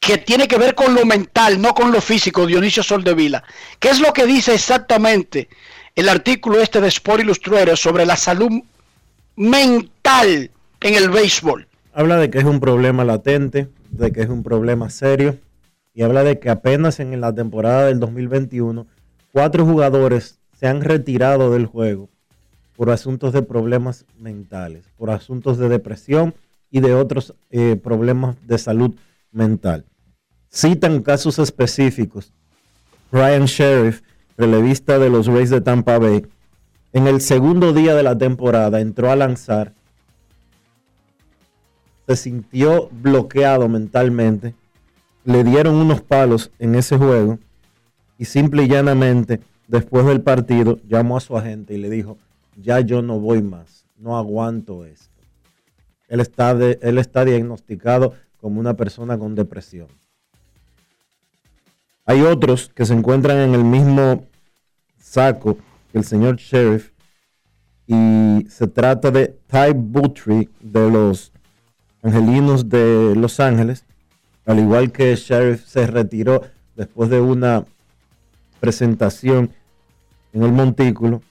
que 0.00 0.16
tiene 0.16 0.48
que 0.48 0.56
ver 0.56 0.74
con 0.74 0.94
lo 0.94 1.04
mental, 1.04 1.60
no 1.60 1.74
con 1.74 1.92
lo 1.92 2.00
físico, 2.00 2.46
Dionisio 2.46 2.82
Soldevila. 2.82 3.44
¿Qué 3.78 3.90
es 3.90 4.00
lo 4.00 4.12
que 4.12 4.26
dice 4.26 4.54
exactamente 4.54 5.48
el 5.94 6.08
artículo 6.08 6.60
este 6.60 6.80
de 6.80 6.88
Sport 6.88 7.22
Illustrated 7.22 7.76
sobre 7.76 8.06
la 8.06 8.16
salud 8.16 8.62
mental 9.36 10.50
en 10.80 10.94
el 10.94 11.10
béisbol? 11.10 11.68
Habla 11.92 12.16
de 12.16 12.30
que 12.30 12.38
es 12.38 12.44
un 12.44 12.60
problema 12.60 13.04
latente, 13.04 13.68
de 13.90 14.10
que 14.10 14.22
es 14.22 14.28
un 14.28 14.42
problema 14.42 14.88
serio 14.88 15.38
y 15.92 16.02
habla 16.02 16.24
de 16.24 16.38
que 16.38 16.48
apenas 16.48 16.98
en 17.00 17.20
la 17.20 17.34
temporada 17.34 17.86
del 17.86 18.00
2021 18.00 18.86
cuatro 19.32 19.66
jugadores 19.66 20.39
se 20.60 20.68
han 20.68 20.82
retirado 20.82 21.50
del 21.50 21.64
juego 21.64 22.10
por 22.76 22.90
asuntos 22.90 23.32
de 23.32 23.40
problemas 23.40 24.04
mentales, 24.18 24.84
por 24.98 25.08
asuntos 25.08 25.56
de 25.56 25.70
depresión 25.70 26.34
y 26.70 26.80
de 26.80 26.92
otros 26.92 27.34
eh, 27.48 27.76
problemas 27.82 28.36
de 28.46 28.58
salud 28.58 28.94
mental. 29.32 29.86
Citan 30.52 31.00
casos 31.00 31.38
específicos. 31.38 32.34
Ryan 33.10 33.46
Sheriff, 33.46 34.02
relevista 34.36 34.98
de 34.98 35.08
los 35.08 35.28
Rays 35.28 35.48
de 35.48 35.62
Tampa 35.62 35.98
Bay, 35.98 36.26
en 36.92 37.06
el 37.06 37.22
segundo 37.22 37.72
día 37.72 37.94
de 37.94 38.02
la 38.02 38.18
temporada 38.18 38.80
entró 38.80 39.10
a 39.10 39.16
lanzar 39.16 39.72
se 42.06 42.16
sintió 42.16 42.90
bloqueado 42.90 43.68
mentalmente, 43.68 44.54
le 45.24 45.42
dieron 45.42 45.76
unos 45.76 46.02
palos 46.02 46.50
en 46.58 46.74
ese 46.74 46.98
juego 46.98 47.38
y 48.18 48.26
simple 48.26 48.64
y 48.64 48.68
llanamente 48.68 49.40
después 49.70 50.04
del 50.04 50.20
partido 50.20 50.80
llamó 50.86 51.16
a 51.16 51.20
su 51.20 51.36
agente 51.36 51.74
y 51.74 51.78
le 51.78 51.88
dijo, 51.88 52.18
ya 52.56 52.80
yo 52.80 53.02
no 53.02 53.20
voy 53.20 53.40
más, 53.40 53.86
no 53.96 54.18
aguanto 54.18 54.84
esto. 54.84 55.08
Él 56.08 56.18
está, 56.18 56.50
él 56.50 56.98
está 56.98 57.24
diagnosticado 57.24 58.14
como 58.40 58.58
una 58.58 58.74
persona 58.74 59.16
con 59.16 59.36
depresión. 59.36 59.86
Hay 62.04 62.22
otros 62.22 62.68
que 62.74 62.84
se 62.84 62.94
encuentran 62.94 63.38
en 63.38 63.54
el 63.54 63.62
mismo 63.62 64.26
saco 64.98 65.56
que 65.92 65.98
el 65.98 66.04
señor 66.04 66.36
Sheriff 66.36 66.90
y 67.86 68.46
se 68.48 68.66
trata 68.66 69.12
de 69.12 69.36
Ty 69.46 69.72
Buttrey 69.74 70.48
de 70.60 70.90
los 70.90 71.32
Angelinos 72.02 72.68
de 72.68 73.14
Los 73.14 73.38
Ángeles, 73.38 73.84
al 74.46 74.58
igual 74.58 74.90
que 74.90 75.14
Sheriff 75.14 75.64
se 75.64 75.86
retiró 75.86 76.42
después 76.74 77.08
de 77.10 77.20
una 77.20 77.64
presentación 78.58 79.50
en 80.32 80.42
el 80.42 80.52
Montículo. 80.52 81.22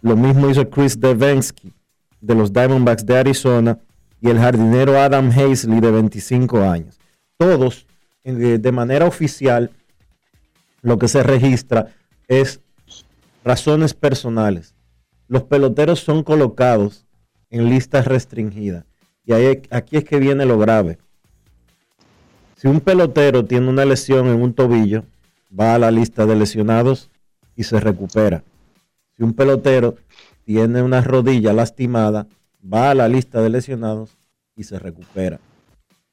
Lo 0.00 0.16
mismo 0.16 0.48
hizo 0.50 0.68
Chris 0.68 0.98
Devensky 0.98 1.72
de 2.20 2.34
los 2.34 2.52
Diamondbacks 2.52 3.04
de 3.06 3.16
Arizona 3.16 3.78
y 4.20 4.30
el 4.30 4.38
jardinero 4.38 4.98
Adam 4.98 5.30
Hazley 5.30 5.80
de 5.80 5.90
25 5.90 6.62
años. 6.62 6.98
Todos 7.36 7.86
eh, 8.24 8.58
de 8.60 8.72
manera 8.72 9.06
oficial 9.06 9.70
lo 10.80 10.98
que 10.98 11.08
se 11.08 11.22
registra 11.22 11.88
es 12.28 12.60
razones 13.44 13.94
personales. 13.94 14.74
Los 15.28 15.44
peloteros 15.44 16.00
son 16.00 16.22
colocados 16.22 17.04
en 17.50 17.68
listas 17.68 18.06
restringidas. 18.06 18.84
Y 19.24 19.32
aquí 19.32 19.96
es 19.96 20.04
que 20.04 20.18
viene 20.18 20.44
lo 20.44 20.58
grave. 20.58 20.98
Si 22.56 22.68
un 22.68 22.80
pelotero 22.80 23.44
tiene 23.44 23.68
una 23.68 23.84
lesión 23.84 24.26
en 24.26 24.40
un 24.42 24.54
tobillo, 24.54 25.04
va 25.58 25.74
a 25.74 25.78
la 25.78 25.90
lista 25.90 26.26
de 26.26 26.36
lesionados 26.36 27.10
y 27.56 27.64
se 27.64 27.78
recupera. 27.80 28.42
Si 29.16 29.22
un 29.22 29.34
pelotero 29.34 29.96
tiene 30.44 30.82
una 30.82 31.00
rodilla 31.00 31.52
lastimada, 31.52 32.26
va 32.72 32.90
a 32.90 32.94
la 32.94 33.08
lista 33.08 33.40
de 33.40 33.50
lesionados 33.50 34.10
y 34.56 34.64
se 34.64 34.78
recupera. 34.78 35.38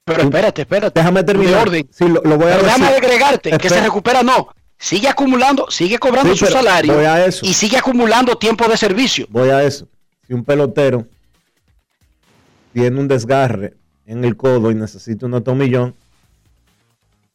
Pero 0.04 0.22
espérate, 0.22 0.62
espérate. 0.62 0.98
Déjame 1.00 1.22
terminar. 1.24 1.54
De 1.54 1.60
orden. 1.60 1.88
Sí, 1.92 2.08
lo, 2.08 2.20
lo 2.22 2.36
voy 2.36 2.48
a 2.48 2.56
Pero 2.56 2.62
déjame 2.64 2.86
agregarte 2.88 3.58
que 3.58 3.68
se 3.68 3.80
recupera, 3.80 4.22
no. 4.22 4.48
Sigue 4.78 5.08
acumulando, 5.08 5.70
sigue 5.70 5.98
cobrando 5.98 6.32
Sí, 6.32 6.38
su 6.38 6.46
salario 6.46 6.94
voy 6.94 7.04
a 7.04 7.26
eso. 7.26 7.44
y 7.44 7.52
sigue 7.52 7.76
acumulando 7.76 8.36
tiempo 8.36 8.66
de 8.66 8.78
servicio. 8.78 9.26
Voy 9.28 9.50
a 9.50 9.62
eso. 9.62 9.86
Si 10.26 10.32
un 10.32 10.42
pelotero 10.42 11.06
tiene 12.72 12.98
un 12.98 13.06
desgarre 13.06 13.74
en 14.06 14.24
el 14.24 14.36
codo 14.36 14.70
y 14.70 14.74
necesita 14.74 15.26
un 15.26 15.42
tomillón, 15.44 15.94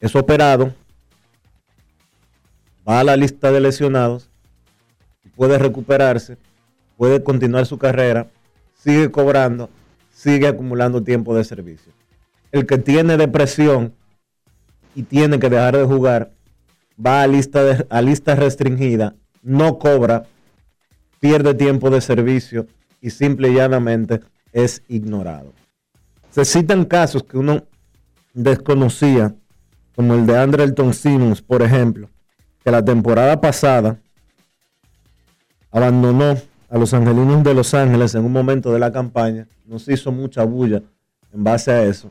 es 0.00 0.14
operado, 0.16 0.74
va 2.88 3.00
a 3.00 3.04
la 3.04 3.16
lista 3.16 3.50
de 3.52 3.60
lesionados, 3.60 4.28
puede 5.34 5.58
recuperarse, 5.58 6.38
puede 6.96 7.22
continuar 7.22 7.66
su 7.66 7.78
carrera, 7.78 8.28
sigue 8.74 9.10
cobrando, 9.10 9.68
sigue 10.12 10.46
acumulando 10.46 11.02
tiempo 11.02 11.34
de 11.34 11.44
servicio. 11.44 11.92
El 12.52 12.66
que 12.66 12.78
tiene 12.78 13.16
depresión 13.16 13.92
y 14.94 15.02
tiene 15.02 15.38
que 15.38 15.50
dejar 15.50 15.76
de 15.76 15.84
jugar, 15.84 16.32
va 17.04 17.22
a 17.22 17.26
lista, 17.26 17.62
de- 17.64 17.86
a 17.90 18.00
lista 18.00 18.34
restringida, 18.34 19.14
no 19.42 19.78
cobra, 19.78 20.24
pierde 21.20 21.54
tiempo 21.54 21.90
de 21.90 22.00
servicio 22.00 22.66
y 23.00 23.10
simple 23.10 23.50
y 23.50 23.54
llanamente 23.54 24.20
es 24.52 24.82
ignorado. 24.88 25.52
Se 26.30 26.44
citan 26.44 26.84
casos 26.84 27.24
que 27.24 27.36
uno 27.36 27.64
desconocía, 28.32 29.34
como 29.94 30.14
el 30.14 30.26
de 30.26 30.38
Andrelton 30.38 30.92
Simmons, 30.94 31.42
por 31.42 31.62
ejemplo, 31.62 32.08
que 32.66 32.72
la 32.72 32.84
temporada 32.84 33.40
pasada 33.40 34.00
abandonó 35.70 36.36
a 36.68 36.76
los 36.76 36.92
angelinos 36.92 37.44
de 37.44 37.54
Los 37.54 37.74
Ángeles 37.74 38.16
en 38.16 38.24
un 38.24 38.32
momento 38.32 38.72
de 38.72 38.80
la 38.80 38.90
campaña, 38.90 39.46
no 39.66 39.78
se 39.78 39.92
hizo 39.92 40.10
mucha 40.10 40.42
bulla 40.42 40.82
en 41.32 41.44
base 41.44 41.70
a 41.70 41.84
eso, 41.84 42.10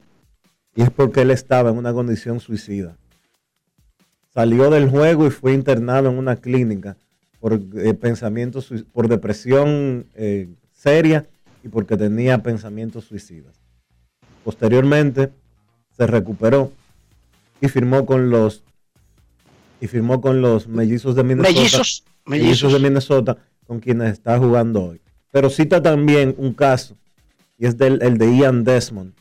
y 0.74 0.84
es 0.84 0.90
porque 0.90 1.24
él 1.24 1.32
estaba 1.32 1.72
en 1.72 1.78
una 1.78 1.92
condición 1.92 2.40
suicida. 2.40 2.96
Salió 4.34 4.70
del 4.70 4.90
juego 4.90 5.28
y 5.28 5.30
fue 5.30 5.52
internado 5.52 6.10
en 6.10 6.18
una 6.18 6.38
clínica 6.38 6.96
por 7.42 7.60
eh, 7.76 7.94
pensamientos, 7.94 8.74
por 8.94 9.10
depresión 9.10 10.06
eh, 10.16 10.48
seria 10.72 11.28
y 11.66 11.68
porque 11.68 11.98
tenía 11.98 12.42
pensamientos 12.42 13.04
suicidas. 13.04 13.60
Posteriormente 14.46 15.34
se 15.98 16.08
recuperó 16.08 16.72
y 17.60 17.68
firmó 17.68 18.06
con 18.06 18.30
los 18.30 18.64
y 19.82 19.88
firmó 19.88 20.22
con 20.22 20.42
los 20.42 20.68
mellizos 20.68 21.16
de 21.16 21.24
Minnesota. 21.24 21.54
Mellizos, 21.54 22.04
mellizos. 22.26 22.74
de 22.74 22.80
Minnesota 22.80 23.38
con 23.68 23.80
quienes 23.80 24.14
está 24.14 24.38
jugando 24.38 24.84
hoy. 24.84 25.02
Pero 25.32 25.50
cita 25.50 25.82
también 25.82 26.36
un 26.38 26.54
caso 26.54 26.96
y 27.58 27.66
es 27.66 27.78
del, 27.78 28.02
el 28.02 28.18
de 28.18 28.38
Ian 28.38 28.64
Desmond, 28.64 29.14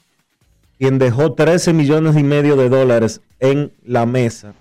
quien 0.78 0.98
dejó 0.98 1.34
13 1.34 1.72
millones 1.72 2.16
y 2.16 2.22
medio 2.22 2.56
de 2.56 2.68
dólares 2.68 3.20
en 3.40 3.72
la 3.84 4.06
mesa 4.06 4.54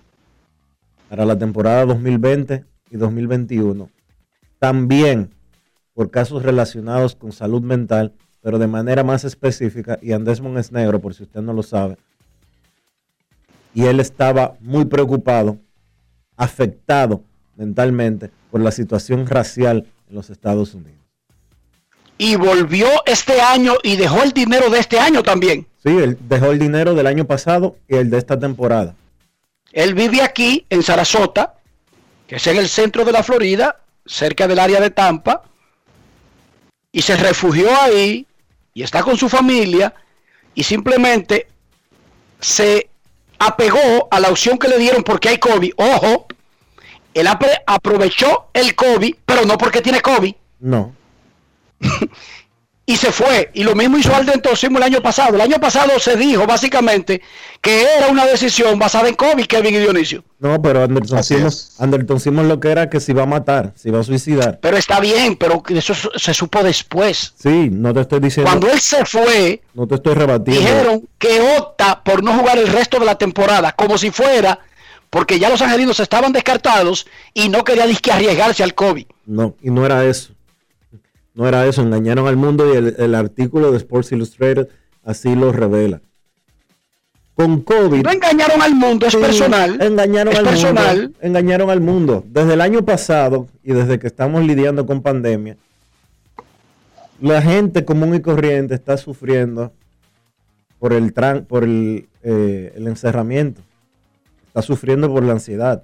para 1.10 1.26
la 1.26 1.38
temporada 1.38 1.86
2020 1.86 2.66
y 2.90 2.98
2021. 2.98 3.90
También 4.60 5.30
por 5.94 6.10
casos 6.10 6.44
relacionados 6.44 7.16
con 7.16 7.32
salud 7.32 7.62
mental, 7.62 8.14
pero 8.42 8.60
de 8.60 8.68
manera 8.68 9.04
más 9.04 9.24
específica. 9.24 10.00
Ian 10.02 10.24
Desmond 10.26 10.58
es 10.58 10.72
negro, 10.72 11.00
por 11.00 11.14
si 11.14 11.24
usted 11.24 11.42
no 11.42 11.54
lo 11.54 11.64
sabe. 11.64 11.98
Y 13.76 13.86
él 13.86 14.00
estaba 14.00 14.56
muy 14.60 14.86
preocupado 14.86 15.60
afectado 16.38 17.24
mentalmente 17.56 18.32
por 18.52 18.62
la 18.62 18.72
situación 18.72 19.28
racial 19.28 19.88
en 20.10 20.16
los 20.16 20.30
Estados 20.30 20.74
Unidos. 20.74 21.00
Y 22.18 22.36
volvió 22.36 22.88
este 23.06 23.42
año 23.42 23.74
y 23.84 23.96
dejó 23.96 24.24
el 24.24 24.32
dinero 24.32 24.70
de 24.70 24.80
este 24.80 25.00
año 25.00 25.24
también. 25.24 25.68
Sí, 25.84 25.90
él 25.90 26.18
dejó 26.22 26.52
el 26.52 26.60
dinero 26.60 26.94
del 26.94 27.08
año 27.08 27.26
pasado 27.26 27.78
y 27.88 27.96
el 27.96 28.10
de 28.10 28.18
esta 28.18 28.40
temporada. 28.40 28.96
Él 29.72 29.96
vive 29.96 30.22
aquí 30.22 30.66
en 30.70 30.84
Sarasota, 30.84 31.56
que 32.28 32.36
es 32.36 32.48
en 32.48 32.58
el 32.58 32.70
centro 32.70 33.04
de 33.04 33.12
la 33.12 33.24
Florida, 33.24 33.80
cerca 34.06 34.48
del 34.48 34.60
área 34.60 34.80
de 34.80 34.92
Tampa, 34.92 35.44
y 36.92 37.02
se 37.02 37.18
refugió 37.18 37.70
ahí 37.82 38.28
y 38.74 38.84
está 38.84 39.02
con 39.02 39.18
su 39.18 39.28
familia 39.28 39.94
y 40.54 40.64
simplemente 40.64 41.48
se 42.40 42.90
apegó 43.46 44.08
a 44.10 44.20
la 44.20 44.30
opción 44.30 44.58
que 44.58 44.68
le 44.68 44.78
dieron 44.78 45.04
porque 45.04 45.30
hay 45.30 45.38
COVID. 45.38 45.74
Ojo, 45.78 46.28
él 47.14 47.28
aprovechó 47.66 48.48
el 48.54 48.76
COVID, 48.76 49.16
pero 49.26 49.46
no 49.46 49.58
porque 49.58 49.82
tiene 49.82 50.02
COVID. 50.02 50.34
No. 50.60 50.96
y 52.86 52.96
se 52.96 53.12
fue. 53.12 53.52
Y 53.54 53.64
lo 53.64 53.76
mismo 53.76 53.98
hizo 53.98 54.16
Alden 54.16 54.42
Simo 54.56 54.78
el 54.78 54.84
año 54.84 55.02
pasado. 55.02 55.36
El 55.36 55.42
año 55.42 55.60
pasado 55.60 56.00
se 56.00 56.16
dijo 56.16 56.46
básicamente 56.46 57.22
que 57.62 57.84
era 57.84 58.08
una 58.08 58.26
decisión 58.26 58.80
basada 58.80 59.10
en 59.10 59.16
COVID, 59.16 59.46
Kevin 59.46 59.76
y 59.76 59.80
Dionisio. 59.80 60.24
No, 60.44 60.62
pero 60.62 60.84
Anderson 60.84 61.24
Simons, 61.24 61.76
Anderson 61.80 62.50
lo 62.50 62.60
que 62.60 62.70
era 62.70 62.90
que 62.90 63.00
se 63.00 63.14
iba 63.14 63.24
a 63.24 63.26
matar, 63.26 63.72
se 63.76 63.88
iba 63.88 64.02
a 64.02 64.04
suicidar. 64.04 64.60
Pero 64.62 64.76
está 64.76 65.00
bien, 65.00 65.38
pero 65.38 65.64
eso 65.70 65.94
se 66.18 66.34
supo 66.34 66.62
después. 66.62 67.34
Sí, 67.38 67.70
no 67.72 67.94
te 67.94 68.02
estoy 68.02 68.20
diciendo. 68.20 68.50
Cuando 68.52 68.70
él 68.70 68.78
se 68.82 69.06
fue, 69.06 69.62
No 69.74 69.88
te 69.88 69.96
estoy 69.96 70.16
rebatiendo. 70.16 70.60
dijeron 70.62 71.08
que 71.18 71.40
opta 71.58 72.04
por 72.04 72.22
no 72.22 72.38
jugar 72.38 72.58
el 72.58 72.68
resto 72.68 73.00
de 73.00 73.06
la 73.06 73.18
temporada, 73.18 73.72
como 73.72 73.98
si 73.98 74.12
fuera 74.12 74.60
porque 75.10 75.40
ya 75.40 75.48
los 75.48 75.62
angelinos 75.62 76.02
estaban 76.02 76.34
descartados 76.34 77.08
y 77.34 77.48
no 77.48 77.64
quería 77.64 77.88
disque 77.88 78.12
arriesgarse 78.12 78.64
al 78.64 78.74
COVID. 78.76 79.06
No, 79.26 79.56
y 79.62 79.70
no 79.70 79.86
era 79.86 80.04
eso. 80.04 80.34
No 81.36 81.48
era 81.48 81.66
eso, 81.68 81.84
engañaron 81.84 82.28
al 82.28 82.36
mundo 82.36 82.74
y 82.74 82.76
el, 82.76 82.96
el 83.00 83.16
artículo 83.16 83.72
de 83.72 83.78
Sports 83.78 84.12
Illustrated 84.12 84.68
así 85.06 85.36
lo 85.36 85.54
revela. 85.54 86.02
Con 87.36 87.62
COVID. 87.62 88.04
No 88.04 88.12
engañaron 88.12 88.62
al 88.62 88.76
mundo, 88.76 89.08
es 89.08 89.14
Sí, 89.14 89.18
personal. 89.20 89.82
Engañaron 89.82 90.34
es 90.34 90.40
al 90.40 90.46
personal. 90.46 91.02
mundo. 91.02 91.18
Engañaron 91.22 91.70
al 91.72 91.82
mundo. 91.82 92.24
Desde 92.28 92.54
el 92.54 92.62
año 92.62 92.86
pasado 92.86 93.48
y 93.64 93.74
desde 93.74 93.98
que 93.98 94.06
estamos 94.08 94.44
lidiando 94.46 94.86
con 94.86 95.02
pandemia, 95.02 95.58
la 97.22 97.42
gente 97.42 97.86
común 97.86 98.14
y 98.16 98.22
corriente 98.22 98.76
está 98.76 98.98
sufriendo 98.98 99.72
por 100.80 100.94
el, 100.94 101.14
tran- 101.14 101.46
por 101.46 101.64
el, 101.64 102.08
eh, 102.24 102.74
el 102.76 102.88
encerramiento. 102.88 103.62
Está 104.48 104.62
sufriendo 104.62 105.12
por 105.12 105.24
la 105.24 105.34
ansiedad. 105.34 105.84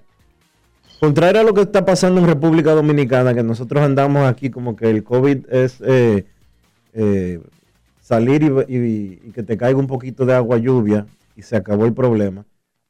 Contrario 1.00 1.42
a 1.42 1.44
lo 1.46 1.54
que 1.54 1.62
está 1.62 1.86
pasando 1.86 2.20
en 2.20 2.28
República 2.28 2.74
Dominicana, 2.74 3.34
que 3.34 3.42
nosotros 3.42 3.82
andamos 3.82 4.28
aquí 4.28 4.50
como 4.50 4.76
que 4.76 4.90
el 4.90 5.04
COVID 5.04 5.50
es 5.50 5.78
eh, 5.82 6.26
eh, 6.94 7.40
salir 8.02 8.44
y, 8.68 8.76
y- 8.76 9.22
y 9.26 9.32
que 9.32 9.42
te 9.44 9.58
caiga 9.58 9.80
un 9.80 9.88
poquito 9.88 10.26
de 10.26 10.34
agua 10.36 10.58
lluvia 10.58 11.06
y 11.40 11.42
se 11.42 11.56
acabó 11.56 11.86
el 11.86 11.94
problema. 11.94 12.46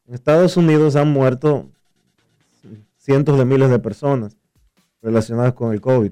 En 0.07 0.15
Estados 0.15 0.57
Unidos 0.57 0.95
han 0.95 1.13
muerto 1.13 1.69
cientos 2.97 3.37
de 3.37 3.45
miles 3.45 3.69
de 3.69 3.77
personas 3.77 4.37
relacionadas 5.03 5.53
con 5.53 5.71
el 5.71 5.81
COVID. 5.81 6.11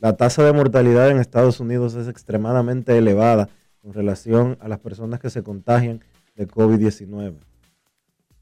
La 0.00 0.16
tasa 0.16 0.42
de 0.42 0.52
mortalidad 0.52 1.08
en 1.10 1.18
Estados 1.18 1.60
Unidos 1.60 1.94
es 1.94 2.08
extremadamente 2.08 2.98
elevada 2.98 3.48
con 3.80 3.94
relación 3.94 4.58
a 4.60 4.66
las 4.66 4.80
personas 4.80 5.20
que 5.20 5.30
se 5.30 5.44
contagian 5.44 6.00
de 6.34 6.48
COVID-19. 6.48 7.36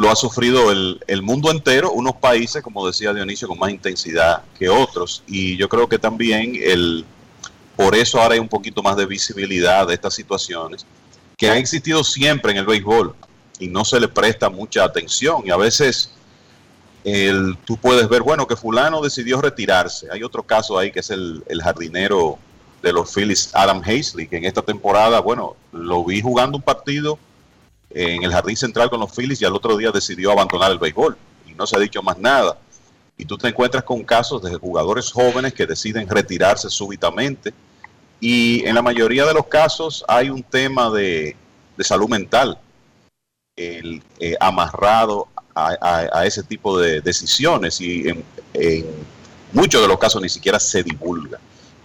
lo 0.00 0.10
ha 0.10 0.16
sufrido 0.16 0.72
el, 0.72 0.98
el 1.08 1.20
mundo 1.20 1.50
entero, 1.50 1.92
unos 1.92 2.14
países, 2.14 2.62
como 2.62 2.86
decía 2.86 3.12
Dionisio, 3.12 3.46
con 3.46 3.58
más 3.58 3.70
intensidad 3.70 4.42
que 4.58 4.66
otros 4.66 5.22
y 5.26 5.58
yo 5.58 5.68
creo 5.68 5.90
que 5.90 5.98
también 5.98 6.54
el, 6.58 7.04
por 7.76 7.94
eso 7.94 8.18
ahora 8.18 8.32
hay 8.32 8.40
un 8.40 8.48
poquito 8.48 8.82
más 8.82 8.96
de 8.96 9.04
visibilidad 9.04 9.86
de 9.86 9.92
estas 9.92 10.14
situaciones 10.14 10.86
que 11.36 11.50
han 11.50 11.58
existido 11.58 12.02
siempre 12.02 12.50
en 12.50 12.56
el 12.56 12.64
béisbol 12.64 13.14
y 13.58 13.68
no 13.68 13.84
se 13.84 14.00
le 14.00 14.08
presta 14.08 14.48
mucha 14.48 14.84
atención 14.84 15.42
y 15.44 15.50
a 15.50 15.58
veces 15.58 16.12
el, 17.04 17.58
tú 17.66 17.76
puedes 17.76 18.08
ver, 18.08 18.22
bueno, 18.22 18.46
que 18.46 18.56
fulano 18.56 19.02
decidió 19.02 19.38
retirarse. 19.42 20.08
Hay 20.10 20.22
otro 20.22 20.42
caso 20.42 20.78
ahí 20.78 20.90
que 20.92 21.00
es 21.00 21.10
el, 21.10 21.44
el 21.46 21.60
jardinero 21.60 22.38
de 22.82 22.94
los 22.94 23.12
Phillies, 23.12 23.50
Adam 23.52 23.82
Hazley, 23.84 24.28
que 24.28 24.38
en 24.38 24.46
esta 24.46 24.62
temporada, 24.62 25.20
bueno, 25.20 25.56
lo 25.72 26.02
vi 26.06 26.22
jugando 26.22 26.56
un 26.56 26.62
partido 26.62 27.18
en 27.90 28.22
el 28.22 28.32
jardín 28.32 28.56
central 28.56 28.88
con 28.90 29.00
los 29.00 29.10
Phillies 29.12 29.40
y 29.42 29.44
al 29.44 29.54
otro 29.54 29.76
día 29.76 29.90
decidió 29.90 30.30
abandonar 30.32 30.70
el 30.70 30.78
béisbol 30.78 31.16
y 31.48 31.54
no 31.54 31.66
se 31.66 31.76
ha 31.76 31.80
dicho 31.80 32.02
más 32.02 32.18
nada. 32.18 32.56
Y 33.16 33.24
tú 33.24 33.36
te 33.36 33.48
encuentras 33.48 33.84
con 33.84 34.02
casos 34.04 34.42
de 34.42 34.54
jugadores 34.54 35.10
jóvenes 35.12 35.52
que 35.52 35.66
deciden 35.66 36.08
retirarse 36.08 36.70
súbitamente 36.70 37.52
y 38.20 38.64
en 38.66 38.74
la 38.74 38.82
mayoría 38.82 39.24
de 39.26 39.34
los 39.34 39.46
casos 39.46 40.04
hay 40.08 40.30
un 40.30 40.42
tema 40.42 40.90
de, 40.90 41.36
de 41.76 41.84
salud 41.84 42.08
mental 42.08 42.58
eh, 43.56 44.00
amarrado 44.40 45.28
a, 45.54 46.08
a- 46.12 46.26
ese 46.26 46.42
tipo 46.42 46.78
de 46.78 47.00
decisiones 47.00 47.80
y 47.80 48.08
en 48.08 48.24
muchos 49.52 49.82
de 49.82 49.88
los 49.88 49.98
casos 49.98 50.22
ni 50.22 50.28
siquiera 50.28 50.58
se 50.60 50.82
divulga. 50.82 51.38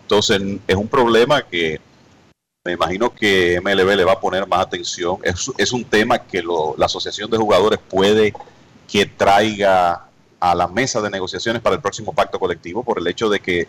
Entonces 0.03 0.41
es 0.67 0.75
un 0.75 0.87
problema 0.87 1.41
que 1.41 1.81
me 2.65 2.71
imagino 2.73 3.13
que 3.13 3.61
MLB 3.61 3.95
le 3.95 4.03
va 4.03 4.13
a 4.13 4.19
poner 4.19 4.47
más 4.47 4.59
atención. 4.59 5.19
Es, 5.23 5.71
un 5.71 5.85
tema 5.85 6.17
que 6.19 6.41
lo- 6.41 6.73
la 6.77 6.87
Asociación 6.87 7.29
de 7.29 7.37
Jugadores 7.37 7.79
puede 7.87 8.33
que 8.87 9.05
traiga 9.05 10.07
a 10.39 10.55
la 10.55 10.67
mesa 10.67 10.99
de 10.99 11.11
negociaciones 11.11 11.61
para 11.61 11.75
el 11.75 11.81
próximo 11.81 12.11
pacto 12.13 12.39
colectivo 12.39 12.83
por 12.83 12.99
el 12.99 13.07
hecho 13.07 13.29
de 13.29 13.39
que 13.39 13.67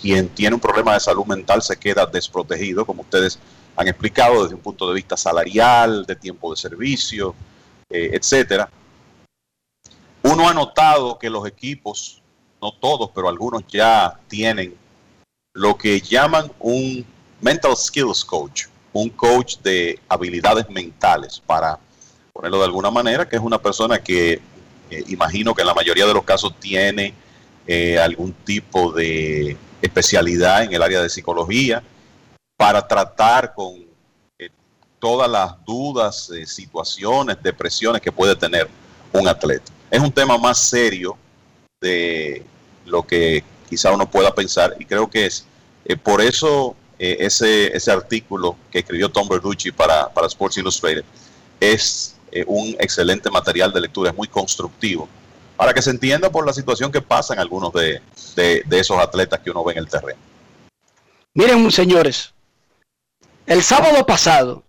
quien 0.00 0.28
tiene 0.30 0.54
un 0.54 0.60
problema 0.60 0.94
de 0.94 1.00
salud 1.00 1.26
mental 1.26 1.62
se 1.62 1.76
queda 1.76 2.06
desprotegido, 2.06 2.86
como 2.86 3.02
ustedes 3.02 3.38
han 3.76 3.88
explicado, 3.88 4.42
desde 4.42 4.54
un 4.54 4.62
punto 4.62 4.88
de 4.88 4.94
vista 4.94 5.16
salarial, 5.16 6.06
de 6.06 6.16
tiempo 6.16 6.50
de 6.50 6.56
servicio, 6.56 7.34
eh, 7.90 8.10
etcétera. 8.14 8.68
Uno 10.22 10.48
ha 10.48 10.54
notado 10.54 11.18
que 11.18 11.28
los 11.28 11.46
equipos, 11.46 12.22
no 12.62 12.72
todos, 12.72 13.10
pero 13.14 13.28
algunos 13.28 13.66
ya 13.66 14.18
tienen 14.28 14.74
lo 15.54 15.76
que 15.76 16.00
llaman 16.00 16.50
un 16.60 17.04
mental 17.42 17.76
skills 17.76 18.24
coach, 18.24 18.66
un 18.92 19.10
coach 19.10 19.56
de 19.58 19.98
habilidades 20.08 20.70
mentales, 20.70 21.42
para 21.44 21.78
ponerlo 22.32 22.58
de 22.58 22.64
alguna 22.64 22.90
manera, 22.90 23.28
que 23.28 23.36
es 23.36 23.42
una 23.42 23.60
persona 23.60 24.02
que 24.02 24.40
eh, 24.90 25.04
imagino 25.08 25.54
que 25.54 25.62
en 25.62 25.66
la 25.66 25.74
mayoría 25.74 26.06
de 26.06 26.14
los 26.14 26.24
casos 26.24 26.54
tiene 26.58 27.12
eh, 27.66 27.98
algún 27.98 28.32
tipo 28.32 28.92
de 28.92 29.56
especialidad 29.82 30.62
en 30.62 30.72
el 30.72 30.82
área 30.82 31.02
de 31.02 31.10
psicología, 31.10 31.82
para 32.56 32.86
tratar 32.86 33.52
con 33.54 33.74
eh, 34.38 34.48
todas 35.00 35.28
las 35.28 35.52
dudas, 35.64 36.30
situaciones, 36.46 37.36
depresiones 37.42 38.00
que 38.00 38.12
puede 38.12 38.36
tener 38.36 38.68
un 39.12 39.26
atleta. 39.26 39.72
Es 39.90 40.00
un 40.00 40.12
tema 40.12 40.38
más 40.38 40.58
serio 40.58 41.16
de 41.80 42.44
lo 42.86 43.02
que 43.02 43.42
quizá 43.68 43.90
uno 43.90 44.08
pueda 44.08 44.32
pensar 44.32 44.76
y 44.78 44.84
creo 44.84 45.10
que 45.10 45.26
es 45.26 45.44
por 46.04 46.20
eso 46.20 46.76
ese, 47.02 47.76
ese 47.76 47.90
artículo 47.90 48.56
que 48.70 48.80
escribió 48.80 49.08
Tom 49.08 49.28
Berducci 49.28 49.72
para, 49.72 50.08
para 50.08 50.26
Sports 50.26 50.58
Illustrated 50.58 51.04
es 51.60 52.16
un 52.46 52.76
excelente 52.78 53.30
material 53.30 53.72
de 53.72 53.80
lectura, 53.80 54.10
es 54.10 54.16
muy 54.16 54.28
constructivo 54.28 55.08
para 55.62 55.74
que 55.74 55.82
se 55.82 55.90
entienda 55.90 56.28
por 56.28 56.44
la 56.44 56.52
situación 56.52 56.90
que 56.90 57.00
pasan 57.00 57.38
algunos 57.38 57.72
de, 57.72 58.00
esos 58.68 58.98
atletas 58.98 59.38
que 59.38 59.50
uno 59.50 59.62
ve 59.62 59.74
en 59.74 59.78
el 59.78 59.88
terreno. 59.88 60.18
Miren, 61.34 61.70
señores, 61.70 62.34
el 63.46 63.62
sábado 63.62 64.04
pasado, 64.04 64.64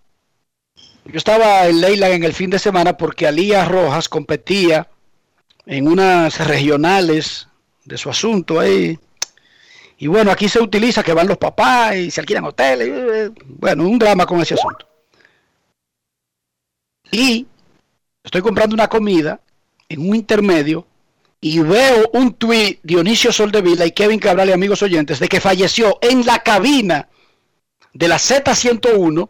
yo 1.06 1.18
estaba 1.18 1.66
en 1.66 1.82
Leyland 1.82 2.14
en 2.14 2.24
el 2.24 2.34
fin 2.34 2.52
de 2.52 2.60
semana 2.60 2.96
porque 2.96 3.26
Alía 3.26 3.66
Rojas 3.66 4.08
competía 4.08 4.88
en 5.66 5.88
unas 5.88 6.46
regionales 6.46 7.48
de 7.86 7.98
su 7.98 8.12
asunto 8.12 8.60
ahí. 8.60 9.00
Y 10.04 10.08
bueno, 10.08 10.32
aquí 10.32 10.50
se 10.50 10.60
utiliza 10.60 11.02
que 11.02 11.14
van 11.14 11.30
los 11.30 11.38
papás 11.38 11.96
y 11.96 12.12
se 12.12 12.20
alquilan 12.20 12.44
hoteles. 12.44 12.90
Eh, 12.90 13.32
bueno, 13.46 13.88
un 13.88 13.98
drama 13.98 14.26
con 14.26 14.42
ese 14.42 14.56
asunto. 14.56 14.86
Y 17.10 17.48
estoy 18.22 18.42
comprando 18.42 18.74
una 18.74 18.90
comida 18.90 19.40
en 19.88 20.02
un 20.02 20.14
intermedio 20.14 20.86
y 21.40 21.58
veo 21.60 22.10
un 22.12 22.34
tuit 22.34 22.82
Dionisio 22.84 23.32
Soldevila 23.32 23.86
y 23.86 23.92
Kevin 23.92 24.20
Cabral 24.20 24.50
y 24.50 24.52
amigos 24.52 24.84
oyentes 24.84 25.20
de 25.20 25.30
que 25.30 25.40
falleció 25.40 26.00
en 26.02 26.26
la 26.26 26.40
cabina 26.40 27.08
de 27.94 28.08
la 28.10 28.18
Z101 28.18 29.30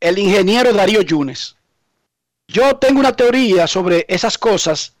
el 0.00 0.18
ingeniero 0.18 0.72
Darío 0.72 1.02
Yunes. 1.02 1.56
Yo 2.48 2.76
tengo 2.76 2.98
una 2.98 3.14
teoría 3.14 3.66
sobre 3.66 4.06
esas 4.08 4.38
cosas. 4.38 4.94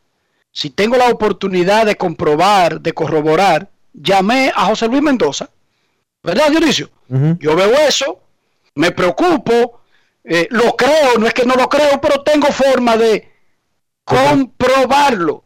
Si 0.52 0.68
tengo 0.68 0.98
la 0.98 1.08
oportunidad 1.08 1.86
de 1.86 1.96
comprobar, 1.96 2.82
de 2.82 2.92
corroborar, 2.92 3.70
llamé 3.92 4.52
a 4.54 4.66
José 4.66 4.88
Luis 4.88 5.02
Mendoza. 5.02 5.48
¿Verdad, 6.22 6.50
Dionisio? 6.50 6.90
Yo 7.38 7.56
veo 7.56 7.72
eso, 7.88 8.20
me 8.74 8.92
preocupo, 8.92 9.80
eh, 10.22 10.46
lo 10.50 10.76
creo, 10.76 11.18
no 11.18 11.26
es 11.26 11.34
que 11.34 11.44
no 11.44 11.54
lo 11.54 11.68
creo, 11.68 12.00
pero 12.00 12.22
tengo 12.22 12.46
forma 12.48 12.96
de 12.96 13.32
comprobarlo. 14.04 15.44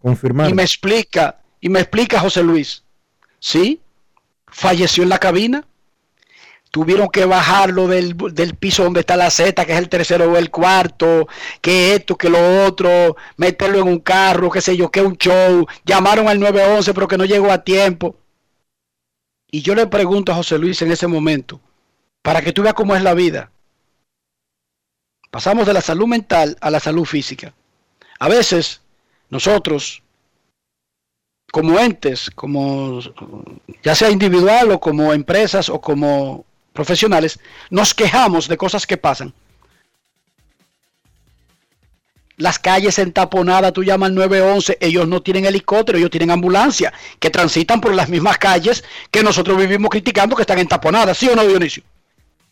Y 0.50 0.54
me 0.54 0.62
explica, 0.62 1.40
y 1.60 1.68
me 1.68 1.80
explica 1.80 2.20
José 2.20 2.42
Luis, 2.42 2.82
¿sí? 3.38 3.80
Falleció 4.46 5.02
en 5.02 5.08
la 5.08 5.18
cabina. 5.18 5.64
Tuvieron 6.70 7.08
que 7.08 7.24
bajarlo 7.24 7.86
del, 7.86 8.16
piso 8.58 8.82
donde 8.82 9.00
está 9.00 9.16
la 9.16 9.30
Z, 9.30 9.64
que 9.64 9.72
es 9.72 9.78
el 9.78 9.88
tercero 9.88 10.32
o 10.32 10.36
el 10.36 10.50
cuarto, 10.50 11.28
que 11.60 11.94
esto, 11.94 12.16
que 12.16 12.28
lo 12.28 12.66
otro, 12.66 13.16
meterlo 13.36 13.78
en 13.78 13.86
un 13.86 14.00
carro, 14.00 14.50
qué 14.50 14.60
sé 14.60 14.76
yo, 14.76 14.90
que 14.90 15.00
un 15.00 15.16
show. 15.16 15.66
Llamaron 15.84 16.26
al 16.26 16.40
911, 16.40 16.92
pero 16.92 17.06
que 17.06 17.16
no 17.16 17.24
llegó 17.24 17.52
a 17.52 17.62
tiempo. 17.62 18.16
Y 19.54 19.62
yo 19.62 19.76
le 19.76 19.86
pregunto 19.86 20.32
a 20.32 20.34
José 20.34 20.58
Luis 20.58 20.82
en 20.82 20.90
ese 20.90 21.06
momento, 21.06 21.60
para 22.22 22.42
que 22.42 22.52
tú 22.52 22.62
veas 22.62 22.74
cómo 22.74 22.96
es 22.96 23.02
la 23.04 23.14
vida. 23.14 23.52
Pasamos 25.30 25.64
de 25.64 25.72
la 25.72 25.80
salud 25.80 26.08
mental 26.08 26.58
a 26.60 26.70
la 26.70 26.80
salud 26.80 27.04
física. 27.04 27.54
A 28.18 28.28
veces 28.28 28.80
nosotros, 29.30 30.02
como 31.52 31.78
entes, 31.78 32.32
como 32.32 32.98
ya 33.84 33.94
sea 33.94 34.10
individual 34.10 34.72
o 34.72 34.80
como 34.80 35.12
empresas 35.12 35.68
o 35.68 35.80
como 35.80 36.44
profesionales, 36.72 37.38
nos 37.70 37.94
quejamos 37.94 38.48
de 38.48 38.56
cosas 38.56 38.88
que 38.88 38.96
pasan. 38.96 39.32
Las 42.36 42.58
calles 42.58 42.98
entaponadas, 42.98 43.72
tú 43.72 43.84
llamas 43.84 44.08
al 44.08 44.16
911, 44.16 44.78
ellos 44.80 45.06
no 45.06 45.22
tienen 45.22 45.44
helicóptero, 45.44 45.98
ellos 45.98 46.10
tienen 46.10 46.32
ambulancia, 46.32 46.92
que 47.20 47.30
transitan 47.30 47.80
por 47.80 47.94
las 47.94 48.08
mismas 48.08 48.38
calles 48.38 48.82
que 49.10 49.22
nosotros 49.22 49.56
vivimos 49.56 49.88
criticando 49.90 50.34
que 50.34 50.42
están 50.42 50.58
entaponadas, 50.58 51.16
¿sí 51.16 51.28
o 51.28 51.36
no, 51.36 51.46
Dionisio? 51.46 51.84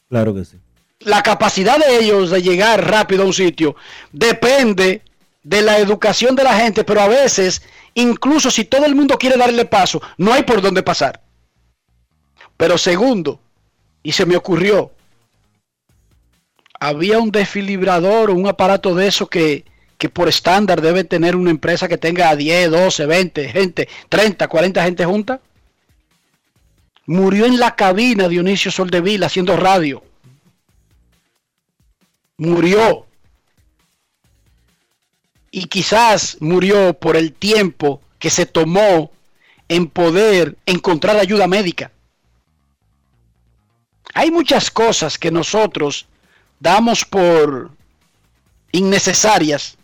Claro 0.08 0.34
que 0.34 0.44
sí. 0.44 0.58
La 1.00 1.22
capacidad 1.22 1.78
de 1.78 1.98
ellos 1.98 2.30
de 2.30 2.42
llegar 2.42 2.88
rápido 2.88 3.24
a 3.24 3.26
un 3.26 3.32
sitio 3.32 3.74
depende 4.12 5.02
de 5.42 5.62
la 5.62 5.78
educación 5.78 6.36
de 6.36 6.44
la 6.44 6.54
gente, 6.54 6.84
pero 6.84 7.00
a 7.00 7.08
veces, 7.08 7.62
incluso 7.94 8.52
si 8.52 8.64
todo 8.64 8.86
el 8.86 8.94
mundo 8.94 9.18
quiere 9.18 9.36
darle 9.36 9.64
paso, 9.64 10.00
no 10.16 10.32
hay 10.32 10.44
por 10.44 10.62
dónde 10.62 10.84
pasar. 10.84 11.20
Pero 12.56 12.78
segundo, 12.78 13.40
y 14.04 14.12
se 14.12 14.26
me 14.26 14.36
ocurrió, 14.36 14.92
había 16.78 17.18
un 17.18 17.32
desfilibrador 17.32 18.30
o 18.30 18.34
un 18.34 18.46
aparato 18.46 18.94
de 18.94 19.08
eso 19.08 19.26
que, 19.26 19.64
que 20.02 20.08
por 20.08 20.28
estándar 20.28 20.80
debe 20.80 21.04
tener 21.04 21.36
una 21.36 21.52
empresa 21.52 21.86
que 21.86 21.96
tenga 21.96 22.34
10, 22.34 22.72
12, 22.72 23.06
20 23.06 23.48
gente, 23.50 23.88
30, 24.08 24.48
40 24.48 24.82
gente 24.82 25.04
junta. 25.04 25.40
Murió 27.06 27.46
en 27.46 27.60
la 27.60 27.76
cabina 27.76 28.26
Dionisio 28.26 28.72
Soldevila 28.72 29.26
haciendo 29.26 29.56
radio. 29.56 30.02
Murió 32.36 33.06
y 35.52 35.66
quizás 35.66 36.36
murió 36.40 36.94
por 36.94 37.16
el 37.16 37.32
tiempo 37.32 38.02
que 38.18 38.30
se 38.30 38.44
tomó 38.44 39.12
en 39.68 39.86
poder 39.86 40.56
encontrar 40.66 41.16
ayuda 41.16 41.46
médica. 41.46 41.92
Hay 44.14 44.32
muchas 44.32 44.68
cosas 44.68 45.16
que 45.16 45.30
nosotros 45.30 46.06
damos 46.58 47.04
por 47.04 47.70
innecesarias 48.72 49.78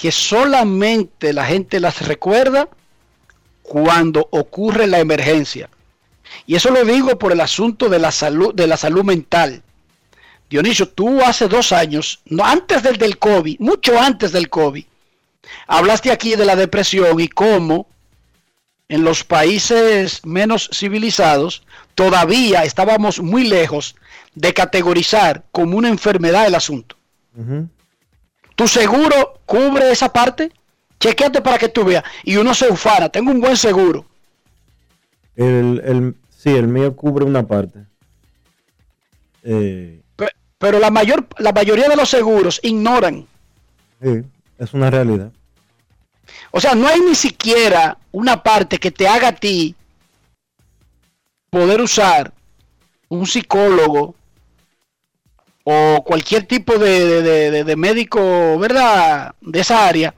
que 0.00 0.12
solamente 0.12 1.32
la 1.32 1.44
gente 1.44 1.80
las 1.80 2.06
recuerda 2.06 2.68
cuando 3.62 4.28
ocurre 4.30 4.86
la 4.86 5.00
emergencia. 5.00 5.68
Y 6.46 6.54
eso 6.54 6.70
lo 6.70 6.84
digo 6.84 7.18
por 7.18 7.32
el 7.32 7.40
asunto 7.40 7.88
de 7.88 7.98
la 7.98 8.12
salud, 8.12 8.54
de 8.54 8.68
la 8.68 8.76
salud 8.76 9.02
mental. 9.02 9.60
Dionisio, 10.48 10.88
tú 10.88 11.20
hace 11.22 11.48
dos 11.48 11.72
años, 11.72 12.20
no, 12.26 12.44
antes 12.44 12.82
del, 12.84 12.96
del 12.96 13.18
COVID, 13.18 13.58
mucho 13.58 13.98
antes 13.98 14.30
del 14.30 14.48
COVID, 14.48 14.84
hablaste 15.66 16.12
aquí 16.12 16.36
de 16.36 16.44
la 16.44 16.54
depresión 16.54 17.18
y 17.18 17.26
cómo 17.26 17.88
en 18.88 19.02
los 19.02 19.24
países 19.24 20.24
menos 20.24 20.70
civilizados 20.72 21.64
todavía 21.96 22.62
estábamos 22.62 23.20
muy 23.20 23.48
lejos 23.48 23.96
de 24.36 24.54
categorizar 24.54 25.44
como 25.50 25.76
una 25.76 25.88
enfermedad 25.88 26.46
el 26.46 26.54
asunto. 26.54 26.96
¿Tu 28.58 28.66
seguro 28.66 29.40
cubre 29.46 29.92
esa 29.92 30.12
parte? 30.12 30.50
Chequeate 30.98 31.40
para 31.42 31.58
que 31.58 31.68
tú 31.68 31.84
veas. 31.84 32.02
Y 32.24 32.38
uno 32.38 32.52
se 32.54 32.68
ufana, 32.68 33.08
tengo 33.08 33.30
un 33.30 33.40
buen 33.40 33.56
seguro. 33.56 34.04
El, 35.36 35.80
el, 35.84 36.16
sí, 36.36 36.48
el 36.50 36.66
mío 36.66 36.96
cubre 36.96 37.24
una 37.24 37.46
parte. 37.46 37.84
Eh, 39.44 40.02
pero 40.58 40.80
la, 40.80 40.90
mayor, 40.90 41.28
la 41.38 41.52
mayoría 41.52 41.88
de 41.88 41.94
los 41.94 42.08
seguros 42.08 42.58
ignoran. 42.64 43.28
Sí, 44.02 44.24
es 44.58 44.74
una 44.74 44.90
realidad. 44.90 45.30
O 46.50 46.60
sea, 46.60 46.74
no 46.74 46.88
hay 46.88 46.98
ni 46.98 47.14
siquiera 47.14 47.96
una 48.10 48.42
parte 48.42 48.78
que 48.78 48.90
te 48.90 49.06
haga 49.06 49.28
a 49.28 49.36
ti 49.36 49.76
poder 51.48 51.80
usar 51.80 52.32
un 53.08 53.24
psicólogo 53.24 54.16
o 55.70 56.02
cualquier 56.02 56.46
tipo 56.46 56.78
de, 56.78 57.74
médico, 57.76 58.58
¿verdad? 58.58 59.34
De 59.42 59.60
esa 59.60 59.86
área. 59.86 60.14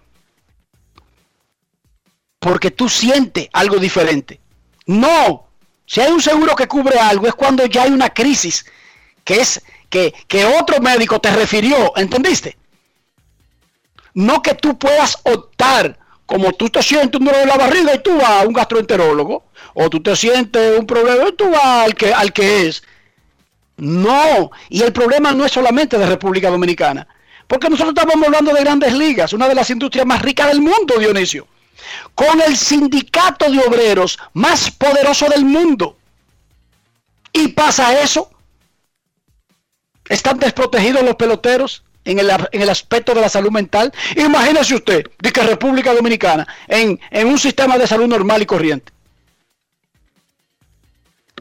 Porque 2.38 2.70
tú 2.70 2.88
sientes 2.88 3.48
algo 3.52 3.78
diferente. 3.78 4.38
No. 4.86 5.48
Si 5.86 6.00
hay 6.00 6.12
un 6.12 6.22
seguro 6.22 6.54
que 6.54 6.68
cubre 6.68 7.00
algo 7.00 7.26
es 7.26 7.34
cuando 7.34 7.66
ya 7.66 7.82
hay 7.82 7.90
una 7.90 8.10
crisis 8.10 8.64
que 9.24 9.40
es 9.40 9.60
que, 9.88 10.14
otro 10.56 10.80
médico 10.80 11.20
te 11.20 11.32
refirió, 11.32 11.96
¿entendiste? 11.96 12.56
No 14.14 14.42
que 14.42 14.54
tú 14.54 14.78
puedas 14.78 15.18
optar, 15.24 15.98
como 16.26 16.52
tú 16.52 16.68
te 16.68 16.80
sientes 16.80 17.20
un 17.20 17.26
dolor 17.26 17.40
de 17.40 17.46
la 17.46 17.56
barriga 17.56 17.92
y 17.92 17.98
tú 17.98 18.16
vas 18.16 18.42
a 18.42 18.46
un 18.46 18.52
gastroenterólogo, 18.52 19.46
o 19.74 19.90
tú 19.90 20.00
te 20.00 20.14
sientes 20.14 20.78
un 20.78 20.86
problema 20.86 21.28
y 21.28 21.32
tú 21.32 21.50
vas 21.50 21.86
al 21.86 21.96
que, 21.96 22.14
al 22.14 22.32
que 22.32 22.68
es. 22.68 22.84
No, 23.80 24.50
y 24.68 24.82
el 24.82 24.92
problema 24.92 25.32
no 25.32 25.46
es 25.46 25.52
solamente 25.52 25.98
de 25.98 26.06
República 26.06 26.50
Dominicana, 26.50 27.08
porque 27.46 27.70
nosotros 27.70 27.94
estamos 27.96 28.26
hablando 28.26 28.52
de 28.52 28.60
grandes 28.60 28.92
ligas, 28.92 29.32
una 29.32 29.48
de 29.48 29.54
las 29.54 29.70
industrias 29.70 30.06
más 30.06 30.20
ricas 30.20 30.48
del 30.48 30.60
mundo, 30.60 30.98
Dionisio, 30.98 31.48
con 32.14 32.42
el 32.42 32.56
sindicato 32.58 33.50
de 33.50 33.58
obreros 33.58 34.18
más 34.34 34.70
poderoso 34.70 35.26
del 35.28 35.44
mundo 35.44 35.96
Y 37.32 37.48
pasa 37.48 38.02
eso. 38.02 38.30
Están 40.08 40.38
desprotegidos 40.38 41.02
los 41.02 41.14
peloteros 41.14 41.84
en 42.04 42.18
el, 42.18 42.30
en 42.30 42.62
el 42.62 42.68
aspecto 42.68 43.14
de 43.14 43.20
la 43.20 43.28
salud 43.28 43.50
mental. 43.50 43.92
Imagínese 44.16 44.74
usted, 44.74 45.10
de 45.18 45.32
que 45.32 45.42
República 45.42 45.94
Dominicana, 45.94 46.46
en, 46.66 47.00
en 47.10 47.28
un 47.28 47.38
sistema 47.38 47.78
de 47.78 47.86
salud 47.86 48.08
normal 48.08 48.42
y 48.42 48.46
corriente, 48.46 48.92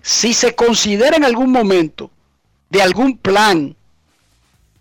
si 0.02 0.34
se 0.34 0.56
considera 0.56 1.18
en 1.18 1.26
algún 1.26 1.52
momento 1.52 2.12
de 2.70 2.82
algún 2.82 3.18
plan 3.18 3.76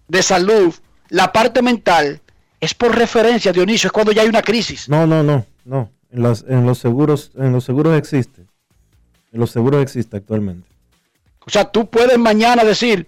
de 0.09 0.23
salud 0.23 0.75
la 1.09 1.33
parte 1.33 1.63
mental, 1.63 2.21
es 2.61 2.75
por 2.75 2.95
referencia, 2.95 3.53
Dionisio, 3.53 3.89
es 3.89 3.93
cuando 3.93 4.13
ya 4.13 4.23
hay 4.23 4.29
una 4.29 4.43
crisis. 4.43 4.89
No, 4.89 5.07
no, 5.07 5.23
no, 5.23 5.47
no. 5.65 5.91
En 6.11 6.23
los, 6.23 6.45
en 6.49 6.67
los 6.67 6.79
seguros, 6.79 7.33
en 7.37 7.53
los 7.53 7.65
seguros 7.65 7.97
existe. 7.97 8.43
En 9.33 9.41
los 9.41 9.51
seguros 9.51 9.83
existe 9.83 10.17
actualmente. 10.17 10.69
O 11.47 11.51
sea, 11.51 11.65
tú 11.65 11.89
puedes 11.89 12.19
mañana 12.19 12.65
decir, 12.65 13.07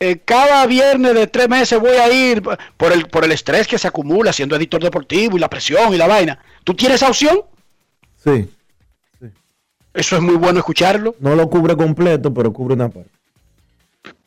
eh, 0.00 0.18
cada 0.24 0.66
viernes 0.66 1.14
de 1.14 1.26
tres 1.26 1.48
meses 1.48 1.78
voy 1.78 1.96
a 1.96 2.12
ir 2.12 2.42
por 2.76 2.92
el, 2.92 3.06
por 3.06 3.24
el 3.24 3.32
estrés 3.32 3.66
que 3.66 3.78
se 3.78 3.88
acumula 3.88 4.32
siendo 4.32 4.56
editor 4.56 4.82
deportivo 4.82 5.36
y 5.36 5.40
la 5.40 5.50
presión 5.50 5.92
y 5.92 5.96
la 5.96 6.06
vaina. 6.06 6.38
¿Tú 6.64 6.74
tienes 6.74 6.96
esa 6.96 7.08
opción? 7.08 7.42
Sí. 8.22 8.50
Eso 9.92 10.16
es 10.16 10.22
muy 10.22 10.36
bueno 10.36 10.58
escucharlo. 10.58 11.14
No 11.20 11.36
lo 11.36 11.48
cubre 11.48 11.76
completo, 11.76 12.32
pero 12.32 12.52
cubre 12.52 12.74
una 12.74 12.88
parte. 12.88 13.10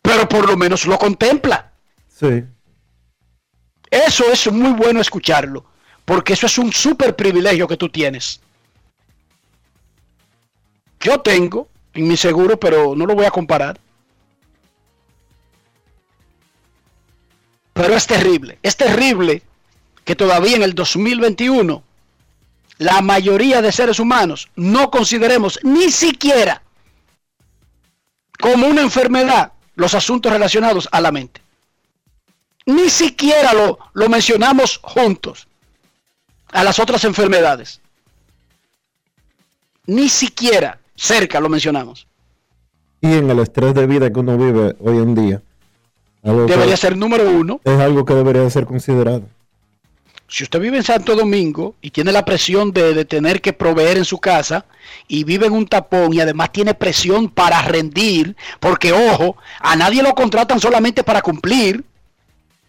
Pero 0.08 0.30
por 0.30 0.48
lo 0.48 0.56
menos 0.56 0.86
lo 0.86 0.98
contempla. 0.98 1.70
Sí. 2.08 2.46
Eso 3.92 4.32
es 4.32 4.50
muy 4.50 4.72
bueno 4.72 5.02
escucharlo, 5.02 5.66
porque 6.06 6.32
eso 6.32 6.46
es 6.46 6.58
un 6.58 6.72
súper 6.72 7.14
privilegio 7.14 7.68
que 7.68 7.76
tú 7.76 7.90
tienes. 7.90 8.40
Yo 11.02 11.20
tengo 11.20 11.68
en 11.94 12.08
mi 12.08 12.16
seguro, 12.16 12.58
pero 12.58 12.96
no 12.96 13.06
lo 13.06 13.16
voy 13.16 13.26
a 13.26 13.32
comparar. 13.32 13.78
Pero 17.74 17.94
es 17.94 18.08
terrible, 18.08 18.60
es 18.64 18.78
terrible 18.78 19.44
que 20.06 20.16
todavía 20.16 20.56
en 20.56 20.64
el 20.64 20.74
2021 20.74 21.84
la 22.78 23.02
mayoría 23.02 23.62
de 23.62 23.74
seres 23.74 24.00
humanos 24.00 24.48
no 24.56 24.90
consideremos 24.90 25.60
ni 25.64 25.92
siquiera 25.92 26.64
como 28.40 28.68
una 28.68 28.82
enfermedad 28.82 29.52
los 29.78 29.94
asuntos 29.94 30.32
relacionados 30.32 30.90
a 30.92 31.00
la 31.00 31.12
mente. 31.12 31.40
Ni 32.66 32.90
siquiera 32.90 33.54
lo, 33.54 33.80
lo 33.94 34.10
mencionamos 34.10 34.80
juntos 34.84 35.48
a 36.52 36.64
las 36.64 36.80
otras 36.80 37.06
enfermedades. 37.06 37.80
Ni 39.86 40.10
siquiera 40.10 40.80
cerca 40.96 41.40
lo 41.40 41.48
mencionamos. 41.48 42.08
Y 43.00 43.14
en 43.14 43.30
el 43.30 43.40
estrés 43.40 43.74
de 43.74 43.86
vida 43.88 44.12
que 44.12 44.20
uno 44.20 44.38
vive 44.38 44.76
hoy 44.80 44.98
en 44.98 45.16
día. 45.16 45.42
Debería 46.24 46.76
ser 46.76 46.98
número 46.98 47.30
uno. 47.30 47.62
Es 47.64 47.80
algo 47.80 48.04
que 48.04 48.16
debería 48.16 48.50
ser 48.50 48.66
considerado. 48.66 49.24
Si 50.30 50.44
usted 50.44 50.60
vive 50.60 50.78
en 50.78 50.84
Santo 50.84 51.16
Domingo 51.16 51.76
y 51.82 51.92
tiene 51.92 52.12
la 52.12 52.26
presión 52.26 52.74
de, 52.74 52.94
de, 52.94 53.06
tener 53.06 53.42
que 53.42 53.54
proveer 53.54 53.98
en 53.98 54.04
su 54.04 54.20
casa 54.20 54.66
y 55.08 55.24
vive 55.24 55.46
en 55.46 55.54
un 55.54 55.66
tapón 55.68 56.14
y 56.14 56.20
además 56.20 56.52
tiene 56.52 56.74
presión 56.74 57.30
para 57.30 57.62
rendir, 57.62 58.36
porque 58.60 58.92
ojo, 58.92 59.38
a 59.62 59.76
nadie 59.78 60.04
lo 60.04 60.14
contratan 60.14 60.60
solamente 60.60 61.04
para 61.06 61.22
cumplir, 61.22 61.86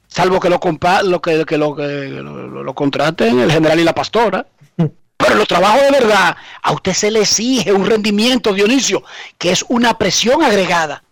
salvo 0.06 0.38
que 0.38 0.48
lo, 0.48 0.60
compa 0.60 1.02
lo, 1.02 1.20
que, 1.20 1.44
que, 1.44 1.58
lo, 1.58 1.74
que 1.74 1.82
lo, 1.82 2.62
lo, 2.62 2.74
contraten 2.74 3.40
el 3.40 3.50
general 3.50 3.80
y 3.80 3.84
la 3.84 3.94
pastora. 3.94 4.46
Pero 5.16 5.34
los 5.34 5.48
trabajos 5.48 5.82
de 5.82 5.90
verdad, 5.90 6.36
a 6.62 6.72
usted 6.72 6.92
se 6.92 7.10
le 7.10 7.20
exige 7.20 7.72
un 7.72 7.86
rendimiento, 7.86 8.52
Dionisio, 8.52 9.02
que 9.36 9.50
es 9.50 9.64
una 9.68 9.98
presión 9.98 10.44
agregada. 10.44 11.02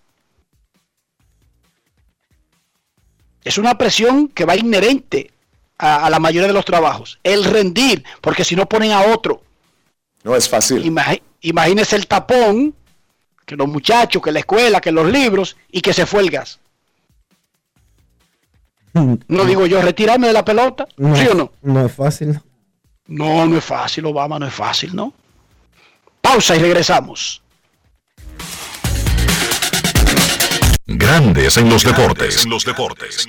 Es 3.43 3.59
una 3.59 3.77
presión 3.77 4.28
que 4.28 4.44
va 4.44 4.55
inherente 4.55 5.32
a, 5.78 6.07
a, 6.07 6.11
la 6.11 6.19
mayoría 6.19 6.48
de 6.48 6.55
los 6.55 6.65
trabajos. 6.65 7.19
El 7.23 7.44
rendir, 7.44 8.05
porque 8.20 8.44
si 8.44 8.57
no 8.57 8.66
ponen 8.66 8.93
a 8.93 9.03
otro. 9.03 9.43
No 10.24 10.35
es 10.35 10.48
fácil. 10.48 10.85
Imag 10.85 11.20
imagínese 11.40 11.97
el 11.97 12.07
tapón, 12.07 12.74
que 13.44 13.57
los 13.57 13.69
muchachos, 13.69 14.23
que 14.23 14.32
la 14.32 14.40
escuela, 14.40 14.81
que 14.81 14.90
los 14.90 15.11
libros 15.11 15.57
y 15.70 15.81
que 15.81 15.93
se 15.93 16.07
fue 16.07 16.23
el 16.23 16.31
gas. 16.31 16.59
No 19.28 19.44
digo 19.44 19.66
yo 19.66 19.82
retirarme 19.82 20.28
de 20.28 20.32
la 20.32 20.44
pelota, 20.44 20.86
No, 20.97 21.15
¿sí 21.15 21.27
o 21.28 21.35
no? 21.35 21.53
No 21.62 21.85
es 21.85 21.93
fácil. 21.93 22.40
No, 23.07 23.47
no 23.47 23.59
es 23.59 23.65
fácil, 23.65 24.07
Obama, 24.07 24.39
no 24.39 24.47
es 24.47 24.55
fácil, 24.55 24.97
¿no? 24.97 25.12
Pausa 26.20 26.57
y 26.57 26.61
regresamos. 26.61 27.43
Grandes 30.86 31.57
en 31.57 31.69
los 31.69 31.85
deportes. 31.85 32.44
En 32.44 32.51
los 32.51 32.65
deportes. 32.65 33.28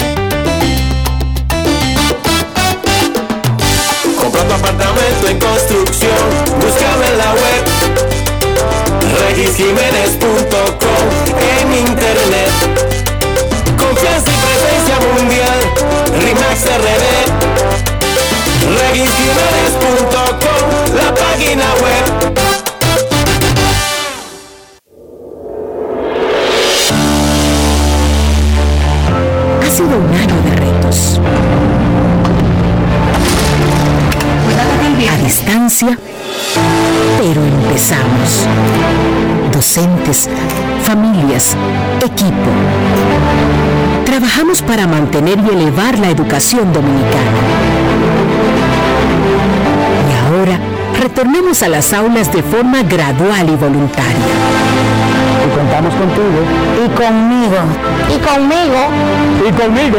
Apartamento 4.61 5.27
en 5.27 5.39
construcción, 5.39 6.11
búscame 6.59 7.07
en 7.07 7.17
la 7.17 7.33
web 7.33 7.63
regisjiménez.com 9.27 11.03
en 11.57 11.73
internet. 11.73 12.51
Confianza 13.77 14.29
y 14.31 14.37
presencia 14.45 14.99
mundial, 15.15 15.59
RIMAX 16.19 16.65
RD. 16.77 17.05
regisjiménez.com, 18.81 20.61
la 20.95 21.09
página 21.15 21.65
web. 21.81 22.05
Ha 29.61 29.69
sido 29.69 29.97
un 29.97 30.13
año 30.13 30.35
de 30.43 30.51
retos. 30.55 31.19
A 35.09 35.17
distancia, 35.23 35.97
pero 37.19 37.43
empezamos. 37.43 38.47
Docentes, 39.51 40.29
familias, 40.83 41.55
equipo. 42.03 42.49
Trabajamos 44.05 44.61
para 44.61 44.87
mantener 44.87 45.39
y 45.39 45.53
elevar 45.53 45.97
la 45.99 46.09
educación 46.09 46.73
dominicana. 46.73 47.39
Y 50.09 50.27
ahora 50.27 50.59
retornemos 50.99 51.63
a 51.63 51.69
las 51.69 51.93
aulas 51.93 52.31
de 52.33 52.43
forma 52.43 52.83
gradual 52.83 53.49
y 53.49 53.55
voluntaria. 53.55 55.20
Y 55.43 55.49
contamos 55.55 55.93
contigo. 55.95 56.39
Y 56.85 56.89
conmigo. 56.89 57.57
Y 58.09 58.19
conmigo. 58.19 58.81
Y 59.47 59.51
conmigo. 59.51 59.97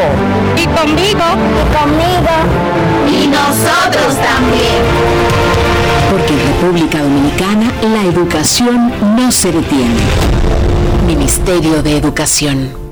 Y 0.57 0.67
conmigo. 0.67 1.27
Y 1.59 1.75
conmigo. 1.77 2.35
Y 3.11 3.27
nosotros 3.27 4.17
también. 4.17 4.83
Porque 6.11 6.33
en 6.33 6.47
República 6.49 7.03
Dominicana 7.03 7.73
la 7.83 8.03
educación 8.05 8.93
no 9.17 9.33
se 9.33 9.51
detiene. 9.51 10.01
Ministerio 11.07 11.83
de 11.83 11.97
Educación. 11.97 12.83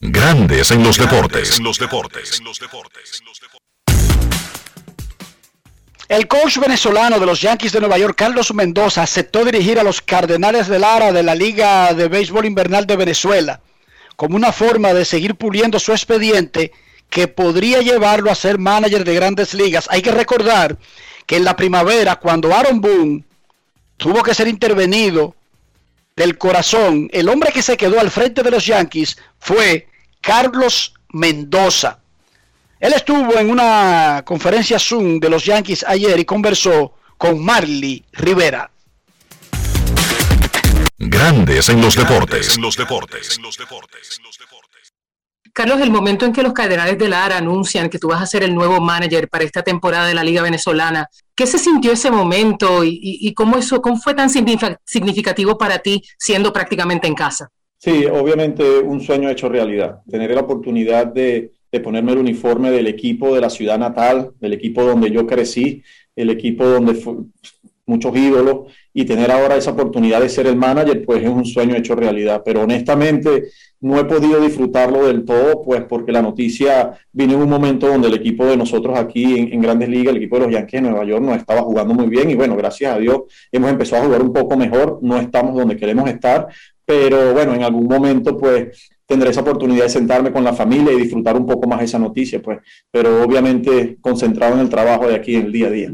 Grandes 0.00 0.70
en 0.70 0.82
los 0.82 0.96
deportes. 0.96 1.58
En 1.58 1.64
los 1.64 1.78
deportes. 1.78 2.40
El 6.08 6.28
coach 6.28 6.58
venezolano 6.58 7.18
de 7.18 7.26
los 7.26 7.40
Yankees 7.40 7.72
de 7.72 7.80
Nueva 7.80 7.96
York, 7.96 8.14
Carlos 8.16 8.52
Mendoza, 8.52 9.02
aceptó 9.02 9.44
dirigir 9.44 9.78
a 9.78 9.82
los 9.82 10.02
Cardenales 10.02 10.68
de 10.68 10.78
Lara 10.78 11.12
de 11.12 11.22
la 11.22 11.34
Liga 11.34 11.94
de 11.94 12.08
Béisbol 12.08 12.44
Invernal 12.44 12.86
de 12.86 12.96
Venezuela 12.96 13.60
como 14.16 14.36
una 14.36 14.52
forma 14.52 14.92
de 14.92 15.04
seguir 15.04 15.34
puliendo 15.34 15.78
su 15.78 15.92
expediente 15.92 16.72
que 17.10 17.28
podría 17.28 17.80
llevarlo 17.80 18.30
a 18.30 18.34
ser 18.34 18.58
manager 18.58 19.04
de 19.04 19.14
grandes 19.14 19.54
ligas. 19.54 19.86
Hay 19.90 20.02
que 20.02 20.12
recordar 20.12 20.78
que 21.26 21.36
en 21.36 21.44
la 21.44 21.56
primavera, 21.56 22.16
cuando 22.16 22.54
Aaron 22.54 22.80
Boone 22.80 23.24
tuvo 23.96 24.22
que 24.22 24.34
ser 24.34 24.48
intervenido 24.48 25.34
del 26.16 26.38
corazón, 26.38 27.08
el 27.12 27.28
hombre 27.28 27.50
que 27.52 27.62
se 27.62 27.76
quedó 27.76 27.98
al 27.98 28.10
frente 28.10 28.42
de 28.42 28.50
los 28.50 28.66
Yankees 28.66 29.16
fue 29.38 29.88
Carlos 30.20 30.94
Mendoza. 31.12 32.00
Él 32.80 32.92
estuvo 32.92 33.38
en 33.38 33.50
una 33.50 34.22
conferencia 34.24 34.78
Zoom 34.78 35.18
de 35.20 35.30
los 35.30 35.44
Yankees 35.44 35.84
ayer 35.86 36.18
y 36.18 36.24
conversó 36.24 36.94
con 37.16 37.42
Marley 37.42 38.04
Rivera. 38.12 38.70
Grandes 40.98 41.68
en 41.68 41.80
los 41.80 41.96
deportes. 41.96 42.58
los 42.58 42.76
deportes. 42.76 43.40
Carlos, 45.52 45.80
el 45.80 45.90
momento 45.92 46.24
en 46.26 46.32
que 46.32 46.42
los 46.42 46.52
Cardenales 46.52 46.98
de 46.98 47.08
Lara 47.08 47.36
anuncian 47.38 47.88
que 47.88 48.00
tú 48.00 48.08
vas 48.08 48.20
a 48.20 48.26
ser 48.26 48.42
el 48.42 48.52
nuevo 48.54 48.80
manager 48.80 49.28
para 49.28 49.44
esta 49.44 49.62
temporada 49.62 50.08
de 50.08 50.14
la 50.14 50.24
Liga 50.24 50.42
Venezolana, 50.42 51.08
¿qué 51.36 51.46
se 51.46 51.58
sintió 51.58 51.92
ese 51.92 52.10
momento 52.10 52.82
y, 52.82 52.88
y- 53.00 53.28
y 53.28 53.34
cómo, 53.34 53.56
eso, 53.56 53.80
cómo 53.80 53.96
fue 53.96 54.14
tan 54.14 54.28
significa- 54.28 54.80
significativo 54.84 55.56
para 55.56 55.78
ti 55.78 56.02
siendo 56.18 56.52
prácticamente 56.52 57.06
en 57.06 57.14
casa? 57.14 57.48
Sí, 57.78 58.04
obviamente 58.06 58.78
un 58.80 59.00
sueño 59.00 59.28
hecho 59.30 59.48
realidad. 59.48 60.00
Tener 60.10 60.32
la 60.32 60.40
oportunidad 60.40 61.06
de, 61.06 61.52
de 61.74 61.80
ponerme 61.80 62.12
el 62.12 62.18
uniforme 62.18 62.70
del 62.70 62.86
equipo 62.86 63.34
de 63.34 63.40
la 63.40 63.50
ciudad 63.50 63.76
natal, 63.76 64.30
del 64.38 64.52
equipo 64.52 64.84
donde 64.84 65.10
yo 65.10 65.26
crecí, 65.26 65.82
el 66.14 66.30
equipo 66.30 66.64
donde 66.64 66.96
muchos 67.84 68.16
ídolos, 68.16 68.72
y 68.92 69.04
tener 69.04 69.32
ahora 69.32 69.56
esa 69.56 69.72
oportunidad 69.72 70.20
de 70.20 70.28
ser 70.28 70.46
el 70.46 70.54
manager, 70.54 71.04
pues 71.04 71.24
es 71.24 71.28
un 71.28 71.44
sueño 71.44 71.74
hecho 71.74 71.96
realidad. 71.96 72.42
Pero 72.44 72.62
honestamente 72.62 73.48
no 73.80 73.98
he 73.98 74.04
podido 74.04 74.40
disfrutarlo 74.40 75.04
del 75.08 75.24
todo, 75.24 75.64
pues 75.64 75.82
porque 75.88 76.12
la 76.12 76.22
noticia 76.22 76.92
vino 77.12 77.34
en 77.34 77.42
un 77.42 77.50
momento 77.50 77.88
donde 77.88 78.06
el 78.06 78.14
equipo 78.14 78.46
de 78.46 78.56
nosotros 78.56 78.96
aquí 78.96 79.36
en, 79.36 79.52
en 79.52 79.60
Grandes 79.60 79.88
Ligas, 79.88 80.12
el 80.12 80.18
equipo 80.18 80.36
de 80.36 80.44
los 80.44 80.52
Yankees 80.52 80.80
de 80.80 80.88
Nueva 80.88 81.04
York, 81.04 81.24
no 81.24 81.34
estaba 81.34 81.62
jugando 81.62 81.92
muy 81.92 82.06
bien 82.06 82.30
y 82.30 82.36
bueno, 82.36 82.56
gracias 82.56 82.94
a 82.94 83.00
Dios 83.00 83.22
hemos 83.50 83.68
empezado 83.68 84.02
a 84.02 84.06
jugar 84.06 84.22
un 84.22 84.32
poco 84.32 84.56
mejor, 84.56 85.00
no 85.02 85.18
estamos 85.18 85.56
donde 85.56 85.76
queremos 85.76 86.08
estar, 86.08 86.46
pero 86.86 87.34
bueno, 87.34 87.52
en 87.52 87.64
algún 87.64 87.88
momento 87.88 88.38
pues 88.38 88.93
tendré 89.06 89.30
esa 89.30 89.42
oportunidad 89.42 89.84
de 89.84 89.90
sentarme 89.90 90.32
con 90.32 90.44
la 90.44 90.52
familia 90.52 90.92
y 90.92 91.00
disfrutar 91.00 91.36
un 91.36 91.46
poco 91.46 91.68
más 91.68 91.82
esa 91.82 91.98
noticia, 91.98 92.40
pues, 92.40 92.58
pero 92.90 93.22
obviamente 93.22 93.98
concentrado 94.00 94.54
en 94.54 94.60
el 94.60 94.68
trabajo 94.68 95.06
de 95.08 95.14
aquí 95.14 95.36
en 95.36 95.46
el 95.46 95.52
día 95.52 95.66
a 95.66 95.70
día. 95.70 95.92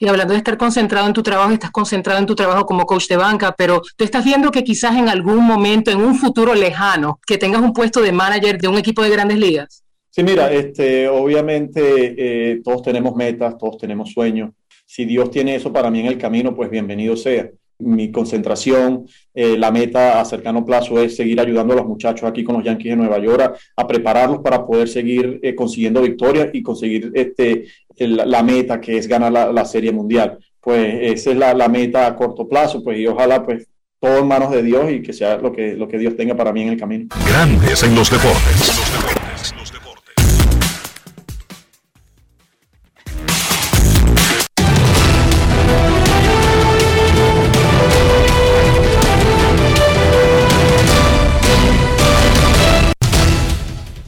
Y 0.00 0.08
hablando 0.08 0.32
de 0.32 0.38
estar 0.38 0.58
concentrado 0.58 1.06
en 1.06 1.12
tu 1.12 1.22
trabajo, 1.22 1.52
estás 1.52 1.70
concentrado 1.70 2.18
en 2.18 2.26
tu 2.26 2.34
trabajo 2.34 2.66
como 2.66 2.84
coach 2.84 3.08
de 3.08 3.16
banca, 3.16 3.54
pero 3.56 3.80
tú 3.96 4.04
estás 4.04 4.24
viendo 4.24 4.50
que 4.50 4.64
quizás 4.64 4.96
en 4.96 5.08
algún 5.08 5.44
momento, 5.44 5.90
en 5.90 6.00
un 6.00 6.16
futuro 6.16 6.54
lejano, 6.54 7.20
que 7.26 7.38
tengas 7.38 7.62
un 7.62 7.72
puesto 7.72 8.02
de 8.02 8.12
manager 8.12 8.60
de 8.60 8.68
un 8.68 8.76
equipo 8.76 9.02
de 9.02 9.10
grandes 9.10 9.38
ligas. 9.38 9.84
Sí, 10.10 10.22
mira, 10.22 10.52
este, 10.52 11.08
obviamente 11.08 12.52
eh, 12.52 12.60
todos 12.62 12.82
tenemos 12.82 13.14
metas, 13.16 13.56
todos 13.56 13.78
tenemos 13.78 14.12
sueños. 14.12 14.50
Si 14.86 15.04
Dios 15.04 15.30
tiene 15.30 15.56
eso 15.56 15.72
para 15.72 15.90
mí 15.90 16.00
en 16.00 16.06
el 16.06 16.18
camino, 16.18 16.54
pues 16.54 16.70
bienvenido 16.70 17.16
sea. 17.16 17.50
Mi 17.78 18.12
concentración, 18.12 19.06
eh, 19.34 19.56
la 19.58 19.70
meta 19.70 20.20
a 20.20 20.24
cercano 20.24 20.64
plazo 20.64 21.00
es 21.00 21.16
seguir 21.16 21.40
ayudando 21.40 21.74
a 21.74 21.76
los 21.76 21.86
muchachos 21.86 22.28
aquí 22.28 22.44
con 22.44 22.56
los 22.56 22.64
Yankees 22.64 22.92
de 22.92 22.96
Nueva 22.96 23.18
York 23.18 23.42
a, 23.76 23.82
a 23.82 23.86
prepararlos 23.86 24.40
para 24.40 24.64
poder 24.64 24.88
seguir 24.88 25.40
eh, 25.42 25.54
consiguiendo 25.54 26.00
victorias 26.02 26.50
y 26.52 26.62
conseguir 26.62 27.10
este, 27.14 27.66
la 27.98 28.42
meta 28.42 28.80
que 28.80 28.96
es 28.96 29.08
ganar 29.08 29.32
la, 29.32 29.52
la 29.52 29.64
Serie 29.64 29.92
Mundial. 29.92 30.38
Pues 30.60 30.94
esa 31.00 31.30
es 31.32 31.36
la, 31.36 31.52
la 31.52 31.68
meta 31.68 32.06
a 32.06 32.16
corto 32.16 32.48
plazo, 32.48 32.82
pues 32.82 32.98
y 32.98 33.06
ojalá 33.06 33.44
pues 33.44 33.66
todo 34.00 34.18
en 34.18 34.28
manos 34.28 34.50
de 34.50 34.62
Dios 34.62 34.90
y 34.90 35.00
que 35.02 35.12
sea 35.12 35.38
lo 35.38 35.50
que, 35.50 35.74
lo 35.74 35.88
que 35.88 35.98
Dios 35.98 36.16
tenga 36.16 36.36
para 36.36 36.52
mí 36.52 36.62
en 36.62 36.68
el 36.68 36.78
camino. 36.78 37.06
Grandes 37.26 37.82
en 37.82 37.94
los 37.94 38.10
deportes. 38.10 38.83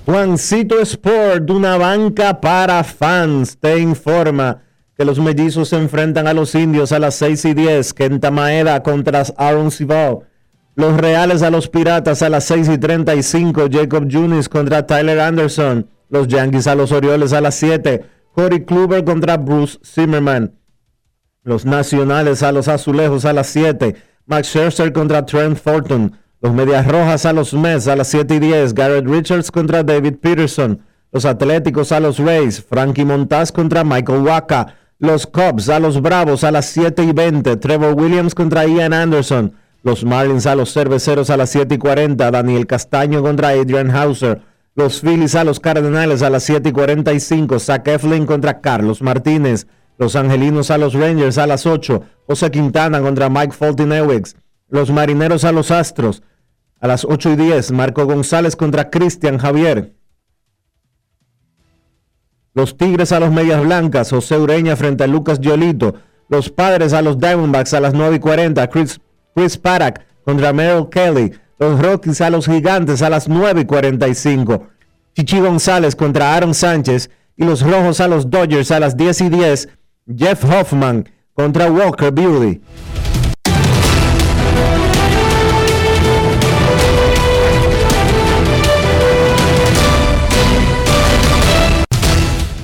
Juancito 0.06 0.80
Sport, 0.80 1.50
una 1.50 1.76
banca 1.78 2.40
para 2.40 2.84
fans, 2.84 3.58
te 3.58 3.80
informa 3.80 4.62
que 4.96 5.04
los 5.04 5.18
mellizos 5.18 5.70
se 5.70 5.76
enfrentan 5.78 6.28
a 6.28 6.32
los 6.32 6.54
indios 6.54 6.92
a 6.92 7.00
las 7.00 7.16
6 7.16 7.44
y 7.46 7.54
10, 7.54 7.92
Kenta 7.92 8.30
Maeda 8.30 8.84
contra 8.84 9.24
Aaron 9.36 9.72
Cibao. 9.72 10.22
Los 10.76 10.96
Reales 10.96 11.42
a 11.42 11.50
los 11.50 11.68
Piratas 11.68 12.22
a 12.22 12.28
las 12.28 12.44
6 12.44 12.68
y 12.68 12.78
35, 12.78 13.64
Jacob 13.68 14.06
Junis 14.08 14.48
contra 14.48 14.86
Tyler 14.86 15.18
Anderson. 15.18 15.90
Los 16.08 16.28
Yankees 16.28 16.68
a 16.68 16.76
los 16.76 16.92
Orioles 16.92 17.32
a 17.32 17.40
las 17.40 17.56
7, 17.56 18.04
Corey 18.32 18.64
Kluber 18.64 19.02
contra 19.02 19.36
Bruce 19.36 19.80
Zimmerman. 19.84 20.54
Los 21.42 21.64
Nacionales 21.64 22.44
a 22.44 22.52
los 22.52 22.68
Azulejos 22.68 23.24
a 23.24 23.32
las 23.32 23.48
7, 23.48 23.96
Max 24.26 24.46
Scherzer 24.50 24.92
contra 24.92 25.26
Trent 25.26 25.58
Thornton. 25.60 26.16
Los 26.42 26.52
Medias 26.52 26.86
Rojas 26.86 27.24
a 27.24 27.32
los 27.32 27.54
Mets 27.54 27.88
a 27.88 27.96
las 27.96 28.08
7 28.08 28.34
y 28.34 28.38
10, 28.38 28.74
Garrett 28.74 29.06
Richards 29.06 29.50
contra 29.50 29.82
David 29.82 30.16
Peterson. 30.20 30.82
Los 31.10 31.24
Atléticos 31.24 31.92
a 31.92 32.00
los 32.00 32.18
Rays, 32.18 32.62
Frankie 32.62 33.06
Montaz 33.06 33.50
contra 33.50 33.84
Michael 33.84 34.20
Waka. 34.20 34.74
Los 34.98 35.26
Cubs 35.26 35.70
a 35.70 35.78
los 35.80 36.02
Bravos 36.02 36.44
a 36.44 36.50
las 36.50 36.66
7 36.66 37.04
y 37.04 37.12
20, 37.12 37.56
Trevor 37.56 37.94
Williams 37.94 38.34
contra 38.34 38.66
Ian 38.66 38.92
Anderson. 38.92 39.54
Los 39.82 40.04
Marlins 40.04 40.46
a 40.46 40.54
los 40.54 40.74
Cerveceros 40.74 41.30
a 41.30 41.38
las 41.38 41.48
7 41.50 41.76
y 41.76 41.78
40, 41.78 42.30
Daniel 42.30 42.66
Castaño 42.66 43.22
contra 43.22 43.48
Adrian 43.50 43.90
Hauser. 43.90 44.42
Los 44.74 45.00
Phillies 45.00 45.34
a 45.36 45.44
los 45.44 45.58
Cardenales 45.58 46.20
a 46.20 46.28
las 46.28 46.42
7 46.42 46.68
y 46.68 46.72
45, 46.72 47.58
Zach 47.60 47.88
Eflin 47.88 48.26
contra 48.26 48.60
Carlos 48.60 49.00
Martínez. 49.00 49.66
Los 49.96 50.16
Angelinos 50.16 50.70
a 50.70 50.76
los 50.76 50.92
Rangers 50.92 51.38
a 51.38 51.46
las 51.46 51.64
8, 51.64 52.02
José 52.26 52.50
Quintana 52.50 53.00
contra 53.00 53.30
Mike 53.30 53.52
Foltynewicz. 53.52 54.34
Los 54.68 54.90
Marineros 54.90 55.44
a 55.44 55.52
los 55.52 55.70
Astros 55.70 56.22
a 56.80 56.86
las 56.86 57.04
8 57.04 57.32
y 57.32 57.36
10, 57.36 57.72
Marco 57.72 58.04
González 58.04 58.56
contra 58.56 58.90
Cristian 58.90 59.38
Javier. 59.38 59.94
Los 62.54 62.76
Tigres 62.76 63.12
a 63.12 63.20
los 63.20 63.32
Medias 63.32 63.62
Blancas, 63.62 64.10
José 64.10 64.38
Ureña 64.38 64.76
frente 64.76 65.04
a 65.04 65.06
Lucas 65.06 65.40
Yolito. 65.40 65.94
Los 66.28 66.50
Padres 66.50 66.92
a 66.92 67.02
los 67.02 67.18
Diamondbacks 67.18 67.74
a 67.74 67.80
las 67.80 67.94
9 67.94 68.16
y 68.16 68.18
40, 68.18 68.68
Chris, 68.68 69.00
Chris 69.34 69.56
Paddock 69.58 70.00
contra 70.24 70.52
Merrill 70.52 70.88
Kelly. 70.90 71.32
Los 71.58 71.80
Rockies 71.80 72.20
a 72.20 72.30
los 72.30 72.46
Gigantes 72.46 73.02
a 73.02 73.10
las 73.10 73.28
9 73.28 73.62
y 73.62 73.64
45. 73.64 74.66
Chichi 75.14 75.40
González 75.40 75.94
contra 75.94 76.34
Aaron 76.34 76.54
Sánchez. 76.54 77.10
Y 77.36 77.44
los 77.44 77.60
Rojos 77.62 78.00
a 78.00 78.08
los 78.08 78.30
Dodgers 78.30 78.70
a 78.70 78.80
las 78.80 78.96
10 78.96 79.20
y 79.22 79.28
10. 79.28 79.68
Jeff 80.16 80.44
Hoffman 80.44 81.08
contra 81.34 81.70
Walker 81.70 82.10
Beauty. 82.10 82.60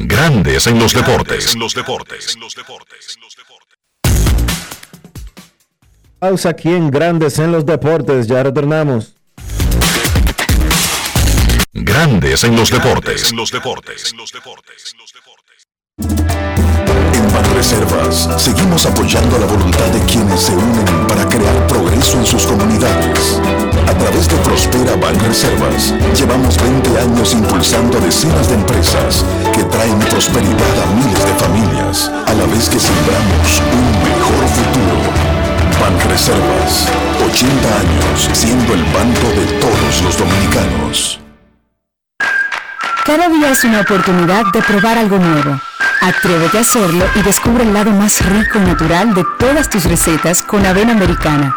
Grandes 0.00 0.68
en 0.68 0.78
los 0.78 0.94
deportes. 0.94 1.54
En 1.54 1.58
los 1.58 1.74
deportes. 1.74 2.38
Pausa 6.20 6.50
aquí 6.50 6.68
en 6.68 6.88
Grandes 6.88 7.40
en 7.40 7.50
los 7.50 7.66
Deportes. 7.66 8.28
Ya 8.28 8.44
retornamos. 8.44 9.16
Grandes 11.72 12.44
en 12.44 12.54
los 12.54 12.70
deportes. 12.70 13.32
En 13.32 13.36
los 13.36 13.50
deportes. 13.50 14.14
En 17.12 17.32
Banreservas 17.34 18.40
seguimos 18.40 18.86
apoyando 18.86 19.36
la 19.36 19.46
voluntad 19.46 19.88
de 19.88 20.06
quienes 20.06 20.42
se 20.42 20.52
unen 20.52 21.08
para 21.08 21.28
crear 21.28 21.66
progreso 21.66 22.18
en 22.20 22.26
sus 22.26 22.46
comunidades. 22.46 23.67
A 23.88 23.94
través 23.94 24.28
de 24.28 24.36
Prospera 24.44 24.96
Banreservas 24.96 25.94
llevamos 26.14 26.60
20 26.60 27.00
años 27.00 27.32
impulsando 27.32 27.98
decenas 28.00 28.46
de 28.48 28.56
empresas 28.56 29.24
que 29.54 29.64
traen 29.64 29.98
prosperidad 30.00 30.74
a 30.82 30.86
miles 30.94 31.24
de 31.24 31.34
familias, 31.42 32.12
a 32.26 32.34
la 32.34 32.44
vez 32.44 32.68
que 32.68 32.78
sembramos 32.78 33.62
un 33.72 33.86
mejor 34.04 34.46
futuro. 34.58 34.98
Banreservas, 35.80 36.86
80 37.32 37.80
años 37.80 38.28
siendo 38.34 38.74
el 38.74 38.84
banco 38.92 39.28
de 39.34 39.46
todos 39.58 40.02
los 40.02 40.18
dominicanos. 40.18 41.20
Cada 43.06 43.30
día 43.30 43.50
es 43.52 43.64
una 43.64 43.80
oportunidad 43.80 44.44
de 44.52 44.60
probar 44.60 44.98
algo 44.98 45.16
nuevo. 45.16 45.58
Atrévete 46.02 46.58
a 46.58 46.60
hacerlo 46.60 47.06
y 47.14 47.22
descubre 47.22 47.64
el 47.64 47.72
lado 47.72 47.90
más 47.92 48.20
rico 48.20 48.58
y 48.58 48.66
natural 48.66 49.14
de 49.14 49.24
todas 49.38 49.70
tus 49.70 49.84
recetas 49.86 50.42
con 50.42 50.66
avena 50.66 50.92
americana. 50.92 51.56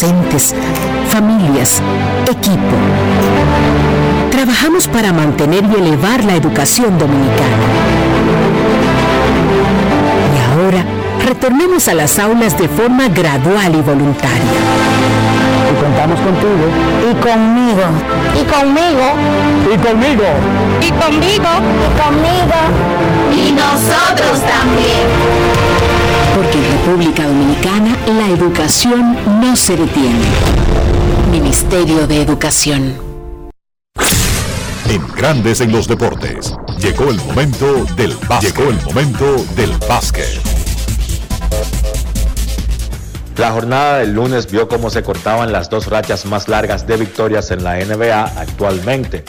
Docentes, 0.00 0.54
familias, 1.10 1.82
equipo. 2.30 2.76
Trabajamos 4.30 4.86
para 4.86 5.12
mantener 5.12 5.64
y 5.64 5.74
elevar 5.74 6.22
la 6.22 6.36
educación 6.36 6.96
dominicana. 6.96 7.56
Y 10.36 10.52
ahora, 10.52 10.84
retornemos 11.26 11.88
a 11.88 11.94
las 11.94 12.16
aulas 12.20 12.56
de 12.56 12.68
forma 12.68 13.08
gradual 13.08 13.74
y 13.74 13.82
voluntaria. 13.82 14.60
Y 15.68 15.82
contamos 15.82 16.20
contigo. 16.20 16.68
Y 17.10 17.14
conmigo. 17.16 17.82
Y 18.40 18.44
conmigo. 18.44 19.14
Y 19.64 19.78
conmigo. 19.78 20.28
Y 20.80 20.90
conmigo. 20.92 21.50
Y 21.82 21.98
conmigo. 21.98 22.60
Y 23.34 23.50
nosotros 23.50 24.42
también. 24.46 25.67
Porque 26.38 26.56
en 26.56 26.70
República 26.70 27.26
Dominicana 27.26 27.98
la 28.16 28.28
educación 28.28 29.16
no 29.40 29.56
se 29.56 29.76
detiene. 29.76 30.24
Ministerio 31.32 32.06
de 32.06 32.22
Educación. 32.22 32.96
En 34.88 35.04
Grandes 35.16 35.60
en 35.60 35.72
los 35.72 35.88
Deportes. 35.88 36.54
Llegó 36.80 37.10
el 37.10 37.16
momento 37.22 37.84
del 37.96 38.14
básquet. 38.28 38.56
Llegó 38.56 38.70
el 38.70 38.80
momento 38.84 39.44
del 39.56 39.72
básquet. 39.88 40.28
La 43.36 43.50
jornada 43.50 43.98
del 43.98 44.12
lunes 44.12 44.48
vio 44.48 44.68
cómo 44.68 44.90
se 44.90 45.02
cortaban 45.02 45.50
las 45.50 45.68
dos 45.68 45.88
rachas 45.88 46.24
más 46.24 46.46
largas 46.46 46.86
de 46.86 46.98
victorias 46.98 47.50
en 47.50 47.64
la 47.64 47.84
NBA 47.84 48.22
actualmente. 48.36 49.24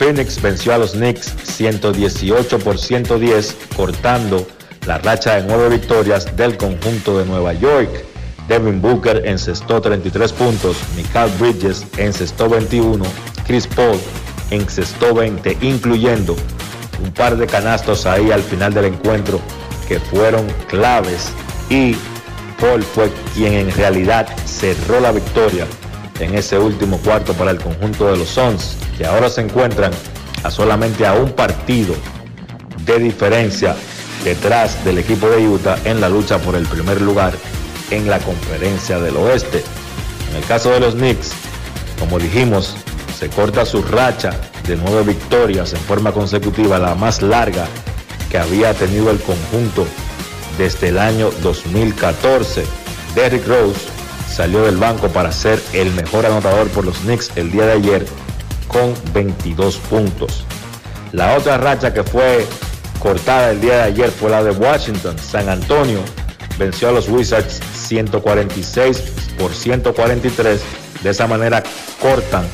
Phoenix 0.00 0.42
venció 0.42 0.74
a 0.74 0.78
los 0.78 0.94
Knicks 0.94 1.32
118 1.44 2.58
por 2.58 2.76
110, 2.76 3.56
cortando 3.76 4.44
la 4.86 4.98
racha 4.98 5.36
de 5.36 5.42
nueve 5.46 5.68
victorias 5.68 6.36
del 6.36 6.56
conjunto 6.56 7.18
de 7.18 7.26
Nueva 7.26 7.52
York. 7.52 8.04
Devin 8.48 8.80
Booker 8.80 9.22
encestó 9.26 9.80
33 9.80 10.32
puntos, 10.32 10.76
Michael 10.96 11.30
Bridges 11.38 11.86
encestó 11.98 12.48
21, 12.48 13.04
Chris 13.46 13.66
Paul 13.66 13.98
encestó 14.50 15.14
20, 15.14 15.58
incluyendo 15.60 16.34
un 17.02 17.12
par 17.12 17.36
de 17.36 17.46
canastos 17.46 18.06
ahí 18.06 18.30
al 18.30 18.42
final 18.42 18.74
del 18.74 18.86
encuentro 18.86 19.40
que 19.86 20.00
fueron 20.00 20.46
claves. 20.68 21.30
Y 21.68 21.94
Paul 22.60 22.82
fue 22.82 23.10
quien 23.34 23.54
en 23.54 23.72
realidad 23.72 24.26
cerró 24.44 25.00
la 25.00 25.12
victoria 25.12 25.66
en 26.18 26.34
ese 26.34 26.58
último 26.58 26.98
cuarto 26.98 27.32
para 27.34 27.52
el 27.52 27.58
conjunto 27.58 28.10
de 28.10 28.18
los 28.18 28.28
Suns, 28.28 28.76
que 28.98 29.06
ahora 29.06 29.30
se 29.30 29.40
encuentran 29.42 29.92
a 30.42 30.50
solamente 30.50 31.06
a 31.06 31.14
un 31.14 31.32
partido 31.32 31.94
de 32.84 32.98
diferencia 32.98 33.76
detrás 34.24 34.84
del 34.84 34.98
equipo 34.98 35.28
de 35.28 35.48
Utah 35.48 35.78
en 35.84 36.00
la 36.00 36.08
lucha 36.08 36.38
por 36.38 36.54
el 36.54 36.66
primer 36.66 37.00
lugar 37.00 37.32
en 37.90 38.08
la 38.08 38.18
conferencia 38.18 38.98
del 38.98 39.16
oeste. 39.16 39.62
En 40.30 40.36
el 40.36 40.44
caso 40.44 40.70
de 40.70 40.80
los 40.80 40.94
Knicks, 40.94 41.32
como 41.98 42.18
dijimos, 42.18 42.76
se 43.18 43.28
corta 43.28 43.66
su 43.66 43.82
racha 43.82 44.30
de 44.66 44.76
nueve 44.76 45.12
victorias 45.14 45.72
en 45.72 45.80
forma 45.80 46.12
consecutiva, 46.12 46.78
la 46.78 46.94
más 46.94 47.22
larga 47.22 47.66
que 48.30 48.38
había 48.38 48.72
tenido 48.74 49.10
el 49.10 49.18
conjunto 49.18 49.86
desde 50.56 50.88
el 50.88 50.98
año 50.98 51.30
2014. 51.42 52.64
Derrick 53.14 53.46
Rose 53.46 53.80
salió 54.30 54.62
del 54.62 54.76
banco 54.76 55.08
para 55.08 55.32
ser 55.32 55.60
el 55.72 55.92
mejor 55.92 56.26
anotador 56.26 56.68
por 56.68 56.84
los 56.84 56.98
Knicks 56.98 57.32
el 57.36 57.50
día 57.50 57.66
de 57.66 57.72
ayer 57.72 58.06
con 58.68 58.94
22 59.12 59.76
puntos. 59.78 60.44
La 61.12 61.36
otra 61.36 61.58
racha 61.58 61.92
que 61.92 62.04
fue 62.04 62.46
cortada 63.00 63.50
el 63.50 63.60
día 63.60 63.78
de 63.78 63.82
ayer 63.82 64.10
fue 64.10 64.30
la 64.30 64.44
de 64.44 64.52
Washington. 64.52 65.16
San 65.18 65.48
Antonio 65.48 66.00
venció 66.58 66.90
a 66.90 66.92
los 66.92 67.08
Wizards 67.08 67.60
146 67.74 69.02
por 69.38 69.52
143. 69.52 70.60
De 71.02 71.10
esa 71.10 71.26
manera 71.26 71.62
cortan 72.00 72.44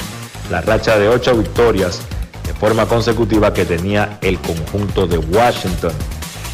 la 0.51 0.60
racha 0.62 0.98
de 0.98 1.09
8 1.09 1.36
victorias 1.36 2.01
de 2.47 2.55
forma 2.55 2.86
consecutiva 2.86 3.52
que 3.52 3.64
tenía 3.64 4.18
el 4.23 4.39
conjunto 4.39 5.06
de 5.06 5.18
Washington. 5.18 5.93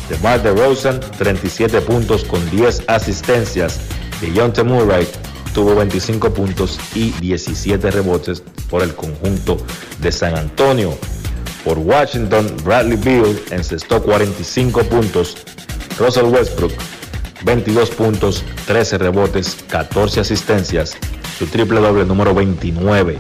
DeMar 0.08 0.42
DeRozan 0.42 0.98
37 1.18 1.80
puntos 1.82 2.24
con 2.24 2.50
10 2.50 2.84
asistencias. 2.88 3.80
De 4.20 4.32
John 4.34 4.52
Murray 4.66 5.06
tuvo 5.52 5.74
25 5.74 6.32
puntos 6.32 6.78
y 6.94 7.10
17 7.12 7.90
rebotes 7.90 8.42
por 8.70 8.82
el 8.82 8.94
conjunto 8.94 9.58
de 10.00 10.10
San 10.10 10.36
Antonio. 10.36 10.96
Por 11.64 11.78
Washington, 11.78 12.56
Bradley 12.64 12.96
Beal 12.96 13.40
encestó 13.50 14.02
45 14.02 14.82
puntos. 14.84 15.36
Russell 15.98 16.24
Westbrook 16.24 16.72
22 17.44 17.90
puntos, 17.90 18.44
13 18.66 18.98
rebotes, 18.98 19.56
14 19.68 20.20
asistencias. 20.20 20.96
Su 21.38 21.46
triple 21.46 21.80
doble 21.80 22.04
número 22.04 22.34
29 22.34 23.18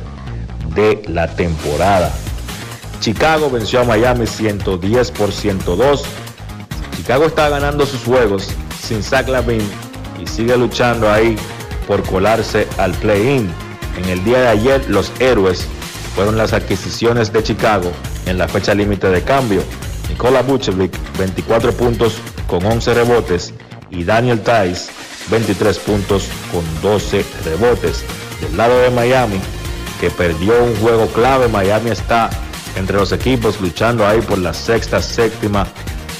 de 0.74 1.02
la 1.08 1.28
temporada. 1.28 2.12
Chicago 3.00 3.50
venció 3.50 3.80
a 3.80 3.84
Miami 3.84 4.26
110 4.26 5.10
por 5.12 5.32
102. 5.32 6.04
Chicago 6.96 7.26
está 7.26 7.48
ganando 7.48 7.86
sus 7.86 8.02
juegos 8.02 8.48
sin 8.80 9.02
Zach 9.02 9.28
Lavin 9.28 9.62
y 10.22 10.26
sigue 10.26 10.56
luchando 10.56 11.10
ahí 11.10 11.36
por 11.86 12.02
colarse 12.02 12.66
al 12.78 12.92
play-in. 12.92 13.50
En 13.96 14.08
el 14.08 14.24
día 14.24 14.40
de 14.40 14.48
ayer 14.48 14.84
los 14.88 15.12
héroes 15.20 15.66
fueron 16.14 16.38
las 16.38 16.52
adquisiciones 16.52 17.32
de 17.32 17.42
Chicago 17.42 17.92
en 18.26 18.38
la 18.38 18.48
fecha 18.48 18.74
límite 18.74 19.08
de 19.08 19.22
cambio. 19.22 19.62
Nikola 20.08 20.42
Vucevic 20.42 20.92
24 21.18 21.72
puntos 21.72 22.16
con 22.46 22.64
11 22.64 22.94
rebotes 22.94 23.54
y 23.90 24.04
Daniel 24.04 24.40
Tice 24.40 24.90
23 25.30 25.78
puntos 25.78 26.28
con 26.50 26.62
12 26.82 27.24
rebotes. 27.44 28.04
Del 28.40 28.56
lado 28.56 28.78
de 28.80 28.90
Miami, 28.90 29.40
que 30.00 30.10
perdió 30.10 30.62
un 30.62 30.74
juego 30.76 31.06
clave, 31.08 31.48
Miami 31.48 31.90
está 31.90 32.28
entre 32.76 32.96
los 32.96 33.12
equipos 33.12 33.60
luchando 33.60 34.06
ahí 34.06 34.20
por 34.20 34.38
la 34.38 34.52
sexta, 34.52 35.00
séptima, 35.00 35.66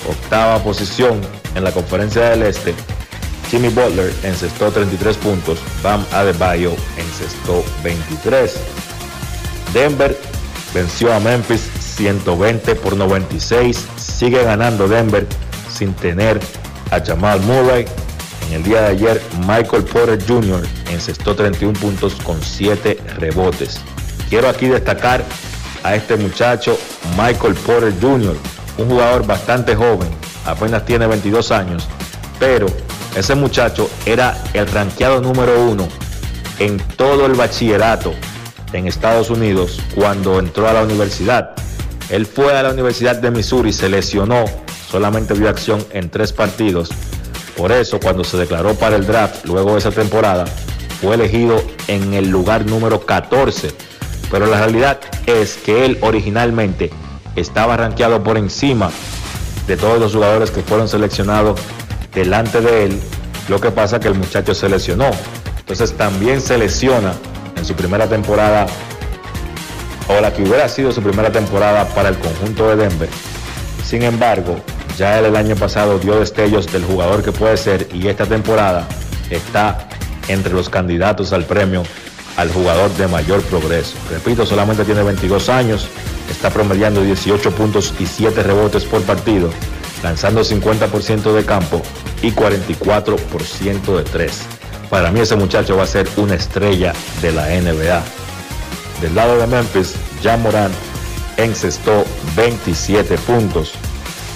octava 0.08 0.62
posición 0.62 1.20
en 1.54 1.64
la 1.64 1.72
conferencia 1.72 2.30
del 2.30 2.42
Este. 2.42 2.74
Jimmy 3.50 3.68
Butler 3.68 4.12
encestó 4.22 4.70
33 4.70 5.16
puntos, 5.18 5.58
Bam 5.82 6.04
Adebayo 6.12 6.74
encestó 6.96 7.62
23. 7.82 8.54
Denver 9.74 10.18
venció 10.72 11.12
a 11.12 11.20
Memphis 11.20 11.68
120 11.96 12.74
por 12.76 12.96
96, 12.96 13.86
sigue 13.96 14.42
ganando 14.42 14.88
Denver 14.88 15.26
sin 15.72 15.92
tener 15.94 16.40
a 16.90 17.00
Jamal 17.00 17.40
Murray. 17.40 17.86
En 18.48 18.54
el 18.54 18.62
día 18.62 18.82
de 18.82 18.88
ayer, 18.88 19.22
Michael 19.46 19.84
Porter 19.84 20.18
Jr. 20.26 20.62
encestó 20.90 21.34
31 21.34 21.78
puntos 21.78 22.14
con 22.16 22.40
7 22.42 22.98
rebotes. 23.18 23.80
Quiero 24.28 24.48
aquí 24.48 24.68
destacar 24.68 25.24
a 25.82 25.94
este 25.94 26.16
muchacho, 26.16 26.78
Michael 27.16 27.54
Porter 27.54 27.94
Jr., 28.00 28.36
un 28.78 28.88
jugador 28.88 29.26
bastante 29.26 29.74
joven, 29.74 30.08
apenas 30.46 30.84
tiene 30.84 31.06
22 31.06 31.50
años, 31.50 31.88
pero 32.38 32.66
ese 33.16 33.34
muchacho 33.34 33.90
era 34.06 34.42
el 34.54 34.66
ranqueado 34.66 35.20
número 35.20 35.62
uno 35.64 35.88
en 36.58 36.78
todo 36.96 37.26
el 37.26 37.34
bachillerato 37.34 38.14
en 38.72 38.86
Estados 38.86 39.30
Unidos 39.30 39.80
cuando 39.94 40.38
entró 40.38 40.68
a 40.68 40.72
la 40.72 40.82
universidad. 40.82 41.54
Él 42.12 42.26
fue 42.26 42.54
a 42.54 42.62
la 42.62 42.70
Universidad 42.70 43.16
de 43.16 43.30
Missouri, 43.30 43.72
se 43.72 43.88
lesionó, 43.88 44.44
solamente 44.90 45.32
vio 45.32 45.48
acción 45.48 45.82
en 45.92 46.10
tres 46.10 46.30
partidos. 46.30 46.90
Por 47.56 47.72
eso, 47.72 47.98
cuando 48.00 48.22
se 48.22 48.36
declaró 48.36 48.74
para 48.74 48.96
el 48.96 49.06
draft 49.06 49.46
luego 49.46 49.72
de 49.72 49.78
esa 49.78 49.92
temporada, 49.92 50.44
fue 51.00 51.14
elegido 51.14 51.64
en 51.88 52.12
el 52.12 52.28
lugar 52.28 52.66
número 52.66 53.06
14. 53.06 53.72
Pero 54.30 54.44
la 54.44 54.58
realidad 54.58 55.00
es 55.24 55.56
que 55.56 55.86
él 55.86 55.96
originalmente 56.02 56.90
estaba 57.34 57.78
rankeado 57.78 58.22
por 58.22 58.36
encima 58.36 58.90
de 59.66 59.78
todos 59.78 59.98
los 59.98 60.12
jugadores 60.12 60.50
que 60.50 60.60
fueron 60.60 60.88
seleccionados 60.88 61.58
delante 62.14 62.60
de 62.60 62.84
él. 62.84 63.00
Lo 63.48 63.58
que 63.58 63.70
pasa 63.70 63.96
es 63.96 64.02
que 64.02 64.08
el 64.08 64.16
muchacho 64.16 64.54
se 64.54 64.68
lesionó. 64.68 65.10
Entonces 65.60 65.96
también 65.96 66.42
se 66.42 66.58
lesiona 66.58 67.14
en 67.56 67.64
su 67.64 67.72
primera 67.72 68.06
temporada, 68.06 68.66
o 70.16 70.20
la 70.20 70.32
que 70.32 70.42
hubiera 70.42 70.68
sido 70.68 70.92
su 70.92 71.02
primera 71.02 71.30
temporada 71.30 71.86
para 71.94 72.08
el 72.08 72.18
conjunto 72.18 72.68
de 72.68 72.76
Denver. 72.76 73.08
Sin 73.84 74.02
embargo, 74.02 74.56
ya 74.96 75.18
él 75.18 75.26
el 75.26 75.36
año 75.36 75.56
pasado 75.56 75.98
dio 75.98 76.18
destellos 76.20 76.70
del 76.70 76.84
jugador 76.84 77.22
que 77.22 77.32
puede 77.32 77.56
ser 77.56 77.88
y 77.92 78.08
esta 78.08 78.26
temporada 78.26 78.86
está 79.30 79.88
entre 80.28 80.52
los 80.52 80.68
candidatos 80.68 81.32
al 81.32 81.44
premio 81.44 81.82
al 82.36 82.50
jugador 82.50 82.90
de 82.96 83.08
mayor 83.08 83.42
progreso. 83.42 83.94
Repito, 84.10 84.46
solamente 84.46 84.84
tiene 84.84 85.02
22 85.02 85.48
años, 85.48 85.88
está 86.30 86.50
promediando 86.50 87.02
18 87.02 87.50
puntos 87.52 87.94
y 87.98 88.06
7 88.06 88.42
rebotes 88.42 88.84
por 88.84 89.02
partido, 89.02 89.50
lanzando 90.02 90.42
50% 90.42 91.32
de 91.34 91.44
campo 91.44 91.82
y 92.22 92.32
44% 92.32 93.96
de 93.96 94.04
3. 94.04 94.42
Para 94.88 95.10
mí 95.10 95.20
ese 95.20 95.36
muchacho 95.36 95.76
va 95.76 95.84
a 95.84 95.86
ser 95.86 96.08
una 96.16 96.34
estrella 96.34 96.92
de 97.20 97.32
la 97.32 97.48
NBA. 97.48 98.21
Del 99.02 99.16
lado 99.16 99.36
de 99.36 99.48
Memphis, 99.48 99.96
Jan 100.22 100.40
Moran 100.42 100.70
encestó 101.36 102.04
27 102.36 103.18
puntos. 103.18 103.72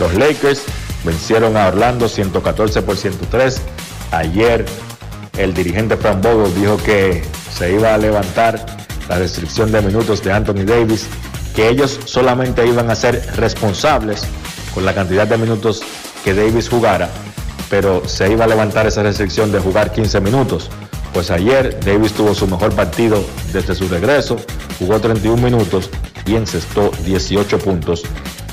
Los 0.01 0.12
Lakers 0.14 0.64
vencieron 1.05 1.56
a 1.56 1.68
Orlando 1.68 2.09
114 2.09 2.82
por 2.82 2.97
103. 2.97 3.62
Ayer 4.10 4.66
el 5.38 5.55
dirigente 5.55 5.97
Frank 5.97 6.20
Vogel 6.20 6.52
dijo 6.60 6.78
que 6.78 7.22
se 7.56 7.74
iba 7.74 7.94
a 7.94 7.98
levantar 7.98 8.66
la 9.09 9.18
restricción 9.18 9.70
de 9.70 9.80
minutos 9.82 10.24
de 10.24 10.32
Anthony 10.32 10.64
Davis, 10.64 11.06
que 11.55 11.68
ellos 11.68 12.01
solamente 12.05 12.66
iban 12.66 12.90
a 12.90 12.97
ser 12.97 13.24
responsables 13.36 14.24
con 14.74 14.84
la 14.84 14.93
cantidad 14.93 15.28
de 15.28 15.38
minutos 15.38 15.82
que 16.24 16.34
Davis 16.34 16.68
jugara, 16.68 17.09
pero 17.70 18.02
se 18.09 18.32
iba 18.32 18.47
a 18.47 18.48
levantar 18.48 18.88
esa 18.88 19.05
restricción 19.05 19.52
de 19.52 19.60
jugar 19.60 19.93
15 19.93 20.20
minutos. 20.20 20.70
Pues 21.16 21.30
ayer 21.30 21.80
Davis 21.82 22.12
tuvo 22.12 22.34
su 22.34 22.47
mejor 22.47 22.74
partido 22.74 23.24
desde 23.51 23.74
su 23.74 23.88
regreso, 23.88 24.36
jugó 24.78 25.01
31 25.01 25.43
minutos 25.43 25.88
y 26.26 26.34
encestó 26.34 26.90
18 27.06 27.59
puntos 27.59 28.02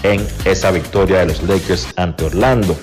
en 0.04 0.26
esa 0.46 0.72
victoria 0.72 1.20
de 1.20 1.26
los 1.26 1.44
Lakers 1.44 1.88
ante 1.98 2.24
Orlando. 2.24 2.78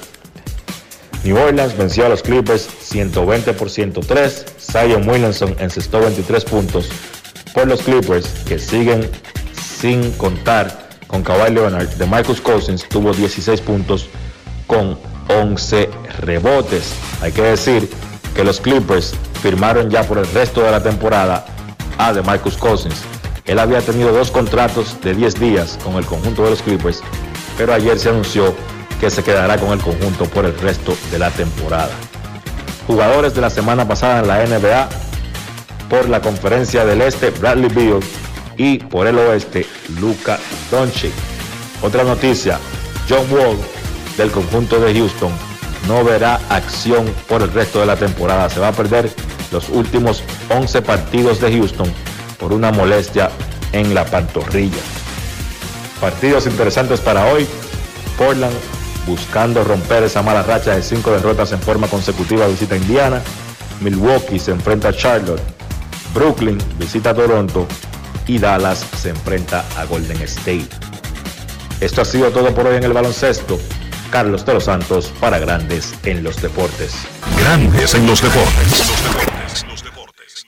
New 1.25 1.35
Orleans 1.35 1.75
venció 1.79 2.05
a 2.05 2.11
los 2.11 2.23
Clippers 2.23 2.69
120 2.83 3.55
por 3.55 3.71
103. 3.71 4.45
Zion 4.61 5.09
Williamson 5.09 5.57
encestó 5.59 6.01
23 6.01 6.45
puntos 6.45 6.91
por 7.55 7.67
los 7.67 7.81
Clippers 7.81 8.27
que 8.47 8.59
siguen 8.59 9.09
sin 9.55 10.11
contar 10.13 10.91
con 11.07 11.23
Kawhi 11.23 11.55
Leonard. 11.55 11.89
De 11.95 12.05
Marcus 12.05 12.43
Cousins 12.43 12.87
tuvo 12.87 13.15
16 13.15 13.63
puntos 13.63 14.11
con 14.67 14.99
11 15.29 15.89
rebotes. 16.19 16.93
Hay 17.23 17.33
que 17.33 17.41
decir 17.41 17.89
que 18.35 18.45
los 18.45 18.61
Clippers 18.61 19.15
firmaron 19.41 19.91
ya 19.91 20.03
por 20.05 20.19
el 20.19 20.27
resto 20.33 20.63
de 20.63 20.71
la 20.71 20.83
temporada 20.83 21.45
a 21.99 22.13
de 22.13 22.23
Marcus 22.23 22.57
Cousins. 22.57 23.03
Él 23.47 23.59
había 23.59 23.81
tenido 23.81 24.13
dos 24.13 24.31
contratos 24.31 25.01
de 25.03 25.15
10 25.15 25.41
días 25.41 25.79
con 25.83 25.97
el 25.97 26.05
conjunto 26.05 26.45
de 26.45 26.51
los 26.51 26.63
Clippers, 26.63 27.03
pero 27.57 27.73
ayer 27.73 27.99
se 27.99 28.11
anunció 28.11 28.55
que 29.01 29.11
se 29.11 29.25
quedará 29.25 29.59
con 29.59 29.73
el 29.73 29.81
conjunto 29.81 30.27
por 30.27 30.45
el 30.45 30.57
resto 30.59 30.97
de 31.11 31.19
la 31.19 31.31
temporada. 31.31 31.91
Jugadores 32.87 33.35
de 33.35 33.41
la 33.41 33.51
semana 33.51 33.89
pasada 33.89 34.21
en 34.21 34.29
la 34.29 34.45
NBA, 34.45 34.89
por 35.89 36.09
la 36.09 36.21
conferencia 36.21 36.85
del 36.85 37.01
Este, 37.01 37.31
Bradley 37.31 37.71
Beal 37.71 38.01
y 38.57 38.79
por 38.79 39.07
el 39.07 39.19
Oeste, 39.19 39.67
Luca 40.01 40.39
Doncic. 40.71 41.13
Otra 41.83 42.05
noticia, 42.05 42.59
John 43.09 43.27
Wall 43.33 43.57
del 44.17 44.31
conjunto 44.31 44.79
de 44.79 44.95
Houston 44.95 45.50
no 45.89 46.05
verá 46.05 46.41
acción 46.49 47.07
por 47.29 47.43
el 47.43 47.53
resto 47.53 47.81
de 47.81 47.87
la 47.87 47.97
temporada. 47.97 48.49
Se 48.51 48.61
va 48.61 48.69
a 48.69 48.73
perder 48.73 49.11
los 49.51 49.69
últimos 49.69 50.23
11 50.49 50.83
partidos 50.83 51.41
de 51.41 51.53
Houston 51.53 51.93
por 52.39 52.53
una 52.53 52.71
molestia 52.73 53.31
en 53.73 53.95
la 53.95 54.05
pantorrilla. 54.05 54.81
Partidos 56.01 56.47
interesantes 56.47 57.01
para 57.01 57.27
hoy. 57.27 57.47
Portland 58.17 58.55
buscando 59.07 59.65
romper 59.65 60.05
esa 60.05 60.23
mala 60.23 60.43
racha 60.43 60.75
de 60.75 60.83
cinco 60.83 61.11
derrotas 61.11 61.53
en 61.53 61.61
forma 61.61 61.89
consecutiva 61.89 62.47
visita 62.47 62.77
Indiana. 62.77 63.23
Milwaukee 63.81 64.39
se 64.39 64.53
enfrenta 64.53 64.89
a 64.89 64.93
Charlotte. 64.93 65.43
Brooklyn 66.15 66.59
visita 66.79 67.15
Toronto. 67.15 67.67
Y 68.27 68.39
Dallas 68.39 68.87
se 68.97 69.11
enfrenta 69.11 69.65
a 69.77 69.85
Golden 69.87 70.21
State. 70.23 70.69
Esto 71.81 72.03
ha 72.03 72.05
sido 72.05 72.31
todo 72.31 72.55
por 72.55 72.67
hoy 72.67 72.77
en 72.77 72.85
el 72.85 72.93
baloncesto. 72.93 73.59
Carlos 74.11 74.45
de 74.45 74.55
los 74.55 74.65
Santos 74.65 75.13
para 75.21 75.39
Grandes 75.39 75.95
en 76.05 76.23
los 76.23 76.41
Deportes. 76.43 76.95
Grandes 77.39 77.95
en 77.95 78.07
los 78.07 78.21
Deportes. 78.21 79.50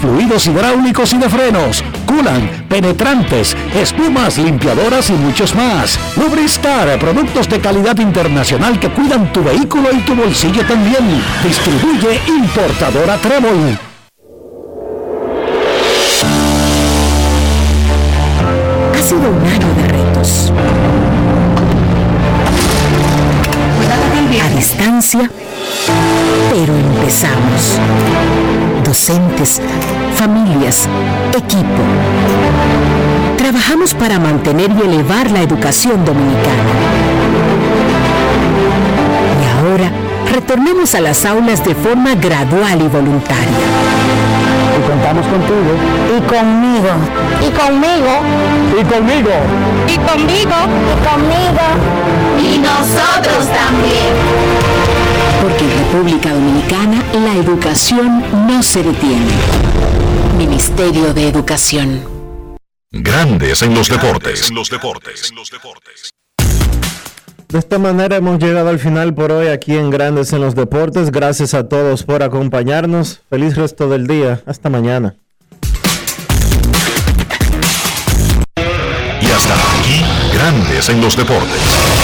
fluidos 0.00 0.46
hidráulicos 0.46 1.12
y 1.12 1.18
de 1.18 1.28
frenos, 1.28 1.84
culan, 2.06 2.66
penetrantes, 2.68 3.56
espumas, 3.74 4.38
limpiadoras 4.38 5.10
y 5.10 5.14
muchos 5.14 5.54
más. 5.54 5.98
Lubristar, 6.16 6.98
productos 6.98 7.48
de 7.48 7.60
calidad 7.60 7.98
internacional 7.98 8.78
que 8.78 8.88
cuidan 8.90 9.32
tu 9.32 9.42
vehículo 9.42 9.90
y 9.92 10.00
tu 10.00 10.14
bolsillo 10.14 10.64
también. 10.66 11.22
Distribuye 11.42 12.20
importadora 12.26 13.16
Trébol. 13.18 13.78
Ha 18.92 19.02
sido 19.02 19.30
un 19.30 19.46
año 19.46 19.74
de 19.74 19.88
retos. 19.88 20.52
A 24.42 24.48
distancia, 24.48 25.30
pero 26.50 26.74
empezamos. 26.74 27.78
Docentes, 28.94 29.60
familias, 30.14 30.88
equipo. 31.36 31.82
Trabajamos 33.36 33.92
para 33.92 34.20
mantener 34.20 34.70
y 34.70 34.82
elevar 34.82 35.32
la 35.32 35.40
educación 35.40 36.04
dominicana. 36.04 36.70
Y 39.42 39.58
ahora 39.58 39.90
retornemos 40.32 40.94
a 40.94 41.00
las 41.00 41.24
aulas 41.24 41.64
de 41.64 41.74
forma 41.74 42.14
gradual 42.14 42.82
y 42.82 42.86
voluntaria. 42.86 43.64
Y 44.78 44.88
contamos 44.88 45.26
contigo. 45.26 45.74
Y 46.16 46.20
conmigo. 46.30 46.92
Y 47.42 47.50
conmigo. 47.50 48.12
Y 48.80 48.84
conmigo. 48.84 49.30
Y 49.88 49.96
conmigo. 49.96 50.56
Y 50.92 51.06
conmigo. 51.08 51.66
Y 52.38 52.58
nosotros 52.58 53.48
también. 53.48 54.63
Porque 55.44 55.62
en 55.62 55.78
República 55.78 56.32
Dominicana 56.32 57.04
la 57.12 57.34
educación 57.34 58.24
no 58.46 58.62
se 58.62 58.82
detiene. 58.82 59.30
Ministerio 60.38 61.12
de 61.12 61.28
Educación. 61.28 62.02
Grandes 62.90 63.60
en 63.60 63.74
los 63.74 63.90
deportes. 63.90 64.48
En 64.48 64.54
los 64.54 64.70
deportes. 64.70 65.30
De 67.48 67.58
esta 67.58 67.78
manera 67.78 68.16
hemos 68.16 68.38
llegado 68.38 68.70
al 68.70 68.78
final 68.78 69.12
por 69.12 69.32
hoy 69.32 69.48
aquí 69.48 69.76
en 69.76 69.90
Grandes 69.90 70.32
en 70.32 70.40
los 70.40 70.54
Deportes. 70.54 71.10
Gracias 71.10 71.52
a 71.52 71.68
todos 71.68 72.04
por 72.04 72.22
acompañarnos. 72.22 73.20
Feliz 73.28 73.54
resto 73.54 73.90
del 73.90 74.06
día. 74.06 74.42
Hasta 74.46 74.70
mañana. 74.70 75.16
Y 79.20 79.26
hasta 79.26 79.54
aquí, 79.54 80.02
Grandes 80.32 80.88
en 80.88 81.02
los 81.02 81.14
Deportes. 81.14 82.03